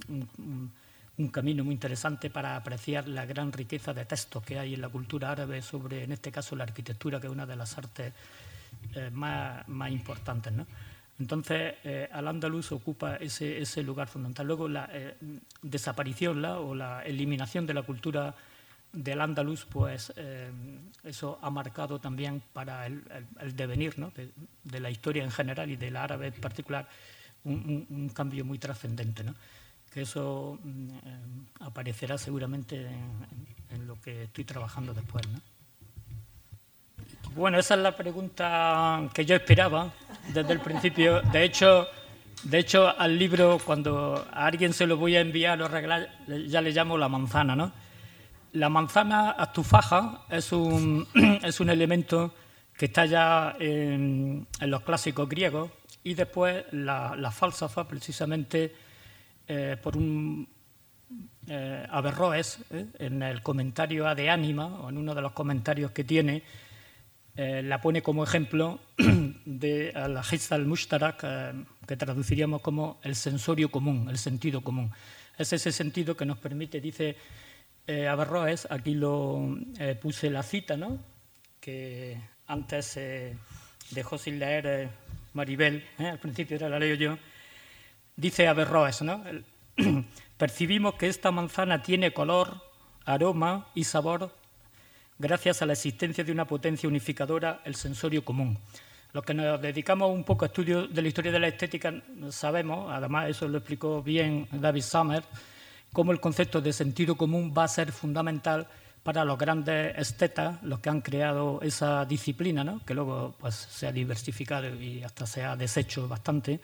un, 0.07 1.27
camino 1.31 1.63
muy 1.63 1.73
interesante 1.73 2.29
para 2.29 2.55
apreciar 2.55 3.07
la 3.07 3.25
gran 3.25 3.51
riqueza 3.51 3.93
de 3.93 4.05
textos 4.05 4.41
que 4.43 4.57
hay 4.57 4.73
en 4.73 4.81
la 4.81 4.89
cultura 4.89 5.31
árabe 5.31 5.61
sobre, 5.61 6.03
en 6.03 6.13
este 6.13 6.31
caso, 6.31 6.55
la 6.55 6.63
arquitectura, 6.63 7.19
que 7.19 7.27
es 7.27 7.33
una 7.33 7.45
de 7.45 7.55
las 7.55 7.77
artes 7.77 8.13
eh, 8.95 9.09
más, 9.11 9.65
importantes. 9.91 10.53
Entonces, 11.19 11.75
eh, 11.83 12.09
Al-Ándalus 12.11 12.71
ocupa 12.71 13.17
ese, 13.17 13.83
lugar 13.83 14.07
fundamental. 14.07 14.47
Luego, 14.47 14.69
la 14.69 14.89
eh, 14.93 15.15
desaparición 15.61 16.43
o 16.45 16.73
la 16.73 17.03
eliminación 17.03 17.65
de 17.65 17.73
la 17.73 17.81
cultura 17.81 18.33
del 18.91 19.21
Andalus, 19.21 19.65
pues 19.65 20.13
eso 21.03 21.39
ha 21.41 21.49
marcado 21.49 21.99
también 21.99 22.41
para 22.53 22.85
el, 22.85 23.03
devenir 23.55 23.99
¿no? 23.99 24.11
de, 24.63 24.79
la 24.79 24.89
historia 24.89 25.23
en 25.23 25.31
general 25.31 25.69
y 25.69 25.75
del 25.75 25.95
árabe 25.95 26.27
en 26.27 26.41
particular 26.41 26.87
un, 27.43 27.85
un 27.89 28.09
cambio 28.09 28.43
muy 28.45 28.57
trascendente. 28.57 29.23
¿no? 29.23 29.35
que 29.91 30.01
eso 30.01 30.59
mm, 30.63 30.89
eh, 30.89 30.97
aparecerá 31.61 32.17
seguramente 32.17 32.87
en, 33.71 33.87
lo 33.87 33.99
que 34.01 34.23
estoy 34.23 34.43
trabajando 34.43 34.93
después. 34.93 35.25
Bueno, 37.35 37.59
esa 37.59 37.75
es 37.75 37.79
la 37.81 37.95
pregunta 37.95 39.09
que 39.13 39.25
yo 39.25 39.35
esperaba 39.35 39.91
desde 40.33 40.53
el 40.53 40.59
principio. 40.59 41.21
De 41.21 41.43
hecho, 41.43 41.87
de 42.43 42.59
hecho, 42.59 42.87
al 42.87 43.17
libro, 43.17 43.59
cuando 43.63 44.27
a 44.31 44.45
alguien 44.45 44.73
se 44.73 44.85
lo 44.85 44.97
voy 44.97 45.15
a 45.15 45.21
enviar 45.21 45.61
o 45.61 45.65
arreglar, 45.65 46.09
ya 46.47 46.61
le 46.61 46.71
llamo 46.71 46.97
la 46.97 47.09
manzana. 47.09 47.55
¿no? 47.55 47.71
La 48.53 48.69
manzana 48.69 49.31
astufaja 49.31 50.25
es 50.29 50.51
un, 50.51 51.07
es 51.43 51.59
un 51.59 51.69
elemento 51.69 52.33
que 52.75 52.85
está 52.85 53.05
ya 53.05 53.55
en, 53.59 54.47
los 54.61 54.81
clásicos 54.81 55.27
griegos 55.27 55.69
y 56.03 56.13
después 56.13 56.63
la, 56.71 57.15
la 57.15 57.29
falsafa, 57.29 57.87
precisamente, 57.87 58.73
eh, 59.47 59.77
por 59.81 59.97
un 59.97 60.47
eh, 61.47 61.85
Averroes, 61.89 62.59
eh, 62.71 62.85
en 62.99 63.21
el 63.21 63.41
comentario 63.41 64.07
a 64.07 64.15
de 64.15 64.29
Ánima, 64.29 64.65
o 64.65 64.89
en 64.89 64.97
uno 64.97 65.13
de 65.13 65.21
los 65.21 65.33
comentarios 65.33 65.91
que 65.91 66.03
tiene, 66.03 66.43
la 67.35 67.79
pone 67.79 68.01
como 68.01 68.25
ejemplo 68.25 68.81
de 69.45 69.93
la 69.93 70.21
Hizz 70.29 70.51
al-Mushtarak, 70.51 71.25
que 71.87 71.95
traduciríamos 71.95 72.61
como 72.61 72.99
el 73.01 73.15
sensorio 73.15 73.71
común, 73.71 74.07
el 74.09 74.17
sentido 74.17 74.59
común. 74.59 74.91
Es 75.37 75.53
ese 75.53 75.71
sentido 75.71 76.17
que 76.17 76.25
nos 76.25 76.37
permite, 76.37 76.81
dice 76.81 77.15
Averroes, 78.09 78.67
aquí 78.69 78.93
lo 78.93 79.57
puse 80.01 80.29
la 80.29 80.43
cita, 80.43 80.77
¿no? 80.77 80.99
que 81.59 82.17
antes 82.47 82.99
dejó 83.91 84.17
sin 84.17 84.39
leer 84.39 84.89
Maribel, 85.33 85.83
al 85.97 86.19
principio 86.19 86.55
era 86.55 86.69
la 86.69 86.79
leo 86.79 86.95
yo, 86.95 87.17
dice 88.15 88.47
Averroes, 88.47 89.01
¿no? 89.01 89.23
percibimos 90.37 90.95
que 90.95 91.07
esta 91.07 91.31
manzana 91.31 91.83
tiene 91.83 92.13
color, 92.13 92.61
aroma 93.05 93.67
y 93.75 93.83
sabor 93.83 94.33
gracias 95.17 95.61
a 95.61 95.65
la 95.65 95.73
existencia 95.73 96.23
de 96.23 96.31
una 96.31 96.45
potencia 96.45 96.87
unificadora, 96.87 97.61
el 97.65 97.75
sensorio 97.75 98.23
común. 98.23 98.57
Los 99.11 99.25
que 99.25 99.33
nos 99.33 99.61
dedicamos 99.61 100.11
un 100.11 100.23
poco 100.23 100.45
a 100.45 100.47
estudio 100.47 100.87
de 100.87 101.01
la 101.01 101.07
historia 101.07 101.31
de 101.31 101.39
la 101.39 101.47
estética 101.49 101.93
sabemos, 102.29 102.89
además 102.91 103.29
eso 103.29 103.47
lo 103.47 103.57
explicó 103.57 104.01
bien 104.01 104.47
David 104.51 104.83
Summer, 104.83 105.23
cómo 105.93 106.11
el 106.11 106.19
concepto 106.19 106.61
de 106.61 106.73
sentido 106.73 107.15
común 107.15 107.53
va 107.57 107.63
a 107.63 107.67
ser 107.67 107.91
fundamental 107.91 108.67
para 109.03 109.25
los 109.25 109.37
grandes 109.37 109.97
estetas, 109.97 110.61
los 110.63 110.79
que 110.79 110.89
han 110.89 111.01
creado 111.01 111.59
esa 111.61 112.05
disciplina, 112.05 112.63
¿no? 112.63 112.83
que 112.85 112.93
luego 112.93 113.35
pues, 113.39 113.55
se 113.55 113.87
ha 113.87 113.91
diversificado 113.91 114.75
y 114.75 115.03
hasta 115.03 115.25
se 115.25 115.43
ha 115.43 115.55
deshecho 115.55 116.07
bastante 116.07 116.59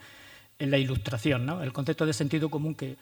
en 0.60 0.72
la 0.72 0.77
ilustración. 0.77 1.45
¿no? 1.45 1.64
El 1.64 1.73
concepto 1.73 2.06
de 2.06 2.14
sentido 2.14 2.49
común 2.49 2.76
que 2.76 2.97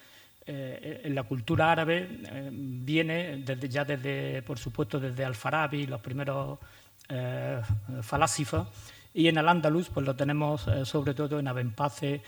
eh, 0.45 1.01
en 1.05 1.15
la 1.15 1.23
cultura 1.23 1.71
árabe 1.71 2.07
eh, 2.25 2.49
viene 2.51 3.37
desde, 3.37 3.69
ya 3.69 3.85
desde, 3.85 4.41
por 4.41 4.59
supuesto, 4.59 4.99
desde 4.99 5.23
Al-Farabi, 5.23 5.87
los 5.87 6.01
primeros 6.01 6.59
eh, 7.07 7.61
falásifos, 8.01 8.67
y 9.13 9.27
en 9.27 9.37
Al-Ándalus 9.37 9.89
pues 9.89 10.05
lo 10.05 10.15
tenemos 10.15 10.65
sobre 10.85 11.13
todo 11.13 11.39
en 11.39 11.47
Abenpace 11.47 12.21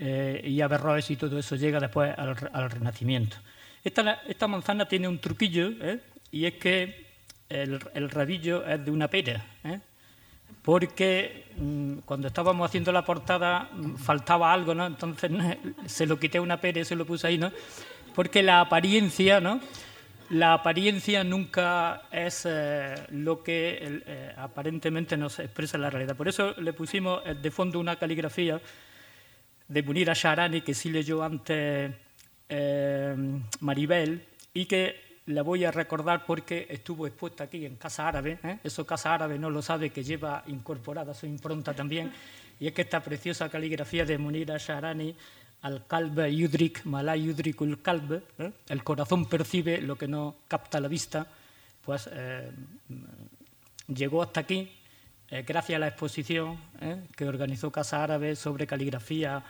y 0.00 0.60
Averroes 0.62 1.10
y 1.10 1.16
todo 1.16 1.38
eso 1.38 1.56
llega 1.56 1.78
después 1.78 2.14
al, 2.16 2.70
Renacimiento. 2.70 3.36
Esta, 3.84 4.22
esta, 4.26 4.46
manzana 4.48 4.86
tiene 4.86 5.08
un 5.08 5.18
truquillo 5.18 5.70
y 6.30 6.46
es 6.46 6.54
que 6.54 7.06
el, 7.48 7.78
el 7.92 8.10
rabillo 8.10 8.66
es 8.66 8.82
de 8.84 8.90
una 8.90 9.08
pera 9.08 9.44
porque 10.62 11.46
mm, 11.56 11.98
cuando 12.04 12.28
estábamos 12.28 12.68
haciendo 12.68 12.92
la 12.92 13.04
portada 13.04 13.68
mm, 13.72 13.96
faltaba 13.96 14.52
algo, 14.52 14.74
¿no? 14.74 14.86
Entonces 14.86 15.30
se 15.86 16.06
lo 16.06 16.18
quité 16.18 16.40
una 16.40 16.60
pere 16.60 16.80
y 16.80 16.84
se 16.84 16.96
lo 16.96 17.06
puse 17.06 17.26
ahí, 17.26 17.38
¿no? 17.38 17.50
Porque 18.14 18.42
la 18.42 18.60
apariencia, 18.60 19.40
¿no? 19.40 19.60
La 20.30 20.52
apariencia 20.54 21.24
nunca 21.24 22.02
es 22.12 22.46
eh, 22.48 22.94
lo 23.10 23.42
que 23.42 24.02
eh, 24.06 24.32
aparentemente 24.36 25.16
nos 25.16 25.38
expresa 25.40 25.76
la 25.76 25.90
realidad. 25.90 26.16
Por 26.16 26.28
eso 26.28 26.54
le 26.58 26.72
pusimos 26.72 27.20
eh, 27.26 27.34
de 27.34 27.50
fondo 27.50 27.80
una 27.80 27.96
caligrafía 27.96 28.60
de 29.70 29.82
Munira 29.84 30.12
Sharani, 30.14 30.62
que 30.62 30.74
sí 30.74 30.90
leyó 30.90 31.22
antes 31.22 31.94
Maribel, 33.60 34.26
y 34.52 34.66
que 34.66 35.10
la 35.26 35.42
voy 35.42 35.64
a 35.64 35.70
recordar 35.70 36.26
porque 36.26 36.66
estuvo 36.68 37.06
expuesta 37.06 37.44
aquí 37.44 37.64
en 37.64 37.76
Casa 37.76 38.08
Árabe. 38.08 38.38
¿eh? 38.42 38.58
Eso 38.64 38.84
Casa 38.84 39.14
Árabe 39.14 39.38
no 39.38 39.48
lo 39.48 39.62
sabe, 39.62 39.90
que 39.90 40.02
lleva 40.02 40.42
incorporada 40.48 41.14
su 41.14 41.26
impronta 41.26 41.72
también. 41.72 42.12
Y 42.58 42.66
es 42.66 42.72
que 42.72 42.82
esta 42.82 43.00
preciosa 43.00 43.48
caligrafía 43.48 44.04
de 44.04 44.18
Munira 44.18 44.56
Sharani, 44.58 45.14
al 45.62 45.86
kalb 45.86 46.26
yudrik, 46.26 46.84
malay 46.84 47.24
yudrikul 47.26 47.80
kalb, 47.80 48.22
¿eh? 48.38 48.50
el 48.68 48.82
corazón 48.82 49.28
percibe 49.28 49.80
lo 49.80 49.96
que 49.96 50.08
no 50.08 50.36
capta 50.48 50.80
la 50.80 50.88
vista, 50.88 51.26
pues 51.84 52.08
eh, 52.12 52.50
llegó 53.88 54.22
hasta 54.22 54.40
aquí 54.40 54.70
gracias 55.46 55.76
a 55.76 55.78
la 55.78 55.86
exposición 55.86 56.58
que 57.16 57.24
organizó 57.24 57.70
Casa 57.70 58.02
Árabe 58.02 58.34
sobre 58.34 58.66
caligrafía 58.66 59.44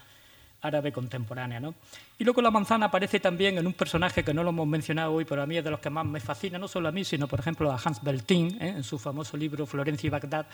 árabe 0.62 0.93
contemporánea. 0.93 1.61
¿no? 1.61 1.74
Y 2.19 2.24
luego 2.24 2.43
la 2.43 2.51
manzana 2.51 2.87
aparece 2.87 3.20
también 3.20 3.59
en 3.59 3.66
un 3.66 3.73
personaje 3.73 4.23
que 4.23 4.35
no 4.35 4.43
lo 4.43 4.51
hemos 4.51 4.66
mencionado 4.66 5.12
hoy, 5.12 5.24
pero 5.24 5.43
a 5.43 5.47
mí 5.47 5.57
es 5.57 5.65
de 5.65 5.70
los 5.70 5.81
que 5.81 5.91
más 5.91 6.07
me 6.07 6.20
fascina, 6.20 6.59
no 6.59 6.69
solo 6.69 6.89
a 6.89 6.93
mí, 6.93 7.05
sino 7.05 7.27
por 7.28 7.41
ejemplo 7.41 7.70
a 7.70 7.81
Hans 7.82 8.03
Beltin, 8.03 8.59
¿eh? 8.61 8.74
en 8.77 8.85
su 8.85 8.99
famoso 8.99 9.37
libro 9.37 9.66
Florencia 9.66 10.07
y 10.07 10.11
Bagdad, 10.11 10.47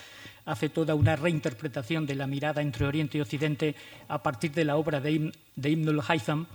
hace 0.45 0.69
toda 0.69 0.95
una 0.95 1.17
reinterpretación 1.17 2.07
de 2.07 2.15
la 2.15 2.27
mirada 2.27 2.63
entre 2.63 2.87
Oriente 2.87 3.19
y 3.19 3.21
Occidente 3.21 3.75
a 4.09 4.23
partir 4.23 4.53
de 4.53 4.65
la 4.65 4.77
obra 4.77 5.01
de, 5.01 5.13
Ibn, 5.13 5.33
de 5.57 5.71
Ibn 5.71 5.89
al-Haytham. 5.89 6.47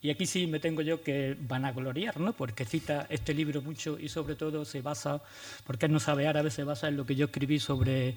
Y 0.00 0.10
aquí 0.10 0.26
sí 0.26 0.46
me 0.46 0.60
tengo 0.60 0.80
yo 0.80 1.02
que 1.02 1.36
vanagloriar, 1.40 2.20
¿no? 2.20 2.32
porque 2.32 2.64
cita 2.64 3.06
este 3.10 3.34
libro 3.34 3.62
mucho 3.62 3.98
y 3.98 4.08
sobre 4.08 4.36
todo 4.36 4.64
se 4.64 4.80
basa, 4.80 5.20
porque 5.66 5.86
él 5.86 5.92
no 5.92 5.98
sabe 5.98 6.28
árabe, 6.28 6.50
se 6.52 6.62
basa 6.62 6.86
en 6.86 6.96
lo 6.96 7.04
que 7.04 7.16
yo 7.16 7.26
escribí 7.26 7.58
sobre 7.58 8.14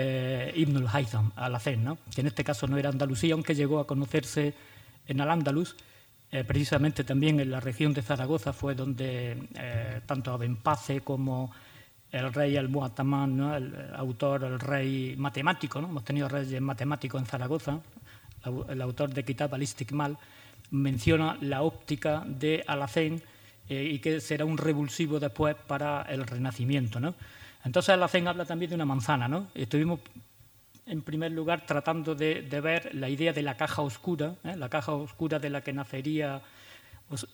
eh, 0.00 0.52
Ibn 0.54 0.76
al-Haytham, 0.76 1.32
Alacén, 1.34 1.82
¿no? 1.82 1.98
que 2.14 2.20
en 2.20 2.28
este 2.28 2.44
caso 2.44 2.68
no 2.68 2.78
era 2.78 2.88
Andalucía, 2.88 3.34
aunque 3.34 3.56
llegó 3.56 3.80
a 3.80 3.86
conocerse 3.86 4.54
en 5.08 5.20
Al-Ándalus, 5.20 5.74
eh, 6.30 6.44
precisamente 6.44 7.02
también 7.02 7.40
en 7.40 7.50
la 7.50 7.58
región 7.58 7.92
de 7.92 8.02
Zaragoza 8.02 8.52
fue 8.52 8.76
donde 8.76 9.48
eh, 9.56 10.00
tanto 10.06 10.32
Abenpace 10.32 11.00
como 11.00 11.50
el 12.12 12.32
rey 12.32 12.56
Al-Mu'ataman, 12.56 13.40
el 13.54 13.94
autor, 13.96 14.44
el 14.44 14.60
rey 14.60 15.16
matemático, 15.18 15.80
¿no? 15.80 15.88
hemos 15.88 16.04
tenido 16.04 16.28
reyes 16.28 16.60
matemáticos 16.60 17.20
en 17.20 17.26
Zaragoza, 17.26 17.80
el 18.68 18.80
autor 18.80 19.10
de 19.12 19.24
Kitab 19.24 19.52
al-Istikmal, 19.52 20.16
menciona 20.70 21.36
la 21.40 21.62
óptica 21.62 22.22
de 22.24 22.62
Alacén 22.68 23.20
eh, 23.68 23.82
y 23.82 23.98
que 23.98 24.20
será 24.20 24.44
un 24.44 24.58
revulsivo 24.58 25.18
después 25.18 25.56
para 25.66 26.02
el 26.02 26.24
Renacimiento. 26.24 27.00
¿no? 27.00 27.16
Entonces 27.64 27.90
Alacén 27.90 28.28
habla 28.28 28.44
también 28.44 28.70
de 28.70 28.74
una 28.74 28.84
manzana, 28.84 29.28
¿no? 29.28 29.48
Estuvimos 29.54 30.00
en 30.88 31.02
primer 31.02 31.32
lugar 31.32 31.66
tratando 31.66 32.14
de, 32.14 32.42
ver 32.62 32.94
la 32.94 33.08
idea 33.08 33.32
de 33.32 33.42
la 33.42 33.56
caja 33.56 33.82
oscura, 33.82 34.34
¿eh? 34.44 34.56
la 34.56 34.68
caja 34.68 34.92
oscura 34.92 35.38
de 35.38 35.50
la 35.50 35.60
que 35.60 35.72
nacería 35.72 36.40
pues, 37.08 37.26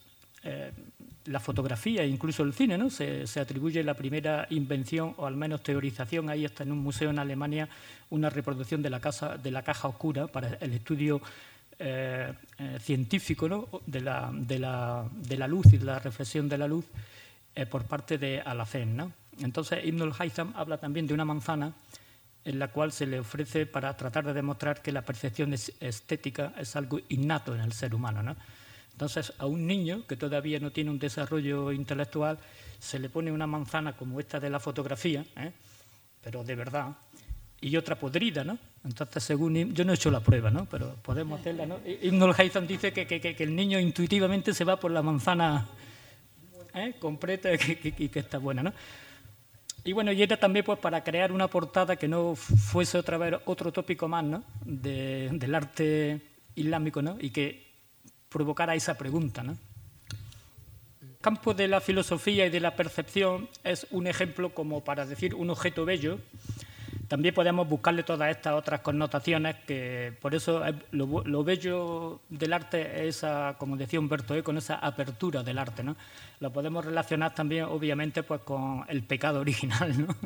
eh, 0.43 0.73
la 1.27 1.41
fotografía 1.41 2.03
e 2.03 2.09
incluso 2.09 2.43
el 2.43 2.53
cine, 2.53 2.77
¿no? 2.77 2.91
Se, 2.91 3.25
atribuye 3.41 3.83
la 3.83 3.95
primera 3.95 4.47
invención 4.51 5.15
o 5.17 5.27
al 5.27 5.37
menos 5.37 5.63
teorización, 5.63 6.29
ahí 6.29 6.45
está 6.45 6.65
en 6.65 6.73
un 6.73 6.79
museo 6.79 7.11
en 7.11 7.19
Alemania 7.19 7.69
una 8.11 8.29
reproducción 8.29 8.83
de 8.83 8.91
la, 8.91 9.01
casa, 9.01 9.39
de 9.39 9.51
la 9.51 9.63
caja 9.63 9.89
oscura 9.89 10.27
para 10.27 10.59
el 10.61 10.75
estudio 10.75 11.23
eh, 11.79 12.33
científico 12.81 13.49
¿no? 13.49 13.69
de, 13.87 14.01
la, 14.01 14.31
de, 14.33 14.59
la, 14.59 15.09
de, 15.13 15.37
la, 15.37 15.49
luz 15.49 15.73
y 15.73 15.79
de 15.79 15.85
la 15.87 15.99
reflexión 15.99 16.49
de 16.49 16.59
la 16.59 16.69
luz 16.69 16.85
por 17.71 17.85
parte 17.85 18.19
de 18.19 18.41
Alacén. 18.41 18.97
¿no? 18.97 19.13
Entonces, 19.41 19.85
Ibn 19.85 20.03
al-Haytham 20.03 20.53
habla 20.57 20.79
también 20.79 21.07
de 21.07 21.15
una 21.15 21.25
manzana 21.25 21.73
en 22.45 22.59
la 22.59 22.69
cual 22.69 22.93
se 22.93 23.07
le 23.07 23.21
ofrece 23.21 23.67
para 23.67 23.97
tratar 23.97 24.27
de 24.27 24.35
demostrar 24.35 24.83
que 24.83 24.93
la 24.93 25.03
percepción 25.03 25.55
estética 25.55 26.53
es 26.59 26.77
algo 26.77 27.01
innato 27.09 27.55
en 27.55 27.63
el 27.63 27.73
ser 27.73 27.95
humano. 27.95 28.37
Entonces, 28.93 29.33
a 29.39 29.47
un 29.47 29.67
niño 29.67 30.07
que 30.07 30.17
todavía 30.17 30.61
no 30.61 30.71
tiene 30.71 30.91
un 30.91 30.99
desarrollo 30.99 31.73
intelectual, 31.73 32.39
se 32.79 32.99
le 32.99 33.09
pone 33.09 33.33
una 33.33 33.47
manzana 33.47 33.97
como 33.97 34.21
esta 34.21 34.39
de 34.39 34.51
la 34.51 34.61
fotografía, 34.61 35.25
¿eh? 35.37 35.53
pero 36.23 36.45
de 36.45 36.55
verdad, 36.55 36.95
y 37.61 37.77
otra 37.77 37.99
podrida, 37.99 38.45
¿no? 38.45 38.59
Entonces, 38.85 39.25
según 39.25 39.73
yo 39.73 39.85
no 39.85 39.93
he 39.93 39.95
hecho 39.95 40.11
la 40.11 40.21
prueba, 40.21 40.51
¿no? 40.51 40.67
Pero 40.67 40.95
podemos 41.03 41.41
hacerla, 41.41 41.65
¿no? 41.65 41.79
Ibn 41.85 42.23
al-Haytham 42.23 42.67
dice 42.67 42.93
que, 42.93 43.07
que, 43.07 43.37
el 43.39 43.57
niño 43.57 43.81
intuitivamente 43.81 44.53
se 44.53 44.65
va 44.65 44.79
por 44.79 44.91
la 44.91 45.01
manzana 45.01 45.67
¿eh? 46.75 46.95
completa 47.01 47.51
y 47.53 47.59
que, 47.59 48.19
está 48.19 48.39
buena, 48.39 48.63
¿no? 48.63 48.73
Y 49.85 49.93
bueno, 49.93 50.13
y 50.13 50.23
era 50.23 50.39
también 50.39 50.65
pues 50.65 50.79
para 50.79 51.05
crear 51.05 51.31
una 51.31 51.49
portada 51.49 51.97
que 51.97 52.09
no 52.09 52.35
fuese 52.35 52.97
otra 52.97 53.19
vez 53.19 53.35
otro 53.45 53.71
tópico 53.71 54.09
más 54.09 54.25
¿no? 54.25 54.43
del 54.65 55.55
arte 55.55 56.23
islámico 56.55 57.03
¿no? 57.03 57.19
y 57.21 57.29
que 57.31 57.67
provocara 58.31 58.75
esa 58.75 58.97
pregunta. 58.97 59.43
¿no? 59.43 59.59
El 61.03 61.19
campo 61.21 61.53
de 61.53 61.69
la 61.69 61.83
filosofía 61.83 62.47
y 62.47 62.51
de 62.51 62.61
la 62.61 62.77
percepción 62.77 63.51
es 63.63 63.87
un 63.91 64.07
ejemplo 64.07 64.55
como 64.55 64.83
para 64.83 65.05
decir 65.05 65.35
un 65.35 65.51
objeto 65.51 65.85
bello 65.85 66.19
también 67.09 67.35
podemos 67.35 67.69
buscarle 67.69 68.03
todas 68.03 68.31
estas 68.31 68.55
otras 68.55 68.81
connotaciones 68.81 69.57
que 69.67 70.13
por 70.21 70.35
eso 70.35 70.63
lo, 70.93 71.45
bello 71.45 72.21
del 72.29 72.53
arte 72.53 73.09
es, 73.09 73.17
esa, 73.17 73.57
como 73.59 73.77
decía 73.77 73.99
Humberto 73.99 74.35
Eco, 74.35 74.47
con 74.47 74.59
esa 74.59 74.77
apertura 74.77 75.43
del 75.43 75.59
arte. 75.59 75.83
¿no? 75.83 75.97
Lo 76.41 76.53
podemos 76.53 76.85
relacionar 76.85 77.35
también, 77.35 77.65
obviamente, 77.65 78.23
pues, 78.23 78.43
con 78.43 78.85
el 78.89 79.03
pecado 79.03 79.41
original. 79.43 80.07
¿no? 80.07 80.17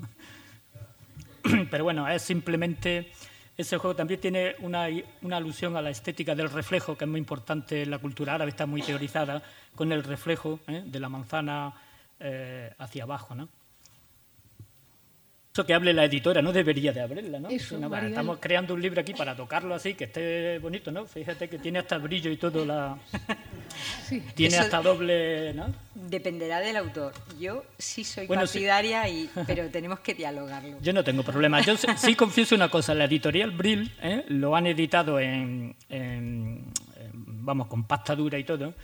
Pero 1.70 1.84
bueno, 1.84 2.09
es 2.09 2.22
simplemente... 2.22 3.12
Ese 3.56 3.76
juego 3.76 3.96
también 3.96 4.20
tiene 4.20 4.55
una, 4.60 4.86
alusión 5.32 5.76
a 5.76 5.82
la 5.82 5.90
estética 5.90 6.36
del 6.36 6.48
reflejo, 6.48 6.96
que 6.96 7.05
es 7.05 7.10
muy 7.10 7.18
importante 7.18 7.82
en 7.82 7.90
la 7.90 7.98
cultura 7.98 8.34
árabe, 8.34 8.50
está 8.50 8.66
muy 8.66 8.82
teorizada 8.82 9.42
con 9.74 9.90
el 9.90 10.05
reflejo 10.05 10.60
¿eh? 10.68 10.84
de 10.86 11.00
la 11.00 11.09
manzana 11.09 11.74
eh, 12.20 12.72
hacia 12.78 13.02
abajo. 13.02 13.34
¿no? 13.34 13.48
Que 15.64 15.74
hable 15.74 15.93
la 15.93 16.05
editora, 16.05 16.43
no 16.43 16.52
debería 16.52 16.93
de 16.93 17.01
abrirla, 17.01 17.40
¿no? 17.40 17.48
estamos 17.48 18.39
creando 18.40 18.74
un 18.74 18.82
libro 18.82 19.01
aquí 19.01 19.14
para 19.14 19.35
tocarlo 19.35 19.74
así, 19.74 19.94
que 19.94 20.05
esté 20.05 20.59
bonito, 20.59 20.90
¿no? 20.90 21.06
Fíjate 21.06 21.48
que 21.48 21.59
tiene 21.59 21.78
hasta 21.78 21.98
brillo 21.98 22.30
y 22.30 22.36
todo 22.36 22.64
la... 22.64 22.97
Tiene 24.35 24.56
hasta 24.56 24.80
doble, 24.80 25.52
¿no? 25.55 25.66
Dependerá 25.94 26.60
del 26.60 26.76
autor. 26.76 27.12
Yo 27.39 27.64
sí 27.78 28.02
soy 28.02 28.26
partidaria, 28.26 29.09
y, 29.09 29.28
pero 29.47 29.68
tenemos 29.68 30.01
que 30.01 30.14
dialogarlo. 30.14 30.78
Yo 30.80 30.93
no 30.93 31.05
tengo 31.05 31.22
problema. 31.22 31.60
Yo 31.60 31.76
sí 31.76 32.14
confieso 32.14 32.55
una 32.55 32.68
cosa, 32.70 32.94
la 32.94 33.05
editorial 33.05 33.51
Brill 33.51 33.93
¿eh? 34.02 34.24
lo 34.28 34.56
han 34.56 34.66
editado 34.66 35.20
en, 35.20 35.74
vamos, 37.48 37.66
con 37.68 37.85
pasta 37.85 38.14
dura 38.16 38.39
y 38.39 38.44
todo, 38.44 38.74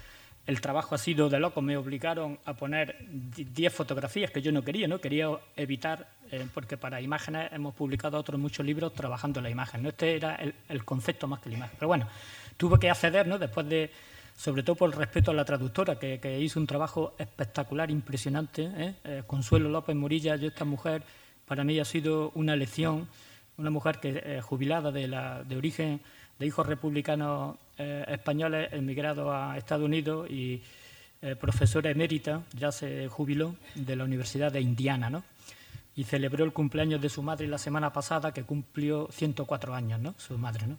el 0.47 0.61
trabajo 0.61 0.95
ha 0.95 0.99
sido 0.99 1.29
de 1.29 1.41
loco. 1.41 1.63
Me 1.63 1.77
obligaron 1.77 2.39
a 2.45 2.55
poner 2.55 2.97
10 3.09 3.73
fotografías 3.73 4.31
que 4.31 4.43
yo 4.43 4.53
no 4.53 4.63
quería, 4.63 4.87
¿no? 4.87 5.01
Quería 5.01 5.29
evitar, 5.57 6.07
eh, 6.31 6.47
porque 6.53 6.77
para 6.77 7.01
imágenes 7.01 7.53
hemos 7.53 7.75
publicado 7.75 8.19
otros 8.19 8.39
muchos 8.39 8.65
libros 8.65 8.93
trabajando 8.93 9.41
la 9.41 9.51
imagen. 9.51 9.83
¿no? 9.83 9.89
Este 9.89 10.17
era 10.17 10.39
el, 10.69 10.85
concepto 10.85 11.27
más 11.27 11.41
que 11.41 11.49
la 11.49 11.57
imagen. 11.57 11.77
Pero 11.79 11.89
bueno, 11.89 12.09
tuve 12.57 12.79
que 12.79 12.91
acceder, 12.91 13.27
¿no? 13.27 13.39
Después 13.39 13.67
de, 13.69 13.91
sobre 14.37 14.63
todo 14.63 14.77
por 14.77 14.95
respeto 14.95 15.31
a 15.31 15.35
la 15.35 15.45
traductora, 15.45 15.99
que, 15.99 16.39
hizo 16.41 16.61
un 16.61 16.67
trabajo 16.67 17.15
espectacular, 17.19 17.91
impresionante. 17.91 18.71
¿eh? 18.77 18.95
Eh, 19.05 19.23
Consuelo 19.27 19.71
López 19.71 19.97
Murilla, 19.97 20.37
yo 20.37 20.49
esta 20.49 20.67
mujer, 20.67 21.03
para 21.47 21.65
mí 21.65 21.81
ha 21.81 21.87
sido 21.87 22.33
una 22.35 22.55
lección, 22.55 23.09
una 23.57 23.71
mujer 23.71 23.99
que 23.99 24.43
jubilada 24.43 24.93
de, 24.93 25.09
la, 25.09 25.43
de 25.43 25.57
origen 25.57 26.01
de 26.39 26.47
hijos 26.47 26.67
republicanos 26.67 27.57
eh, 27.79 28.05
españoles 28.09 28.73
emigrados 28.73 29.31
a 29.33 29.57
Estados 29.57 29.85
Unidos 29.85 30.31
y 30.31 30.63
eh, 31.23 31.37
profesora 31.37 31.91
emérita, 31.91 32.43
ya 32.53 32.71
se 32.71 33.09
jubiló, 33.09 33.57
de 33.75 33.97
la 33.97 34.05
Universidad 34.05 34.53
de 34.53 34.61
Indiana, 34.61 35.09
¿no? 35.09 35.25
Y 35.97 36.05
celebró 36.05 36.45
el 36.45 36.53
cumpleaños 36.53 37.01
de 37.01 37.09
su 37.09 37.23
madre 37.23 37.47
la 37.47 37.59
semana 37.59 37.93
pasada, 37.93 38.33
que 38.33 38.45
cumplió 38.45 39.09
104 39.11 39.75
años, 39.75 40.01
¿no? 40.01 40.15
Su 40.19 40.37
madre, 40.37 40.67
¿no? 40.67 40.77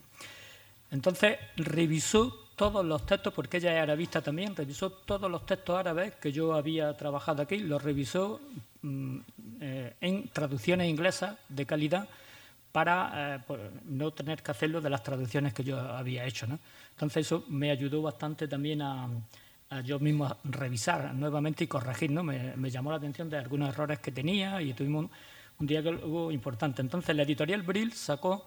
Entonces 0.92 1.38
revisó 1.58 2.46
todos 2.56 2.86
los 2.86 3.06
textos, 3.06 3.34
porque 3.34 3.58
ella 3.58 3.76
es 3.76 3.82
arabista 3.82 4.22
también, 4.22 4.56
revisó 4.56 4.90
todos 4.90 5.30
los 5.30 5.46
textos 5.46 5.78
árabes 5.78 6.16
que 6.16 6.32
yo 6.32 6.54
había 6.54 6.96
trabajado 6.96 7.42
aquí, 7.42 7.58
los 7.58 7.84
revisó 7.84 8.40
mm, 8.82 9.18
eh, 9.62 9.94
en 10.00 10.30
traducciones 10.30 10.90
inglesas 10.90 11.38
de 11.50 11.66
calidad 11.66 12.08
para 12.76 13.42
no 13.86 14.12
tener 14.12 14.44
que 14.44 14.52
hacerlo 14.52 14.82
de 14.82 14.90
las 14.90 15.02
traducciones 15.02 15.54
que 15.54 15.64
yo 15.64 15.80
había 15.80 16.26
hecho. 16.26 16.46
¿no? 16.46 16.60
Entonces 16.92 17.26
eso 17.26 17.46
me 17.48 17.72
ayudó 17.72 18.02
bastante 18.02 18.50
también 18.50 18.82
a, 18.82 19.08
yo 19.86 19.98
mismo 19.98 20.36
revisar 20.44 21.16
nuevamente 21.16 21.64
y 21.64 21.68
corregir. 21.68 22.12
¿no? 22.12 22.22
Me, 22.22 22.70
llamó 22.70 22.92
la 22.92 22.98
atención 22.98 23.30
de 23.30 23.38
algunos 23.38 23.70
errores 23.70 24.00
que 24.00 24.12
tenía 24.12 24.62
y 24.62 24.74
tuvimos 24.74 25.10
un, 25.58 25.66
día 25.66 25.82
diálogo 25.82 26.34
importante. 26.34 26.82
Entonces 26.82 27.16
la 27.16 27.24
editorial 27.24 27.62
Brill 27.62 27.94
sacó 27.94 28.46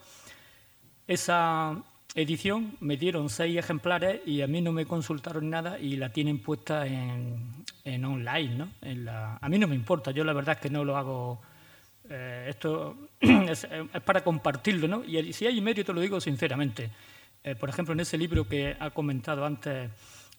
esa 1.07 1.83
edición, 2.15 2.77
me 2.81 2.99
dieron 2.99 3.31
seis 3.31 3.57
ejemplares 3.57 4.21
y 4.27 4.43
a 4.43 4.47
mí 4.47 4.61
no 4.61 4.73
me 4.73 4.85
consultaron 4.85 5.49
nada 5.49 5.79
y 5.79 5.97
la 5.97 6.13
tienen 6.13 6.41
puesta 6.41 6.87
en, 6.87 7.65
en 7.83 8.05
online. 8.05 8.57
¿no? 8.57 8.69
En 8.83 9.07
la, 9.07 9.39
a 9.41 9.49
mí 9.49 9.59
no 9.59 9.69
me 9.69 9.75
importa, 9.75 10.11
yo 10.11 10.23
la 10.23 10.35
verdad 10.35 10.57
es 10.57 10.61
que 10.61 10.69
no 10.69 10.85
lo 10.85 10.99
hago... 10.99 11.41
Eh, 12.11 12.47
esto 12.49 13.09
es, 13.21 13.65
es, 13.65 14.03
para 14.03 14.23
compartirlo, 14.23 14.89
¿no? 14.89 15.05
Y 15.05 15.33
si 15.33 15.47
hay 15.47 15.61
mérito, 15.61 15.93
lo 15.93 16.01
digo 16.01 16.21
sinceramente. 16.21 16.91
Eh, 17.45 17.55
por 17.55 17.69
ejemplo, 17.69 17.95
en 17.95 18.01
ese 18.01 18.19
libro 18.19 18.47
que 18.47 18.77
ha 18.79 18.91
comentado 18.91 19.45
antes 19.45 19.91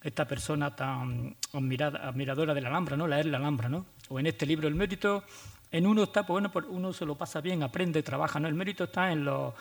esta 0.02 0.26
persona 0.26 0.74
tan 0.74 1.36
admiradora 1.52 2.54
de 2.54 2.60
la 2.60 2.68
Alhambra, 2.68 2.96
¿no? 2.96 3.06
leer 3.06 3.26
la 3.26 3.38
Alhambra, 3.38 3.68
¿no? 3.68 3.86
o 4.08 4.18
en 4.18 4.26
este 4.26 4.46
libro, 4.46 4.66
el 4.66 4.74
mérito 4.74 5.24
en 5.70 5.86
uno 5.86 6.04
está, 6.04 6.26
pues 6.26 6.42
bueno, 6.42 6.52
uno 6.70 6.92
se 6.92 7.04
lo 7.04 7.16
pasa 7.16 7.40
bien, 7.40 7.62
aprende, 7.62 8.02
trabaja, 8.02 8.40
¿no? 8.40 8.48
el 8.48 8.54
mérito 8.54 8.84
está 8.84 9.12
en 9.12 9.24
los, 9.24 9.54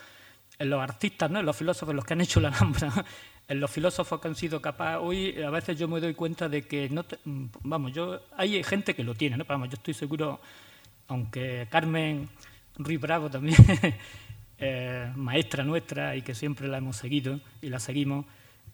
en 0.58 0.70
los 0.70 0.82
artistas, 0.82 1.30
¿no? 1.30 1.40
en 1.40 1.46
los 1.46 1.56
filósofos, 1.56 1.94
los 1.94 2.06
que 2.06 2.14
han 2.14 2.22
hecho 2.22 2.40
la 2.40 2.50
Alhambra, 2.50 2.92
en 3.48 3.60
los 3.60 3.70
filósofos 3.70 4.20
que 4.20 4.28
han 4.28 4.36
sido 4.36 4.62
capaces. 4.62 5.00
Hoy 5.02 5.42
a 5.42 5.50
veces 5.50 5.78
yo 5.78 5.88
me 5.88 6.00
doy 6.00 6.14
cuenta 6.14 6.48
de 6.48 6.64
que, 6.64 6.90
no 6.90 7.06
vamos, 7.64 7.92
yo 7.94 8.22
hay 8.38 8.64
gente 8.64 8.96
que 8.96 9.04
lo 9.04 9.16
tiene, 9.16 9.38
¿no? 9.38 9.46
vamos, 9.46 9.70
yo 9.70 9.76
estoy 9.76 9.94
seguro, 9.94 10.40
aunque 11.10 11.68
Carmen 11.70 12.30
Ruiz 12.78 13.02
Bravo 13.02 13.30
también 13.30 13.58
Eh, 14.62 15.10
maestra 15.16 15.64
nuestra 15.64 16.18
y 16.18 16.22
que 16.22 16.36
siempre 16.36 16.68
la 16.68 16.80
hemos 16.80 16.98
seguido 16.98 17.40
y 17.62 17.70
la 17.70 17.80
seguimos, 17.80 18.26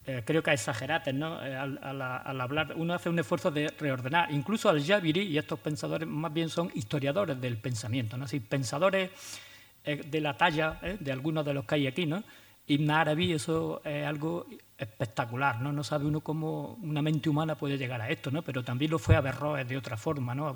eh, 0.07 0.23
creo 0.25 0.41
que 0.41 0.51
exagerates, 0.51 1.13
¿no? 1.13 1.45
Eh, 1.45 1.55
al, 1.55 2.41
hablar, 2.41 2.73
uno 2.75 2.95
hace 2.95 3.07
un 3.07 3.19
esfuerzo 3.19 3.51
de 3.51 3.67
reordenar. 3.67 4.31
Incluso 4.31 4.67
al 4.67 4.83
Javiri, 4.83 5.21
y 5.21 5.37
estos 5.37 5.59
pensadores 5.59 6.07
más 6.07 6.33
bien 6.33 6.49
son 6.49 6.71
historiadores 6.73 7.39
del 7.39 7.57
pensamiento, 7.57 8.17
¿no? 8.17 8.25
Así, 8.25 8.39
pensadores 8.39 9.11
de 9.85 10.19
la 10.19 10.35
talla 10.35 10.79
de 10.99 11.11
algunos 11.11 11.45
de 11.45 11.53
los 11.53 11.65
que 11.65 11.75
hay 11.75 11.85
aquí, 11.85 12.07
¿no? 12.07 12.23
Ibn 12.65 12.89
Arabi, 12.89 13.33
eso 13.33 13.83
es 13.85 14.07
algo 14.07 14.47
espectacular, 14.75 15.61
¿no? 15.61 15.71
No 15.71 15.83
sabe 15.83 16.05
uno 16.05 16.21
cómo 16.21 16.79
una 16.81 17.03
mente 17.03 17.29
humana 17.29 17.53
puede 17.53 17.77
llegar 17.77 18.01
a 18.01 18.09
esto, 18.09 18.31
¿no? 18.31 18.41
Pero 18.41 18.63
también 18.63 18.89
lo 18.89 18.97
fue 18.97 19.15
a 19.15 19.21
Berroes 19.21 19.67
de 19.67 19.77
otra 19.77 19.97
forma, 19.97 20.33
¿no? 20.33 20.47
A 20.47 20.53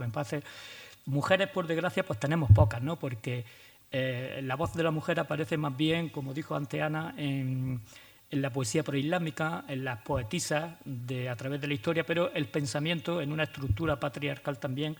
mujeres, 1.10 1.50
por 1.50 1.68
desgracia, 1.68 2.06
pues 2.06 2.20
tenemos 2.20 2.50
pocas, 2.52 2.82
¿no? 2.82 2.98
Porque 2.98 3.46
eh, 3.92 4.42
la 4.44 4.56
voz 4.56 4.74
de 4.74 4.84
la 4.84 4.92
mujer 4.92 5.20
aparece 5.20 5.58
más 5.58 5.76
bien, 5.76 6.10
como 6.10 6.34
dijo 6.34 6.56
ante 6.56 6.82
Ana, 6.82 7.14
en, 7.18 7.82
la 8.32 8.52
poesía 8.52 8.84
proislámica, 8.84 9.66
en 9.68 9.84
las 9.84 10.02
poetisas 10.04 10.76
de, 10.86 11.30
a 11.30 11.36
través 11.36 11.60
de 11.62 11.68
la 11.68 11.74
historia, 11.74 12.06
pero 12.06 12.32
el 12.34 12.48
pensamiento 12.48 13.22
en 13.22 13.32
una 13.32 13.44
estructura 13.44 14.00
patriarcal 14.00 14.60
también 14.60 14.96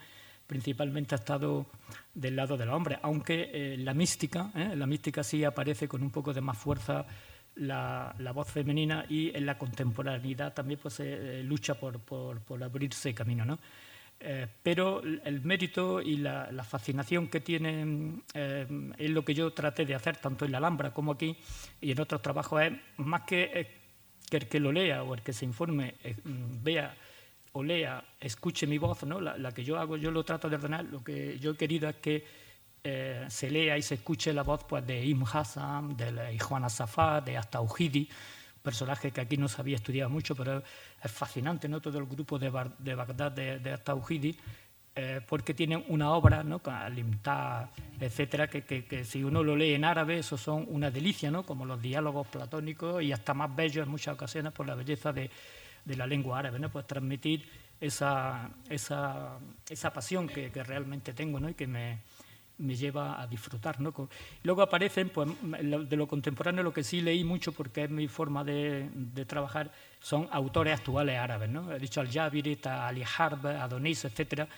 principalmente 0.48 1.14
ha 1.14 1.18
estado 1.18 1.66
del 2.12 2.34
lado 2.34 2.56
del 2.56 2.70
hombre, 2.70 2.98
aunque 3.02 3.50
eh, 3.52 3.76
la 3.78 3.94
mística, 3.94 4.50
¿eh? 4.56 4.74
la 4.74 4.86
mística 4.86 5.22
sí 5.22 5.44
aparece 5.44 5.86
con 5.86 6.02
un 6.02 6.10
poco 6.10 6.34
de 6.34 6.40
más 6.40 6.58
fuerza 6.58 7.06
la, 7.54 8.12
voz 8.34 8.50
femenina 8.50 9.06
y 9.08 9.30
en 9.36 9.46
la 9.46 9.56
contemporaneidad 9.56 10.52
también 10.52 10.80
pues, 10.82 10.94
se 10.94 11.44
lucha 11.44 11.74
por, 11.74 12.00
por 12.00 12.62
abrirse 12.64 13.14
camino. 13.14 13.44
¿no? 13.44 13.60
Eh, 14.22 14.46
pero 14.62 15.02
el 15.02 15.40
mérito 15.40 16.02
y 16.02 16.18
la, 16.18 16.62
fascinación 16.62 17.28
que 17.28 17.40
tiene 17.40 18.20
eh, 18.34 18.66
es 18.98 19.10
lo 19.10 19.24
que 19.24 19.32
yo 19.32 19.50
traté 19.54 19.86
de 19.86 19.94
hacer 19.94 20.18
tanto 20.18 20.44
en 20.44 20.52
la 20.52 20.58
Alhambra 20.58 20.92
como 20.92 21.12
aquí 21.12 21.34
y 21.80 21.92
en 21.92 22.00
otros 22.00 22.20
trabajos 22.20 22.60
es 22.60 22.72
más 22.98 23.22
que, 23.22 23.50
eh, 23.54 23.68
que 24.28 24.36
el 24.36 24.46
que 24.46 24.60
lo 24.60 24.72
lea 24.72 25.02
o 25.04 25.14
el 25.14 25.22
que 25.22 25.32
se 25.32 25.46
informe 25.46 25.94
vea 26.62 26.94
o 27.52 27.64
lea, 27.64 28.04
escuche 28.20 28.66
mi 28.66 28.76
voz, 28.76 29.04
¿no? 29.04 29.20
La, 29.20 29.52
que 29.52 29.64
yo 29.64 29.78
hago, 29.78 29.96
yo 29.96 30.10
lo 30.10 30.22
trato 30.22 30.50
de 30.50 30.56
ordenar, 30.56 30.84
lo 30.84 31.02
que 31.02 31.38
yo 31.38 31.52
he 31.52 31.56
querido 31.56 31.88
es 31.88 31.96
que 31.96 32.24
se 33.28 33.50
lea 33.50 33.76
y 33.76 33.82
se 33.82 33.94
escuche 33.94 34.32
la 34.32 34.42
voz 34.42 34.64
pues, 34.64 34.86
de 34.86 35.04
Ibn 35.04 35.24
Hassan, 35.32 35.96
de 35.96 36.38
Juana 36.38 36.68
Safá, 36.68 37.20
de 37.22 37.36
Hasta 37.36 37.58
personaje 38.62 39.10
que 39.10 39.20
aquí 39.20 39.36
no 39.36 39.48
se 39.48 39.60
había 39.60 39.76
estudiado 39.76 40.10
mucho, 40.10 40.34
pero 40.34 40.62
es 41.02 41.10
fascinante, 41.10 41.68
¿no? 41.68 41.80
Todo 41.80 41.98
el 41.98 42.06
grupo 42.06 42.38
de, 42.38 42.50
de 42.78 42.94
Bagdad 42.94 43.32
de, 43.32 43.58
de 43.58 43.72
eh, 44.96 45.20
porque 45.26 45.54
tienen 45.54 45.84
una 45.88 46.10
obra, 46.12 46.42
¿no? 46.42 46.60
Alimtá, 46.64 47.70
etcétera, 48.00 48.48
que, 48.48 48.62
que, 48.64 49.04
si 49.04 49.22
uno 49.22 49.42
lo 49.42 49.54
lee 49.54 49.74
en 49.74 49.84
árabe, 49.84 50.18
eso 50.18 50.36
son 50.36 50.66
una 50.68 50.90
delicia, 50.90 51.30
¿no? 51.30 51.44
Como 51.44 51.64
los 51.64 51.80
diálogos 51.80 52.26
platónicos 52.26 53.02
y 53.02 53.12
hasta 53.12 53.32
más 53.32 53.54
bellos 53.54 53.86
en 53.86 53.90
muchas 53.90 54.14
ocasiones 54.14 54.52
por 54.52 54.66
la 54.66 54.74
belleza 54.74 55.12
de, 55.12 55.30
de 55.84 55.96
la 55.96 56.06
lengua 56.06 56.40
árabe, 56.40 56.58
¿no? 56.58 56.70
Pues 56.70 56.86
transmitir 56.86 57.48
esa, 57.80 58.50
esa, 58.68 59.38
esa 59.68 59.92
pasión 59.92 60.26
que, 60.26 60.50
que 60.50 60.64
realmente 60.64 61.12
tengo, 61.12 61.38
¿no? 61.38 61.48
Y 61.48 61.54
que 61.54 61.68
me, 61.68 62.00
me 62.60 62.74
lleva 62.74 63.20
a 63.20 63.26
disfrutar. 63.26 63.80
¿no? 63.80 63.92
Luego 64.42 64.62
aparecen, 64.62 65.08
pues, 65.08 65.28
de 65.42 65.96
lo 65.96 66.06
contemporáneo, 66.06 66.62
lo 66.62 66.72
que 66.72 66.84
sí 66.84 67.00
leí 67.00 67.24
mucho, 67.24 67.52
porque 67.52 67.84
es 67.84 67.90
mi 67.90 68.08
forma 68.08 68.44
de, 68.44 68.88
trabajar, 69.26 69.70
son 70.00 70.28
autores 70.30 70.78
actuales 70.78 71.18
árabes. 71.18 71.50
¿no? 71.50 71.72
He 71.72 71.78
dicho 71.78 72.00
Al-Jabiri, 72.00 72.58
Ali 72.64 73.02
Harb, 73.18 73.46
Adonis, 73.46 74.04
etcétera, 74.04 74.48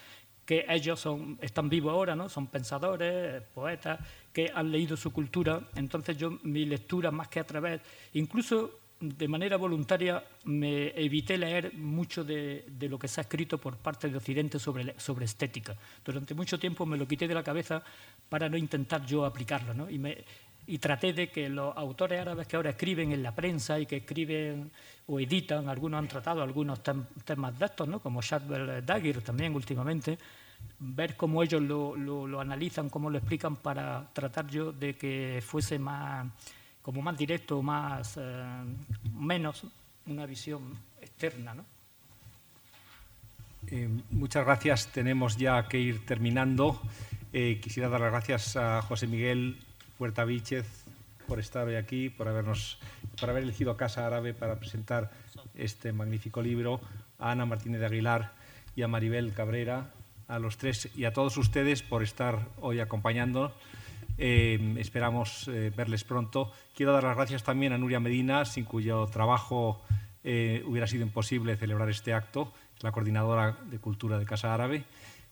que 0.45 0.67
ellos 0.69 0.99
son, 0.99 1.39
están 1.41 1.69
vivos 1.69 1.93
ahora, 1.93 2.17
¿no? 2.17 2.29
son 2.29 2.49
pensadores, 2.49 3.43
poetas, 3.55 4.01
que 4.33 4.51
han 4.55 4.71
leído 4.71 4.97
su 4.97 5.13
cultura. 5.13 5.61
Entonces 5.77 6.17
yo, 6.17 6.39
mi 6.43 6.65
lectura, 6.65 7.11
más 7.11 7.29
que 7.29 7.41
a 7.41 7.45
través, 7.45 7.81
incluso 8.15 8.82
de 9.03 9.27
manera 9.27 9.57
voluntaria 9.57 10.23
me 10.45 10.95
evité 10.95 11.37
leer 11.37 11.75
mucho 11.75 12.23
de, 12.23 12.65
lo 12.89 12.99
que 12.99 13.09
se 13.09 13.21
ha 13.21 13.27
escrito 13.27 13.59
por 13.59 13.77
parte 13.77 14.09
de 14.09 14.17
Occidente 14.17 14.61
sobre, 14.61 14.95
sobre, 14.99 15.25
estética. 15.25 15.75
Durante 16.05 16.35
mucho 16.35 16.59
tiempo 16.59 16.87
me 16.87 16.97
lo 16.97 17.07
quité 17.07 17.27
de 17.27 17.35
la 17.35 17.43
cabeza 17.43 17.83
para 18.29 18.49
no 18.49 18.57
intentar 18.57 19.05
yo 19.05 19.25
aplicarlo. 19.25 19.75
¿no? 19.75 19.91
Y, 19.91 19.99
me, 19.99 20.25
y, 20.69 20.79
traté 20.79 21.13
de 21.13 21.31
que 21.31 21.49
los 21.49 21.77
autores 21.77 22.21
árabes 22.21 22.47
que 22.47 22.55
ahora 22.55 22.71
escriben 22.71 23.11
en 23.11 23.25
la 23.25 23.35
prensa 23.35 23.81
y 23.81 23.87
que 23.87 23.97
escriben 23.97 24.71
o 25.09 25.19
editan, 25.19 25.69
algunos 25.69 25.99
han 25.99 26.07
tratado 26.07 26.41
algunos 26.41 26.81
temas 27.25 27.59
de 27.59 27.67
estos, 27.67 27.89
¿no? 27.89 27.99
como 27.99 28.23
Shadwell 28.23 28.87
Dagir 28.87 29.21
también 29.23 29.53
últimamente, 29.57 30.17
ver 30.79 31.17
cómo 31.17 31.43
ellos 31.43 31.61
lo, 31.61 31.97
lo, 31.97 32.29
lo 32.29 32.41
analizan, 32.41 32.89
cómo 32.89 33.11
lo 33.11 33.19
explican 33.19 33.57
para 33.57 34.09
tratar 34.13 34.47
yo 34.47 34.71
de 34.71 34.97
que 34.97 35.43
fuese 35.45 35.81
más 35.81 36.29
como 36.83 37.01
más 37.01 37.17
directo, 37.17 37.63
más, 37.63 38.17
eh, 38.17 38.45
menos 39.15 39.65
una 40.07 40.27
visión 40.27 40.63
externa. 41.01 41.55
¿no? 41.55 41.65
Eh, 43.69 43.89
muchas 44.11 44.45
gracias. 44.45 44.89
Tenemos 44.89 45.37
ya 45.37 45.69
que 45.69 45.79
ir 45.79 46.05
terminando. 46.05 46.81
Eh, 47.33 47.61
quisiera 47.63 47.89
dar 47.89 48.01
las 48.01 48.11
gracias 48.11 48.57
a 48.57 48.83
José 48.83 49.07
Miguel 49.07 49.57
Puerta 49.97 50.25
Víchez 50.25 50.67
por 51.27 51.39
estar 51.39 51.67
hoy 51.67 51.77
aquí, 51.77 52.11
por, 52.11 52.29
habernos, 52.29 52.79
por 53.19 53.31
haber 53.31 53.45
elegido 53.45 53.77
Casa 53.77 54.07
Árabe 54.07 54.35
para 54.35 54.57
presentar 54.57 55.11
este 55.55 55.93
magnífico 55.93 56.43
libro, 56.43 56.81
a 57.19 57.31
Ana 57.31 57.47
Martínez 57.47 57.81
de 57.81 57.87
Aguilar 57.87 58.33
y 58.75 58.83
a 58.83 58.89
Maribel 58.89 59.33
Cabrera, 59.33 59.91
a 60.29 60.39
los 60.39 60.59
tres 60.59 60.89
y 60.97 61.05
a 61.05 61.13
todos 61.13 61.37
ustedes 61.37 61.83
por 61.83 62.03
estar 62.03 62.41
hoy 62.61 62.81
acompañándonos. 62.81 63.53
Eh, 64.25 64.77
esperamos 64.79 65.49
eh, 65.49 65.73
verles 65.77 66.05
pronto. 66.05 66.53
Quiero 66.77 66.93
dar 66.93 67.03
las 67.03 67.17
gracias 67.17 67.43
también 67.43 67.73
a 67.73 67.79
Nuria 67.79 67.99
Medina, 67.99 68.45
sin 68.45 68.65
cuyo 68.65 69.09
trabajo 69.09 69.83
eh, 70.23 70.63
hubiera 70.65 70.87
sido 70.87 71.03
imposible 71.03 71.57
celebrar 71.57 71.91
este 71.91 72.15
acto, 72.15 72.53
la 72.83 72.93
coordinadora 72.93 73.59
de 73.69 73.81
cultura 73.81 74.21
de 74.21 74.25
Casa 74.25 74.55
Árabe. 74.55 74.85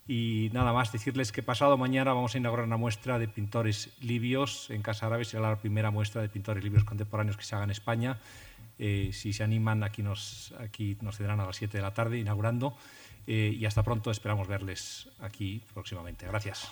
Y 0.09 0.51
nada 0.53 0.73
más 0.73 0.91
decirles 0.91 1.31
que 1.31 1.41
pasado 1.41 1.79
mañana 1.79 2.12
vamos 2.12 2.35
a 2.35 2.39
inaugurar 2.39 2.67
una 2.67 2.79
muestra 2.79 3.21
de 3.21 3.29
pintores 3.29 3.91
libios 4.01 4.69
en 4.71 4.83
Casa 4.83 5.07
Árabe. 5.07 5.25
Será 5.25 5.51
la 5.51 5.61
primera 5.61 5.93
muestra 5.93 6.21
de 6.21 6.29
pintores 6.29 6.65
libios 6.65 6.83
contemporáneos 6.83 7.37
que 7.37 7.45
se 7.45 7.55
haga 7.55 7.62
en 7.62 7.71
España. 7.71 8.19
Eh, 8.81 9.11
si 9.12 9.33
se 9.33 9.45
animan, 9.45 9.85
aquí 9.85 10.03
nos, 10.03 10.53
aquí 10.59 10.99
nos 11.01 11.17
tendrán 11.17 11.39
a 11.39 11.47
las 11.47 11.55
7 11.55 11.79
de 11.79 11.83
la 11.83 11.95
tarde 11.95 12.19
inaugurando. 12.19 12.77
Eh, 13.29 13.57
y 13.57 13.65
hasta 13.67 13.85
pronto, 13.85 14.11
esperamos 14.11 14.49
verles 14.49 15.09
aquí 15.21 15.62
próximamente. 15.75 16.27
Gracias. 16.27 16.69